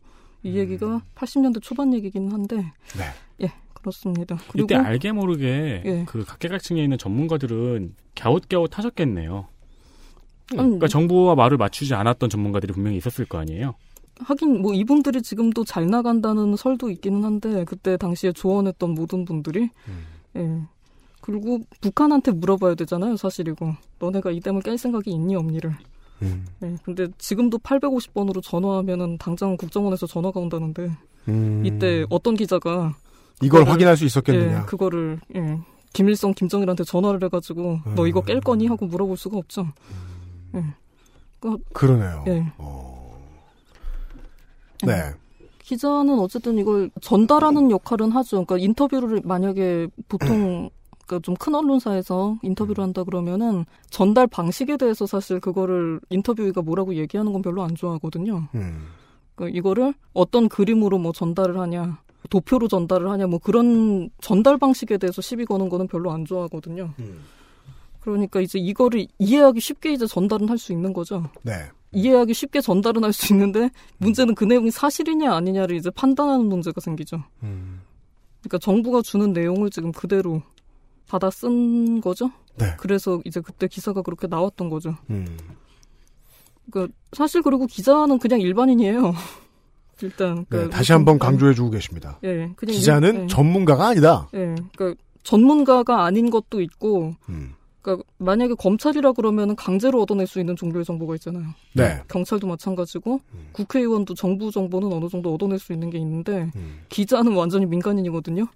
이 0.42 0.56
얘기가 0.56 1.02
80년대 1.14 1.62
초반 1.62 1.94
얘기긴 1.94 2.32
한데, 2.32 2.56
네. 2.96 3.04
예, 3.42 3.52
그렇습니다. 3.74 4.38
그리고 4.50 4.64
이때 4.64 4.74
알게 4.74 5.12
모르게 5.12 5.82
예. 5.84 6.04
그 6.06 6.24
각계각층에 6.24 6.82
있는 6.82 6.98
전문가들은 6.98 7.94
갸웃갸웃 8.16 8.76
하셨겠네요. 8.76 9.46
음. 10.52 10.56
그러니까 10.56 10.88
정부와 10.88 11.34
말을 11.34 11.56
맞추지 11.56 11.94
않았던 11.94 12.28
전문가들이 12.30 12.72
분명히 12.72 12.96
있었을 12.96 13.24
거 13.24 13.38
아니에요. 13.38 13.74
하긴 14.20 14.60
뭐 14.60 14.74
이분들이 14.74 15.22
지금도 15.22 15.64
잘 15.64 15.86
나간다는 15.86 16.54
설도 16.56 16.90
있기는 16.90 17.24
한데, 17.24 17.64
그때 17.64 17.96
당시에 17.96 18.32
조언했던 18.32 18.90
모든 18.90 19.24
분들이, 19.24 19.70
예. 20.36 20.60
그리고 21.22 21.60
북한한테 21.80 22.32
물어봐야 22.32 22.74
되잖아요, 22.74 23.16
사실 23.16 23.48
이거. 23.48 23.74
너네가 23.98 24.30
이 24.30 24.40
댐을 24.40 24.60
깰 24.62 24.76
생각이 24.76 25.10
있니, 25.10 25.36
없니를. 25.36 25.74
음. 26.22 26.44
네, 26.58 26.76
근데 26.84 27.08
지금도 27.16 27.58
850번으로 27.60 28.42
전화하면은 28.42 29.16
당장 29.16 29.56
국정원에서 29.56 30.06
전화가 30.06 30.38
온다는데 30.38 30.90
음. 31.28 31.62
이때 31.64 32.04
어떤 32.10 32.34
기자가 32.34 32.94
이걸 33.42 33.62
그거를- 33.64 33.68
확인할 33.68 33.96
수 33.96 34.04
있었겠느냐. 34.04 34.58
예, 34.60 34.66
그거를 34.66 35.18
예, 35.34 35.58
김일성, 35.94 36.34
김정일한테 36.34 36.84
전화를 36.84 37.24
해가지고 37.24 37.80
너 37.96 38.06
이거 38.06 38.20
깰 38.20 38.42
거니 38.44 38.66
하고 38.66 38.84
물어볼 38.84 39.16
수가 39.16 39.38
없죠. 39.38 39.68
예. 40.54 40.64
그러니까, 41.38 41.64
그러네요. 41.72 42.24
예. 42.28 42.46
네. 44.86 45.14
기자는 45.58 46.18
어쨌든 46.18 46.58
이걸 46.58 46.90
전달하는 47.00 47.70
역할은 47.70 48.10
하죠. 48.10 48.44
그러니까 48.44 48.58
인터뷰를 48.58 49.20
만약에 49.24 49.88
보통 50.08 50.70
그러니까 51.06 51.24
좀 51.24 51.34
큰 51.34 51.54
언론사에서 51.54 52.36
인터뷰를 52.42 52.82
한다 52.84 53.02
그러면은 53.02 53.64
전달 53.90 54.26
방식에 54.26 54.76
대해서 54.76 55.06
사실 55.06 55.40
그거를 55.40 56.00
인터뷰가 56.10 56.62
뭐라고 56.62 56.94
얘기하는 56.94 57.32
건 57.32 57.42
별로 57.42 57.62
안 57.62 57.74
좋아하거든요. 57.74 58.48
음. 58.54 58.86
그러니까 59.34 59.58
이거를 59.58 59.94
어떤 60.12 60.48
그림으로 60.48 60.98
뭐 60.98 61.12
전달을 61.12 61.58
하냐, 61.58 61.98
도표로 62.28 62.68
전달을 62.68 63.08
하냐, 63.10 63.26
뭐 63.26 63.38
그런 63.38 64.10
전달 64.20 64.58
방식에 64.58 64.98
대해서 64.98 65.20
시비 65.20 65.46
거는 65.46 65.68
거는 65.68 65.88
별로 65.88 66.12
안 66.12 66.24
좋아하거든요. 66.24 66.94
그러니까 68.00 68.40
이제 68.40 68.58
이거를 68.58 69.06
이해하기 69.18 69.60
쉽게 69.60 69.92
이제 69.92 70.06
전달은 70.06 70.48
할 70.48 70.58
수 70.58 70.72
있는 70.72 70.92
거죠. 70.92 71.24
네. 71.42 71.52
이해하기 71.92 72.32
쉽게 72.34 72.60
전달은 72.60 73.02
할 73.04 73.12
수 73.12 73.32
있는데 73.32 73.70
문제는 73.98 74.34
그 74.34 74.44
내용이 74.44 74.70
사실이냐 74.70 75.34
아니냐를 75.34 75.76
이제 75.76 75.90
판단하는 75.90 76.46
문제가 76.46 76.80
생기죠. 76.80 77.22
그러니까 77.40 78.58
정부가 78.60 79.02
주는 79.02 79.32
내용을 79.32 79.70
지금 79.70 79.92
그대로 79.92 80.42
받아 81.08 81.30
쓴 81.30 82.00
거죠. 82.00 82.30
네. 82.56 82.74
그래서 82.78 83.20
이제 83.24 83.40
그때 83.40 83.66
기사가 83.66 84.02
그렇게 84.02 84.26
나왔던 84.26 84.70
거죠. 84.70 84.94
음. 85.10 85.36
그러니까 86.70 86.94
사실 87.12 87.42
그리고 87.42 87.66
기자는 87.66 88.18
그냥 88.18 88.40
일반인이에요. 88.40 89.12
일단 90.02 90.36
네, 90.38 90.44
그러니까 90.48 90.76
다시 90.76 90.92
한번 90.92 91.18
강조해주고 91.18 91.70
계십니다. 91.70 92.18
예, 92.24 92.50
기자는 92.66 93.14
일- 93.14 93.22
예. 93.22 93.26
전문가가 93.26 93.88
아니다. 93.88 94.28
예, 94.34 94.54
그러니까 94.74 94.94
전문가가 95.22 96.04
아닌 96.04 96.30
것도 96.30 96.62
있고, 96.62 97.14
음. 97.28 97.52
그러니까 97.82 98.06
만약에 98.18 98.54
검찰이라 98.54 99.12
그러면은 99.12 99.56
강제로 99.56 100.02
얻어낼 100.02 100.26
수 100.26 100.38
있는 100.38 100.56
정도의 100.56 100.84
정보가 100.84 101.14
있잖아요. 101.16 101.44
네. 101.74 102.02
경찰도 102.08 102.46
마찬가지고 102.46 103.20
국회의원도 103.52 104.14
정부 104.14 104.50
정보는 104.50 104.92
어느 104.92 105.08
정도 105.08 105.32
얻어낼 105.34 105.58
수 105.58 105.72
있는 105.72 105.90
게 105.90 105.98
있는데 105.98 106.50
음. 106.56 106.80
기자는 106.88 107.34
완전히 107.34 107.66
민간인이거든요. 107.66 108.46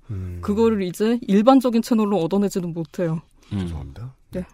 그거를 0.40 0.82
이제 0.82 1.18
일반적인 1.22 1.82
채널로 1.82 2.18
얻어내지는 2.18 2.72
못해요. 2.72 3.22
죄송합니다. 3.51 4.14
네. 4.32 4.44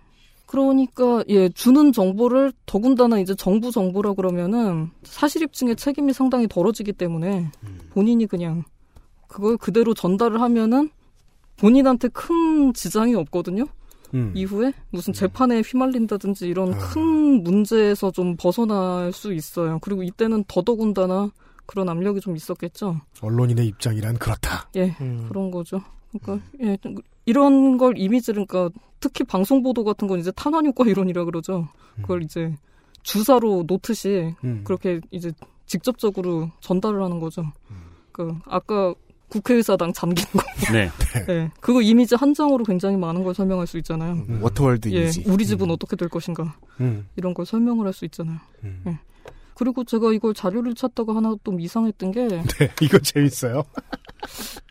그러니까 0.46 1.22
예 1.28 1.48
주는 1.48 1.92
정보를 1.92 2.52
더군다나 2.66 3.20
이제 3.20 3.34
정부 3.34 3.70
정보라 3.70 4.14
그러면은 4.14 4.90
사실 5.04 5.42
입증의 5.42 5.76
책임이 5.76 6.12
상당히 6.12 6.48
덜어지기 6.48 6.92
때문에 6.92 7.50
본인이 7.90 8.26
그냥 8.26 8.64
그걸 9.28 9.56
그대로 9.56 9.94
전달을 9.94 10.40
하면은 10.40 10.90
본인한테 11.56 12.08
큰 12.08 12.72
지장이 12.74 13.14
없거든요. 13.14 13.66
음. 14.14 14.32
이후에 14.34 14.72
무슨 14.90 15.12
재판에 15.12 15.60
휘말린다든지 15.60 16.48
이런 16.48 16.76
큰 16.78 17.42
문제에서 17.42 18.10
좀 18.10 18.36
벗어날 18.36 19.12
수 19.12 19.32
있어요. 19.32 19.78
그리고 19.80 20.02
이때는 20.02 20.44
더더군다나 20.48 21.30
그런 21.66 21.88
압력이 21.88 22.20
좀 22.20 22.36
있었겠죠. 22.36 23.00
언론인의 23.20 23.66
입장이란 23.66 24.18
그렇다. 24.18 24.68
예, 24.76 24.94
그런 25.28 25.50
거죠. 25.50 25.80
그러니까 26.10 26.44
예, 26.60 26.76
좀 26.78 26.96
이런 27.26 27.78
걸 27.78 27.96
이미지를 27.96 28.44
그러니까 28.46 28.76
특히 28.98 29.24
방송 29.24 29.62
보도 29.62 29.84
같은 29.84 30.08
건 30.08 30.18
이제 30.18 30.32
탄환 30.32 30.66
효과 30.66 30.84
이론이라 30.84 31.24
그러죠. 31.24 31.68
그걸 32.02 32.22
이제 32.22 32.54
주사로 33.02 33.64
놓듯이 33.66 34.34
음. 34.44 34.62
그렇게 34.64 35.00
이제 35.10 35.32
직접적으로 35.66 36.50
전달을 36.60 37.02
하는 37.02 37.20
거죠. 37.20 37.44
그 38.12 38.34
아까 38.46 38.94
국회의사당 39.30 39.92
잠긴 39.92 40.26
거. 40.32 40.40
네. 40.72 40.90
예, 41.28 41.50
그거 41.60 41.80
이미지 41.80 42.14
한 42.16 42.34
장으로 42.34 42.64
굉장히 42.64 42.96
많은 42.96 43.22
걸 43.22 43.34
설명할 43.34 43.66
수 43.66 43.78
있잖아요. 43.78 44.12
음, 44.28 44.40
워터월드 44.42 44.90
예, 44.92 45.02
이미지. 45.02 45.24
우리 45.26 45.46
집은 45.46 45.70
어떻게 45.70 45.96
될 45.96 46.08
것인가. 46.08 46.54
음. 46.80 47.06
이런 47.16 47.32
걸 47.32 47.46
설명을 47.46 47.86
할 47.86 47.92
수 47.92 48.04
있잖아요. 48.04 48.38
예. 48.86 48.98
그리고 49.54 49.84
제가 49.84 50.12
이걸 50.12 50.32
자료를 50.32 50.74
찾다가 50.74 51.14
하나 51.14 51.34
좀 51.44 51.60
이상했던 51.60 52.12
게 52.12 52.28
네, 52.58 52.70
이거 52.80 52.98
재밌어요. 52.98 53.62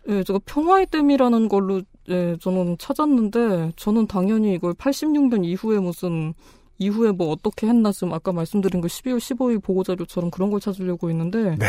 예, 0.08 0.22
제가 0.24 0.40
평화의 0.44 0.86
댐이라는 0.86 1.48
걸로 1.48 1.82
예, 2.08 2.36
저는 2.40 2.76
찾았는데 2.78 3.72
저는 3.76 4.06
당연히 4.06 4.54
이걸 4.54 4.72
86년 4.74 5.44
이후에 5.44 5.78
무슨 5.78 6.34
이후에 6.78 7.12
뭐 7.12 7.28
어떻게 7.30 7.66
했나 7.68 7.92
좀 7.92 8.12
아까 8.14 8.32
말씀드린 8.32 8.80
그 8.80 8.88
12월 8.88 9.18
15일 9.18 9.62
보고 9.62 9.84
자료처럼 9.84 10.30
그런 10.30 10.50
걸 10.50 10.60
찾으려고 10.60 11.10
했는데 11.10 11.56
네. 11.56 11.66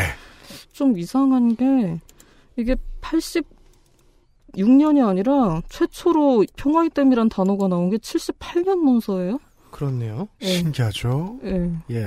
좀 0.72 0.96
이상한 0.98 1.54
게 1.54 2.00
이게 2.56 2.76
86년이 3.00 5.06
아니라 5.06 5.62
최초로 5.68 6.44
평화의 6.56 6.90
댐이란 6.90 7.28
단어가 7.28 7.68
나온 7.68 7.90
게 7.90 7.96
78년 7.96 8.76
문서예요. 8.76 9.38
그렇네요. 9.70 10.28
예. 10.42 10.46
신기하죠? 10.46 11.38
예. 11.44 11.72
예. 11.90 12.06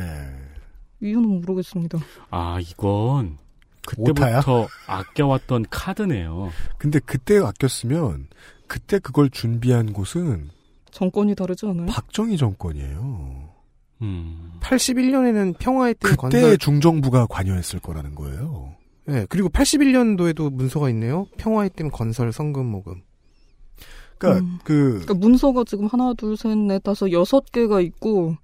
이유는 1.01 1.41
모르겠습니다. 1.41 1.99
아, 2.29 2.59
이건? 2.59 3.37
그때부터 3.85 4.67
아껴왔던 4.87 5.65
카드네요. 5.69 6.51
근데 6.77 6.99
그때 6.99 7.37
아꼈으면 7.37 8.27
그때 8.67 8.99
그걸 8.99 9.29
준비한 9.29 9.93
곳은 9.93 10.49
정권이 10.91 11.35
다르지 11.35 11.65
않아요? 11.67 11.85
박정희 11.87 12.37
정권이에요. 12.37 13.49
음. 14.01 14.51
81년에는 14.61 15.57
평화의 15.59 15.93
때 15.95 16.09
그때 16.09 16.15
건설 16.15 16.57
중정부가 16.57 17.27
관여했을 17.27 17.79
거라는 17.79 18.15
거예요. 18.15 18.73
네, 19.05 19.25
그리고 19.29 19.49
81년도에도 19.49 20.51
문서가 20.51 20.89
있네요. 20.89 21.27
평화의 21.37 21.71
댐 21.71 21.89
건설 21.89 22.31
성금 22.31 22.65
모금. 22.65 23.01
그러니까 24.17 24.45
음. 24.45 24.59
그 24.63 25.01
그러니까 25.03 25.13
문서가 25.13 25.63
지금 25.65 25.87
하나, 25.87 26.13
둘, 26.13 26.37
셋, 26.37 26.57
넷, 26.57 26.81
다섯, 26.83 27.11
여섯 27.11 27.51
개가 27.51 27.81
있고 27.81 28.35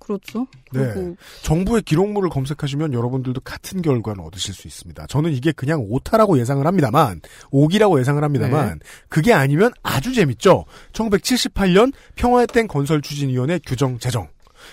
그렇죠. 0.00 0.46
네. 0.72 1.14
정부의 1.42 1.82
기록물을 1.82 2.30
검색하시면 2.30 2.94
여러분들도 2.94 3.42
같은 3.42 3.80
결과는 3.80 4.24
얻으실 4.24 4.54
수 4.54 4.66
있습니다. 4.66 5.06
저는 5.06 5.32
이게 5.32 5.52
그냥 5.52 5.86
오타라고 5.88 6.38
예상을 6.40 6.66
합니다만, 6.66 7.20
오기라고 7.52 8.00
예상을 8.00 8.22
합니다만, 8.24 8.78
네. 8.80 8.86
그게 9.08 9.32
아니면 9.32 9.70
아주 9.84 10.12
재밌죠. 10.12 10.64
1978년 10.92 11.92
평화의 12.16 12.48
땡 12.48 12.66
건설 12.66 13.02
추진위원회 13.02 13.60
규정 13.64 13.98
제정. 14.00 14.26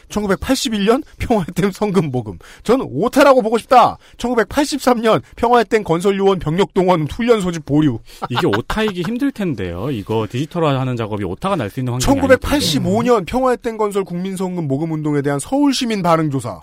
1981년 0.09 1.03
평화의 1.19 1.45
땡 1.55 1.71
성금 1.71 2.11
모금. 2.11 2.37
저는 2.63 2.87
오타라고 2.89 3.41
보고 3.41 3.57
싶다. 3.57 3.97
1983년 4.17 5.21
평화의 5.35 5.65
땡 5.65 5.83
건설 5.83 6.17
요원 6.17 6.39
병력 6.39 6.73
동원 6.73 7.07
훈련 7.09 7.41
소집 7.41 7.65
보류. 7.65 7.99
이게 8.29 8.47
오타이기 8.47 9.01
힘들 9.01 9.31
텐데요. 9.31 9.89
이거 9.91 10.27
디지털화하는 10.29 10.95
작업이 10.95 11.23
오타가 11.23 11.55
날 11.55 11.69
수 11.69 11.79
있는 11.81 11.93
환경이 11.93 12.19
아닐 12.19 12.29
텐데. 12.39 12.47
1985년 12.79 13.25
평화의 13.25 13.57
땡 13.57 13.77
건설 13.77 14.03
국민 14.03 14.35
성금 14.37 14.67
모금 14.67 14.91
운동에 14.91 15.21
대한 15.21 15.39
서울 15.39 15.73
시민 15.73 16.01
반응 16.01 16.29
조사. 16.31 16.61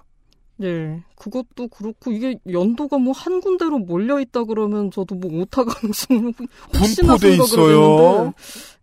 네, 0.56 1.02
그것도 1.16 1.66
그렇고 1.68 2.12
이게 2.12 2.39
연도가 2.51 2.98
뭐 2.98 3.12
한 3.12 3.40
군데로 3.40 3.78
몰려 3.81 4.20
있다 4.20 4.44
그러면 4.44 4.90
저도 4.93 5.16
뭐 5.16 5.40
오타 5.43 5.64
가능성을 5.64 6.32
혹시나 6.78 7.16
생각을. 7.18 7.48
했는데, 8.24 8.32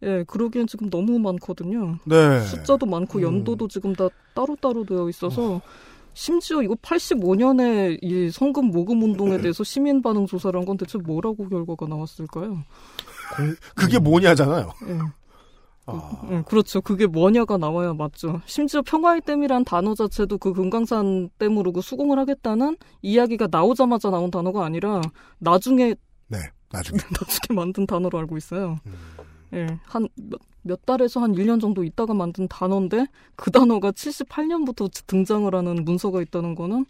예, 0.04 0.24
그러기엔 0.28 0.68
지금 0.68 0.90
너무 0.90 1.18
많거든요. 1.20 1.98
네. 2.06 2.42
숫자도 2.42 2.86
많고 2.86 3.22
연도도 3.22 3.68
지금 3.70 3.94
다 3.94 4.10
따로 4.36 4.56
따로 4.60 4.86
되어 4.86 5.08
있어서 5.10 5.62
심지어 6.14 6.62
이거 6.62 6.76
85년에 6.76 8.00
이 8.02 8.30
성금 8.32 8.66
모금 8.66 9.02
운동에 9.02 9.38
대해서 9.40 9.64
시민 9.64 10.02
반응 10.02 10.26
조사를 10.28 10.60
한 10.60 10.66
건 10.66 10.76
대체 10.76 10.98
뭐라고 10.98 11.48
결과가 11.48 11.88
나왔을까요? 11.88 12.64
그게 13.76 13.98
뭐냐잖아요. 13.98 14.70
예. 14.90 14.98
응, 16.30 16.44
그렇죠. 16.44 16.82
그게 16.82 17.08
뭐냐가 17.08 17.58
나와야 17.58 17.94
맞죠. 17.94 18.42
심지어 18.46 18.82
평화의 18.82 19.22
댐이란 19.22 19.66
단어 19.66 19.96
자체도 19.96 20.38
그 20.38 20.54
금강산 20.54 21.30
댐으로 21.40 21.72
그 21.72 21.82
수공을 21.82 22.20
하겠다는 22.20 22.78
이야기가 23.02 23.48
나오자마자 23.50 24.10
나온 24.10 24.32
단어가 24.32 24.66
아니라 24.66 25.02
나중에 25.40 25.96
네, 26.28 26.38
나중에 26.72 26.98
나중에 27.20 27.56
만든 27.56 27.86
단어로 27.86 28.18
알고 28.20 28.38
있어요. 28.38 28.78
예, 29.54 29.68
한 29.84 30.08
몇, 30.16 30.40
몇 30.62 30.86
달에서 30.86 31.20
한 31.20 31.34
1년 31.34 31.60
정도 31.60 31.84
있다가 31.84 32.14
만든 32.14 32.48
단어인데 32.48 33.08
그 33.36 33.52
단어가 33.52 33.92
78년부터 33.92 34.90
등장을 35.08 35.54
하는 35.54 35.84
문서가 35.84 36.22
있다는 36.22 36.56
거는 36.56 36.86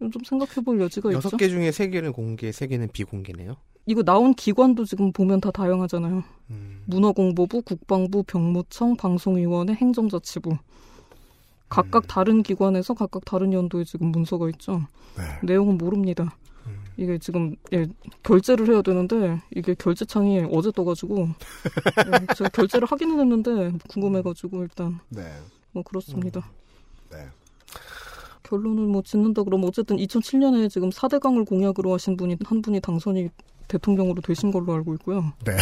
좀 0.00 0.22
생각해 0.24 0.64
볼 0.64 0.80
여지가 0.80 1.10
있죠. 1.10 1.16
여섯 1.16 1.36
개 1.36 1.48
중에 1.48 1.72
세 1.72 1.88
개는 1.88 2.12
공개, 2.12 2.52
세 2.52 2.66
개는 2.66 2.88
비공개네요. 2.92 3.56
이거 3.86 4.02
나온 4.02 4.34
기관도 4.34 4.84
지금 4.84 5.12
보면 5.12 5.40
다 5.40 5.50
다양하잖아요. 5.50 6.24
음. 6.50 6.82
문화공보부, 6.86 7.62
국방부, 7.62 8.22
병무청, 8.22 8.96
방송위원회, 8.96 9.74
행정자치부. 9.74 10.56
각각 11.68 12.04
음. 12.04 12.08
다른 12.08 12.42
기관에서 12.42 12.94
각각 12.94 13.24
다른 13.24 13.52
연도에 13.52 13.84
지금 13.84 14.08
문서가 14.08 14.48
있죠. 14.50 14.82
네. 15.16 15.46
내용은 15.46 15.76
모릅니다. 15.76 16.36
음. 16.66 16.84
이게 16.96 17.18
지금 17.18 17.56
예, 17.72 17.86
결제를 18.22 18.68
해야 18.68 18.80
되는데 18.80 19.40
이게 19.54 19.74
결제창이 19.74 20.46
어제 20.50 20.70
떠가지고 20.70 21.28
예, 21.28 22.34
제가 22.34 22.50
결제를 22.50 22.86
하기는 22.90 23.18
했는데 23.18 23.72
궁금해가지고 23.88 24.62
일단 24.62 25.00
네. 25.08 25.22
뭐 25.72 25.82
그렇습니다. 25.82 26.48
네. 27.10 27.26
결론을 28.44 28.84
뭐 28.84 29.02
짓는다 29.02 29.42
그러면 29.42 29.68
어쨌든 29.68 29.96
2007년에 29.96 30.70
지금 30.70 30.90
4대강을 30.90 31.46
공약으로 31.46 31.92
하신 31.92 32.16
분이 32.16 32.36
한 32.44 32.62
분이 32.62 32.80
당선이 32.80 33.28
대통령으로 33.68 34.20
되신 34.22 34.50
걸로 34.50 34.74
알고 34.74 34.94
있고요. 34.94 35.32
네. 35.44 35.56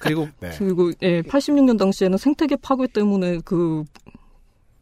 그리고 0.00 0.28
네. 0.40 0.50
그리고 0.58 0.92
예, 1.02 1.22
86년 1.22 1.78
당시에는 1.78 2.18
생태계 2.18 2.56
파괴 2.56 2.86
때문에 2.86 3.40
그 3.44 3.84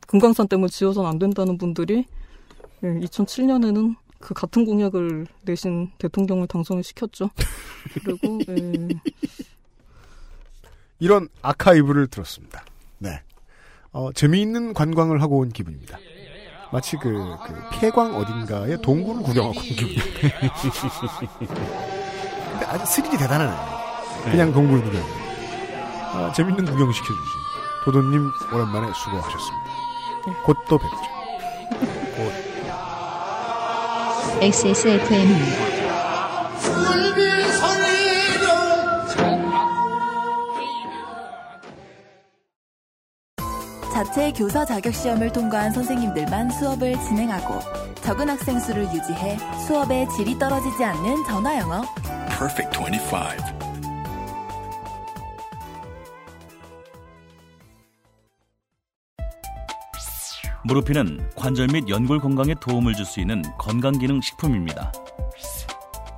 금강산 0.06 0.48
댐을 0.48 0.68
지어서는 0.68 1.08
안 1.08 1.18
된다는 1.18 1.58
분들이 1.58 2.06
예, 2.82 2.88
2007년에는 2.88 3.96
그 4.18 4.34
같은 4.34 4.64
공약을 4.64 5.26
내신 5.42 5.90
대통령을 5.98 6.46
당선을 6.46 6.82
시켰죠. 6.82 7.30
그리고 8.04 8.40
예, 8.48 8.88
이런 10.98 11.28
아카이브를 11.42 12.08
들었습니다. 12.08 12.64
네. 12.98 13.20
어, 13.92 14.12
재미있는 14.12 14.74
관광을 14.74 15.22
하고 15.22 15.38
온 15.38 15.50
기분입니다. 15.50 15.98
마치 16.72 16.96
그, 16.96 17.36
그 17.46 17.78
폐광 17.78 18.16
어딘가에 18.16 18.78
동굴을 18.82 19.22
구경하고 19.22 19.58
온 19.58 19.64
기분. 19.64 19.96
근데 22.58 22.66
아주 22.72 22.86
스릴이 22.86 23.18
대단하네요. 23.18 23.76
그냥 24.24 24.50
동굴 24.52 24.82
구경. 24.82 25.02
아, 26.14 26.32
재밌는 26.32 26.64
구경 26.64 26.90
시켜주신 26.90 27.40
도도님 27.84 28.32
오랜만에 28.50 28.90
수고하셨습니다. 28.94 29.66
곧또 30.44 30.78
뵙죠. 30.78 30.96
XSFM입니다. 34.40 35.66
자체 43.96 44.30
교사 44.30 44.62
자격 44.62 44.92
시험을 44.92 45.32
통과한 45.32 45.72
선생님들만 45.72 46.50
수업을 46.50 47.00
진행하고 47.00 47.60
적은 48.02 48.28
학생 48.28 48.60
수를 48.60 48.82
유지해 48.92 49.38
수업의 49.66 50.06
질이 50.10 50.38
떨어지지 50.38 50.84
않는 50.84 51.24
전화 51.24 51.58
영어. 51.58 51.80
Perfect 52.28 52.78
25. 52.78 53.16
무르피는 60.64 61.30
관절 61.34 61.68
및 61.72 61.88
연골 61.88 62.20
건강에 62.20 62.54
도움을 62.60 62.92
줄 62.92 63.06
수 63.06 63.20
있는 63.20 63.42
건강기능 63.56 64.20
식품입니다. 64.20 64.92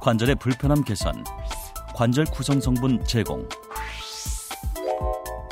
관절의 0.01 0.35
불편함 0.41 0.83
개선, 0.83 1.23
관절 1.95 2.25
구성 2.25 2.61
성분 2.61 3.05
제공, 3.05 3.49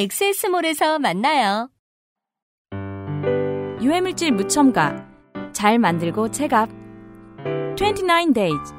엑세스몰에서 0.00 0.98
만나요. 0.98 1.68
유해물질 3.82 4.32
무첨가. 4.32 5.06
잘 5.52 5.78
만들고 5.78 6.30
체갑. 6.30 6.70
29 7.76 8.32
days. 8.32 8.72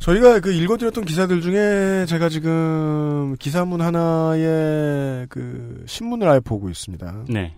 저희가 0.00 0.40
그 0.40 0.52
읽어드렸던 0.52 1.04
기사들 1.04 1.42
중에 1.42 2.06
제가 2.06 2.28
지금 2.28 3.36
기사문 3.38 3.82
하나에 3.82 5.26
그 5.28 5.84
신문을 5.86 6.26
아예 6.26 6.40
보고 6.40 6.68
있습니다. 6.68 7.26
네. 7.28 7.54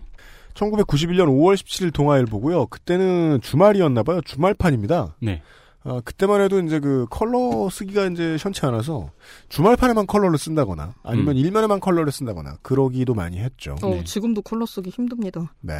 1991년 0.53 1.25
5월 1.25 1.55
17일 1.55 1.91
동아일보고요. 1.91 2.67
그때는 2.67 3.41
주말이었나 3.41 4.03
봐요. 4.03 4.21
주말판입니다. 4.21 5.15
네. 5.21 5.41
아, 5.89 6.01
그때만 6.05 6.39
해도 6.41 6.59
이제 6.59 6.79
그 6.79 7.07
컬러 7.09 7.67
쓰기가 7.71 8.05
이제 8.05 8.37
현치 8.39 8.63
않아서 8.65 9.09
주말판에만 9.49 10.05
컬러를 10.05 10.37
쓴다거나 10.37 10.93
아니면 11.01 11.35
음. 11.35 11.37
일면에만 11.37 11.79
컬러를 11.79 12.11
쓴다거나 12.11 12.57
그러기도 12.61 13.15
많이 13.15 13.39
했죠. 13.39 13.75
어, 13.81 14.03
지금도 14.03 14.43
컬러 14.43 14.67
쓰기 14.67 14.91
힘듭니다. 14.91 15.51
네. 15.61 15.73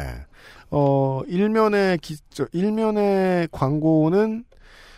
어, 0.70 1.22
일면의 1.28 1.98
기, 1.98 2.16
저, 2.30 2.46
일면의 2.52 3.48
광고는 3.52 4.44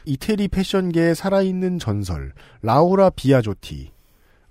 이태리 0.07 0.49
패션계의 0.49 1.15
살아있는 1.15 1.79
전설, 1.79 2.33
라우라 2.63 3.11
비아조티, 3.11 3.91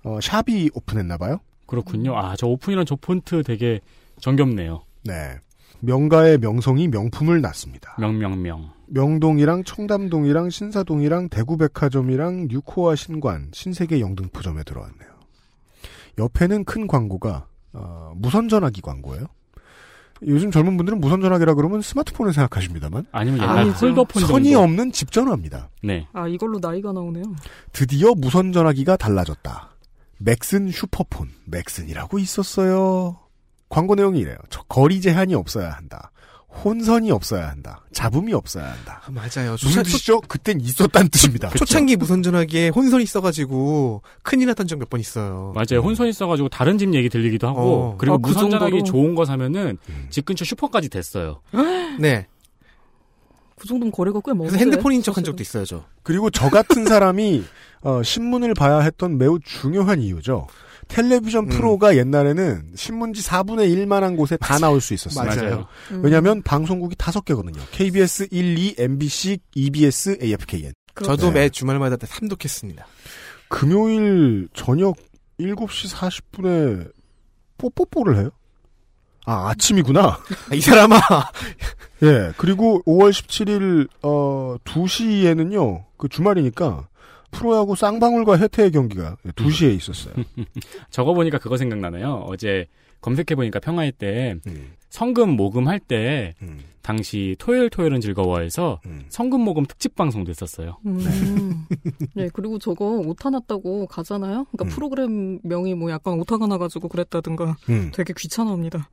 어, 0.04 0.18
샵이 0.22 0.70
오픈했나 0.74 1.18
봐요? 1.18 1.40
그렇군요. 1.66 2.16
아, 2.16 2.36
저 2.36 2.46
오픈이랑 2.46 2.84
저 2.84 2.94
폰트 2.96 3.42
되게 3.42 3.80
정겹네요. 4.20 4.84
네. 5.02 5.38
명가의 5.82 6.38
명성이 6.38 6.88
명품을 6.88 7.40
낳습니다. 7.40 7.94
명명명. 7.98 8.70
명동이랑 8.86 9.64
청담동이랑 9.64 10.50
신사동이랑 10.50 11.28
대구백화점이랑 11.28 12.48
뉴코아 12.48 12.94
신관, 12.94 13.48
신세계 13.52 14.00
영등포점에 14.00 14.62
들어왔네요. 14.62 15.10
옆에는 16.18 16.64
큰 16.64 16.86
광고가 16.86 17.46
어, 17.72 18.12
무선 18.16 18.48
전화기 18.48 18.80
광고예요. 18.80 19.26
요즘 20.24 20.52
젊은 20.52 20.76
분들은 20.76 21.00
무선 21.00 21.20
전화기라 21.20 21.54
그러면 21.54 21.82
스마트폰을 21.82 22.32
생각하십니다만 22.32 23.06
아니면 23.10 23.40
옛날. 23.40 23.72
폴더폰 23.72 24.22
선이 24.24 24.50
정도. 24.52 24.62
없는 24.62 24.92
집 24.92 25.10
전화입니다. 25.10 25.68
네. 25.82 26.06
아 26.12 26.28
이걸로 26.28 26.60
나이가 26.60 26.92
나오네요. 26.92 27.24
드디어 27.72 28.12
무선 28.14 28.52
전화기가 28.52 28.96
달라졌다. 28.96 29.70
맥슨 30.18 30.70
슈퍼폰, 30.70 31.28
맥슨이라고 31.46 32.20
있었어요. 32.20 33.18
광고 33.72 33.94
내용이 33.94 34.20
이래요. 34.20 34.36
저 34.50 34.60
거리 34.64 35.00
제한이 35.00 35.34
없어야 35.34 35.70
한다. 35.70 36.10
혼선이 36.62 37.10
없어야 37.10 37.48
한다. 37.48 37.80
잡음이 37.94 38.34
없어야 38.34 38.70
한다. 38.70 39.00
아, 39.06 39.10
맞아요. 39.10 39.52
무슨 39.52 39.82
뜻이죠? 39.84 40.20
그땐 40.20 40.60
있었다는 40.60 41.08
뜻입니다. 41.08 41.48
초창기 41.48 41.96
무선 41.96 42.22
전화기에 42.22 42.68
혼선이 42.68 43.02
있어가지고 43.04 44.02
큰일 44.22 44.48
났던 44.48 44.66
적 44.66 44.78
몇 44.78 44.90
번 44.90 45.00
있어요. 45.00 45.54
맞아요. 45.54 45.82
혼선이 45.82 46.10
있어가지고 46.10 46.50
다른 46.50 46.76
집 46.76 46.92
얘기 46.92 47.08
들리기도 47.08 47.48
하고 47.48 47.60
어. 47.60 47.94
그리고 47.96 48.16
아, 48.16 48.18
그 48.18 48.28
무선 48.28 48.50
전화기 48.50 48.80
정도로? 48.80 48.84
좋은 48.84 49.14
거 49.14 49.24
사면은 49.24 49.78
집 50.10 50.26
근처 50.26 50.44
슈퍼까지 50.44 50.90
됐어요. 50.90 51.40
네. 51.98 52.26
그 53.56 53.66
정도면 53.66 53.90
거리가 53.90 54.20
꽤 54.22 54.32
먼데. 54.34 54.48
그래서 54.50 54.58
핸드폰인 54.58 55.02
척 55.02 55.16
한 55.16 55.24
적도 55.24 55.42
있어요, 55.42 55.64
저. 55.64 55.84
그리고 56.02 56.28
저 56.28 56.50
같은 56.50 56.84
사람이 56.84 57.44
어, 57.80 58.02
신문을 58.02 58.52
봐야 58.52 58.80
했던 58.80 59.16
매우 59.16 59.38
중요한 59.40 60.02
이유죠. 60.02 60.48
텔레비전 60.92 61.46
프로가 61.46 61.96
옛날에는 61.96 62.72
신문지 62.74 63.22
4분의 63.22 63.74
1만한 63.74 64.16
곳에 64.16 64.36
다 64.36 64.58
나올 64.58 64.80
수 64.80 64.92
있었어요. 64.92 65.26
맞아요. 65.26 65.66
음. 65.90 66.04
왜냐하면 66.04 66.42
방송국이 66.42 66.94
다섯 66.96 67.24
개거든요. 67.24 67.62
KBS 67.72 68.28
1, 68.30 68.58
2, 68.58 68.74
MBC, 68.78 69.38
EBS, 69.54 70.18
AFKN. 70.22 70.72
저도 71.02 71.28
네. 71.28 71.40
매 71.40 71.48
주말마다 71.48 71.96
삼독했습니다. 72.06 72.86
금요일 73.48 74.48
저녁 74.52 74.96
7시 75.40 75.94
40분에 75.94 76.92
뽀뽀뽀를 77.56 78.18
해요? 78.18 78.30
아, 79.24 79.48
아침이구나. 79.50 80.02
아, 80.50 80.54
이 80.54 80.60
사람아. 80.60 81.00
예. 82.02 82.32
그리고 82.36 82.82
5월 82.84 83.10
17일, 83.10 83.88
어, 84.02 84.56
2시에는요, 84.64 85.84
그 85.96 86.08
주말이니까, 86.08 86.88
프로야구 87.32 87.74
쌍방울과 87.74 88.38
혜태의 88.38 88.70
경기가 88.70 89.16
2시에 89.26 89.74
있었어요. 89.76 90.14
저거 90.90 91.12
보니까 91.14 91.38
그거 91.38 91.56
생각나네요. 91.56 92.24
어제 92.28 92.66
검색해보니까 93.00 93.58
평화의 93.58 93.92
때 93.92 94.36
음, 94.46 94.72
성금 94.90 95.30
모금 95.30 95.66
할 95.66 95.80
때 95.80 96.34
음, 96.42 96.60
당시 96.82 97.34
토요일 97.40 97.68
토요일은 97.68 98.00
즐거워해서 98.00 98.80
음. 98.86 99.02
성금 99.08 99.40
모금 99.40 99.64
특집 99.66 99.96
방송도 99.96 100.30
했었어요. 100.30 100.78
음. 100.86 101.66
네, 102.14 102.28
그리고 102.34 102.58
저거 102.60 102.84
오타 103.04 103.30
났다고 103.30 103.86
가잖아요. 103.86 104.46
그러니까 104.52 104.64
음. 104.64 104.68
프로그램 104.68 105.40
명이 105.42 105.74
뭐 105.74 105.90
약간 105.90 106.14
오타가 106.20 106.46
나가지고 106.46 106.88
그랬다든가 106.88 107.56
음. 107.70 107.90
되게 107.92 108.12
귀찮아합니다. 108.16 108.88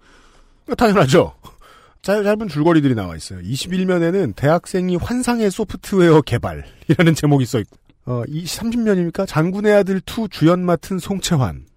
당연하죠. 0.77 1.33
짧, 2.01 2.23
짧은 2.23 2.47
줄거리들이 2.47 2.95
나와 2.95 3.15
있어요. 3.15 3.39
21면에는 3.41 4.33
대학생이 4.35 4.95
환상의 4.95 5.51
소프트웨어 5.51 6.21
개발이라는 6.21 7.13
제목이 7.13 7.45
써 7.45 7.59
있고, 7.59 7.75
어, 8.09 8.23
이 8.27 8.43
30면입니까? 8.43 9.27
장군의 9.27 9.71
아들 9.71 9.97
2 9.97 10.29
주연 10.31 10.65
맡은 10.65 10.97
송채환. 10.97 11.67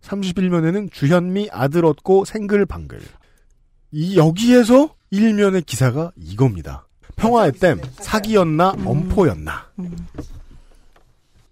31면에는 0.00 0.90
주현미 0.90 1.50
아들 1.52 1.84
얻고 1.84 2.24
생글방글. 2.24 2.98
이, 3.90 4.16
여기에서 4.16 4.94
1면의 5.12 5.66
기사가 5.66 6.12
이겁니다. 6.16 6.88
평화의 7.16 7.52
댐, 7.52 7.78
사기였나, 7.92 8.70
엄포였나. 8.86 9.70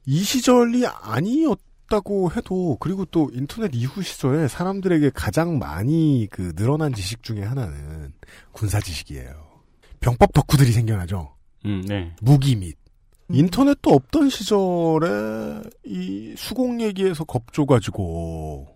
이 0.07 0.23
시절이 0.23 0.87
아니었다고 0.87 2.33
해도, 2.33 2.79
그리고 2.81 3.05
또 3.05 3.31
인터넷 3.35 3.73
이후 3.75 4.03
시절에 4.03 4.49
사람들에게 4.49 5.11
가장 5.11 5.59
많이 5.59 6.27
그 6.31 6.55
늘어난 6.55 6.95
지식 6.95 7.23
중에 7.23 7.43
하나는 7.43 8.15
군사 8.53 8.81
지식이에요. 8.81 9.35
병법 10.01 10.33
덕후들이 10.33 10.73
생겨나죠. 10.73 11.37
음, 11.67 11.85
네. 11.87 12.15
무기 12.23 12.57
및. 12.57 12.80
인터넷도 13.33 13.91
없던 13.91 14.29
시절에 14.31 15.63
이 15.85 16.35
수공 16.37 16.81
얘기에서 16.81 17.25
겁줘가지고 17.25 18.67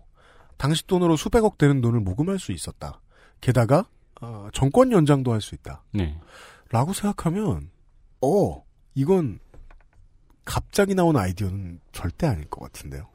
당시 0.57 0.85
돈으로 0.87 1.17
수백억 1.17 1.57
되는 1.57 1.81
돈을 1.81 1.99
모금할 1.99 2.39
수 2.39 2.51
있었다. 2.51 3.01
게다가 3.41 3.85
어, 4.21 4.47
정권 4.53 4.91
연장도 4.91 5.33
할 5.33 5.41
수 5.41 5.55
있다. 5.55 5.83
네. 5.91 6.17
라고 6.71 6.93
생각하면 6.93 7.69
어 8.21 8.63
이건 8.95 9.39
갑자기 10.45 10.95
나온 10.95 11.17
아이디어는 11.17 11.79
절대 11.91 12.27
아닐 12.27 12.45
것 12.49 12.61
같은데요. 12.61 13.07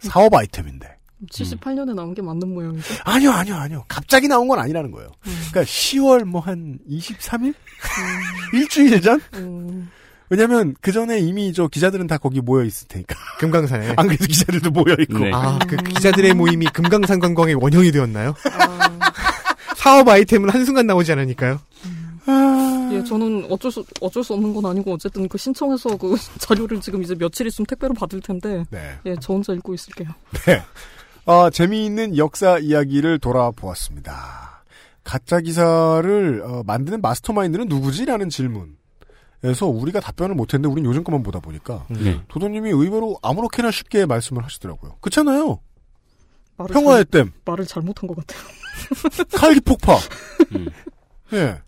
사업 0.00 0.34
아이템인데. 0.34 0.96
78년에 1.30 1.94
나온 1.94 2.14
게 2.14 2.20
맞는 2.20 2.52
모양이죠. 2.52 2.94
아니요, 3.04 3.30
아니요, 3.32 3.54
아니요. 3.56 3.84
갑자기 3.88 4.28
나온 4.28 4.48
건 4.48 4.58
아니라는 4.58 4.90
거예요. 4.90 5.10
그러니까 5.22 5.62
10월 5.62 6.24
뭐 6.24 6.40
한 6.42 6.78
23일? 6.88 7.54
일주일 8.54 9.00
전? 9.00 9.20
음. 9.34 9.90
왜냐면 10.28 10.74
그 10.80 10.92
전에 10.92 11.20
이미 11.20 11.52
저 11.52 11.68
기자들은 11.68 12.06
다 12.06 12.18
거기 12.18 12.40
모여 12.40 12.64
있을 12.64 12.88
테니까. 12.88 13.14
금강산에. 13.38 13.94
안 13.96 14.06
그래도 14.06 14.26
기자들도 14.26 14.70
모여 14.70 14.96
있고. 15.00 15.18
네. 15.18 15.30
아, 15.32 15.58
그 15.66 15.76
기자들의 15.76 16.34
모임이 16.34 16.66
금강산 16.66 17.20
관광의 17.20 17.54
원형이 17.54 17.92
되었나요? 17.92 18.34
아, 18.52 19.12
사업 19.76 20.08
아이템은 20.08 20.50
한순간 20.50 20.86
나오지 20.86 21.12
않으니까요. 21.12 21.60
예, 22.92 23.04
저는 23.04 23.46
어쩔 23.50 23.70
수 23.70 23.84
어쩔 24.00 24.22
수 24.24 24.34
없는 24.34 24.54
건 24.54 24.66
아니고 24.66 24.94
어쨌든 24.94 25.28
그 25.28 25.38
신청해서 25.38 25.96
그 25.96 26.16
자료를 26.38 26.80
지금 26.80 27.02
이제 27.02 27.14
며칠 27.14 27.46
있으면 27.46 27.66
택배로 27.66 27.94
받을 27.94 28.20
텐데. 28.20 28.64
네. 28.70 28.98
예, 29.06 29.16
저 29.20 29.34
혼자 29.34 29.52
읽고 29.52 29.74
있을게요. 29.74 30.08
네. 30.46 30.62
어, 31.24 31.50
재미있는 31.50 32.16
역사 32.16 32.58
이야기를 32.58 33.18
돌아보았습니다. 33.18 34.62
가짜 35.02 35.40
기사를 35.40 36.42
어, 36.44 36.62
만드는 36.64 37.00
마스터마인드는 37.00 37.68
누구지라는 37.68 38.28
질문 38.28 38.76
에서 39.46 39.66
우리가 39.66 40.00
답변을 40.00 40.34
못했는데 40.34 40.72
우린 40.72 40.84
요즘 40.84 41.04
것만 41.04 41.22
보다 41.22 41.38
보니까 41.40 41.86
네. 41.88 42.20
도도님이 42.28 42.70
의외로 42.70 43.18
아무렇게나 43.22 43.70
쉽게 43.70 44.06
말씀을 44.06 44.44
하시더라고요. 44.44 44.96
그렇잖아요. 45.00 45.60
말을 46.56 46.72
평화의 46.72 47.04
잘- 47.10 47.24
댐, 47.24 47.32
말을 47.44 47.66
잘못한 47.66 48.06
것 48.08 48.16
같아요. 48.16 48.42
칼기 49.38 49.60
폭파. 49.60 49.96
음. 50.54 50.68
예. 51.34 51.60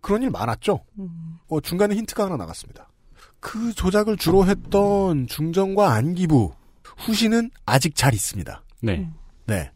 그런 0.00 0.22
일 0.22 0.30
많았죠. 0.30 0.84
음. 0.98 1.38
어, 1.48 1.60
중간에 1.60 1.94
힌트가 1.96 2.24
하나 2.24 2.36
나갔습니다. 2.36 2.88
그 3.40 3.72
조작을 3.74 4.16
주로 4.16 4.46
했던 4.46 5.26
중정과 5.26 5.92
안기부 5.92 6.52
후신은 6.98 7.50
아직 7.66 7.94
잘 7.96 8.14
있습니다. 8.14 8.62
네. 8.82 9.08
네. 9.46 9.70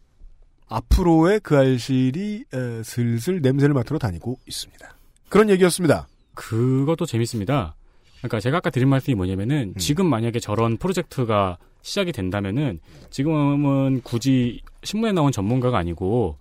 앞으로의 0.67 1.39
그 1.41 1.57
알실이 1.57 2.45
에, 2.53 2.83
슬슬 2.83 3.41
냄새를 3.41 3.73
맡으러 3.73 3.97
다니고 3.99 4.39
있습니다. 4.47 4.87
그런 5.29 5.49
얘기였습니다. 5.49 6.07
그것도 6.39 7.05
재밌습니다. 7.05 7.75
그러니까 8.19 8.39
제가 8.39 8.57
아까 8.57 8.69
드린 8.69 8.87
말씀이 8.87 9.13
뭐냐면은 9.15 9.73
지금 9.77 10.05
만약에 10.05 10.39
저런 10.39 10.77
프로젝트가 10.77 11.57
시작이 11.81 12.13
된다면은 12.13 12.79
지금은 13.09 14.01
굳이 14.03 14.61
신문에 14.83 15.11
나온 15.11 15.33
전문가가 15.33 15.77
아니고 15.77 16.37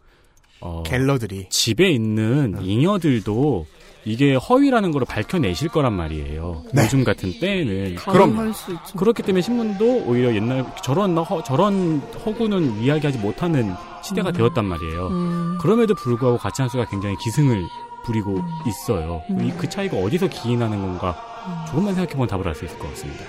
어, 0.61 0.83
갤러들이 0.85 1.49
집에 1.51 1.91
있는 1.91 2.59
잉여들도 2.61 3.67
이게 4.05 4.35
허위라는 4.35 4.93
걸 4.93 5.05
밝혀내실 5.05 5.69
거란 5.69 5.93
말이에요. 5.95 6.65
네. 6.73 6.85
요즘 6.85 7.03
같은 7.03 7.33
때는 7.41 7.97
수 8.55 8.73
있죠. 8.73 8.97
그렇기 8.97 9.23
때문에 9.25 9.43
신문도 9.43 10.05
오히려 10.07 10.35
옛날 10.35 10.65
저런 10.83 11.19
허, 11.19 11.43
저런 11.43 11.99
허구는 12.25 12.81
이야기하지 12.83 13.19
못하는 13.19 13.75
시대가 14.03 14.31
음. 14.31 14.33
되었단 14.33 14.65
말이에요. 14.65 15.09
음. 15.09 15.59
그럼에도 15.61 15.95
불구하고 15.95 16.39
가치한 16.39 16.69
수가 16.69 16.87
굉장히 16.87 17.17
기승을 17.17 17.67
부리고 18.09 18.43
있어요. 18.67 19.23
음. 19.31 19.45
이그 19.45 19.69
차이가 19.69 19.99
어디서 19.99 20.29
기인하는 20.29 20.81
건가 20.81 21.15
조금만 21.69 21.95
생각해보면 21.95 22.27
답을 22.29 22.49
알 22.49 22.55
수 22.55 22.65
있을 22.65 22.79
것 22.79 22.89
같습니다. 22.91 23.23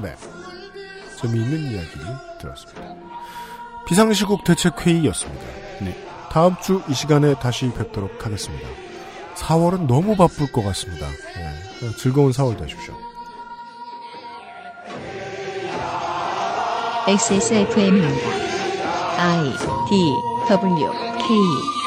네. 0.00 0.14
재미있는 1.20 1.72
이야기를 1.72 2.06
들었습니다. 2.40 2.80
비상시국 3.88 4.44
대책회의였습니다. 4.44 5.44
네. 5.82 5.96
다음 6.30 6.54
주 6.62 6.80
이 6.88 6.94
시간에 6.94 7.34
다시 7.40 7.68
뵙도록 7.72 8.24
하겠습니다. 8.24 8.68
4월은 9.34 9.86
너무 9.86 10.14
바쁠 10.16 10.52
것 10.52 10.62
같습니다. 10.62 11.06
네. 11.08 11.86
어, 11.86 11.90
즐거운 11.96 12.30
4월 12.32 12.56
되십시오. 12.58 12.94
XSFM입니다. 17.08 18.28
I 19.18 19.50
D 19.88 20.14
W 20.48 20.92
K 21.18 21.77